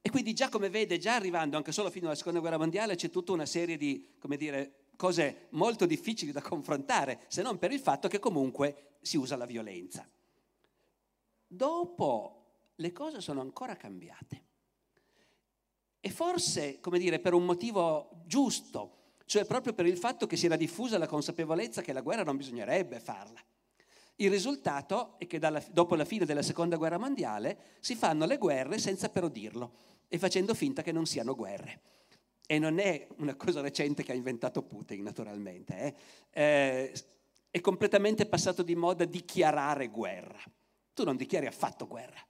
E 0.00 0.08
quindi 0.08 0.32
già 0.32 0.48
come 0.48 0.70
vede, 0.70 0.96
già 0.96 1.16
arrivando 1.16 1.58
anche 1.58 1.72
solo 1.72 1.90
fino 1.90 2.06
alla 2.06 2.14
seconda 2.14 2.40
guerra 2.40 2.56
mondiale, 2.56 2.94
c'è 2.94 3.10
tutta 3.10 3.32
una 3.32 3.44
serie 3.44 3.76
di, 3.76 4.14
come 4.18 4.38
dire, 4.38 4.86
cose 4.96 5.48
molto 5.50 5.84
difficili 5.84 6.32
da 6.32 6.40
confrontare, 6.40 7.26
se 7.28 7.42
non 7.42 7.58
per 7.58 7.70
il 7.70 7.80
fatto 7.80 8.08
che 8.08 8.18
comunque 8.18 8.96
si 9.02 9.18
usa 9.18 9.36
la 9.36 9.44
violenza. 9.44 10.08
Dopo 11.46 12.70
le 12.74 12.92
cose 12.92 13.20
sono 13.20 13.42
ancora 13.42 13.76
cambiate. 13.76 14.44
E 16.00 16.08
forse, 16.08 16.80
come 16.80 16.98
dire, 16.98 17.18
per 17.20 17.34
un 17.34 17.44
motivo 17.44 18.22
giusto, 18.24 18.97
cioè 19.28 19.44
proprio 19.44 19.74
per 19.74 19.84
il 19.84 19.98
fatto 19.98 20.26
che 20.26 20.38
si 20.38 20.46
era 20.46 20.56
diffusa 20.56 20.96
la 20.96 21.06
consapevolezza 21.06 21.82
che 21.82 21.92
la 21.92 22.00
guerra 22.00 22.22
non 22.22 22.38
bisognerebbe 22.38 22.98
farla. 22.98 23.38
Il 24.16 24.30
risultato 24.30 25.18
è 25.18 25.26
che 25.26 25.38
dalla, 25.38 25.62
dopo 25.70 25.96
la 25.96 26.06
fine 26.06 26.24
della 26.24 26.40
seconda 26.40 26.76
guerra 26.76 26.96
mondiale 26.96 27.76
si 27.80 27.94
fanno 27.94 28.24
le 28.24 28.38
guerre 28.38 28.78
senza 28.78 29.10
però 29.10 29.28
dirlo 29.28 29.72
e 30.08 30.18
facendo 30.18 30.54
finta 30.54 30.80
che 30.80 30.92
non 30.92 31.04
siano 31.04 31.34
guerre. 31.34 31.82
E 32.46 32.58
non 32.58 32.78
è 32.78 33.06
una 33.18 33.34
cosa 33.34 33.60
recente 33.60 34.02
che 34.02 34.12
ha 34.12 34.14
inventato 34.14 34.62
Putin, 34.62 35.02
naturalmente. 35.02 35.76
Eh? 35.76 35.94
Eh, 36.30 36.92
è 37.50 37.60
completamente 37.60 38.24
passato 38.24 38.62
di 38.62 38.74
moda 38.74 39.04
dichiarare 39.04 39.88
guerra. 39.88 40.40
Tu 40.94 41.04
non 41.04 41.16
dichiari 41.16 41.44
affatto 41.44 41.86
guerra. 41.86 42.26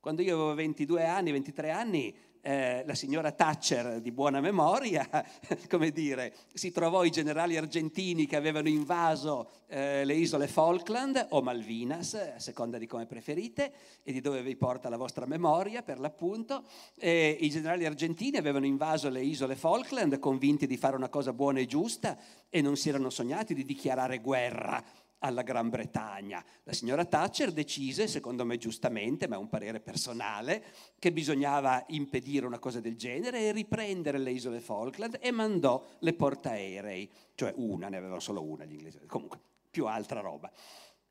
Quando 0.00 0.22
io 0.22 0.34
avevo 0.34 0.54
22 0.54 1.04
anni, 1.04 1.30
23 1.30 1.70
anni, 1.70 2.16
eh, 2.46 2.84
la 2.86 2.94
signora 2.94 3.32
Thatcher 3.32 4.00
di 4.00 4.12
buona 4.12 4.40
memoria, 4.40 5.08
come 5.68 5.90
dire, 5.90 6.32
si 6.54 6.70
trovò 6.70 7.02
i 7.02 7.10
generali 7.10 7.56
argentini 7.56 8.24
che 8.26 8.36
avevano 8.36 8.68
invaso 8.68 9.50
eh, 9.66 10.04
le 10.04 10.14
isole 10.14 10.46
Falkland 10.46 11.26
o 11.30 11.42
Malvinas, 11.42 12.14
a 12.14 12.38
seconda 12.38 12.78
di 12.78 12.86
come 12.86 13.06
preferite 13.06 13.72
e 14.04 14.12
di 14.12 14.20
dove 14.20 14.42
vi 14.42 14.54
porta 14.54 14.88
la 14.88 14.96
vostra 14.96 15.26
memoria 15.26 15.82
per 15.82 15.98
l'appunto. 15.98 16.62
Eh, 16.96 17.36
I 17.40 17.50
generali 17.50 17.84
argentini 17.84 18.36
avevano 18.36 18.64
invaso 18.66 19.08
le 19.08 19.22
isole 19.22 19.56
Falkland 19.56 20.20
convinti 20.20 20.68
di 20.68 20.76
fare 20.76 20.94
una 20.94 21.08
cosa 21.08 21.32
buona 21.32 21.58
e 21.58 21.66
giusta 21.66 22.16
e 22.48 22.62
non 22.62 22.76
si 22.76 22.90
erano 22.90 23.10
sognati 23.10 23.54
di 23.54 23.64
dichiarare 23.64 24.20
guerra 24.20 24.84
alla 25.26 25.42
Gran 25.42 25.68
Bretagna. 25.68 26.44
La 26.62 26.72
signora 26.72 27.04
Thatcher 27.04 27.52
decise, 27.52 28.08
secondo 28.08 28.44
me 28.44 28.56
giustamente, 28.56 29.28
ma 29.28 29.36
è 29.36 29.38
un 29.38 29.48
parere 29.48 29.80
personale, 29.80 30.64
che 30.98 31.12
bisognava 31.12 31.84
impedire 31.88 32.46
una 32.46 32.58
cosa 32.58 32.80
del 32.80 32.96
genere 32.96 33.40
e 33.40 33.52
riprendere 33.52 34.18
le 34.18 34.30
isole 34.30 34.60
Falkland 34.60 35.18
e 35.20 35.30
mandò 35.30 35.84
le 36.00 36.14
portaerei, 36.14 37.10
cioè 37.34 37.52
una, 37.56 37.88
ne 37.88 37.96
avevano 37.96 38.20
solo 38.20 38.42
una 38.42 38.64
gli 38.64 38.72
inglesi, 38.72 38.98
comunque 39.06 39.38
più 39.70 39.86
altra 39.86 40.20
roba. 40.20 40.50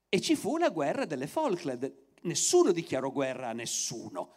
E 0.10 0.22
ci 0.22 0.36
fu 0.36 0.58
la 0.58 0.70
guerra 0.70 1.06
delle 1.06 1.28
Falkland. 1.28 1.94
Nessuno 2.22 2.72
dichiarò 2.72 3.12
guerra 3.12 3.50
a 3.50 3.54
nessuno 3.54 4.34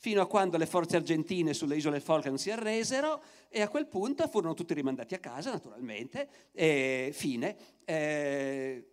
fino 0.00 0.22
a 0.22 0.26
quando 0.26 0.56
le 0.56 0.64
forze 0.64 0.96
argentine 0.96 1.52
sulle 1.52 1.76
isole 1.76 2.00
Falkland 2.00 2.38
si 2.38 2.50
arresero 2.50 3.22
e 3.50 3.60
a 3.60 3.68
quel 3.68 3.86
punto 3.86 4.26
furono 4.28 4.54
tutti 4.54 4.72
rimandati 4.72 5.14
a 5.14 5.18
casa, 5.18 5.50
naturalmente, 5.50 6.28
e 6.52 7.10
fine. 7.12 7.56
Eh, 7.84 8.89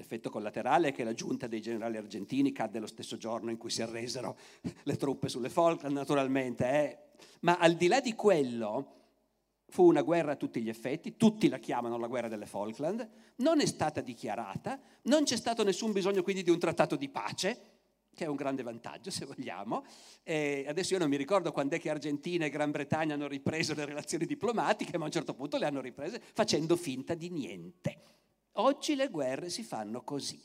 L'effetto 0.00 0.30
collaterale 0.30 0.88
è 0.88 0.92
che 0.94 1.04
la 1.04 1.12
giunta 1.12 1.46
dei 1.46 1.60
generali 1.60 1.98
argentini 1.98 2.52
cadde 2.52 2.78
lo 2.78 2.86
stesso 2.86 3.18
giorno 3.18 3.50
in 3.50 3.58
cui 3.58 3.68
si 3.68 3.82
arresero 3.82 4.38
le 4.84 4.96
truppe 4.96 5.28
sulle 5.28 5.50
Falkland, 5.50 5.94
naturalmente. 5.94 6.64
Eh. 6.64 6.98
Ma 7.40 7.58
al 7.58 7.74
di 7.74 7.86
là 7.86 8.00
di 8.00 8.14
quello, 8.14 8.94
fu 9.68 9.84
una 9.84 10.00
guerra 10.00 10.32
a 10.32 10.36
tutti 10.36 10.62
gli 10.62 10.70
effetti, 10.70 11.18
tutti 11.18 11.50
la 11.50 11.58
chiamano 11.58 11.98
la 11.98 12.06
guerra 12.06 12.28
delle 12.28 12.46
Falkland, 12.46 13.06
non 13.36 13.60
è 13.60 13.66
stata 13.66 14.00
dichiarata, 14.00 14.80
non 15.02 15.24
c'è 15.24 15.36
stato 15.36 15.64
nessun 15.64 15.92
bisogno 15.92 16.22
quindi 16.22 16.42
di 16.42 16.50
un 16.50 16.58
trattato 16.58 16.96
di 16.96 17.10
pace, 17.10 17.60
che 18.14 18.24
è 18.24 18.26
un 18.26 18.36
grande 18.36 18.62
vantaggio 18.62 19.10
se 19.10 19.26
vogliamo. 19.26 19.84
E 20.22 20.64
adesso 20.66 20.94
io 20.94 20.98
non 20.98 21.10
mi 21.10 21.18
ricordo 21.18 21.52
quando 21.52 21.74
è 21.74 21.78
che 21.78 21.90
Argentina 21.90 22.46
e 22.46 22.48
Gran 22.48 22.70
Bretagna 22.70 23.12
hanno 23.12 23.28
ripreso 23.28 23.74
le 23.74 23.84
relazioni 23.84 24.24
diplomatiche, 24.24 24.96
ma 24.96 25.04
a 25.04 25.08
un 25.08 25.12
certo 25.12 25.34
punto 25.34 25.58
le 25.58 25.66
hanno 25.66 25.82
riprese 25.82 26.22
facendo 26.32 26.74
finta 26.76 27.12
di 27.12 27.28
niente. 27.28 28.19
Oggi 28.54 28.94
le 28.94 29.08
guerre 29.08 29.48
si 29.48 29.62
fanno 29.62 30.02
così. 30.02 30.40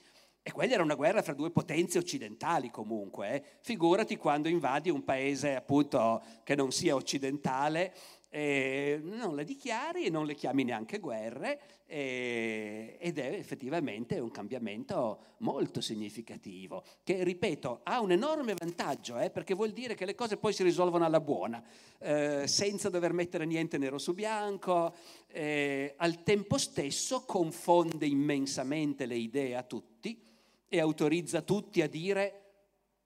E 0.47 0.51
quella 0.51 0.73
era 0.73 0.83
una 0.83 0.93
guerra 0.93 1.23
fra 1.23 1.33
due 1.33 1.49
potenze 1.49 1.97
occidentali 1.97 2.69
comunque. 2.69 3.29
Eh. 3.33 3.43
Figurati 3.61 4.15
quando 4.15 4.47
invadi 4.47 4.91
un 4.91 5.03
paese 5.03 5.55
appunto 5.55 6.21
che 6.43 6.53
non 6.53 6.71
sia 6.71 6.93
occidentale, 6.93 7.95
eh, 8.35 8.99
non 9.01 9.33
le 9.33 9.45
dichiari 9.45 10.03
e 10.03 10.09
non 10.09 10.25
le 10.25 10.35
chiami 10.35 10.65
neanche 10.65 10.99
guerre 10.99 11.57
eh, 11.85 12.97
ed 12.99 13.17
è 13.17 13.31
effettivamente 13.31 14.19
un 14.19 14.29
cambiamento 14.29 15.35
molto 15.37 15.79
significativo 15.79 16.83
che, 17.05 17.23
ripeto, 17.23 17.79
ha 17.83 18.01
un 18.01 18.11
enorme 18.11 18.53
vantaggio 18.53 19.17
eh, 19.19 19.29
perché 19.29 19.53
vuol 19.53 19.71
dire 19.71 19.95
che 19.95 20.03
le 20.03 20.15
cose 20.15 20.35
poi 20.35 20.51
si 20.51 20.63
risolvono 20.63 21.05
alla 21.05 21.21
buona, 21.21 21.63
eh, 21.99 22.45
senza 22.45 22.89
dover 22.89 23.13
mettere 23.13 23.45
niente 23.45 23.77
nero 23.77 23.97
su 23.97 24.13
bianco, 24.13 24.93
eh, 25.27 25.93
al 25.95 26.21
tempo 26.23 26.57
stesso 26.57 27.23
confonde 27.23 28.05
immensamente 28.05 29.05
le 29.05 29.15
idee 29.15 29.55
a 29.55 29.63
tutti 29.63 30.21
e 30.67 30.79
autorizza 30.81 31.41
tutti 31.41 31.81
a 31.81 31.87
dire 31.87 32.41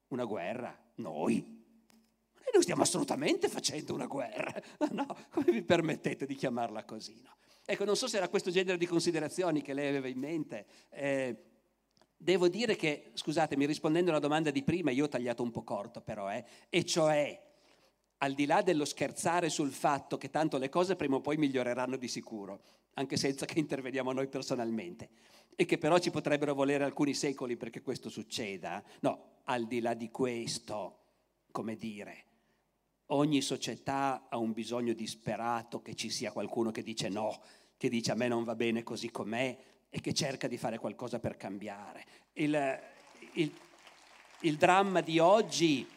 una 0.07 0.26
guerra, 0.26 0.76
noi. 0.95 1.59
E 2.50 2.52
noi 2.52 2.64
stiamo 2.64 2.82
assolutamente 2.82 3.48
facendo 3.48 3.94
una 3.94 4.08
guerra. 4.08 4.52
No, 4.92 5.06
come 5.30 5.52
vi 5.52 5.62
permettete 5.62 6.26
di 6.26 6.34
chiamarla 6.34 6.84
così? 6.84 7.22
No? 7.24 7.36
Ecco, 7.64 7.86
non 7.86 7.96
so 7.96 8.08
se 8.08 8.18
era 8.18 8.28
questo 8.28 8.50
genere 8.50 8.80
di 8.80 8.88
considerazioni 8.88 9.62
che 9.62 9.76
lei 9.76 9.88
aveva 9.88 10.08
in 10.08 10.18
mente. 10.18 10.66
Eh, 10.90 11.36
devo 12.18 12.48
dire 12.48 12.76
che, 12.76 13.12
scusatemi, 13.14 13.68
rispondendo 13.68 14.10
alla 14.10 14.20
domanda 14.20 14.50
di 14.50 14.64
prima, 14.64 14.90
io 14.90 15.06
ho 15.06 15.08
tagliato 15.08 15.44
un 15.44 15.52
po' 15.52 15.62
corto 15.64 16.02
però, 16.02 16.32
eh, 16.32 16.44
e 16.70 16.84
cioè 16.86 17.40
al 18.18 18.34
di 18.34 18.48
là 18.48 18.64
dello 18.64 18.86
scherzare 18.86 19.50
sul 19.50 19.72
fatto 19.72 20.18
che 20.18 20.32
tanto 20.32 20.58
le 20.58 20.70
cose 20.70 20.96
prima 20.96 21.18
o 21.18 21.22
poi 21.22 21.38
miglioreranno 21.38 21.98
di 21.98 22.08
sicuro, 22.08 22.62
anche 22.96 23.16
senza 23.16 23.46
che 23.46 23.60
interveniamo 23.60 24.12
noi 24.12 24.28
personalmente, 24.28 25.10
e 25.56 25.66
che 25.66 25.78
però 25.78 26.00
ci 26.00 26.10
potrebbero 26.10 26.56
volere 26.56 26.84
alcuni 26.84 27.14
secoli 27.14 27.58
perché 27.58 27.84
questo 27.84 28.10
succeda, 28.10 28.84
no, 29.02 29.42
al 29.44 29.68
di 29.68 29.80
là 29.80 29.94
di 29.94 30.10
questo, 30.10 30.98
come 31.52 31.76
dire, 31.76 32.26
ogni 33.11 33.41
società 33.41 34.27
ha 34.30 34.38
un 34.38 34.52
bisogno 34.52 34.94
disperato 34.94 35.81
che 35.81 35.95
ci 35.95 36.10
sia 36.10 36.31
qualcuno 36.31 36.72
che 36.72 36.84
dice 36.84 37.10
no, 37.10 37.40
che 37.77 37.90
dice 37.90 38.11
a 38.11 38.15
me 38.15 38.27
non 38.27 38.44
va 38.44 38.56
bene 38.56 38.84
così 38.84 39.10
com'è 39.10 39.57
e 39.90 40.02
che 40.02 40.14
cerca 40.14 40.48
di 40.48 40.57
fare 40.57 40.77
qualcosa 40.77 41.19
per 41.19 41.38
cambiare. 41.38 42.06
Il, 42.34 42.80
il, 43.34 43.52
il 44.41 44.56
dramma 44.57 45.02
di 45.02 45.19
oggi 45.19 45.88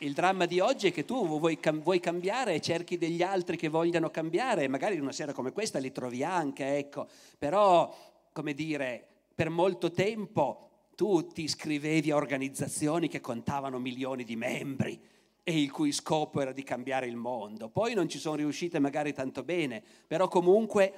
il 0.00 0.12
dramma 0.12 0.44
di 0.44 0.60
oggi 0.60 0.88
è 0.88 0.92
che 0.92 1.06
tu 1.06 1.26
vuoi, 1.26 1.58
vuoi, 1.82 2.00
cambiare 2.00 2.52
e 2.52 2.60
cerchi 2.60 2.98
degli 2.98 3.22
altri 3.22 3.56
che 3.56 3.68
vogliano 3.68 4.10
cambiare, 4.10 4.68
magari 4.68 4.96
in 4.96 5.00
una 5.00 5.12
sera 5.12 5.32
come 5.32 5.52
questa 5.52 5.78
li 5.78 5.90
trovi 5.90 6.22
anche, 6.22 6.76
ecco, 6.76 7.08
però, 7.38 7.96
come 8.30 8.52
dire, 8.52 9.06
per 9.34 9.48
molto 9.48 9.90
tempo 9.90 10.68
tu 10.94 11.26
ti 11.28 11.44
iscrivevi 11.44 12.10
a 12.10 12.16
organizzazioni 12.16 13.08
che 13.08 13.22
contavano 13.22 13.78
milioni 13.78 14.24
di 14.24 14.36
membri 14.36 15.00
e 15.48 15.62
il 15.62 15.70
cui 15.70 15.92
scopo 15.92 16.40
era 16.40 16.50
di 16.50 16.64
cambiare 16.64 17.06
il 17.06 17.14
mondo. 17.14 17.68
Poi 17.68 17.94
non 17.94 18.08
ci 18.08 18.18
sono 18.18 18.34
riuscite 18.34 18.80
magari 18.80 19.12
tanto 19.12 19.44
bene, 19.44 19.80
però 20.04 20.26
comunque 20.26 20.92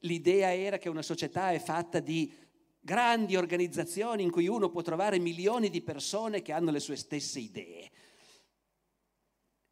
l'idea 0.00 0.52
era 0.52 0.76
che 0.78 0.88
una 0.88 1.02
società 1.02 1.52
è 1.52 1.60
fatta 1.60 2.00
di 2.00 2.32
grandi 2.80 3.36
organizzazioni 3.36 4.24
in 4.24 4.32
cui 4.32 4.48
uno 4.48 4.70
può 4.70 4.82
trovare 4.82 5.20
milioni 5.20 5.70
di 5.70 5.82
persone 5.82 6.42
che 6.42 6.50
hanno 6.50 6.72
le 6.72 6.80
sue 6.80 6.96
stesse 6.96 7.38
idee. 7.38 7.90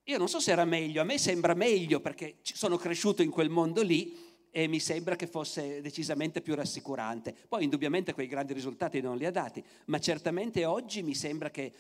Io 0.05 0.17
non 0.17 0.29
so 0.29 0.39
se 0.39 0.53
era 0.53 0.65
meglio, 0.65 1.01
a 1.01 1.05
me 1.05 1.19
sembra 1.19 1.55
meglio 1.55 1.99
perché 1.99 2.37
sono 2.43 2.77
cresciuto 2.77 3.23
in 3.23 3.31
quel 3.31 3.51
mondo 3.51 3.83
lì 3.83 4.17
e 4.53 4.69
mi 4.69 4.79
sembra 4.79 5.17
che 5.17 5.27
fosse 5.27 5.81
decisamente 5.81 6.41
più 6.41 6.55
rassicurante. 6.55 7.35
Poi 7.49 7.65
indubbiamente 7.65 8.15
quei 8.15 8.29
grandi 8.29 8.53
risultati 8.53 9.01
non 9.01 9.17
li 9.17 9.27
ha 9.27 9.33
dati, 9.33 9.61
ma 9.87 9.99
certamente 9.99 10.65
oggi 10.65 11.03
mi 11.03 11.17
sembra 11.17 11.51
che 11.51 11.73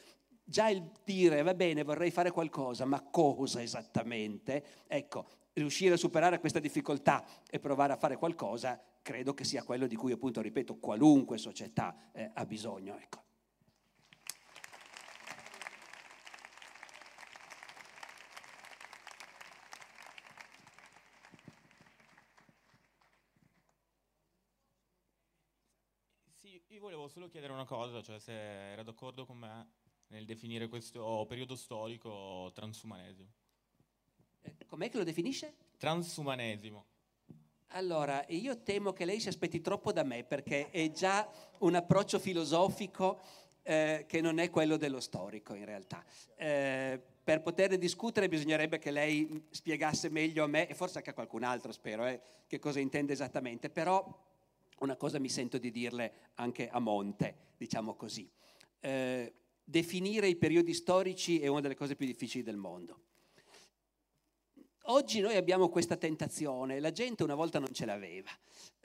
già 0.50 0.68
il 0.68 0.90
dire 1.04 1.42
va 1.42 1.54
bene 1.54 1.84
vorrei 1.84 2.10
fare 2.10 2.32
qualcosa, 2.32 2.84
ma 2.84 3.00
cosa 3.00 3.62
esattamente? 3.62 4.84
Ecco, 4.88 5.26
riuscire 5.52 5.94
a 5.94 5.96
superare 5.96 6.40
questa 6.40 6.58
difficoltà 6.58 7.24
e 7.48 7.60
provare 7.60 7.92
a 7.92 7.96
fare 7.96 8.16
qualcosa 8.16 8.82
credo 9.00 9.32
che 9.32 9.44
sia 9.44 9.62
quello 9.62 9.86
di 9.86 9.94
cui 9.94 10.10
appunto, 10.10 10.40
ripeto, 10.40 10.78
qualunque 10.78 11.38
società 11.38 12.10
eh, 12.12 12.30
ha 12.34 12.44
bisogno. 12.44 12.98
Ecco. 12.98 13.18
io 26.72 26.80
volevo 26.80 27.08
solo 27.08 27.28
chiedere 27.28 27.52
una 27.52 27.64
cosa, 27.64 28.00
cioè 28.00 28.20
se 28.20 28.32
era 28.32 28.84
d'accordo 28.84 29.26
con 29.26 29.38
me 29.38 29.66
nel 30.10 30.24
definire 30.24 30.68
questo 30.68 31.24
periodo 31.28 31.56
storico 31.56 32.50
transumanesimo. 32.54 33.28
Eh, 34.42 34.66
com'è 34.66 34.90
che 34.90 34.98
lo 34.98 35.04
definisce? 35.04 35.54
Transumanesimo. 35.76 36.84
Allora, 37.68 38.24
io 38.28 38.62
temo 38.62 38.92
che 38.92 39.04
lei 39.04 39.20
si 39.20 39.28
aspetti 39.28 39.60
troppo 39.60 39.92
da 39.92 40.02
me 40.02 40.24
perché 40.24 40.70
è 40.70 40.90
già 40.90 41.28
un 41.58 41.76
approccio 41.76 42.18
filosofico 42.18 43.20
eh, 43.62 44.04
che 44.08 44.20
non 44.20 44.38
è 44.38 44.50
quello 44.50 44.76
dello 44.76 44.98
storico 44.98 45.54
in 45.54 45.64
realtà. 45.64 46.04
Eh, 46.34 47.00
per 47.22 47.42
poter 47.42 47.78
discutere 47.78 48.28
bisognerebbe 48.28 48.80
che 48.80 48.90
lei 48.90 49.46
spiegasse 49.50 50.08
meglio 50.08 50.42
a 50.42 50.48
me 50.48 50.66
e 50.68 50.74
forse 50.74 50.98
anche 50.98 51.10
a 51.10 51.14
qualcun 51.14 51.44
altro, 51.44 51.70
spero, 51.70 52.04
eh, 52.06 52.20
che 52.48 52.58
cosa 52.58 52.80
intende 52.80 53.12
esattamente, 53.12 53.70
però 53.70 54.04
una 54.78 54.96
cosa 54.96 55.20
mi 55.20 55.28
sento 55.28 55.58
di 55.58 55.70
dirle 55.70 56.30
anche 56.34 56.68
a 56.68 56.80
monte, 56.80 57.36
diciamo 57.56 57.94
così. 57.94 58.28
Eh, 58.80 59.32
definire 59.70 60.26
i 60.26 60.36
periodi 60.36 60.74
storici 60.74 61.40
è 61.40 61.46
una 61.46 61.60
delle 61.60 61.76
cose 61.76 61.94
più 61.94 62.04
difficili 62.04 62.42
del 62.42 62.56
mondo. 62.56 62.98
Oggi 64.84 65.20
noi 65.20 65.36
abbiamo 65.36 65.68
questa 65.68 65.96
tentazione, 65.96 66.80
la 66.80 66.90
gente 66.90 67.22
una 67.22 67.36
volta 67.36 67.60
non 67.60 67.72
ce 67.72 67.86
l'aveva. 67.86 68.30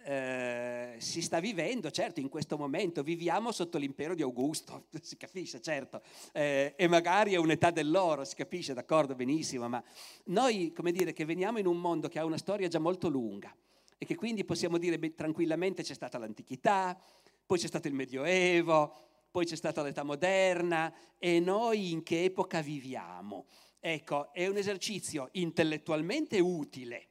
Eh, 0.08 0.98
si 1.00 1.24
sta 1.24 1.40
vivendo, 1.40 1.90
certo, 1.90 2.20
in 2.20 2.30
questo 2.30 2.58
momento 2.58 3.02
viviamo 3.02 3.52
sotto 3.52 3.80
l'impero 3.80 4.14
di 4.14 4.22
Augusto, 4.22 4.86
si 5.02 5.18
capisce, 5.18 5.60
certo, 5.62 6.04
eh, 6.32 6.76
e 6.78 6.88
magari 6.88 7.34
è 7.34 7.38
un'età 7.38 7.72
dell'oro, 7.72 8.24
si 8.24 8.36
capisce, 8.36 8.76
d'accordo, 8.76 9.16
benissimo, 9.16 9.68
ma 9.68 9.84
noi, 10.26 10.72
come 10.74 10.92
dire, 10.92 11.12
che 11.12 11.26
veniamo 11.26 11.58
in 11.58 11.66
un 11.66 11.82
mondo 11.82 12.08
che 12.08 12.20
ha 12.20 12.26
una 12.26 12.38
storia 12.38 12.68
già 12.68 12.78
molto 12.78 13.10
lunga, 13.10 13.52
e 13.98 14.06
che 14.06 14.16
quindi 14.16 14.46
possiamo 14.46 14.78
dire 14.78 15.00
beh, 15.00 15.16
tranquillamente 15.16 15.82
c'è 15.82 15.96
stata 15.96 16.20
l'antichità, 16.20 16.96
poi 17.44 17.58
c'è 17.58 17.68
stato 17.68 17.88
il 17.88 17.96
Medioevo, 17.96 19.15
poi 19.36 19.46
c'è 19.46 19.58
stata 19.58 19.82
l'età 19.82 20.04
moderna 20.04 20.94
e 21.18 21.42
noi 21.42 21.92
in 21.92 22.04
che 22.04 22.24
epoca 22.24 22.62
viviamo? 22.62 23.48
Ecco, 23.82 24.32
è 24.32 24.48
un 24.48 24.56
esercizio 24.56 25.28
intellettualmente 25.34 26.40
utile, 26.40 27.08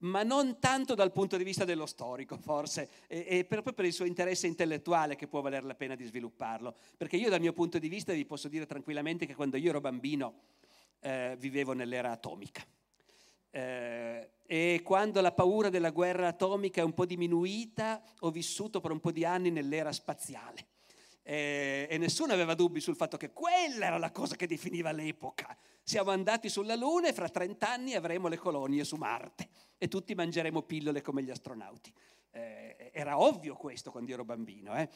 ma 0.00 0.22
non 0.22 0.58
tanto 0.58 0.94
dal 0.94 1.12
punto 1.12 1.38
di 1.38 1.44
vista 1.44 1.64
dello 1.64 1.86
storico, 1.86 2.36
forse, 2.36 2.90
è, 3.06 3.42
proprio 3.46 3.72
per 3.72 3.86
il 3.86 3.94
suo 3.94 4.04
interesse 4.04 4.46
intellettuale 4.46 5.16
che 5.16 5.28
può 5.28 5.40
valere 5.40 5.64
la 5.64 5.74
pena 5.74 5.94
di 5.94 6.04
svilupparlo. 6.04 6.74
Perché 6.94 7.16
io 7.16 7.30
dal 7.30 7.40
mio 7.40 7.54
punto 7.54 7.78
di 7.78 7.88
vista 7.88 8.12
vi 8.12 8.26
posso 8.26 8.48
dire 8.48 8.66
tranquillamente 8.66 9.24
che 9.24 9.34
quando 9.34 9.56
io 9.56 9.70
ero 9.70 9.80
bambino 9.80 10.40
eh, 11.00 11.36
vivevo 11.38 11.72
nell'era 11.72 12.10
atomica. 12.10 12.62
Eh, 13.48 14.30
e 14.44 14.80
quando 14.84 15.22
la 15.22 15.32
paura 15.32 15.70
della 15.70 15.88
guerra 15.88 16.28
atomica 16.28 16.82
è 16.82 16.84
un 16.84 16.92
po' 16.92 17.06
diminuita, 17.06 18.02
ho 18.20 18.30
vissuto 18.30 18.78
per 18.78 18.90
un 18.90 19.00
po' 19.00 19.10
di 19.10 19.24
anni 19.24 19.50
nell'era 19.50 19.90
spaziale. 19.90 20.74
Eh, 21.28 21.88
e 21.90 21.98
nessuno 21.98 22.32
aveva 22.32 22.54
dubbi 22.54 22.78
sul 22.78 22.94
fatto 22.94 23.16
che 23.16 23.32
quella 23.32 23.86
era 23.86 23.98
la 23.98 24.12
cosa 24.12 24.36
che 24.36 24.46
definiva 24.46 24.92
l'epoca. 24.92 25.56
Siamo 25.82 26.12
andati 26.12 26.48
sulla 26.48 26.76
Luna 26.76 27.08
e 27.08 27.12
fra 27.12 27.28
30 27.28 27.68
anni 27.68 27.94
avremo 27.94 28.28
le 28.28 28.36
colonie 28.36 28.84
su 28.84 28.94
Marte 28.94 29.48
e 29.76 29.88
tutti 29.88 30.14
mangeremo 30.14 30.62
pillole 30.62 31.02
come 31.02 31.24
gli 31.24 31.30
astronauti. 31.30 31.92
Eh, 32.30 32.90
era 32.92 33.18
ovvio 33.18 33.56
questo 33.56 33.90
quando 33.90 34.12
ero 34.12 34.24
bambino. 34.24 34.76
Eh? 34.76 34.88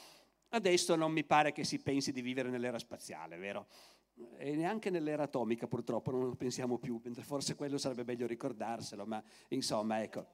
Adesso 0.50 0.94
non 0.94 1.10
mi 1.10 1.24
pare 1.24 1.50
che 1.50 1.64
si 1.64 1.80
pensi 1.80 2.12
di 2.12 2.22
vivere 2.22 2.48
nell'era 2.48 2.78
spaziale, 2.78 3.36
vero? 3.36 3.66
e 4.36 4.54
neanche 4.54 4.90
nell'era 4.90 5.24
atomica 5.24 5.66
purtroppo 5.66 6.10
non 6.10 6.26
lo 6.26 6.34
pensiamo 6.34 6.78
più, 6.78 7.00
forse 7.22 7.54
quello 7.54 7.78
sarebbe 7.78 8.04
meglio 8.04 8.26
ricordarselo, 8.26 9.06
ma 9.06 9.22
insomma 9.48 10.02
ecco. 10.02 10.26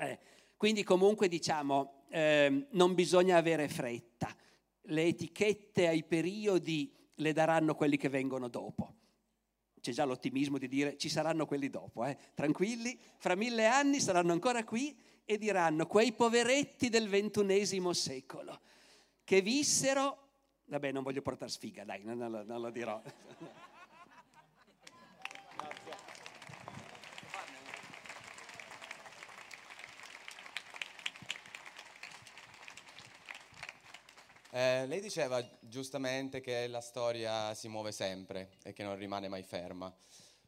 Eh, 0.00 0.18
quindi 0.56 0.82
comunque 0.82 1.28
diciamo, 1.28 2.04
eh, 2.08 2.66
non 2.70 2.94
bisogna 2.94 3.36
avere 3.36 3.68
fretta, 3.68 4.34
le 4.88 5.04
etichette 5.04 5.88
ai 5.88 6.04
periodi 6.04 6.92
le 7.14 7.32
daranno 7.32 7.74
quelli 7.74 7.96
che 7.96 8.08
vengono 8.08 8.48
dopo. 8.48 8.94
C'è 9.80 9.92
già 9.92 10.04
l'ottimismo 10.04 10.58
di 10.58 10.68
dire 10.68 10.96
ci 10.96 11.08
saranno 11.08 11.46
quelli 11.46 11.70
dopo, 11.70 12.04
eh? 12.04 12.16
tranquilli, 12.34 12.98
fra 13.16 13.34
mille 13.34 13.66
anni 13.66 14.00
saranno 14.00 14.32
ancora 14.32 14.64
qui 14.64 14.96
e 15.24 15.38
diranno 15.38 15.86
quei 15.86 16.12
poveretti 16.12 16.88
del 16.88 17.08
ventunesimo 17.08 17.92
secolo 17.92 18.60
che 19.24 19.40
vissero 19.40 20.28
Vabbè, 20.68 20.92
non 20.92 21.02
voglio 21.02 21.22
portare 21.22 21.50
sfiga, 21.50 21.82
dai, 21.84 22.02
non, 22.04 22.18
non, 22.18 22.44
non 22.46 22.60
lo 22.60 22.70
dirò. 22.70 23.00
Eh, 34.58 34.86
lei 34.88 35.00
diceva 35.00 35.40
giustamente 35.60 36.40
che 36.40 36.66
la 36.66 36.80
storia 36.80 37.54
si 37.54 37.68
muove 37.68 37.92
sempre 37.92 38.56
e 38.64 38.72
che 38.72 38.82
non 38.82 38.96
rimane 38.96 39.28
mai 39.28 39.44
ferma. 39.44 39.94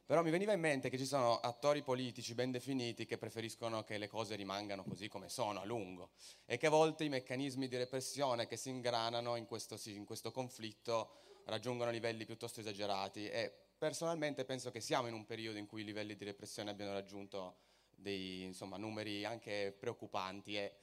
Però 0.05 0.21
mi 0.25 0.33
veniva 0.33 0.53
in 0.53 0.59
mente 0.59 0.91
che 0.91 0.99
ci 0.99 1.07
sono 1.07 1.39
attori 1.39 1.85
politici 1.85 2.35
ben 2.35 2.51
definiti 2.51 3.07
che 3.07 3.19
preferiscono 3.19 3.85
che 3.85 3.99
le 3.99 4.09
cose 4.09 4.35
rimangano 4.35 4.83
così 4.83 5.07
come 5.07 5.29
sono 5.29 5.61
a 5.61 5.65
lungo 5.65 6.11
e 6.45 6.57
che 6.57 6.67
a 6.67 6.71
volte 6.71 7.05
i 7.05 7.09
meccanismi 7.09 7.69
di 7.69 7.77
repressione 7.77 8.49
che 8.49 8.57
si 8.57 8.71
ingranano 8.71 9.37
in 9.37 9.47
questo, 9.47 9.79
in 9.85 10.05
questo 10.05 10.33
conflitto 10.33 11.13
raggiungono 11.45 11.93
livelli 11.93 12.25
piuttosto 12.25 12.59
esagerati 12.59 13.29
e 13.29 13.55
personalmente 13.79 14.45
penso 14.45 14.73
che 14.73 14.81
siamo 14.81 15.07
in 15.07 15.15
un 15.15 15.25
periodo 15.25 15.59
in 15.59 15.69
cui 15.69 15.83
i 15.83 15.85
livelli 15.85 16.17
di 16.17 16.25
repressione 16.25 16.71
abbiano 16.71 16.95
raggiunto 16.95 17.59
dei 17.95 18.43
insomma, 18.43 18.77
numeri 18.77 19.25
anche 19.25 19.73
preoccupanti 19.79 20.57
e 20.57 20.75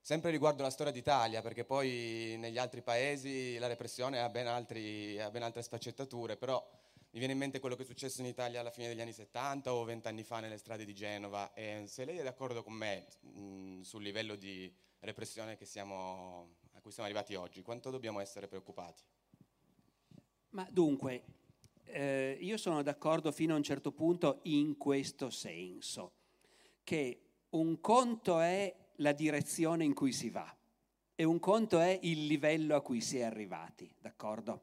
sempre 0.00 0.30
riguardo 0.30 0.62
la 0.62 0.70
storia 0.70 0.92
d'Italia, 0.92 1.42
perché 1.42 1.64
poi 1.64 2.36
negli 2.38 2.58
altri 2.58 2.82
paesi 2.82 3.58
la 3.58 3.66
repressione 3.66 4.20
ha 4.20 4.28
ben, 4.28 4.46
altri, 4.46 5.20
ha 5.20 5.30
ben 5.30 5.42
altre 5.42 5.62
sfaccettature, 5.62 6.36
però 6.36 6.66
mi 7.10 7.18
viene 7.18 7.32
in 7.32 7.38
mente 7.38 7.58
quello 7.58 7.74
che 7.74 7.82
è 7.82 7.86
successo 7.86 8.20
in 8.20 8.26
Italia 8.26 8.60
alla 8.60 8.70
fine 8.70 8.88
degli 8.88 9.00
anni 9.00 9.12
70 9.12 9.72
o 9.72 9.84
vent'anni 9.84 10.22
fa 10.22 10.40
nelle 10.40 10.58
strade 10.58 10.84
di 10.84 10.94
Genova 10.94 11.54
e 11.54 11.84
se 11.86 12.04
lei 12.04 12.18
è 12.18 12.22
d'accordo 12.22 12.62
con 12.62 12.74
me 12.74 13.06
mh, 13.20 13.80
sul 13.80 14.02
livello 14.02 14.36
di 14.36 14.70
repressione 15.00 15.56
siamo, 15.62 16.56
a 16.72 16.80
cui 16.80 16.90
siamo 16.90 17.08
arrivati 17.08 17.34
oggi, 17.34 17.62
quanto 17.62 17.90
dobbiamo 17.90 18.20
essere 18.20 18.46
preoccupati? 18.46 19.02
Ma 20.50 20.66
dunque, 20.70 21.24
eh, 21.84 22.36
io 22.40 22.56
sono 22.56 22.82
d'accordo 22.82 23.32
fino 23.32 23.54
a 23.54 23.56
un 23.56 23.62
certo 23.62 23.92
punto 23.92 24.40
in 24.44 24.76
questo 24.76 25.30
senso, 25.30 26.12
che 26.84 27.22
un 27.50 27.80
conto 27.80 28.40
è 28.40 28.74
la 28.98 29.12
direzione 29.12 29.84
in 29.84 29.94
cui 29.94 30.12
si 30.12 30.30
va 30.30 30.54
e 31.14 31.24
un 31.24 31.40
conto 31.40 31.80
è 31.80 31.98
il 32.02 32.26
livello 32.26 32.76
a 32.76 32.80
cui 32.80 33.00
si 33.00 33.18
è 33.18 33.22
arrivati, 33.22 33.92
d'accordo? 34.00 34.62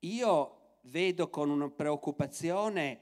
Io 0.00 0.78
vedo 0.82 1.28
con 1.28 1.50
una 1.50 1.68
preoccupazione 1.68 3.00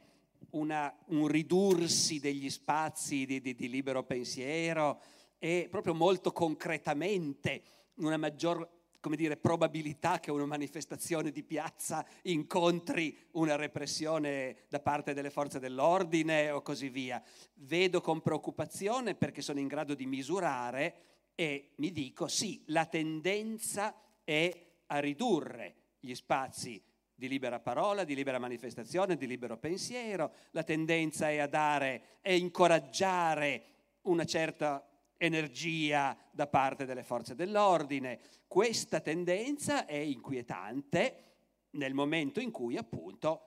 una, 0.51 0.95
un 1.09 1.27
ridursi 1.27 2.21
degli 2.21 2.49
spazi 2.49 3.27
di, 3.27 3.41
di, 3.41 3.55
di 3.55 3.69
libero 3.69 4.03
pensiero 4.05 5.03
e 5.39 5.69
proprio 5.71 5.95
molto 5.95 6.33
concretamente 6.33 7.63
una 7.97 8.17
maggior 8.17 8.78
come 9.01 9.17
dire, 9.17 9.37
probabilità 9.37 10.19
che 10.21 10.31
una 10.31 10.47
manifestazione 10.47 11.31
di 11.31 11.43
piazza 11.43 12.05
incontri 12.23 13.17
una 13.33 13.57
repressione 13.57 14.65
da 14.69 14.81
parte 14.81 15.15
delle 15.15 15.31
forze 15.31 15.59
dell'ordine 15.59 16.51
o 16.51 16.63
così 16.63 16.89
via. 16.89 17.23
Vedo 17.55 18.01
con 18.01 18.21
preoccupazione 18.21 19.15
perché 19.15 19.43
sono 19.43 19.61
in 19.61 19.69
grado 19.69 19.95
di 19.95 20.07
misurare 20.07 20.95
e 21.35 21.71
mi 21.77 21.93
dico 21.93 22.27
sì, 22.27 22.63
la 22.67 22.87
tendenza 22.87 23.95
è 24.25 24.67
a 24.87 24.99
ridurre 24.99 25.75
gli 26.01 26.15
spazi 26.15 26.83
di 27.15 27.29
libera 27.29 27.61
parola, 27.61 28.05
di 28.05 28.15
libera 28.15 28.39
manifestazione, 28.39 29.17
di 29.17 29.27
libero 29.27 29.59
pensiero, 29.59 30.33
la 30.53 30.63
tendenza 30.63 31.29
è 31.29 31.39
a 31.39 31.47
dare 31.47 32.19
e 32.21 32.37
incoraggiare 32.37 33.63
una 34.03 34.25
certa 34.25 34.88
energia 35.19 36.17
da 36.31 36.47
parte 36.47 36.87
delle 36.87 37.03
forze 37.03 37.35
dell'ordine. 37.35 38.21
Questa 38.47 39.01
tendenza 39.01 39.85
è 39.85 39.97
inquietante 39.97 41.25
nel 41.73 41.93
momento 41.93 42.41
in 42.41 42.51
cui 42.51 42.77
appunto 42.77 43.43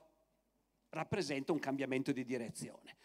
rappresenta 0.90 1.52
un 1.52 1.58
cambiamento 1.58 2.12
di 2.12 2.24
direzione. 2.24 2.96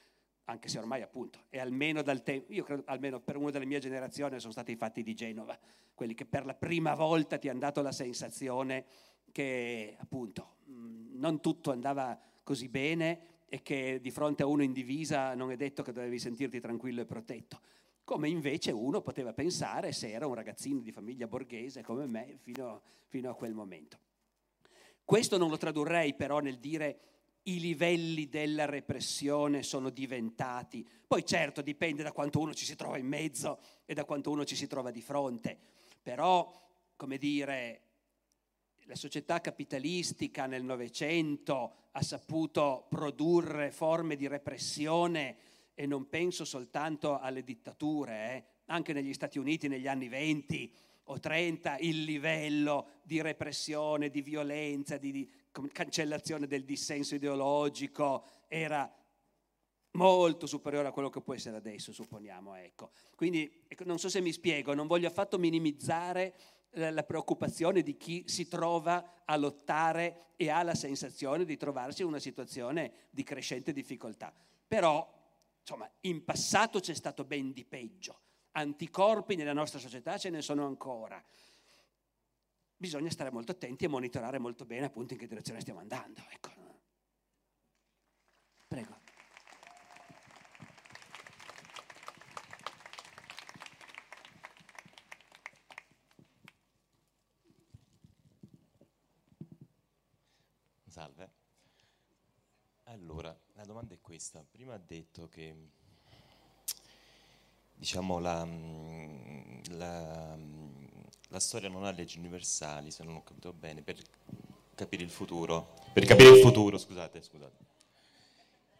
Anche 0.45 0.69
se 0.69 0.77
ormai 0.77 1.01
appunto 1.01 1.45
è 1.49 1.59
almeno 1.59 2.01
dal 2.01 2.23
tempo, 2.23 2.53
io 2.53 2.63
credo 2.63 2.83
almeno 2.85 3.19
per 3.19 3.35
una 3.35 3.51
delle 3.51 3.65
mie 3.65 3.79
generazioni 3.79 4.39
sono 4.39 4.51
stati 4.51 4.73
i 4.73 4.75
fatti 4.75 5.03
di 5.03 5.13
Genova, 5.13 5.57
quelli 5.93 6.13
che 6.13 6.25
per 6.25 6.45
la 6.45 6.53
prima 6.53 6.93
volta 6.93 7.37
ti 7.37 7.49
hanno 7.49 7.59
dato 7.59 7.81
la 7.81 7.91
sensazione 7.91 8.85
che 9.31 9.95
appunto 9.99 10.57
non 10.65 11.41
tutto 11.41 11.71
andava 11.71 12.17
così 12.43 12.69
bene 12.69 13.35
e 13.49 13.61
che 13.61 13.99
di 14.01 14.11
fronte 14.11 14.43
a 14.43 14.45
uno 14.45 14.63
in 14.63 14.73
divisa 14.73 15.33
non 15.33 15.51
è 15.51 15.55
detto 15.55 15.83
che 15.83 15.91
dovevi 15.91 16.19
sentirti 16.19 16.59
tranquillo 16.59 17.01
e 17.01 17.05
protetto 17.05 17.61
come 18.07 18.29
invece 18.29 18.71
uno 18.71 19.01
poteva 19.01 19.33
pensare 19.33 19.91
se 19.91 20.09
era 20.09 20.27
un 20.27 20.33
ragazzino 20.33 20.79
di 20.79 20.93
famiglia 20.93 21.27
borghese 21.27 21.83
come 21.83 22.05
me 22.05 22.37
fino, 22.39 22.81
fino 23.07 23.29
a 23.29 23.35
quel 23.35 23.53
momento. 23.53 23.99
Questo 25.03 25.37
non 25.37 25.49
lo 25.49 25.57
tradurrei 25.57 26.13
però 26.13 26.39
nel 26.39 26.57
dire 26.57 26.99
i 27.43 27.59
livelli 27.59 28.29
della 28.29 28.63
repressione 28.63 29.61
sono 29.61 29.89
diventati. 29.89 30.87
Poi 31.05 31.25
certo 31.25 31.61
dipende 31.61 32.01
da 32.01 32.13
quanto 32.13 32.39
uno 32.39 32.53
ci 32.53 32.63
si 32.63 32.77
trova 32.77 32.97
in 32.97 33.07
mezzo 33.07 33.59
e 33.83 33.93
da 33.93 34.05
quanto 34.05 34.31
uno 34.31 34.45
ci 34.45 34.55
si 34.55 34.67
trova 34.67 34.89
di 34.89 35.01
fronte, 35.01 35.59
però 36.01 36.49
come 36.95 37.17
dire, 37.17 37.81
la 38.85 38.95
società 38.95 39.41
capitalistica 39.41 40.45
nel 40.45 40.63
Novecento 40.63 41.89
ha 41.91 42.01
saputo 42.01 42.85
produrre 42.87 43.69
forme 43.71 44.15
di 44.15 44.27
repressione 44.27 45.35
e 45.79 45.85
non 45.85 46.09
penso 46.09 46.43
soltanto 46.43 47.19
alle 47.19 47.43
dittature, 47.43 48.11
eh, 48.11 48.43
anche 48.65 48.93
negli 48.93 49.13
Stati 49.13 49.37
Uniti 49.37 49.67
negli 49.67 49.87
anni 49.87 50.07
20 50.07 50.73
o 51.03 51.19
30 51.19 51.77
il 51.81 52.03
livello 52.03 52.87
di 53.03 53.21
repressione, 53.21 54.09
di 54.09 54.23
violenza, 54.23 54.97
di, 54.97 55.11
di 55.11 55.31
cancellazione 55.71 56.47
del 56.47 56.63
dissenso 56.63 57.13
ideologico 57.13 58.25
era 58.47 58.91
molto 59.91 60.47
superiore 60.47 60.87
a 60.87 60.91
quello 60.91 61.11
che 61.11 61.21
può 61.21 61.35
essere 61.35 61.57
adesso, 61.57 61.93
supponiamo. 61.93 62.55
Ecco. 62.55 62.89
Quindi 63.15 63.65
ecco, 63.67 63.83
non 63.83 63.99
so 63.99 64.09
se 64.09 64.19
mi 64.19 64.31
spiego, 64.31 64.73
non 64.73 64.87
voglio 64.87 65.07
affatto 65.07 65.37
minimizzare 65.37 66.33
la, 66.71 66.89
la 66.89 67.03
preoccupazione 67.03 67.83
di 67.83 67.97
chi 67.97 68.23
si 68.25 68.47
trova 68.47 69.21
a 69.25 69.35
lottare 69.35 70.31
e 70.37 70.49
ha 70.49 70.63
la 70.63 70.73
sensazione 70.73 71.45
di 71.45 71.55
trovarsi 71.55 72.01
in 72.01 72.07
una 72.07 72.19
situazione 72.19 72.91
di 73.11 73.21
crescente 73.21 73.71
difficoltà. 73.73 74.33
Però 74.67 75.16
Insomma, 75.69 75.91
in 76.01 76.23
passato 76.23 76.79
c'è 76.79 76.93
stato 76.93 77.25
ben 77.25 77.51
di 77.51 77.65
peggio. 77.65 78.21
Anticorpi 78.51 79.35
nella 79.35 79.51
nostra 79.51 79.79
società 79.79 80.17
ce 80.17 80.29
ne 80.29 80.41
sono 80.41 80.65
ancora. 80.65 81.21
Bisogna 82.77 83.09
stare 83.09 83.31
molto 83.31 83.51
attenti 83.51 83.83
e 83.83 83.89
monitorare 83.89 84.39
molto 84.39 84.63
bene 84.63 84.85
appunto 84.85 85.11
in 85.11 85.19
che 85.19 85.27
direzione 85.27 85.59
stiamo 85.59 85.81
andando. 85.81 86.21
Ecco. 86.31 86.51
Prego. 88.65 88.99
Salve. 100.87 101.31
Allora, 102.83 103.37
la 103.53 103.63
domanda 103.63 103.93
è 103.93 103.99
questa. 104.17 104.43
Prima 104.49 104.73
ha 104.73 104.79
detto 104.79 105.29
che 105.29 105.55
diciamo, 107.75 108.17
la, 108.17 108.43
la, 109.69 110.35
la, 111.27 111.39
storia 111.39 111.69
non 111.69 111.85
ha 111.85 111.91
leggi 111.91 112.17
universali, 112.17 112.89
se 112.89 113.03
non 113.03 113.17
ho 113.17 113.23
capito 113.23 113.53
bene, 113.53 113.83
per 113.83 114.01
capire 114.73 115.03
il 115.03 115.11
futuro. 115.11 115.75
Per 115.93 116.03
capire 116.03 116.29
il 116.29 116.41
futuro, 116.41 116.79
scusate, 116.79 117.21
scusate. 117.21 117.65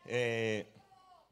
E... 0.05 0.71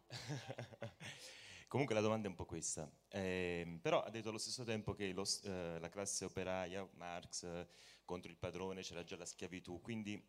Comunque 1.67 1.95
la 1.95 2.01
domanda 2.01 2.27
è 2.27 2.29
un 2.29 2.35
po' 2.35 2.45
questa. 2.45 2.87
Eh, 3.09 3.79
però 3.81 4.03
ha 4.03 4.11
detto 4.11 4.29
allo 4.29 4.37
stesso 4.37 4.63
tempo 4.63 4.93
che 4.93 5.11
lo, 5.13 5.27
eh, 5.45 5.79
la 5.79 5.89
classe 5.89 6.25
operaia, 6.25 6.87
Marx, 6.93 7.41
eh, 7.41 7.67
contro 8.05 8.29
il 8.29 8.37
padrone, 8.37 8.83
c'era 8.83 9.03
già 9.03 9.17
la 9.17 9.25
schiavitù. 9.25 9.81
Quindi 9.81 10.23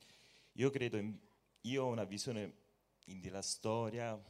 io 0.53 0.71
credo, 0.71 0.97
in, 0.97 1.15
io 1.61 1.85
ho 1.85 1.89
una 1.89 2.05
visione 2.05 2.65
della 3.07 3.43
storia 3.43 4.21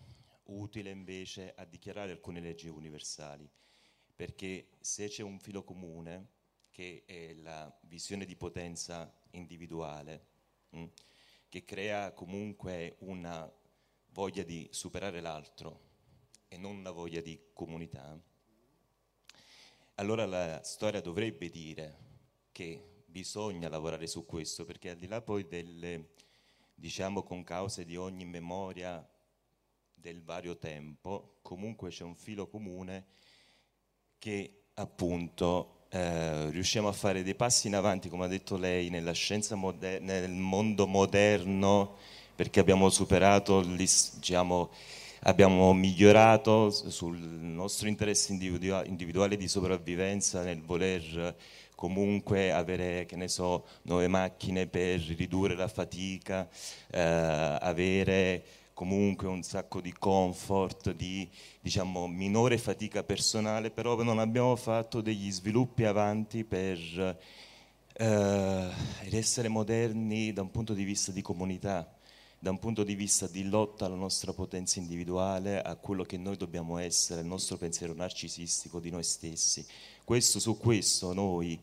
utile 0.44 0.90
invece 0.90 1.55
a 1.57 1.65
dichiarare 1.65 2.12
alcune 2.12 2.40
leggi 2.40 2.69
universali, 2.69 3.48
perché 4.15 4.69
se 4.81 5.09
c'è 5.09 5.23
un 5.23 5.39
filo 5.39 5.65
comune, 5.65 6.35
che 6.70 7.05
è 7.07 7.32
la 7.35 7.74
visione 7.82 8.27
di 8.27 8.36
potenza 8.36 9.12
individuale, 9.31 10.27
mh, 10.70 10.81
mm, 10.81 10.86
che 11.48 11.65
crea 11.65 12.12
comunque 12.12 12.97
una 13.01 13.51
voglia 14.11 14.43
di 14.43 14.69
superare 14.70 15.20
l'altro 15.20 15.81
e 16.48 16.59
non 16.59 16.77
una 16.77 16.90
voglia 16.90 17.20
di 17.20 17.51
comunità, 17.53 18.19
allora 19.94 20.27
la 20.27 20.62
storia 20.62 21.01
dovrebbe 21.01 21.48
dire 21.48 22.05
che 22.53 23.05
bisogna 23.07 23.69
lavorare 23.69 24.07
su 24.07 24.27
questo, 24.27 24.66
perché 24.66 24.90
al 24.90 24.97
di 24.97 25.07
là 25.07 25.23
poi 25.23 25.47
delle 25.47 26.11
diciamo 26.77 27.23
con 27.23 27.43
cause 27.43 27.85
di 27.85 27.97
ogni 27.97 28.24
memoria 28.24 29.05
del 29.94 30.23
vario 30.23 30.57
tempo, 30.59 31.39
comunque 31.43 31.89
c'è 31.90 32.05
un 32.05 32.15
filo 32.15 32.47
comune 32.47 33.07
che 34.19 34.66
appunto 34.74 35.86
eh, 35.89 36.51
riusciamo 36.51 36.89
a 36.89 36.93
fare 36.93 37.23
dei 37.23 37.35
passi 37.35 37.66
in 37.66 37.74
avanti, 37.74 38.09
come 38.09 38.27
ha 38.27 38.28
detto 38.28 38.57
lei, 38.57 38.90
nella 38.90 39.12
scienza 39.12 39.55
moder- 39.55 40.01
nel 40.03 40.31
mondo 40.31 40.86
moderno, 40.86 41.97
perché 42.36 42.61
abbiamo 42.61 42.90
superato, 42.90 43.62
diciamo, 43.62 44.70
abbiamo 45.23 45.73
migliorato 45.73 46.70
sul 46.70 47.19
nostro 47.19 47.89
interesse 47.89 48.32
individuale 48.32 49.36
di 49.36 49.48
sopravvivenza 49.48 50.43
nel 50.43 50.61
voler 50.61 51.35
comunque 51.77 52.51
avere, 52.51 53.07
che 53.07 53.15
ne 53.15 53.28
so, 53.28 53.66
nuove 53.82 54.09
macchine 54.09 54.66
per 54.66 54.98
ridurre 54.98 55.55
la 55.55 55.69
fatica, 55.69 56.48
eh, 56.90 57.01
avere 57.61 58.44
comunque 58.73 59.28
un 59.28 59.43
sacco 59.43 59.81
di 59.81 59.93
comfort, 59.93 60.93
di 60.93 61.28
diciamo, 61.61 62.09
minore 62.09 62.59
fatica 62.59 63.05
personale, 63.05 63.70
però 63.70 64.03
non 64.03 64.19
abbiamo 64.19 64.57
fatto 64.57 65.01
degli 65.01 65.31
sviluppi 65.31 65.85
avanti 65.85 66.44
per 66.44 66.78
eh, 67.98 68.69
essere 69.11 69.48
moderni 69.48 70.32
da 70.32 70.43
un 70.43 70.51
punto 70.51 70.74
di 70.74 70.85
vista 70.85 71.12
di 71.12 71.23
comunità, 71.23 71.95
da 72.38 72.50
un 72.50 72.58
punto 72.58 72.84
di 72.84 72.94
vista 72.94 73.26
di 73.26 73.44
lotta 73.44 73.86
alla 73.86 73.96
nostra 73.96 74.32
potenza 74.32 74.78
individuale, 74.78 75.60
a 75.62 75.74
quello 75.76 76.04
che 76.04 76.16
noi 76.16 76.36
dobbiamo 76.36 76.78
essere, 76.78 77.20
il 77.20 77.26
nostro 77.26 77.56
pensiero 77.56 77.94
narcisistico 77.94 78.78
di 78.78 78.90
noi 78.90 79.02
stessi. 79.02 79.66
Questo, 80.04 80.38
su 80.38 80.56
questo 80.56 81.12
noi, 81.12 81.58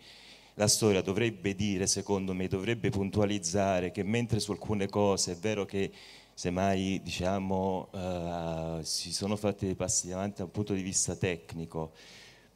la 0.55 0.67
storia 0.67 1.01
dovrebbe 1.01 1.55
dire, 1.55 1.87
secondo 1.87 2.33
me, 2.33 2.47
dovrebbe 2.47 2.89
puntualizzare 2.89 3.91
che 3.91 4.03
mentre 4.03 4.39
su 4.39 4.51
alcune 4.51 4.87
cose 4.89 5.33
è 5.33 5.35
vero 5.35 5.65
che 5.65 5.91
semmai 6.33 6.99
diciamo, 7.03 7.89
uh, 7.91 8.81
si 8.83 9.13
sono 9.13 9.35
fatti 9.35 9.65
dei 9.65 9.75
passi 9.75 10.11
avanti 10.11 10.37
da 10.37 10.45
un 10.45 10.51
punto 10.51 10.73
di 10.73 10.81
vista 10.81 11.15
tecnico, 11.15 11.93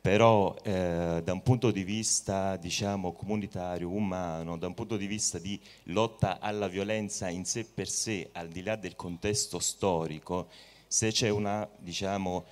però 0.08 0.56
eh, 0.64 1.20
da 1.22 1.34
un 1.34 1.44
punto 1.44 1.70
di 1.70 1.84
vista 1.84 2.56
diciamo, 2.56 3.12
comunitario, 3.12 3.90
umano, 3.90 4.58
da 4.58 4.68
un 4.68 4.74
punto 4.74 4.96
di 4.96 5.06
vista 5.06 5.38
di 5.38 5.60
lotta 5.88 6.40
alla 6.40 6.70
violenza 6.70 7.28
in 7.28 7.44
sé 7.44 7.66
per 7.66 7.90
sé, 7.90 8.30
al 8.32 8.48
di 8.48 8.64
là 8.64 8.78
del 8.78 8.96
contesto 8.96 9.60
storico, 9.60 10.48
se 10.88 11.12
c'è 11.12 11.28
una, 11.28 11.68
diciamo, 11.78 12.46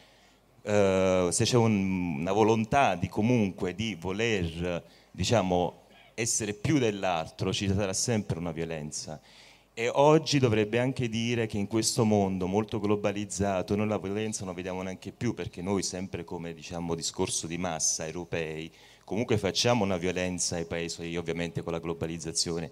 eh, 0.63 1.29
se 1.31 1.45
c'è 1.45 1.55
un, 1.55 2.17
una 2.19 2.33
volontà 2.33 2.95
di 2.95 3.07
comunque 3.07 3.73
di 3.73 3.95
voler 3.95 4.83
diciamo, 5.09 5.83
essere 6.13 6.55
più 6.55 6.77
dell'altro, 6.77 7.53
ci 7.53 7.73
sarà 7.73 7.93
sempre 7.93 8.37
una 8.37 8.51
violenza. 8.51 9.17
E 9.77 9.89
oggi 9.89 10.39
dovrebbe 10.39 10.79
anche 10.79 11.09
dire 11.09 11.47
che 11.47 11.57
in 11.57 11.67
questo 11.67 12.05
mondo 12.05 12.47
molto 12.47 12.79
globalizzato 12.79 13.75
noi 13.75 13.89
la 13.89 13.97
violenza 13.97 14.45
non 14.45 14.53
vediamo 14.53 14.81
neanche 14.81 15.11
più 15.11 15.33
perché 15.33 15.61
noi 15.61 15.83
sempre 15.83 16.23
come 16.23 16.53
diciamo 16.53 16.95
discorso 16.95 17.45
di 17.45 17.57
massa 17.57 18.05
europei 18.05 18.71
comunque 19.03 19.37
facciamo 19.37 19.83
una 19.83 19.97
violenza 19.97 20.55
ai 20.55 20.63
paesi 20.63 21.13
ovviamente 21.17 21.61
con 21.61 21.73
la 21.73 21.79
globalizzazione 21.79 22.71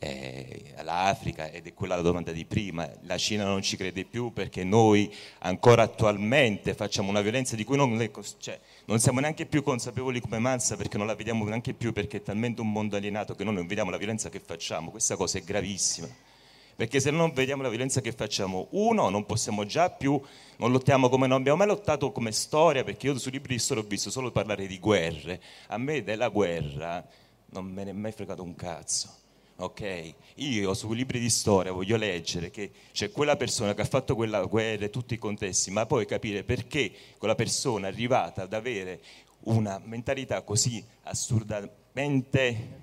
eh, 0.00 0.72
all'Africa 0.78 1.48
ed 1.48 1.68
è 1.68 1.74
quella 1.74 1.94
la 1.94 2.02
domanda 2.02 2.32
di 2.32 2.44
prima, 2.44 2.90
la 3.02 3.18
Cina 3.18 3.44
non 3.44 3.62
ci 3.62 3.76
crede 3.76 4.04
più 4.04 4.32
perché 4.32 4.64
noi 4.64 5.14
ancora 5.42 5.84
attualmente 5.84 6.74
facciamo 6.74 7.08
una 7.08 7.20
violenza 7.20 7.54
di 7.54 7.62
cui 7.62 7.76
non, 7.76 7.96
le, 7.96 8.10
cioè, 8.38 8.58
non 8.86 8.98
siamo 8.98 9.20
neanche 9.20 9.46
più 9.46 9.62
consapevoli 9.62 10.18
come 10.18 10.40
massa 10.40 10.74
perché 10.74 10.98
non 10.98 11.06
la 11.06 11.14
vediamo 11.14 11.44
neanche 11.44 11.72
più 11.72 11.92
perché 11.92 12.16
è 12.16 12.22
talmente 12.22 12.60
un 12.60 12.72
mondo 12.72 12.96
alienato 12.96 13.36
che 13.36 13.44
noi 13.44 13.54
non 13.54 13.68
vediamo 13.68 13.90
la 13.90 13.96
violenza 13.96 14.28
che 14.28 14.40
facciamo, 14.40 14.90
questa 14.90 15.14
cosa 15.14 15.38
è 15.38 15.42
gravissima 15.42 16.30
perché 16.76 17.00
se 17.00 17.10
non 17.10 17.32
vediamo 17.32 17.62
la 17.62 17.68
violenza 17.68 18.00
che 18.00 18.12
facciamo, 18.12 18.68
uno, 18.70 19.08
non 19.08 19.26
possiamo 19.26 19.64
già 19.64 19.90
più, 19.90 20.20
non 20.56 20.72
lottiamo 20.72 21.08
come 21.08 21.26
non 21.26 21.40
abbiamo 21.40 21.58
mai 21.58 21.66
lottato 21.66 22.12
come 22.12 22.32
storia, 22.32 22.84
perché 22.84 23.06
io 23.06 23.18
sui 23.18 23.32
libri 23.32 23.54
di 23.54 23.60
storia 23.60 23.82
ho 23.82 23.86
visto 23.86 24.10
solo 24.10 24.30
parlare 24.30 24.66
di 24.66 24.78
guerre, 24.78 25.40
a 25.68 25.78
me 25.78 26.02
della 26.02 26.28
guerra 26.28 27.06
non 27.50 27.66
me 27.66 27.84
ne 27.84 27.90
è 27.90 27.94
mai 27.94 28.12
fregato 28.12 28.42
un 28.42 28.54
cazzo. 28.54 29.20
Ok, 29.56 30.14
io 30.36 30.74
sui 30.74 30.96
libri 30.96 31.20
di 31.20 31.30
storia 31.30 31.70
voglio 31.70 31.96
leggere 31.96 32.50
che 32.50 32.72
c'è 32.90 33.12
quella 33.12 33.36
persona 33.36 33.74
che 33.74 33.82
ha 33.82 33.84
fatto 33.84 34.16
quella 34.16 34.42
guerra 34.44 34.86
e 34.86 34.90
tutti 34.90 35.14
i 35.14 35.18
contesti, 35.18 35.70
ma 35.70 35.86
poi 35.86 36.04
capire 36.04 36.42
perché 36.42 36.90
quella 37.16 37.36
persona 37.36 37.86
è 37.86 37.90
arrivata 37.90 38.42
ad 38.42 38.54
avere 38.54 39.00
una 39.44 39.80
mentalità 39.84 40.42
così 40.42 40.84
assurdamente 41.04 42.80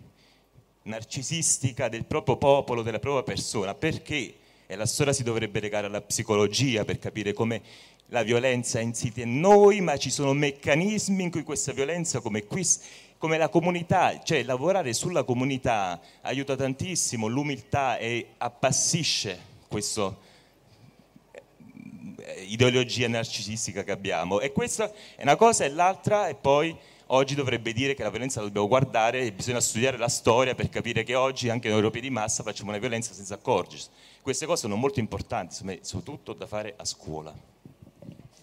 narcisistica 0.89 1.87
del 1.87 2.03
proprio 2.03 2.35
popolo, 2.35 2.81
della 2.81 2.99
propria 2.99 3.23
persona, 3.23 3.73
perché 3.73 4.33
e 4.71 4.75
la 4.75 4.85
storia 4.85 5.13
si 5.13 5.23
dovrebbe 5.23 5.59
legare 5.59 5.87
alla 5.87 5.99
psicologia 5.99 6.85
per 6.85 6.99
capire 6.99 7.33
come 7.33 7.59
la 8.09 8.21
violenza 8.21 8.77
è 8.77 8.83
insita 8.83 9.21
in 9.21 9.39
noi, 9.39 9.81
ma 9.81 9.97
ci 9.97 10.11
sono 10.11 10.31
meccanismi 10.33 11.23
in 11.23 11.31
cui 11.31 11.41
questa 11.41 11.71
violenza, 11.71 12.19
come 12.19 12.45
qui, 12.45 12.63
come 13.17 13.39
la 13.39 13.49
comunità, 13.49 14.21
cioè 14.21 14.43
lavorare 14.43 14.93
sulla 14.93 15.23
comunità 15.23 15.99
aiuta 16.21 16.55
tantissimo, 16.55 17.25
l'umiltà 17.25 17.97
e 17.97 18.33
appassisce 18.37 19.39
questa 19.67 20.15
eh, 22.17 22.43
ideologia 22.43 23.07
narcisistica 23.07 23.83
che 23.83 23.91
abbiamo. 23.91 24.39
E 24.39 24.51
questa 24.51 24.91
è 25.15 25.23
una 25.23 25.35
cosa 25.35 25.65
e 25.65 25.69
l'altra 25.69 26.27
e 26.27 26.35
poi 26.35 26.77
oggi 27.11 27.35
dovrebbe 27.35 27.73
dire 27.73 27.93
che 27.93 28.03
la 28.03 28.09
violenza 28.09 28.39
la 28.39 28.47
dobbiamo 28.47 28.67
guardare 28.67 29.21
e 29.21 29.31
bisogna 29.31 29.59
studiare 29.59 29.97
la 29.97 30.09
storia 30.09 30.55
per 30.55 30.69
capire 30.69 31.03
che 31.03 31.15
oggi 31.15 31.49
anche 31.49 31.67
noi 31.67 31.77
europei 31.77 32.01
di 32.01 32.09
massa 32.09 32.43
facciamo 32.43 32.69
una 32.69 32.79
violenza 32.79 33.13
senza 33.13 33.35
accorgersi. 33.35 33.87
Queste 34.21 34.45
cose 34.45 34.61
sono 34.61 34.75
molto 34.75 34.99
importanti, 34.99 35.55
soprattutto 35.81 36.33
da 36.33 36.45
fare 36.45 36.73
a 36.77 36.85
scuola. 36.85 37.33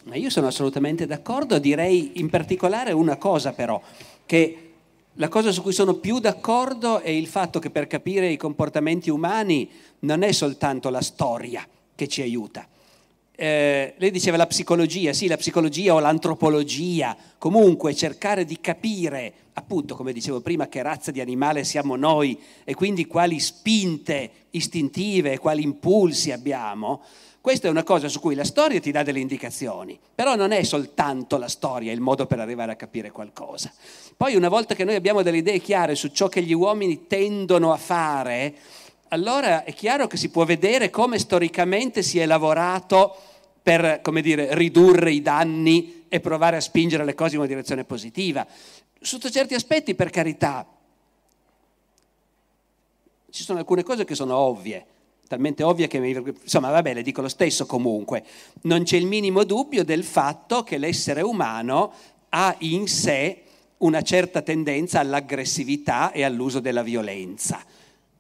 Ma 0.04 0.14
io 0.14 0.30
sono 0.30 0.46
assolutamente 0.46 1.06
d'accordo, 1.06 1.58
direi 1.58 2.12
in 2.20 2.30
particolare 2.30 2.92
una 2.92 3.16
cosa 3.16 3.52
però, 3.52 3.80
che 4.24 4.60
la 5.14 5.28
cosa 5.28 5.50
su 5.50 5.62
cui 5.62 5.72
sono 5.72 5.94
più 5.94 6.18
d'accordo 6.18 7.00
è 7.00 7.10
il 7.10 7.26
fatto 7.26 7.58
che 7.58 7.70
per 7.70 7.86
capire 7.86 8.28
i 8.28 8.36
comportamenti 8.36 9.10
umani 9.10 9.68
non 10.00 10.22
è 10.22 10.32
soltanto 10.32 10.90
la 10.90 11.00
storia 11.00 11.66
che 11.94 12.06
ci 12.06 12.22
aiuta, 12.22 12.66
eh, 13.36 13.94
lei 13.98 14.10
diceva 14.10 14.36
la 14.36 14.46
psicologia, 14.46 15.12
sì, 15.12 15.26
la 15.26 15.36
psicologia 15.36 15.94
o 15.94 16.00
l'antropologia, 16.00 17.16
comunque 17.38 17.94
cercare 17.94 18.44
di 18.44 18.58
capire, 18.60 19.32
appunto, 19.52 19.94
come 19.94 20.12
dicevo 20.12 20.40
prima, 20.40 20.68
che 20.68 20.82
razza 20.82 21.10
di 21.10 21.20
animale 21.20 21.62
siamo 21.62 21.96
noi 21.96 22.38
e 22.64 22.74
quindi 22.74 23.06
quali 23.06 23.38
spinte 23.38 24.30
istintive, 24.50 25.38
quali 25.38 25.62
impulsi 25.62 26.32
abbiamo, 26.32 27.02
questa 27.46 27.68
è 27.68 27.70
una 27.70 27.84
cosa 27.84 28.08
su 28.08 28.18
cui 28.18 28.34
la 28.34 28.42
storia 28.42 28.80
ti 28.80 28.90
dà 28.90 29.04
delle 29.04 29.20
indicazioni, 29.20 29.96
però 30.12 30.34
non 30.34 30.50
è 30.50 30.64
soltanto 30.64 31.36
la 31.36 31.46
storia 31.46 31.92
il 31.92 32.00
modo 32.00 32.26
per 32.26 32.40
arrivare 32.40 32.72
a 32.72 32.74
capire 32.74 33.12
qualcosa. 33.12 33.72
Poi 34.16 34.34
una 34.34 34.48
volta 34.48 34.74
che 34.74 34.82
noi 34.82 34.96
abbiamo 34.96 35.22
delle 35.22 35.36
idee 35.36 35.60
chiare 35.60 35.94
su 35.94 36.08
ciò 36.08 36.26
che 36.26 36.42
gli 36.42 36.52
uomini 36.52 37.06
tendono 37.06 37.72
a 37.72 37.76
fare, 37.76 38.52
allora 39.08 39.64
è 39.64 39.72
chiaro 39.72 40.06
che 40.06 40.16
si 40.16 40.30
può 40.30 40.44
vedere 40.44 40.90
come 40.90 41.18
storicamente 41.18 42.02
si 42.02 42.18
è 42.18 42.26
lavorato 42.26 43.16
per, 43.62 44.00
come 44.02 44.22
dire, 44.22 44.54
ridurre 44.54 45.12
i 45.12 45.22
danni 45.22 46.04
e 46.08 46.20
provare 46.20 46.56
a 46.56 46.60
spingere 46.60 47.04
le 47.04 47.14
cose 47.14 47.34
in 47.34 47.40
una 47.40 47.48
direzione 47.48 47.84
positiva. 47.84 48.46
Sotto 49.00 49.30
certi 49.30 49.54
aspetti, 49.54 49.94
per 49.94 50.10
carità, 50.10 50.66
ci 53.30 53.42
sono 53.42 53.58
alcune 53.58 53.82
cose 53.82 54.04
che 54.04 54.14
sono 54.14 54.36
ovvie, 54.36 54.86
talmente 55.26 55.62
ovvie 55.62 55.88
che 55.88 55.98
mi... 55.98 56.10
Insomma, 56.10 56.70
vabbè, 56.70 56.94
le 56.94 57.02
dico 57.02 57.22
lo 57.22 57.28
stesso 57.28 57.66
comunque. 57.66 58.24
Non 58.62 58.84
c'è 58.84 58.96
il 58.96 59.06
minimo 59.06 59.44
dubbio 59.44 59.84
del 59.84 60.04
fatto 60.04 60.62
che 60.62 60.78
l'essere 60.78 61.22
umano 61.22 61.92
ha 62.30 62.54
in 62.60 62.86
sé 62.86 63.42
una 63.78 64.02
certa 64.02 64.42
tendenza 64.42 65.00
all'aggressività 65.00 66.12
e 66.12 66.22
all'uso 66.22 66.60
della 66.60 66.82
violenza. 66.82 67.64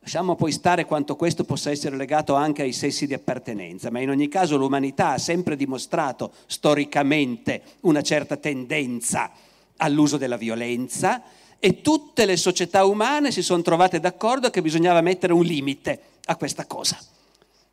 Lasciamo 0.06 0.36
poi 0.36 0.52
stare 0.52 0.84
quanto 0.84 1.16
questo 1.16 1.42
possa 1.42 1.72
essere 1.72 1.96
legato 1.96 2.36
anche 2.36 2.62
ai 2.62 2.72
sessi 2.72 3.08
di 3.08 3.14
appartenenza, 3.14 3.90
ma 3.90 3.98
in 3.98 4.08
ogni 4.08 4.28
caso 4.28 4.56
l'umanità 4.56 5.08
ha 5.08 5.18
sempre 5.18 5.56
dimostrato 5.56 6.30
storicamente 6.46 7.60
una 7.80 8.02
certa 8.02 8.36
tendenza 8.36 9.32
all'uso 9.78 10.16
della 10.16 10.36
violenza 10.36 11.24
e 11.58 11.80
tutte 11.80 12.24
le 12.24 12.36
società 12.36 12.84
umane 12.84 13.32
si 13.32 13.42
sono 13.42 13.62
trovate 13.62 13.98
d'accordo 13.98 14.48
che 14.48 14.62
bisognava 14.62 15.00
mettere 15.00 15.32
un 15.32 15.42
limite 15.42 15.98
a 16.26 16.36
questa 16.36 16.66
cosa. 16.66 16.96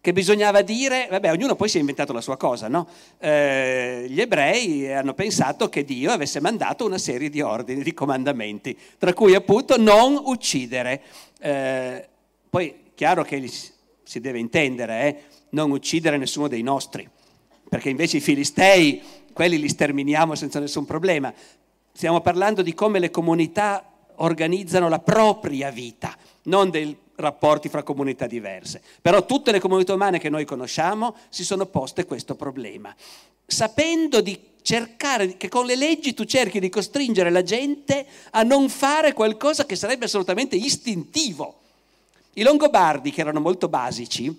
Che 0.02 0.12
bisognava 0.12 0.64
dire, 0.64 1.06
vabbè, 1.12 1.30
ognuno 1.30 1.56
poi 1.56 1.70
si 1.70 1.78
è 1.78 1.82
inventato 1.82 2.14
la 2.14 2.22
sua 2.22 2.36
cosa, 2.36 2.68
no? 2.68 2.88
Eh, 3.20 4.08
gli 4.10 4.20
ebrei 4.20 4.92
hanno 4.92 5.14
pensato 5.14 5.70
che 5.70 5.86
Dio 5.86 6.10
avesse 6.10 6.40
mandato 6.40 6.84
una 6.84 6.98
serie 6.98 7.30
di 7.30 7.42
ordini, 7.42 7.84
di 7.84 7.94
comandamenti, 7.94 8.76
tra 8.98 9.14
cui 9.14 9.36
appunto 9.36 9.78
non 9.78 10.20
uccidere. 10.26 11.00
Eh, 11.40 12.08
poi 12.54 12.92
chiaro 12.94 13.24
che 13.24 13.50
si 14.04 14.20
deve 14.20 14.38
intendere, 14.38 15.02
eh, 15.02 15.24
non 15.50 15.72
uccidere 15.72 16.18
nessuno 16.18 16.48
dei 16.48 16.62
nostri, 16.62 17.10
perché 17.68 17.90
invece 17.90 18.18
i 18.18 18.22
filistei, 18.22 19.02
quelli 19.34 19.58
li 19.58 19.68
sterminiamo 19.68 20.36
senza 20.36 20.60
nessun 20.60 20.86
problema. 20.86 21.34
Stiamo 21.92 22.22
parlando 22.22 22.62
di 22.62 22.76
come 22.76 23.00
le 23.00 23.10
comunità 23.10 23.84
organizzano 24.18 24.88
la 24.88 25.00
propria 25.00 25.72
vita, 25.72 26.16
non 26.44 26.70
dei 26.70 26.96
rapporti 27.16 27.70
fra 27.70 27.82
comunità 27.82 28.28
diverse. 28.28 28.84
Però 29.02 29.26
tutte 29.26 29.52
le 29.52 29.60
comunità 29.60 29.96
umane 29.96 30.20
che 30.20 30.30
noi 30.30 30.46
conosciamo 30.46 31.16
si 31.30 31.44
sono 31.44 31.66
poste 31.66 32.06
questo 32.06 32.36
problema, 32.36 32.96
sapendo 33.48 34.22
di 34.22 34.40
cercare, 34.62 35.38
che 35.38 35.50
con 35.50 35.66
le 35.66 35.76
leggi 35.76 36.14
tu 36.14 36.24
cerchi 36.26 36.60
di 36.60 36.70
costringere 36.70 37.32
la 37.32 37.42
gente 37.42 38.06
a 38.30 38.44
non 38.44 38.70
fare 38.70 39.14
qualcosa 39.14 39.66
che 39.66 39.76
sarebbe 39.76 40.06
assolutamente 40.06 40.56
istintivo 40.56 41.62
i 42.36 42.42
Longobardi, 42.42 43.12
che 43.12 43.22
erano 43.22 43.40
molto 43.40 43.68
basici, 43.68 44.36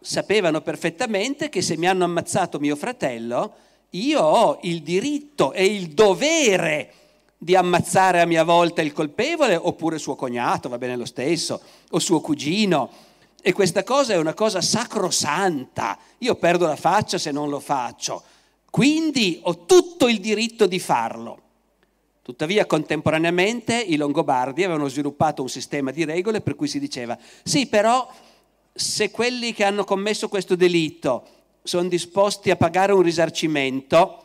sapevano 0.00 0.60
perfettamente 0.60 1.48
che 1.48 1.60
se 1.60 1.76
mi 1.76 1.86
hanno 1.86 2.04
ammazzato 2.04 2.58
mio 2.58 2.76
fratello, 2.76 3.54
io 3.90 4.20
ho 4.20 4.58
il 4.62 4.82
diritto 4.82 5.52
e 5.52 5.64
il 5.66 5.88
dovere 5.88 6.92
di 7.36 7.54
ammazzare 7.54 8.20
a 8.20 8.26
mia 8.26 8.44
volta 8.44 8.82
il 8.82 8.92
colpevole 8.92 9.56
oppure 9.56 9.98
suo 9.98 10.16
cognato, 10.16 10.68
va 10.68 10.78
bene 10.78 10.96
lo 10.96 11.04
stesso, 11.04 11.60
o 11.90 11.98
suo 11.98 12.20
cugino. 12.20 12.90
E 13.40 13.52
questa 13.52 13.84
cosa 13.84 14.14
è 14.14 14.16
una 14.16 14.34
cosa 14.34 14.60
sacrosanta. 14.60 15.96
Io 16.18 16.34
perdo 16.34 16.66
la 16.66 16.76
faccia 16.76 17.18
se 17.18 17.30
non 17.30 17.48
lo 17.48 17.60
faccio. 17.60 18.22
Quindi 18.70 19.40
ho 19.44 19.64
tutto 19.64 20.08
il 20.08 20.20
diritto 20.20 20.66
di 20.66 20.78
farlo. 20.78 21.42
Tuttavia 22.28 22.66
contemporaneamente 22.66 23.74
i 23.74 23.96
Longobardi 23.96 24.62
avevano 24.62 24.90
sviluppato 24.90 25.40
un 25.40 25.48
sistema 25.48 25.90
di 25.90 26.04
regole 26.04 26.42
per 26.42 26.56
cui 26.56 26.68
si 26.68 26.78
diceva 26.78 27.16
sì 27.42 27.66
però 27.68 28.06
se 28.74 29.10
quelli 29.10 29.54
che 29.54 29.64
hanno 29.64 29.82
commesso 29.84 30.28
questo 30.28 30.54
delitto 30.54 31.26
sono 31.62 31.88
disposti 31.88 32.50
a 32.50 32.56
pagare 32.56 32.92
un 32.92 33.00
risarcimento, 33.00 34.24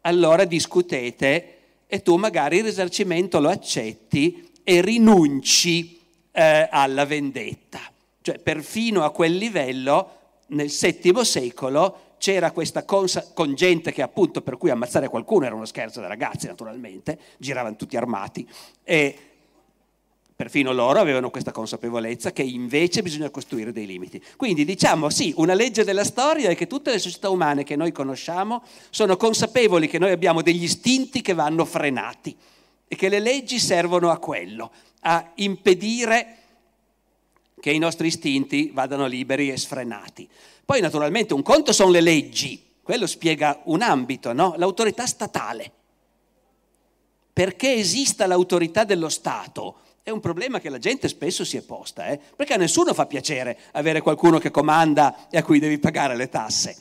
allora 0.00 0.44
discutete 0.44 1.58
e 1.86 2.02
tu 2.02 2.16
magari 2.16 2.56
il 2.56 2.64
risarcimento 2.64 3.38
lo 3.38 3.48
accetti 3.48 4.50
e 4.64 4.80
rinunci 4.80 6.00
eh, 6.32 6.66
alla 6.68 7.06
vendetta. 7.06 7.78
Cioè 8.22 8.40
perfino 8.40 9.04
a 9.04 9.10
quel 9.10 9.36
livello 9.36 10.10
nel 10.48 10.68
VII 10.68 11.24
secolo 11.24 12.05
c'era 12.18 12.50
questa 12.50 12.84
consa 12.84 13.32
con 13.34 13.54
gente 13.54 13.92
che 13.92 14.02
appunto 14.02 14.42
per 14.42 14.56
cui 14.56 14.70
ammazzare 14.70 15.08
qualcuno 15.08 15.44
era 15.44 15.54
uno 15.54 15.64
scherzo 15.64 16.00
dei 16.00 16.08
ragazzi 16.08 16.46
naturalmente, 16.46 17.18
giravano 17.38 17.76
tutti 17.76 17.96
armati 17.96 18.48
e 18.82 19.18
perfino 20.36 20.72
loro 20.72 21.00
avevano 21.00 21.30
questa 21.30 21.50
consapevolezza 21.50 22.30
che 22.30 22.42
invece 22.42 23.02
bisogna 23.02 23.30
costruire 23.30 23.72
dei 23.72 23.86
limiti. 23.86 24.22
Quindi 24.36 24.66
diciamo 24.66 25.08
sì, 25.08 25.32
una 25.38 25.54
legge 25.54 25.82
della 25.82 26.04
storia 26.04 26.50
è 26.50 26.54
che 26.54 26.66
tutte 26.66 26.90
le 26.90 26.98
società 26.98 27.30
umane 27.30 27.64
che 27.64 27.74
noi 27.74 27.90
conosciamo 27.90 28.62
sono 28.90 29.16
consapevoli 29.16 29.88
che 29.88 29.98
noi 29.98 30.12
abbiamo 30.12 30.42
degli 30.42 30.64
istinti 30.64 31.22
che 31.22 31.32
vanno 31.32 31.64
frenati 31.64 32.36
e 32.86 32.96
che 32.96 33.08
le 33.08 33.18
leggi 33.18 33.58
servono 33.58 34.10
a 34.10 34.18
quello, 34.18 34.70
a 35.00 35.32
impedire 35.36 36.36
che 37.58 37.70
i 37.70 37.78
nostri 37.78 38.08
istinti 38.08 38.70
vadano 38.72 39.06
liberi 39.06 39.50
e 39.50 39.56
sfrenati. 39.56 40.28
Poi 40.66 40.80
naturalmente 40.80 41.32
un 41.32 41.42
conto 41.42 41.72
sono 41.72 41.90
le 41.90 42.00
leggi, 42.00 42.74
quello 42.82 43.06
spiega 43.06 43.60
un 43.66 43.82
ambito, 43.82 44.32
no? 44.32 44.54
l'autorità 44.56 45.06
statale. 45.06 45.70
Perché 47.32 47.74
esista 47.74 48.26
l'autorità 48.26 48.82
dello 48.82 49.08
Stato 49.08 49.76
è 50.02 50.10
un 50.10 50.18
problema 50.18 50.58
che 50.58 50.68
la 50.68 50.78
gente 50.78 51.06
spesso 51.06 51.44
si 51.44 51.56
è 51.56 51.62
posta, 51.62 52.08
eh? 52.08 52.18
perché 52.34 52.54
a 52.54 52.56
nessuno 52.56 52.94
fa 52.94 53.06
piacere 53.06 53.56
avere 53.72 54.00
qualcuno 54.00 54.38
che 54.38 54.50
comanda 54.50 55.28
e 55.30 55.38
a 55.38 55.44
cui 55.44 55.60
devi 55.60 55.78
pagare 55.78 56.16
le 56.16 56.28
tasse. 56.28 56.76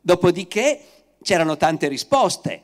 Dopodiché 0.00 0.80
c'erano 1.22 1.56
tante 1.56 1.86
risposte. 1.86 2.62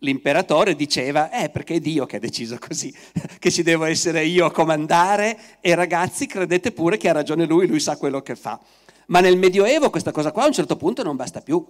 L'imperatore 0.00 0.76
diceva, 0.76 1.32
eh 1.32 1.50
perché 1.50 1.74
è 1.74 1.80
Dio 1.80 2.06
che 2.06 2.16
ha 2.16 2.20
deciso 2.20 2.56
così, 2.58 2.94
che 3.40 3.50
ci 3.50 3.64
devo 3.64 3.84
essere 3.84 4.24
io 4.24 4.44
a 4.44 4.52
comandare 4.52 5.58
e 5.60 5.74
ragazzi 5.74 6.26
credete 6.26 6.70
pure 6.70 6.98
che 6.98 7.08
ha 7.08 7.12
ragione 7.12 7.46
lui, 7.46 7.66
lui 7.66 7.80
sa 7.80 7.96
quello 7.96 8.22
che 8.22 8.36
fa. 8.36 8.60
Ma 9.06 9.20
nel 9.20 9.36
Medioevo 9.36 9.90
questa 9.90 10.12
cosa 10.12 10.32
qua 10.32 10.44
a 10.44 10.46
un 10.46 10.52
certo 10.52 10.76
punto 10.76 11.02
non 11.02 11.16
basta 11.16 11.40
più. 11.40 11.64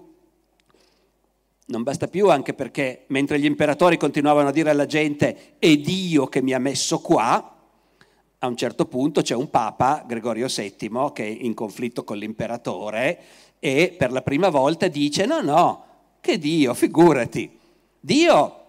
Non 1.68 1.82
basta 1.82 2.06
più 2.06 2.30
anche 2.30 2.54
perché 2.54 3.04
mentre 3.08 3.40
gli 3.40 3.44
imperatori 3.44 3.96
continuavano 3.96 4.48
a 4.48 4.52
dire 4.52 4.70
alla 4.70 4.86
gente 4.86 5.56
è 5.58 5.76
Dio 5.76 6.26
che 6.28 6.40
mi 6.40 6.52
ha 6.54 6.58
messo 6.58 7.00
qua, 7.00 7.56
a 8.38 8.46
un 8.46 8.56
certo 8.56 8.86
punto 8.86 9.22
c'è 9.22 9.34
un 9.34 9.50
papa, 9.50 10.04
Gregorio 10.06 10.46
VII, 10.46 11.10
che 11.12 11.24
è 11.24 11.26
in 11.40 11.54
conflitto 11.54 12.04
con 12.04 12.18
l'imperatore 12.18 13.18
e 13.58 13.94
per 13.98 14.12
la 14.12 14.22
prima 14.22 14.48
volta 14.48 14.86
dice 14.88 15.26
no, 15.26 15.40
no, 15.40 15.84
che 16.20 16.38
Dio, 16.38 16.72
figurati, 16.74 17.58
Dio 17.98 18.64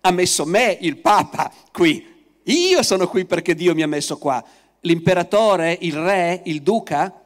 ha 0.00 0.10
messo 0.10 0.44
me, 0.44 0.76
il 0.80 0.98
papa, 0.98 1.50
qui, 1.72 2.04
io 2.44 2.82
sono 2.82 3.06
qui 3.06 3.24
perché 3.24 3.54
Dio 3.54 3.74
mi 3.74 3.82
ha 3.82 3.88
messo 3.88 4.18
qua. 4.18 4.44
L'imperatore, 4.80 5.78
il 5.80 5.94
re, 5.94 6.42
il 6.44 6.60
duca, 6.60 7.21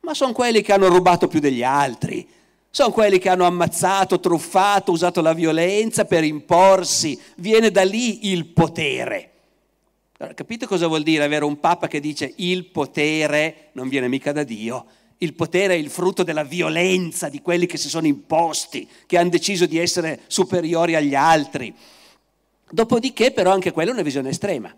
ma 0.00 0.14
sono 0.14 0.32
quelli 0.32 0.62
che 0.62 0.72
hanno 0.72 0.88
rubato 0.88 1.28
più 1.28 1.40
degli 1.40 1.62
altri 1.62 2.26
sono 2.72 2.92
quelli 2.92 3.18
che 3.18 3.28
hanno 3.28 3.46
ammazzato, 3.46 4.20
truffato, 4.20 4.92
usato 4.92 5.20
la 5.20 5.32
violenza 5.32 6.04
per 6.04 6.22
imporsi. 6.22 7.20
Viene 7.36 7.72
da 7.72 7.82
lì 7.82 8.30
il 8.30 8.46
potere. 8.46 9.30
Allora, 10.18 10.34
capite 10.34 10.66
cosa 10.66 10.86
vuol 10.86 11.02
dire 11.02 11.24
avere 11.24 11.44
un 11.44 11.58
papa 11.58 11.88
che 11.88 11.98
dice 11.98 12.32
il 12.36 12.66
potere 12.66 13.70
non 13.72 13.88
viene 13.88 14.06
mica 14.06 14.30
da 14.32 14.44
Dio? 14.44 14.86
Il 15.18 15.34
potere 15.34 15.74
è 15.74 15.78
il 15.78 15.90
frutto 15.90 16.22
della 16.22 16.44
violenza 16.44 17.28
di 17.28 17.42
quelli 17.42 17.66
che 17.66 17.76
si 17.76 17.88
sono 17.88 18.06
imposti, 18.06 18.88
che 19.04 19.18
hanno 19.18 19.30
deciso 19.30 19.66
di 19.66 19.78
essere 19.78 20.20
superiori 20.28 20.94
agli 20.94 21.14
altri. 21.14 21.74
Dopodiché 22.70 23.32
però 23.32 23.50
anche 23.50 23.72
quella 23.72 23.90
è 23.90 23.92
una 23.94 24.02
visione 24.02 24.28
estrema. 24.28 24.74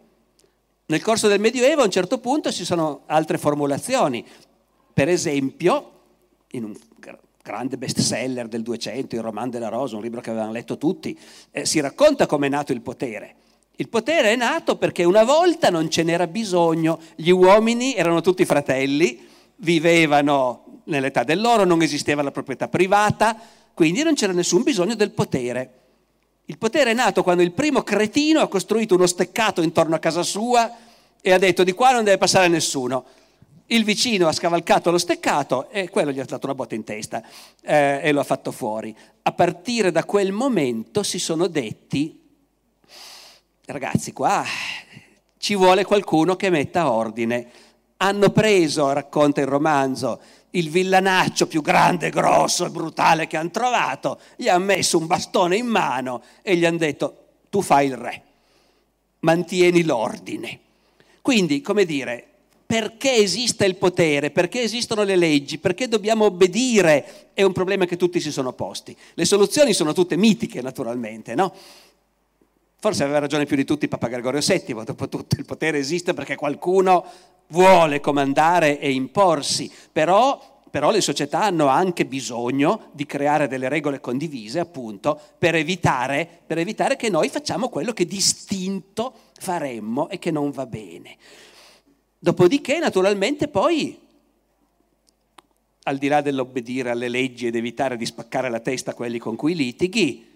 Nel 0.86 1.02
corso 1.02 1.28
del 1.28 1.40
Medioevo 1.40 1.82
a 1.82 1.84
un 1.84 1.90
certo 1.90 2.18
punto 2.18 2.50
ci 2.50 2.64
sono 2.64 3.02
altre 3.06 3.36
formulazioni. 3.36 4.24
Per 4.92 5.08
esempio, 5.08 5.90
in 6.50 6.64
un 6.64 6.76
grande 7.42 7.76
bestseller 7.76 8.46
del 8.46 8.62
200, 8.62 9.16
il 9.16 9.22
Roman 9.22 9.50
della 9.50 9.68
Rosa, 9.68 9.96
un 9.96 10.02
libro 10.02 10.20
che 10.20 10.30
avevano 10.30 10.52
letto 10.52 10.78
tutti, 10.78 11.18
eh, 11.50 11.66
si 11.66 11.80
racconta 11.80 12.26
come 12.26 12.46
è 12.46 12.50
nato 12.50 12.72
il 12.72 12.80
potere. 12.80 13.34
Il 13.76 13.88
potere 13.88 14.32
è 14.32 14.36
nato 14.36 14.76
perché 14.76 15.02
una 15.02 15.24
volta 15.24 15.70
non 15.70 15.90
ce 15.90 16.02
n'era 16.02 16.26
bisogno, 16.26 17.00
gli 17.16 17.30
uomini 17.30 17.94
erano 17.94 18.20
tutti 18.20 18.44
fratelli, 18.44 19.26
vivevano 19.56 20.82
nell'età 20.84 21.24
dell'oro, 21.24 21.64
non 21.64 21.82
esisteva 21.82 22.22
la 22.22 22.30
proprietà 22.30 22.68
privata, 22.68 23.36
quindi 23.74 24.02
non 24.02 24.14
c'era 24.14 24.32
nessun 24.32 24.62
bisogno 24.62 24.94
del 24.94 25.10
potere. 25.10 25.78
Il 26.44 26.58
potere 26.58 26.90
è 26.90 26.94
nato 26.94 27.22
quando 27.22 27.42
il 27.42 27.52
primo 27.52 27.82
cretino 27.82 28.40
ha 28.40 28.48
costruito 28.48 28.94
uno 28.94 29.06
steccato 29.06 29.62
intorno 29.62 29.94
a 29.94 29.98
casa 29.98 30.22
sua 30.22 30.70
e 31.20 31.32
ha 31.32 31.38
detto 31.38 31.64
di 31.64 31.72
qua 31.72 31.92
non 31.92 32.04
deve 32.04 32.18
passare 32.18 32.48
nessuno 32.48 33.04
il 33.66 33.84
vicino 33.84 34.28
ha 34.28 34.32
scavalcato 34.32 34.90
lo 34.90 34.98
steccato 34.98 35.70
e 35.70 35.88
quello 35.88 36.10
gli 36.10 36.20
ha 36.20 36.24
dato 36.24 36.46
una 36.46 36.54
botta 36.54 36.74
in 36.74 36.84
testa 36.84 37.22
eh, 37.62 38.00
e 38.02 38.12
lo 38.12 38.20
ha 38.20 38.24
fatto 38.24 38.52
fuori. 38.52 38.94
A 39.22 39.32
partire 39.32 39.90
da 39.90 40.04
quel 40.04 40.32
momento 40.32 41.02
si 41.02 41.18
sono 41.18 41.46
detti, 41.46 42.20
ragazzi 43.66 44.12
qua 44.12 44.44
ci 45.38 45.56
vuole 45.56 45.84
qualcuno 45.84 46.36
che 46.36 46.50
metta 46.50 46.90
ordine. 46.92 47.50
Hanno 47.96 48.30
preso, 48.30 48.92
racconta 48.92 49.40
il 49.40 49.48
romanzo, 49.48 50.20
il 50.50 50.70
villanaccio 50.70 51.46
più 51.46 51.62
grande, 51.62 52.10
grosso 52.10 52.66
e 52.66 52.70
brutale 52.70 53.26
che 53.26 53.36
hanno 53.36 53.50
trovato, 53.50 54.20
gli 54.36 54.48
hanno 54.48 54.66
messo 54.66 54.98
un 54.98 55.06
bastone 55.06 55.56
in 55.56 55.66
mano 55.66 56.22
e 56.42 56.56
gli 56.56 56.64
hanno 56.64 56.78
detto 56.78 57.16
tu 57.50 57.60
fai 57.60 57.86
il 57.86 57.96
re, 57.96 58.22
mantieni 59.20 59.82
l'ordine. 59.82 60.60
Quindi, 61.20 61.60
come 61.60 61.84
dire, 61.84 62.31
perché 62.72 63.16
esiste 63.16 63.66
il 63.66 63.76
potere, 63.76 64.30
perché 64.30 64.62
esistono 64.62 65.02
le 65.02 65.14
leggi, 65.14 65.58
perché 65.58 65.88
dobbiamo 65.88 66.24
obbedire, 66.24 67.28
è 67.34 67.42
un 67.42 67.52
problema 67.52 67.84
che 67.84 67.98
tutti 67.98 68.18
si 68.18 68.32
sono 68.32 68.54
posti. 68.54 68.96
Le 69.12 69.26
soluzioni 69.26 69.74
sono 69.74 69.92
tutte 69.92 70.16
mitiche, 70.16 70.62
naturalmente, 70.62 71.34
no? 71.34 71.52
Forse 72.78 73.02
aveva 73.02 73.18
ragione 73.18 73.44
più 73.44 73.56
di 73.56 73.66
tutti 73.66 73.88
Papa 73.88 74.08
Gregorio 74.08 74.40
VII, 74.40 74.84
dopo 74.86 75.06
tutto 75.10 75.36
il 75.36 75.44
potere 75.44 75.76
esiste 75.76 76.14
perché 76.14 76.34
qualcuno 76.34 77.04
vuole 77.48 78.00
comandare 78.00 78.80
e 78.80 78.90
imporsi, 78.90 79.70
però, 79.92 80.62
però 80.70 80.90
le 80.90 81.02
società 81.02 81.42
hanno 81.42 81.66
anche 81.66 82.06
bisogno 82.06 82.88
di 82.92 83.04
creare 83.04 83.48
delle 83.48 83.68
regole 83.68 84.00
condivise, 84.00 84.60
appunto, 84.60 85.20
per 85.36 85.56
evitare, 85.56 86.26
per 86.46 86.56
evitare 86.56 86.96
che 86.96 87.10
noi 87.10 87.28
facciamo 87.28 87.68
quello 87.68 87.92
che 87.92 88.06
distinto 88.06 89.12
faremmo 89.38 90.08
e 90.08 90.18
che 90.18 90.30
non 90.30 90.50
va 90.52 90.64
bene. 90.64 91.18
Dopodiché, 92.24 92.78
naturalmente, 92.78 93.48
poi, 93.48 93.98
al 95.82 95.98
di 95.98 96.06
là 96.06 96.20
dell'obbedire 96.20 96.90
alle 96.90 97.08
leggi 97.08 97.48
ed 97.48 97.56
evitare 97.56 97.96
di 97.96 98.06
spaccare 98.06 98.48
la 98.48 98.60
testa 98.60 98.92
a 98.92 98.94
quelli 98.94 99.18
con 99.18 99.34
cui 99.34 99.56
litighi, 99.56 100.30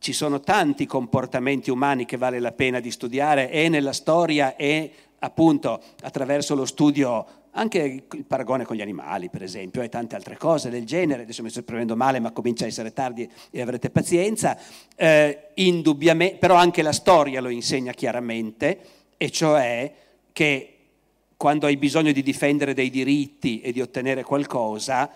ci 0.00 0.12
sono 0.12 0.40
tanti 0.40 0.84
comportamenti 0.84 1.70
umani 1.70 2.04
che 2.04 2.16
vale 2.16 2.40
la 2.40 2.50
pena 2.50 2.80
di 2.80 2.90
studiare 2.90 3.48
e 3.48 3.68
nella 3.68 3.92
storia 3.92 4.56
e 4.56 4.90
appunto 5.20 5.80
attraverso 6.02 6.56
lo 6.56 6.64
studio, 6.64 7.24
anche 7.52 8.04
il 8.10 8.24
paragone 8.24 8.64
con 8.64 8.74
gli 8.74 8.82
animali 8.82 9.28
per 9.28 9.44
esempio 9.44 9.82
e 9.82 9.88
tante 9.88 10.16
altre 10.16 10.36
cose 10.36 10.68
del 10.68 10.84
genere, 10.84 11.22
adesso 11.22 11.44
mi 11.44 11.50
sto 11.50 11.62
prendendo 11.62 11.94
male 11.94 12.18
ma 12.18 12.32
comincia 12.32 12.64
a 12.64 12.66
essere 12.66 12.92
tardi 12.92 13.30
e 13.52 13.60
avrete 13.60 13.90
pazienza, 13.90 14.58
eh, 14.96 15.50
indubbiamente, 15.54 16.38
però 16.38 16.56
anche 16.56 16.82
la 16.82 16.92
storia 16.92 17.40
lo 17.40 17.50
insegna 17.50 17.92
chiaramente 17.92 18.80
e 19.16 19.30
cioè 19.30 20.04
che 20.36 20.76
quando 21.38 21.64
hai 21.64 21.78
bisogno 21.78 22.12
di 22.12 22.22
difendere 22.22 22.74
dei 22.74 22.90
diritti 22.90 23.62
e 23.62 23.72
di 23.72 23.80
ottenere 23.80 24.22
qualcosa, 24.22 25.10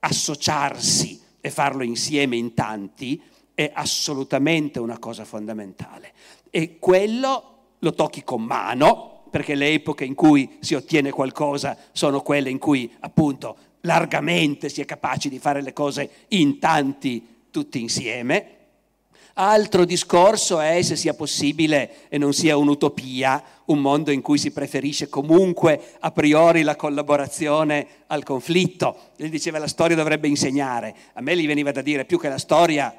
associarsi 0.00 1.18
e 1.40 1.48
farlo 1.48 1.82
insieme 1.82 2.36
in 2.36 2.52
tanti 2.52 3.18
è 3.54 3.70
assolutamente 3.72 4.78
una 4.80 4.98
cosa 4.98 5.24
fondamentale. 5.24 6.12
E 6.50 6.78
quello 6.78 7.52
lo 7.78 7.94
tocchi 7.94 8.22
con 8.22 8.42
mano, 8.42 9.22
perché 9.30 9.54
le 9.54 9.72
epoche 9.72 10.04
in 10.04 10.14
cui 10.14 10.58
si 10.60 10.74
ottiene 10.74 11.08
qualcosa 11.08 11.74
sono 11.92 12.20
quelle 12.20 12.50
in 12.50 12.58
cui 12.58 12.92
appunto 13.00 13.56
largamente 13.80 14.68
si 14.68 14.82
è 14.82 14.84
capaci 14.84 15.30
di 15.30 15.38
fare 15.38 15.62
le 15.62 15.72
cose 15.72 16.10
in 16.28 16.58
tanti 16.58 17.46
tutti 17.50 17.80
insieme. 17.80 18.63
Altro 19.36 19.84
discorso 19.84 20.60
è 20.60 20.80
se 20.82 20.94
sia 20.94 21.12
possibile 21.14 22.08
e 22.08 22.18
non 22.18 22.32
sia 22.32 22.56
un'utopia 22.56 23.42
un 23.66 23.80
mondo 23.80 24.12
in 24.12 24.20
cui 24.20 24.38
si 24.38 24.52
preferisce 24.52 25.08
comunque 25.08 25.96
a 25.98 26.12
priori 26.12 26.62
la 26.62 26.76
collaborazione 26.76 27.86
al 28.06 28.22
conflitto. 28.22 28.96
Lui 29.16 29.30
diceva 29.30 29.58
la 29.58 29.66
storia 29.66 29.96
dovrebbe 29.96 30.28
insegnare. 30.28 30.94
A 31.14 31.20
me 31.20 31.36
gli 31.36 31.48
veniva 31.48 31.72
da 31.72 31.82
dire 31.82 32.04
più 32.04 32.16
che 32.16 32.28
la 32.28 32.38
storia, 32.38 32.94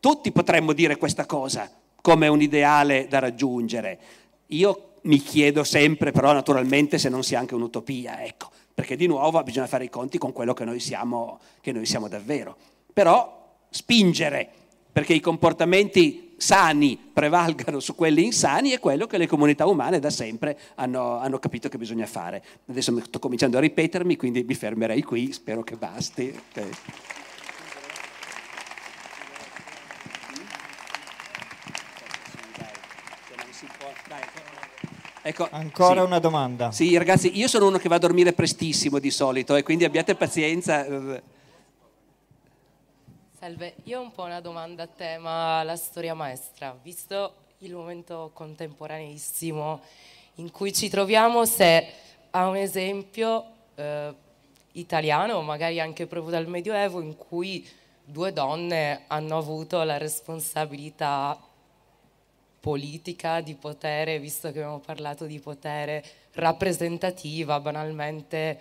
tutti 0.00 0.32
potremmo 0.32 0.74
dire 0.74 0.96
questa 0.96 1.24
cosa 1.24 1.70
come 2.02 2.28
un 2.28 2.42
ideale 2.42 3.06
da 3.08 3.18
raggiungere. 3.18 3.98
Io 4.48 4.96
mi 5.02 5.16
chiedo 5.16 5.64
sempre 5.64 6.10
però 6.10 6.34
naturalmente 6.34 6.98
se 6.98 7.08
non 7.08 7.22
sia 7.22 7.38
anche 7.38 7.54
un'utopia, 7.54 8.22
ecco, 8.22 8.50
perché 8.74 8.96
di 8.96 9.06
nuovo 9.06 9.42
bisogna 9.42 9.66
fare 9.66 9.84
i 9.84 9.88
conti 9.88 10.18
con 10.18 10.32
quello 10.32 10.52
che 10.52 10.64
noi 10.64 10.78
siamo, 10.78 11.40
che 11.62 11.72
noi 11.72 11.86
siamo 11.86 12.08
davvero. 12.08 12.54
Però 12.92 13.56
spingere 13.70 14.60
perché 14.92 15.14
i 15.14 15.20
comportamenti 15.20 16.34
sani 16.36 16.98
prevalgano 17.12 17.80
su 17.80 17.94
quelli 17.94 18.24
insani 18.24 18.70
è 18.70 18.80
quello 18.80 19.06
che 19.06 19.16
le 19.16 19.26
comunità 19.26 19.66
umane 19.66 20.00
da 20.00 20.10
sempre 20.10 20.58
hanno, 20.74 21.18
hanno 21.18 21.38
capito 21.38 21.68
che 21.68 21.78
bisogna 21.78 22.06
fare. 22.06 22.42
Adesso 22.68 23.00
sto 23.04 23.18
cominciando 23.18 23.56
a 23.56 23.60
ripetermi, 23.60 24.16
quindi 24.16 24.42
mi 24.42 24.54
fermerei 24.54 25.02
qui, 25.02 25.32
spero 25.32 25.62
che 25.62 25.76
basti. 25.76 26.34
Okay. 26.50 26.70
Ecco, 35.24 35.46
Ancora 35.52 36.00
sì. 36.00 36.06
una 36.06 36.18
domanda. 36.18 36.72
Sì, 36.72 36.96
ragazzi, 36.96 37.38
io 37.38 37.46
sono 37.46 37.68
uno 37.68 37.78
che 37.78 37.88
va 37.88 37.94
a 37.94 37.98
dormire 37.98 38.32
prestissimo 38.32 38.98
di 38.98 39.10
solito 39.10 39.54
e 39.54 39.62
quindi 39.62 39.84
abbiate 39.84 40.16
pazienza. 40.16 40.84
Salve, 43.42 43.74
io 43.86 43.98
ho 43.98 44.02
un 44.02 44.12
po' 44.12 44.22
una 44.22 44.38
domanda 44.38 44.84
a 44.84 44.86
tema 44.86 45.64
la 45.64 45.74
storia 45.74 46.14
maestra, 46.14 46.78
visto 46.80 47.34
il 47.58 47.72
momento 47.74 48.30
contemporaneissimo 48.32 49.80
in 50.36 50.52
cui 50.52 50.72
ci 50.72 50.88
troviamo, 50.88 51.44
se 51.44 51.88
ha 52.30 52.46
un 52.46 52.54
esempio 52.54 53.44
eh, 53.74 54.14
italiano, 54.74 55.42
magari 55.42 55.80
anche 55.80 56.06
proprio 56.06 56.30
dal 56.30 56.46
Medioevo, 56.46 57.00
in 57.00 57.16
cui 57.16 57.68
due 58.04 58.32
donne 58.32 59.06
hanno 59.08 59.38
avuto 59.38 59.82
la 59.82 59.98
responsabilità 59.98 61.36
politica, 62.60 63.40
di 63.40 63.56
potere, 63.56 64.20
visto 64.20 64.52
che 64.52 64.60
abbiamo 64.60 64.78
parlato 64.78 65.24
di 65.24 65.40
potere 65.40 66.04
rappresentativa, 66.34 67.58
banalmente, 67.58 68.60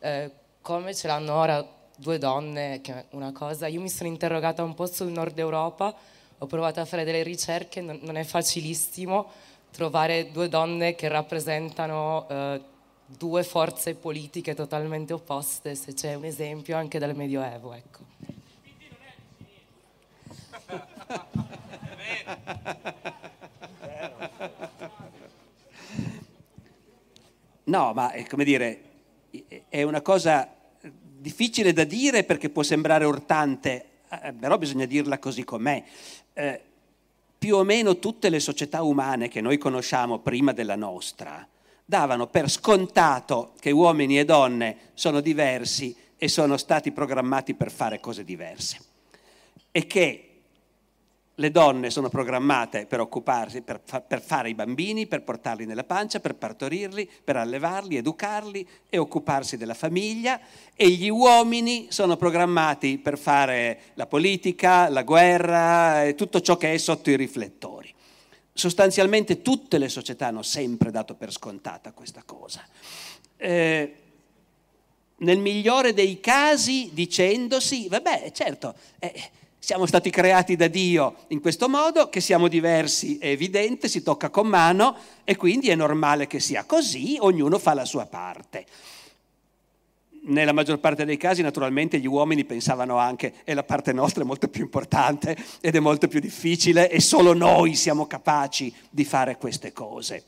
eh, 0.00 0.30
come 0.60 0.94
ce 0.94 1.06
l'hanno 1.06 1.34
ora 1.34 1.76
due 1.98 2.18
donne, 2.18 2.80
che 2.80 2.92
è 2.92 3.04
una 3.10 3.32
cosa, 3.32 3.66
io 3.66 3.80
mi 3.80 3.88
sono 3.88 4.08
interrogata 4.08 4.62
un 4.62 4.74
po' 4.74 4.86
sul 4.86 5.08
nord 5.08 5.36
Europa, 5.36 5.92
ho 6.38 6.46
provato 6.46 6.80
a 6.80 6.84
fare 6.84 7.02
delle 7.02 7.24
ricerche, 7.24 7.80
non, 7.80 7.98
non 8.02 8.16
è 8.16 8.22
facilissimo 8.22 9.28
trovare 9.72 10.30
due 10.30 10.48
donne 10.48 10.94
che 10.94 11.08
rappresentano 11.08 12.26
eh, 12.28 12.60
due 13.04 13.42
forze 13.42 13.94
politiche 13.94 14.54
totalmente 14.54 15.12
opposte, 15.12 15.74
se 15.74 15.92
c'è 15.94 16.14
un 16.14 16.24
esempio 16.24 16.76
anche 16.76 16.98
dal 17.00 17.16
Medioevo. 17.16 17.72
Ecco. 17.72 18.06
No, 27.64 27.92
ma 27.92 28.12
è 28.12 28.24
come 28.26 28.44
dire, 28.44 28.82
è 29.68 29.82
una 29.82 30.00
cosa 30.00 30.57
difficile 31.18 31.72
da 31.72 31.84
dire 31.84 32.24
perché 32.24 32.50
può 32.50 32.62
sembrare 32.62 33.04
urtante, 33.04 33.86
eh, 34.22 34.32
però 34.32 34.58
bisogna 34.58 34.86
dirla 34.86 35.18
così 35.18 35.44
com'è. 35.44 35.82
Eh, 36.32 36.60
più 37.38 37.56
o 37.56 37.64
meno 37.64 37.98
tutte 37.98 38.28
le 38.30 38.40
società 38.40 38.82
umane 38.82 39.28
che 39.28 39.40
noi 39.40 39.58
conosciamo 39.58 40.18
prima 40.18 40.52
della 40.52 40.76
nostra 40.76 41.46
davano 41.84 42.26
per 42.26 42.50
scontato 42.50 43.52
che 43.60 43.70
uomini 43.70 44.18
e 44.18 44.24
donne 44.24 44.76
sono 44.94 45.20
diversi 45.20 45.96
e 46.18 46.28
sono 46.28 46.56
stati 46.56 46.90
programmati 46.90 47.54
per 47.54 47.70
fare 47.70 48.00
cose 48.00 48.24
diverse 48.24 48.78
e 49.70 49.86
che 49.86 50.27
le 51.38 51.50
donne 51.52 51.90
sono 51.90 52.08
programmate 52.08 52.86
per 52.86 53.00
occuparsi, 53.00 53.62
per, 53.62 53.80
fa, 53.84 54.00
per, 54.00 54.20
fare 54.20 54.48
i 54.48 54.54
bambini, 54.54 55.06
per 55.06 55.22
portarli 55.22 55.66
nella 55.66 55.84
pancia, 55.84 56.18
per 56.18 56.34
partorirli, 56.34 57.08
per 57.22 57.36
allevarli, 57.36 57.96
educarli 57.96 58.66
e 58.88 58.98
occuparsi 58.98 59.56
della 59.56 59.74
famiglia 59.74 60.40
e 60.74 60.88
gli 60.90 61.08
uomini 61.08 61.86
sono 61.90 62.16
programmati 62.16 62.98
per 62.98 63.16
fare 63.16 63.80
la 63.94 64.06
politica, 64.06 64.88
la 64.88 65.02
guerra 65.02 66.04
e 66.04 66.16
tutto 66.16 66.40
ciò 66.40 66.56
che 66.56 66.74
è 66.74 66.78
sotto 66.78 67.10
i 67.10 67.16
riflettori. 67.16 67.94
Sostanzialmente 68.52 69.40
tutte 69.40 69.78
le 69.78 69.88
società 69.88 70.26
hanno 70.26 70.42
sempre 70.42 70.90
dato 70.90 71.14
per 71.14 71.30
scontata 71.30 71.92
questa 71.92 72.22
cosa. 72.26 72.66
Eh, 73.36 73.94
nel 75.18 75.38
migliore 75.38 75.94
dei 75.94 76.18
casi 76.18 76.90
dicendosi, 76.92 77.86
vabbè, 77.86 78.32
certo, 78.32 78.74
eh, 78.98 79.30
siamo 79.58 79.86
stati 79.86 80.10
creati 80.10 80.56
da 80.56 80.68
Dio 80.68 81.16
in 81.28 81.40
questo 81.40 81.68
modo, 81.68 82.08
che 82.08 82.20
siamo 82.20 82.48
diversi 82.48 83.18
è 83.18 83.28
evidente, 83.28 83.88
si 83.88 84.02
tocca 84.02 84.30
con 84.30 84.46
mano 84.46 84.96
e 85.24 85.36
quindi 85.36 85.68
è 85.68 85.74
normale 85.74 86.26
che 86.26 86.40
sia 86.40 86.64
così, 86.64 87.16
ognuno 87.20 87.58
fa 87.58 87.74
la 87.74 87.84
sua 87.84 88.06
parte. 88.06 88.64
Nella 90.20 90.52
maggior 90.52 90.78
parte 90.78 91.04
dei 91.04 91.16
casi 91.16 91.42
naturalmente 91.42 91.98
gli 91.98 92.06
uomini 92.06 92.44
pensavano 92.44 92.98
anche 92.98 93.34
e 93.44 93.54
la 93.54 93.62
parte 93.62 93.92
nostra 93.92 94.22
è 94.22 94.26
molto 94.26 94.48
più 94.48 94.62
importante 94.62 95.36
ed 95.60 95.74
è 95.74 95.80
molto 95.80 96.06
più 96.06 96.20
difficile 96.20 96.90
e 96.90 97.00
solo 97.00 97.32
noi 97.32 97.74
siamo 97.74 98.06
capaci 98.06 98.72
di 98.90 99.04
fare 99.04 99.36
queste 99.36 99.72
cose. 99.72 100.24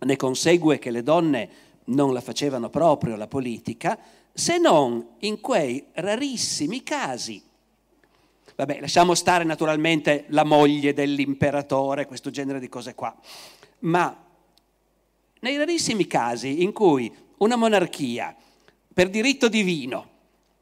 Ne 0.00 0.16
consegue 0.16 0.78
che 0.78 0.90
le 0.90 1.02
donne 1.02 1.48
non 1.84 2.12
la 2.12 2.20
facevano 2.20 2.68
proprio 2.68 3.16
la 3.16 3.26
politica, 3.26 3.98
se 4.32 4.58
non 4.58 5.04
in 5.20 5.40
quei 5.40 5.86
rarissimi 5.94 6.82
casi 6.82 7.42
Vabbè, 8.58 8.80
lasciamo 8.80 9.14
stare 9.14 9.44
naturalmente 9.44 10.24
la 10.30 10.42
moglie 10.42 10.92
dell'imperatore, 10.92 12.06
questo 12.06 12.30
genere 12.30 12.58
di 12.58 12.68
cose 12.68 12.92
qua. 12.96 13.14
Ma 13.80 14.24
nei 15.38 15.56
rarissimi 15.56 16.08
casi 16.08 16.64
in 16.64 16.72
cui 16.72 17.14
una 17.36 17.54
monarchia, 17.54 18.34
per 18.92 19.10
diritto 19.10 19.48
divino, 19.48 20.10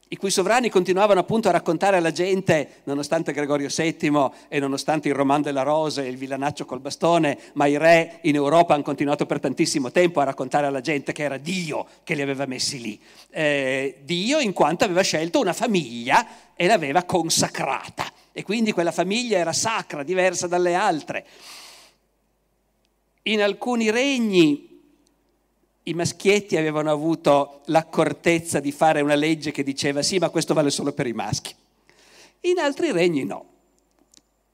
i 0.09 0.17
cui 0.17 0.31
sovrani 0.31 0.71
continuavano 0.71 1.19
appunto 1.19 1.49
a 1.49 1.51
raccontare 1.51 1.97
alla 1.97 2.13
gente, 2.13 2.83
nonostante 2.85 3.33
Gregorio 3.33 3.69
VII 3.69 4.31
e 4.49 4.61
nonostante 4.61 5.09
il 5.09 5.15
Roman 5.15 5.43
della 5.43 5.63
Rose 5.63 6.05
e 6.05 6.09
il 6.09 6.17
villanaccio 6.17 6.65
col 6.65 6.79
bastone, 6.79 7.37
ma 7.55 7.67
i 7.67 7.77
re 7.77 8.21
in 8.23 8.37
Europa 8.37 8.75
hanno 8.75 8.85
continuato 8.85 9.27
per 9.27 9.41
tantissimo 9.41 9.91
tempo 9.91 10.21
a 10.21 10.25
raccontare 10.25 10.67
alla 10.67 10.81
gente 10.81 11.13
che 11.13 11.25
era 11.25 11.39
Dio 11.39 11.87
che 12.05 12.15
li 12.15 12.23
aveva 12.23 12.47
messi 12.47 12.81
lì. 12.81 13.01
Eh, 13.31 13.99
Dio 14.05 14.39
in 14.39 14.53
quanto 14.53 14.85
aveva 14.85 15.03
scelto 15.03 15.41
una 15.41 15.53
famiglia 15.53 16.25
e 16.55 16.69
l'aveva 16.69 17.03
consacrata 17.03 18.05
e 18.31 18.45
quindi 18.45 18.71
quella 18.71 18.93
famiglia 18.93 19.39
era 19.39 19.53
sacra, 19.53 20.05
diversa 20.05 20.47
dalle 20.47 20.75
altre. 20.75 21.27
In 23.23 23.43
alcuni 23.43 23.91
regni 23.91 24.66
i 25.89 25.95
maschietti 25.95 26.57
avevano 26.57 26.91
avuto 26.91 27.61
l'accortezza 27.67 28.59
di 28.59 28.73
fare 28.73 29.01
una 29.03 29.15
legge 29.15 29.53
che 29.53 29.63
diceva 29.63 30.03
sì, 30.03 30.19
ma 30.19 30.31
questo 30.31 30.53
vale 30.53 30.71
solo 30.71 30.93
per 30.93 31.07
i 31.07 31.13
maschi. 31.13 31.55
In 32.41 32.59
altri 32.59 32.91
regni 32.91 33.25
no. 33.25 33.45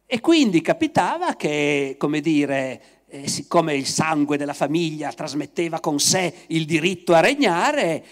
E 0.06 0.20
quindi 0.20 0.60
capitava 0.60 1.34
che, 1.36 1.96
come 1.98 2.20
dire, 2.20 2.80
eh, 3.08 3.28
siccome 3.28 3.74
il 3.74 3.86
sangue 3.86 4.36
della 4.36 4.52
famiglia 4.52 5.10
trasmetteva 5.12 5.80
con 5.80 5.98
sé 5.98 6.34
il 6.48 6.66
diritto 6.66 7.14
a 7.14 7.20
regnare, 7.20 8.04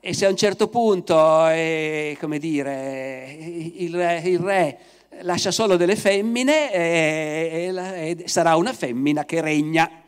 e 0.00 0.14
se 0.14 0.24
a 0.24 0.30
un 0.30 0.36
certo 0.36 0.68
punto, 0.68 1.48
eh, 1.48 2.16
come 2.18 2.38
dire, 2.38 3.36
il 3.38 3.94
re, 3.94 4.22
il 4.24 4.38
re, 4.38 4.78
lascia 5.20 5.50
solo 5.50 5.76
delle 5.76 5.94
femmine, 5.94 6.72
eh, 6.72 8.22
sarà 8.24 8.56
una 8.56 8.72
femmina 8.72 9.26
che 9.26 9.42
regna. 9.42 10.01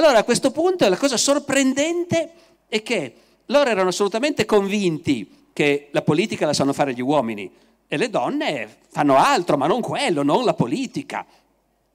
Allora 0.00 0.20
a 0.20 0.24
questo 0.24 0.50
punto 0.50 0.88
la 0.88 0.96
cosa 0.96 1.18
sorprendente 1.18 2.32
è 2.68 2.82
che 2.82 3.14
loro 3.46 3.68
erano 3.68 3.90
assolutamente 3.90 4.46
convinti 4.46 5.48
che 5.52 5.88
la 5.90 6.00
politica 6.00 6.46
la 6.46 6.54
sanno 6.54 6.72
fare 6.72 6.94
gli 6.94 7.02
uomini 7.02 7.52
e 7.86 7.98
le 7.98 8.08
donne 8.08 8.78
fanno 8.88 9.18
altro, 9.18 9.58
ma 9.58 9.66
non 9.66 9.82
quello, 9.82 10.22
non 10.22 10.46
la 10.46 10.54
politica. 10.54 11.26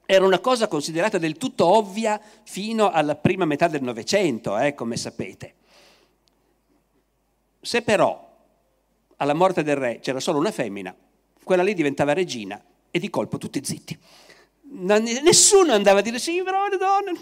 Era 0.06 0.24
una 0.24 0.38
cosa 0.38 0.68
considerata 0.68 1.18
del 1.18 1.36
tutto 1.38 1.66
ovvia 1.66 2.22
fino 2.44 2.92
alla 2.92 3.16
prima 3.16 3.46
metà 3.46 3.68
del 3.68 3.82
Novecento, 3.82 4.56
eh, 4.56 4.76
come 4.76 4.98
sapete. 4.98 5.56
Se 7.60 7.82
però 7.82 8.24
alla 9.16 9.34
morte 9.34 9.64
del 9.64 9.78
re 9.78 10.00
c'era 10.00 10.20
solo 10.20 10.38
una 10.38 10.52
femmina, 10.52 10.96
quella 11.44 11.64
lì 11.64 11.74
diventava 11.74 12.14
regina 12.14 12.64
e 12.92 13.00
di 13.00 13.10
colpo 13.10 13.40
tutti 13.40 13.66
zitti 13.66 13.98
nessuno 14.68 15.74
andava 15.74 16.00
a 16.00 16.02
dire 16.02 16.20
sì, 16.20 16.42
però 16.44 16.68
le 16.68 16.78
donne, 16.78 17.20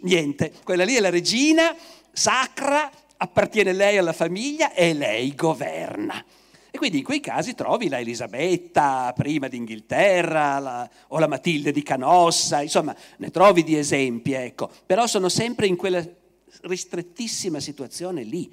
niente, 0.00 0.52
quella 0.64 0.84
lì 0.84 0.94
è 0.94 1.00
la 1.00 1.10
regina 1.10 1.74
sacra, 2.12 2.90
appartiene 3.16 3.72
lei 3.72 3.98
alla 3.98 4.12
famiglia 4.12 4.72
e 4.72 4.92
lei 4.94 5.34
governa. 5.34 6.24
E 6.72 6.78
quindi 6.78 6.98
in 6.98 7.04
quei 7.04 7.20
casi 7.20 7.54
trovi 7.54 7.88
la 7.88 7.98
Elisabetta, 7.98 9.12
prima 9.14 9.48
d'Inghilterra, 9.48 10.58
la, 10.60 10.90
o 11.08 11.18
la 11.18 11.26
Matilde 11.26 11.72
di 11.72 11.82
Canossa, 11.82 12.62
insomma, 12.62 12.94
ne 13.16 13.30
trovi 13.30 13.64
di 13.64 13.76
esempi, 13.76 14.32
ecco, 14.32 14.70
però 14.86 15.06
sono 15.06 15.28
sempre 15.28 15.66
in 15.66 15.76
quella 15.76 16.04
ristrettissima 16.62 17.58
situazione 17.58 18.22
lì. 18.22 18.52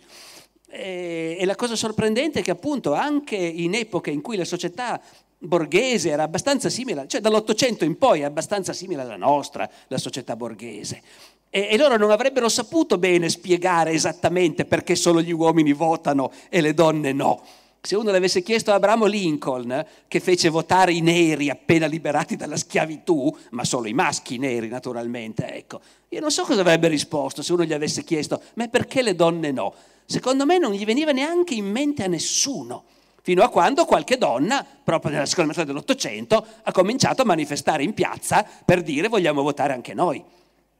E 0.69 1.41
la 1.45 1.55
cosa 1.55 1.75
sorprendente 1.75 2.39
è 2.39 2.43
che 2.43 2.51
appunto 2.51 2.93
anche 2.93 3.37
in 3.37 3.73
epoche 3.73 4.11
in 4.11 4.21
cui 4.21 4.35
la 4.35 4.45
società 4.45 5.01
borghese 5.37 6.09
era 6.09 6.23
abbastanza 6.23 6.69
simile, 6.69 7.07
cioè 7.07 7.21
dall'Ottocento 7.21 7.85
in 7.85 7.97
poi 7.97 8.21
è 8.21 8.23
abbastanza 8.23 8.73
simile 8.73 9.01
alla 9.01 9.17
nostra, 9.17 9.69
la 9.87 9.97
società 9.97 10.35
borghese. 10.35 11.01
E, 11.49 11.67
e, 11.71 11.77
loro 11.77 11.97
non 11.97 12.11
avrebbero 12.11 12.49
saputo 12.49 12.97
bene 12.97 13.29
spiegare 13.29 13.91
esattamente 13.91 14.65
perché 14.65 14.95
solo 14.95 15.21
gli 15.21 15.31
uomini 15.31 15.73
votano 15.73 16.31
e 16.49 16.61
le 16.61 16.73
donne 16.73 17.13
no. 17.13 17.41
Se 17.79 17.95
uno 17.95 18.11
le 18.11 18.17
avesse 18.17 18.41
chiesto 18.41 18.71
a 18.71 18.75
Abramo 18.75 19.05
Lincoln, 19.05 19.85
che 20.09 20.19
fece 20.19 20.49
votare 20.49 20.91
i 20.91 20.99
neri 20.99 21.49
appena 21.49 21.85
liberati 21.85 22.35
dalla 22.35 22.57
schiavitù, 22.57 23.33
ma 23.51 23.63
solo 23.63 23.87
i 23.87 23.93
maschi 23.93 24.37
neri 24.37 24.67
naturalmente, 24.67 25.53
ecco, 25.53 25.79
io 26.09 26.19
non 26.19 26.31
so 26.31 26.43
cosa 26.43 26.61
avrebbe 26.61 26.89
risposto 26.89 27.41
se 27.41 27.53
uno 27.53 27.63
gli 27.63 27.71
avesse 27.71 28.03
chiesto, 28.03 28.41
ma 28.55 28.67
perché 28.67 29.01
le 29.01 29.15
donne 29.15 29.51
no? 29.51 29.73
Secondo 30.05 30.45
me 30.45 30.57
non 30.57 30.73
gli 30.73 30.83
veniva 30.83 31.11
neanche 31.11 31.53
in 31.53 31.69
mente 31.69 32.03
a 32.03 32.07
nessuno 32.07 32.83
fino 33.27 33.43
a 33.43 33.49
quando 33.49 33.83
qualche 33.83 34.17
donna, 34.17 34.65
proprio 34.85 35.11
nella 35.11 35.25
seconda 35.25 35.51
metà 35.51 35.65
dell'Ottocento, 35.65 36.45
ha 36.63 36.71
cominciato 36.71 37.23
a 37.23 37.25
manifestare 37.25 37.83
in 37.83 37.93
piazza 37.93 38.47
per 38.63 38.81
dire 38.81 39.09
vogliamo 39.09 39.41
votare 39.41 39.73
anche 39.73 39.93
noi. 39.93 40.23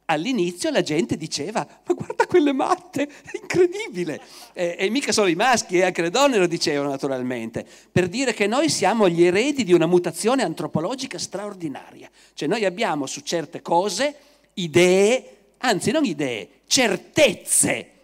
All'inizio 0.06 0.70
la 0.70 0.80
gente 0.80 1.18
diceva, 1.18 1.66
ma 1.84 1.92
guarda 1.92 2.26
quelle 2.26 2.54
matte, 2.54 3.02
è 3.06 3.36
incredibile. 3.38 4.18
E, 4.54 4.76
e 4.78 4.88
mica 4.88 5.12
solo 5.12 5.28
i 5.28 5.34
maschi, 5.34 5.76
e 5.76 5.82
anche 5.82 6.00
le 6.00 6.08
donne 6.08 6.38
lo 6.38 6.46
dicevano 6.46 6.88
naturalmente, 6.88 7.66
per 7.92 8.08
dire 8.08 8.32
che 8.32 8.46
noi 8.46 8.70
siamo 8.70 9.10
gli 9.10 9.24
eredi 9.24 9.62
di 9.62 9.74
una 9.74 9.84
mutazione 9.84 10.42
antropologica 10.42 11.18
straordinaria. 11.18 12.08
Cioè 12.32 12.48
noi 12.48 12.64
abbiamo 12.64 13.04
su 13.04 13.20
certe 13.20 13.60
cose 13.60 14.16
idee, 14.54 15.36
anzi 15.58 15.90
non 15.90 16.06
idee, 16.06 16.48
certezze 16.66 17.97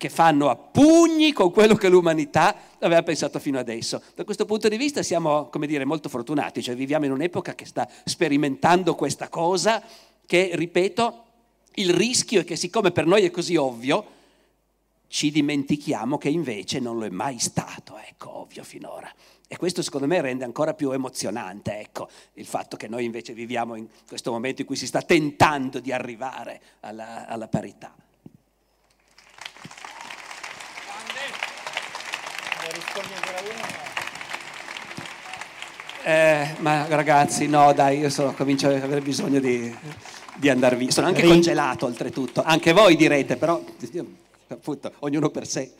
che 0.00 0.08
fanno 0.08 0.48
a 0.48 0.56
pugni 0.56 1.30
con 1.34 1.50
quello 1.50 1.74
che 1.74 1.90
l'umanità 1.90 2.56
aveva 2.78 3.02
pensato 3.02 3.38
fino 3.38 3.58
adesso. 3.58 4.02
Da 4.14 4.24
questo 4.24 4.46
punto 4.46 4.66
di 4.66 4.78
vista 4.78 5.02
siamo, 5.02 5.50
come 5.50 5.66
dire, 5.66 5.84
molto 5.84 6.08
fortunati, 6.08 6.62
cioè 6.62 6.74
viviamo 6.74 7.04
in 7.04 7.12
un'epoca 7.12 7.54
che 7.54 7.66
sta 7.66 7.86
sperimentando 8.06 8.94
questa 8.94 9.28
cosa 9.28 9.82
che, 10.24 10.52
ripeto, 10.54 11.24
il 11.74 11.92
rischio 11.92 12.40
è 12.40 12.44
che 12.44 12.56
siccome 12.56 12.92
per 12.92 13.04
noi 13.04 13.26
è 13.26 13.30
così 13.30 13.56
ovvio, 13.56 14.06
ci 15.06 15.30
dimentichiamo 15.30 16.16
che 16.16 16.30
invece 16.30 16.80
non 16.80 16.98
lo 16.98 17.04
è 17.04 17.10
mai 17.10 17.38
stato, 17.38 17.98
ecco, 17.98 18.38
ovvio 18.38 18.64
finora. 18.64 19.12
E 19.46 19.58
questo 19.58 19.82
secondo 19.82 20.06
me 20.06 20.18
rende 20.22 20.44
ancora 20.44 20.72
più 20.72 20.92
emozionante, 20.92 21.78
ecco, 21.78 22.08
il 22.34 22.46
fatto 22.46 22.78
che 22.78 22.88
noi 22.88 23.04
invece 23.04 23.34
viviamo 23.34 23.74
in 23.74 23.86
questo 24.08 24.32
momento 24.32 24.62
in 24.62 24.66
cui 24.66 24.76
si 24.76 24.86
sta 24.86 25.02
tentando 25.02 25.78
di 25.78 25.92
arrivare 25.92 26.58
alla, 26.80 27.26
alla 27.26 27.48
parità. 27.48 27.94
Eh, 36.02 36.54
ma 36.58 36.86
ragazzi, 36.88 37.46
no, 37.46 37.72
dai, 37.72 37.98
io 37.98 38.10
sono, 38.10 38.32
comincio 38.32 38.68
ad 38.68 38.82
avere 38.82 39.00
bisogno 39.00 39.38
di, 39.38 39.74
di 40.34 40.48
andare 40.48 40.76
via. 40.76 40.90
Sono 40.90 41.06
anche 41.06 41.22
congelato 41.22 41.86
oltretutto. 41.86 42.42
Anche 42.42 42.72
voi 42.72 42.96
direte, 42.96 43.36
però 43.36 43.62
appunto, 44.48 44.92
ognuno 45.00 45.28
per 45.28 45.46
sé. 45.46 45.72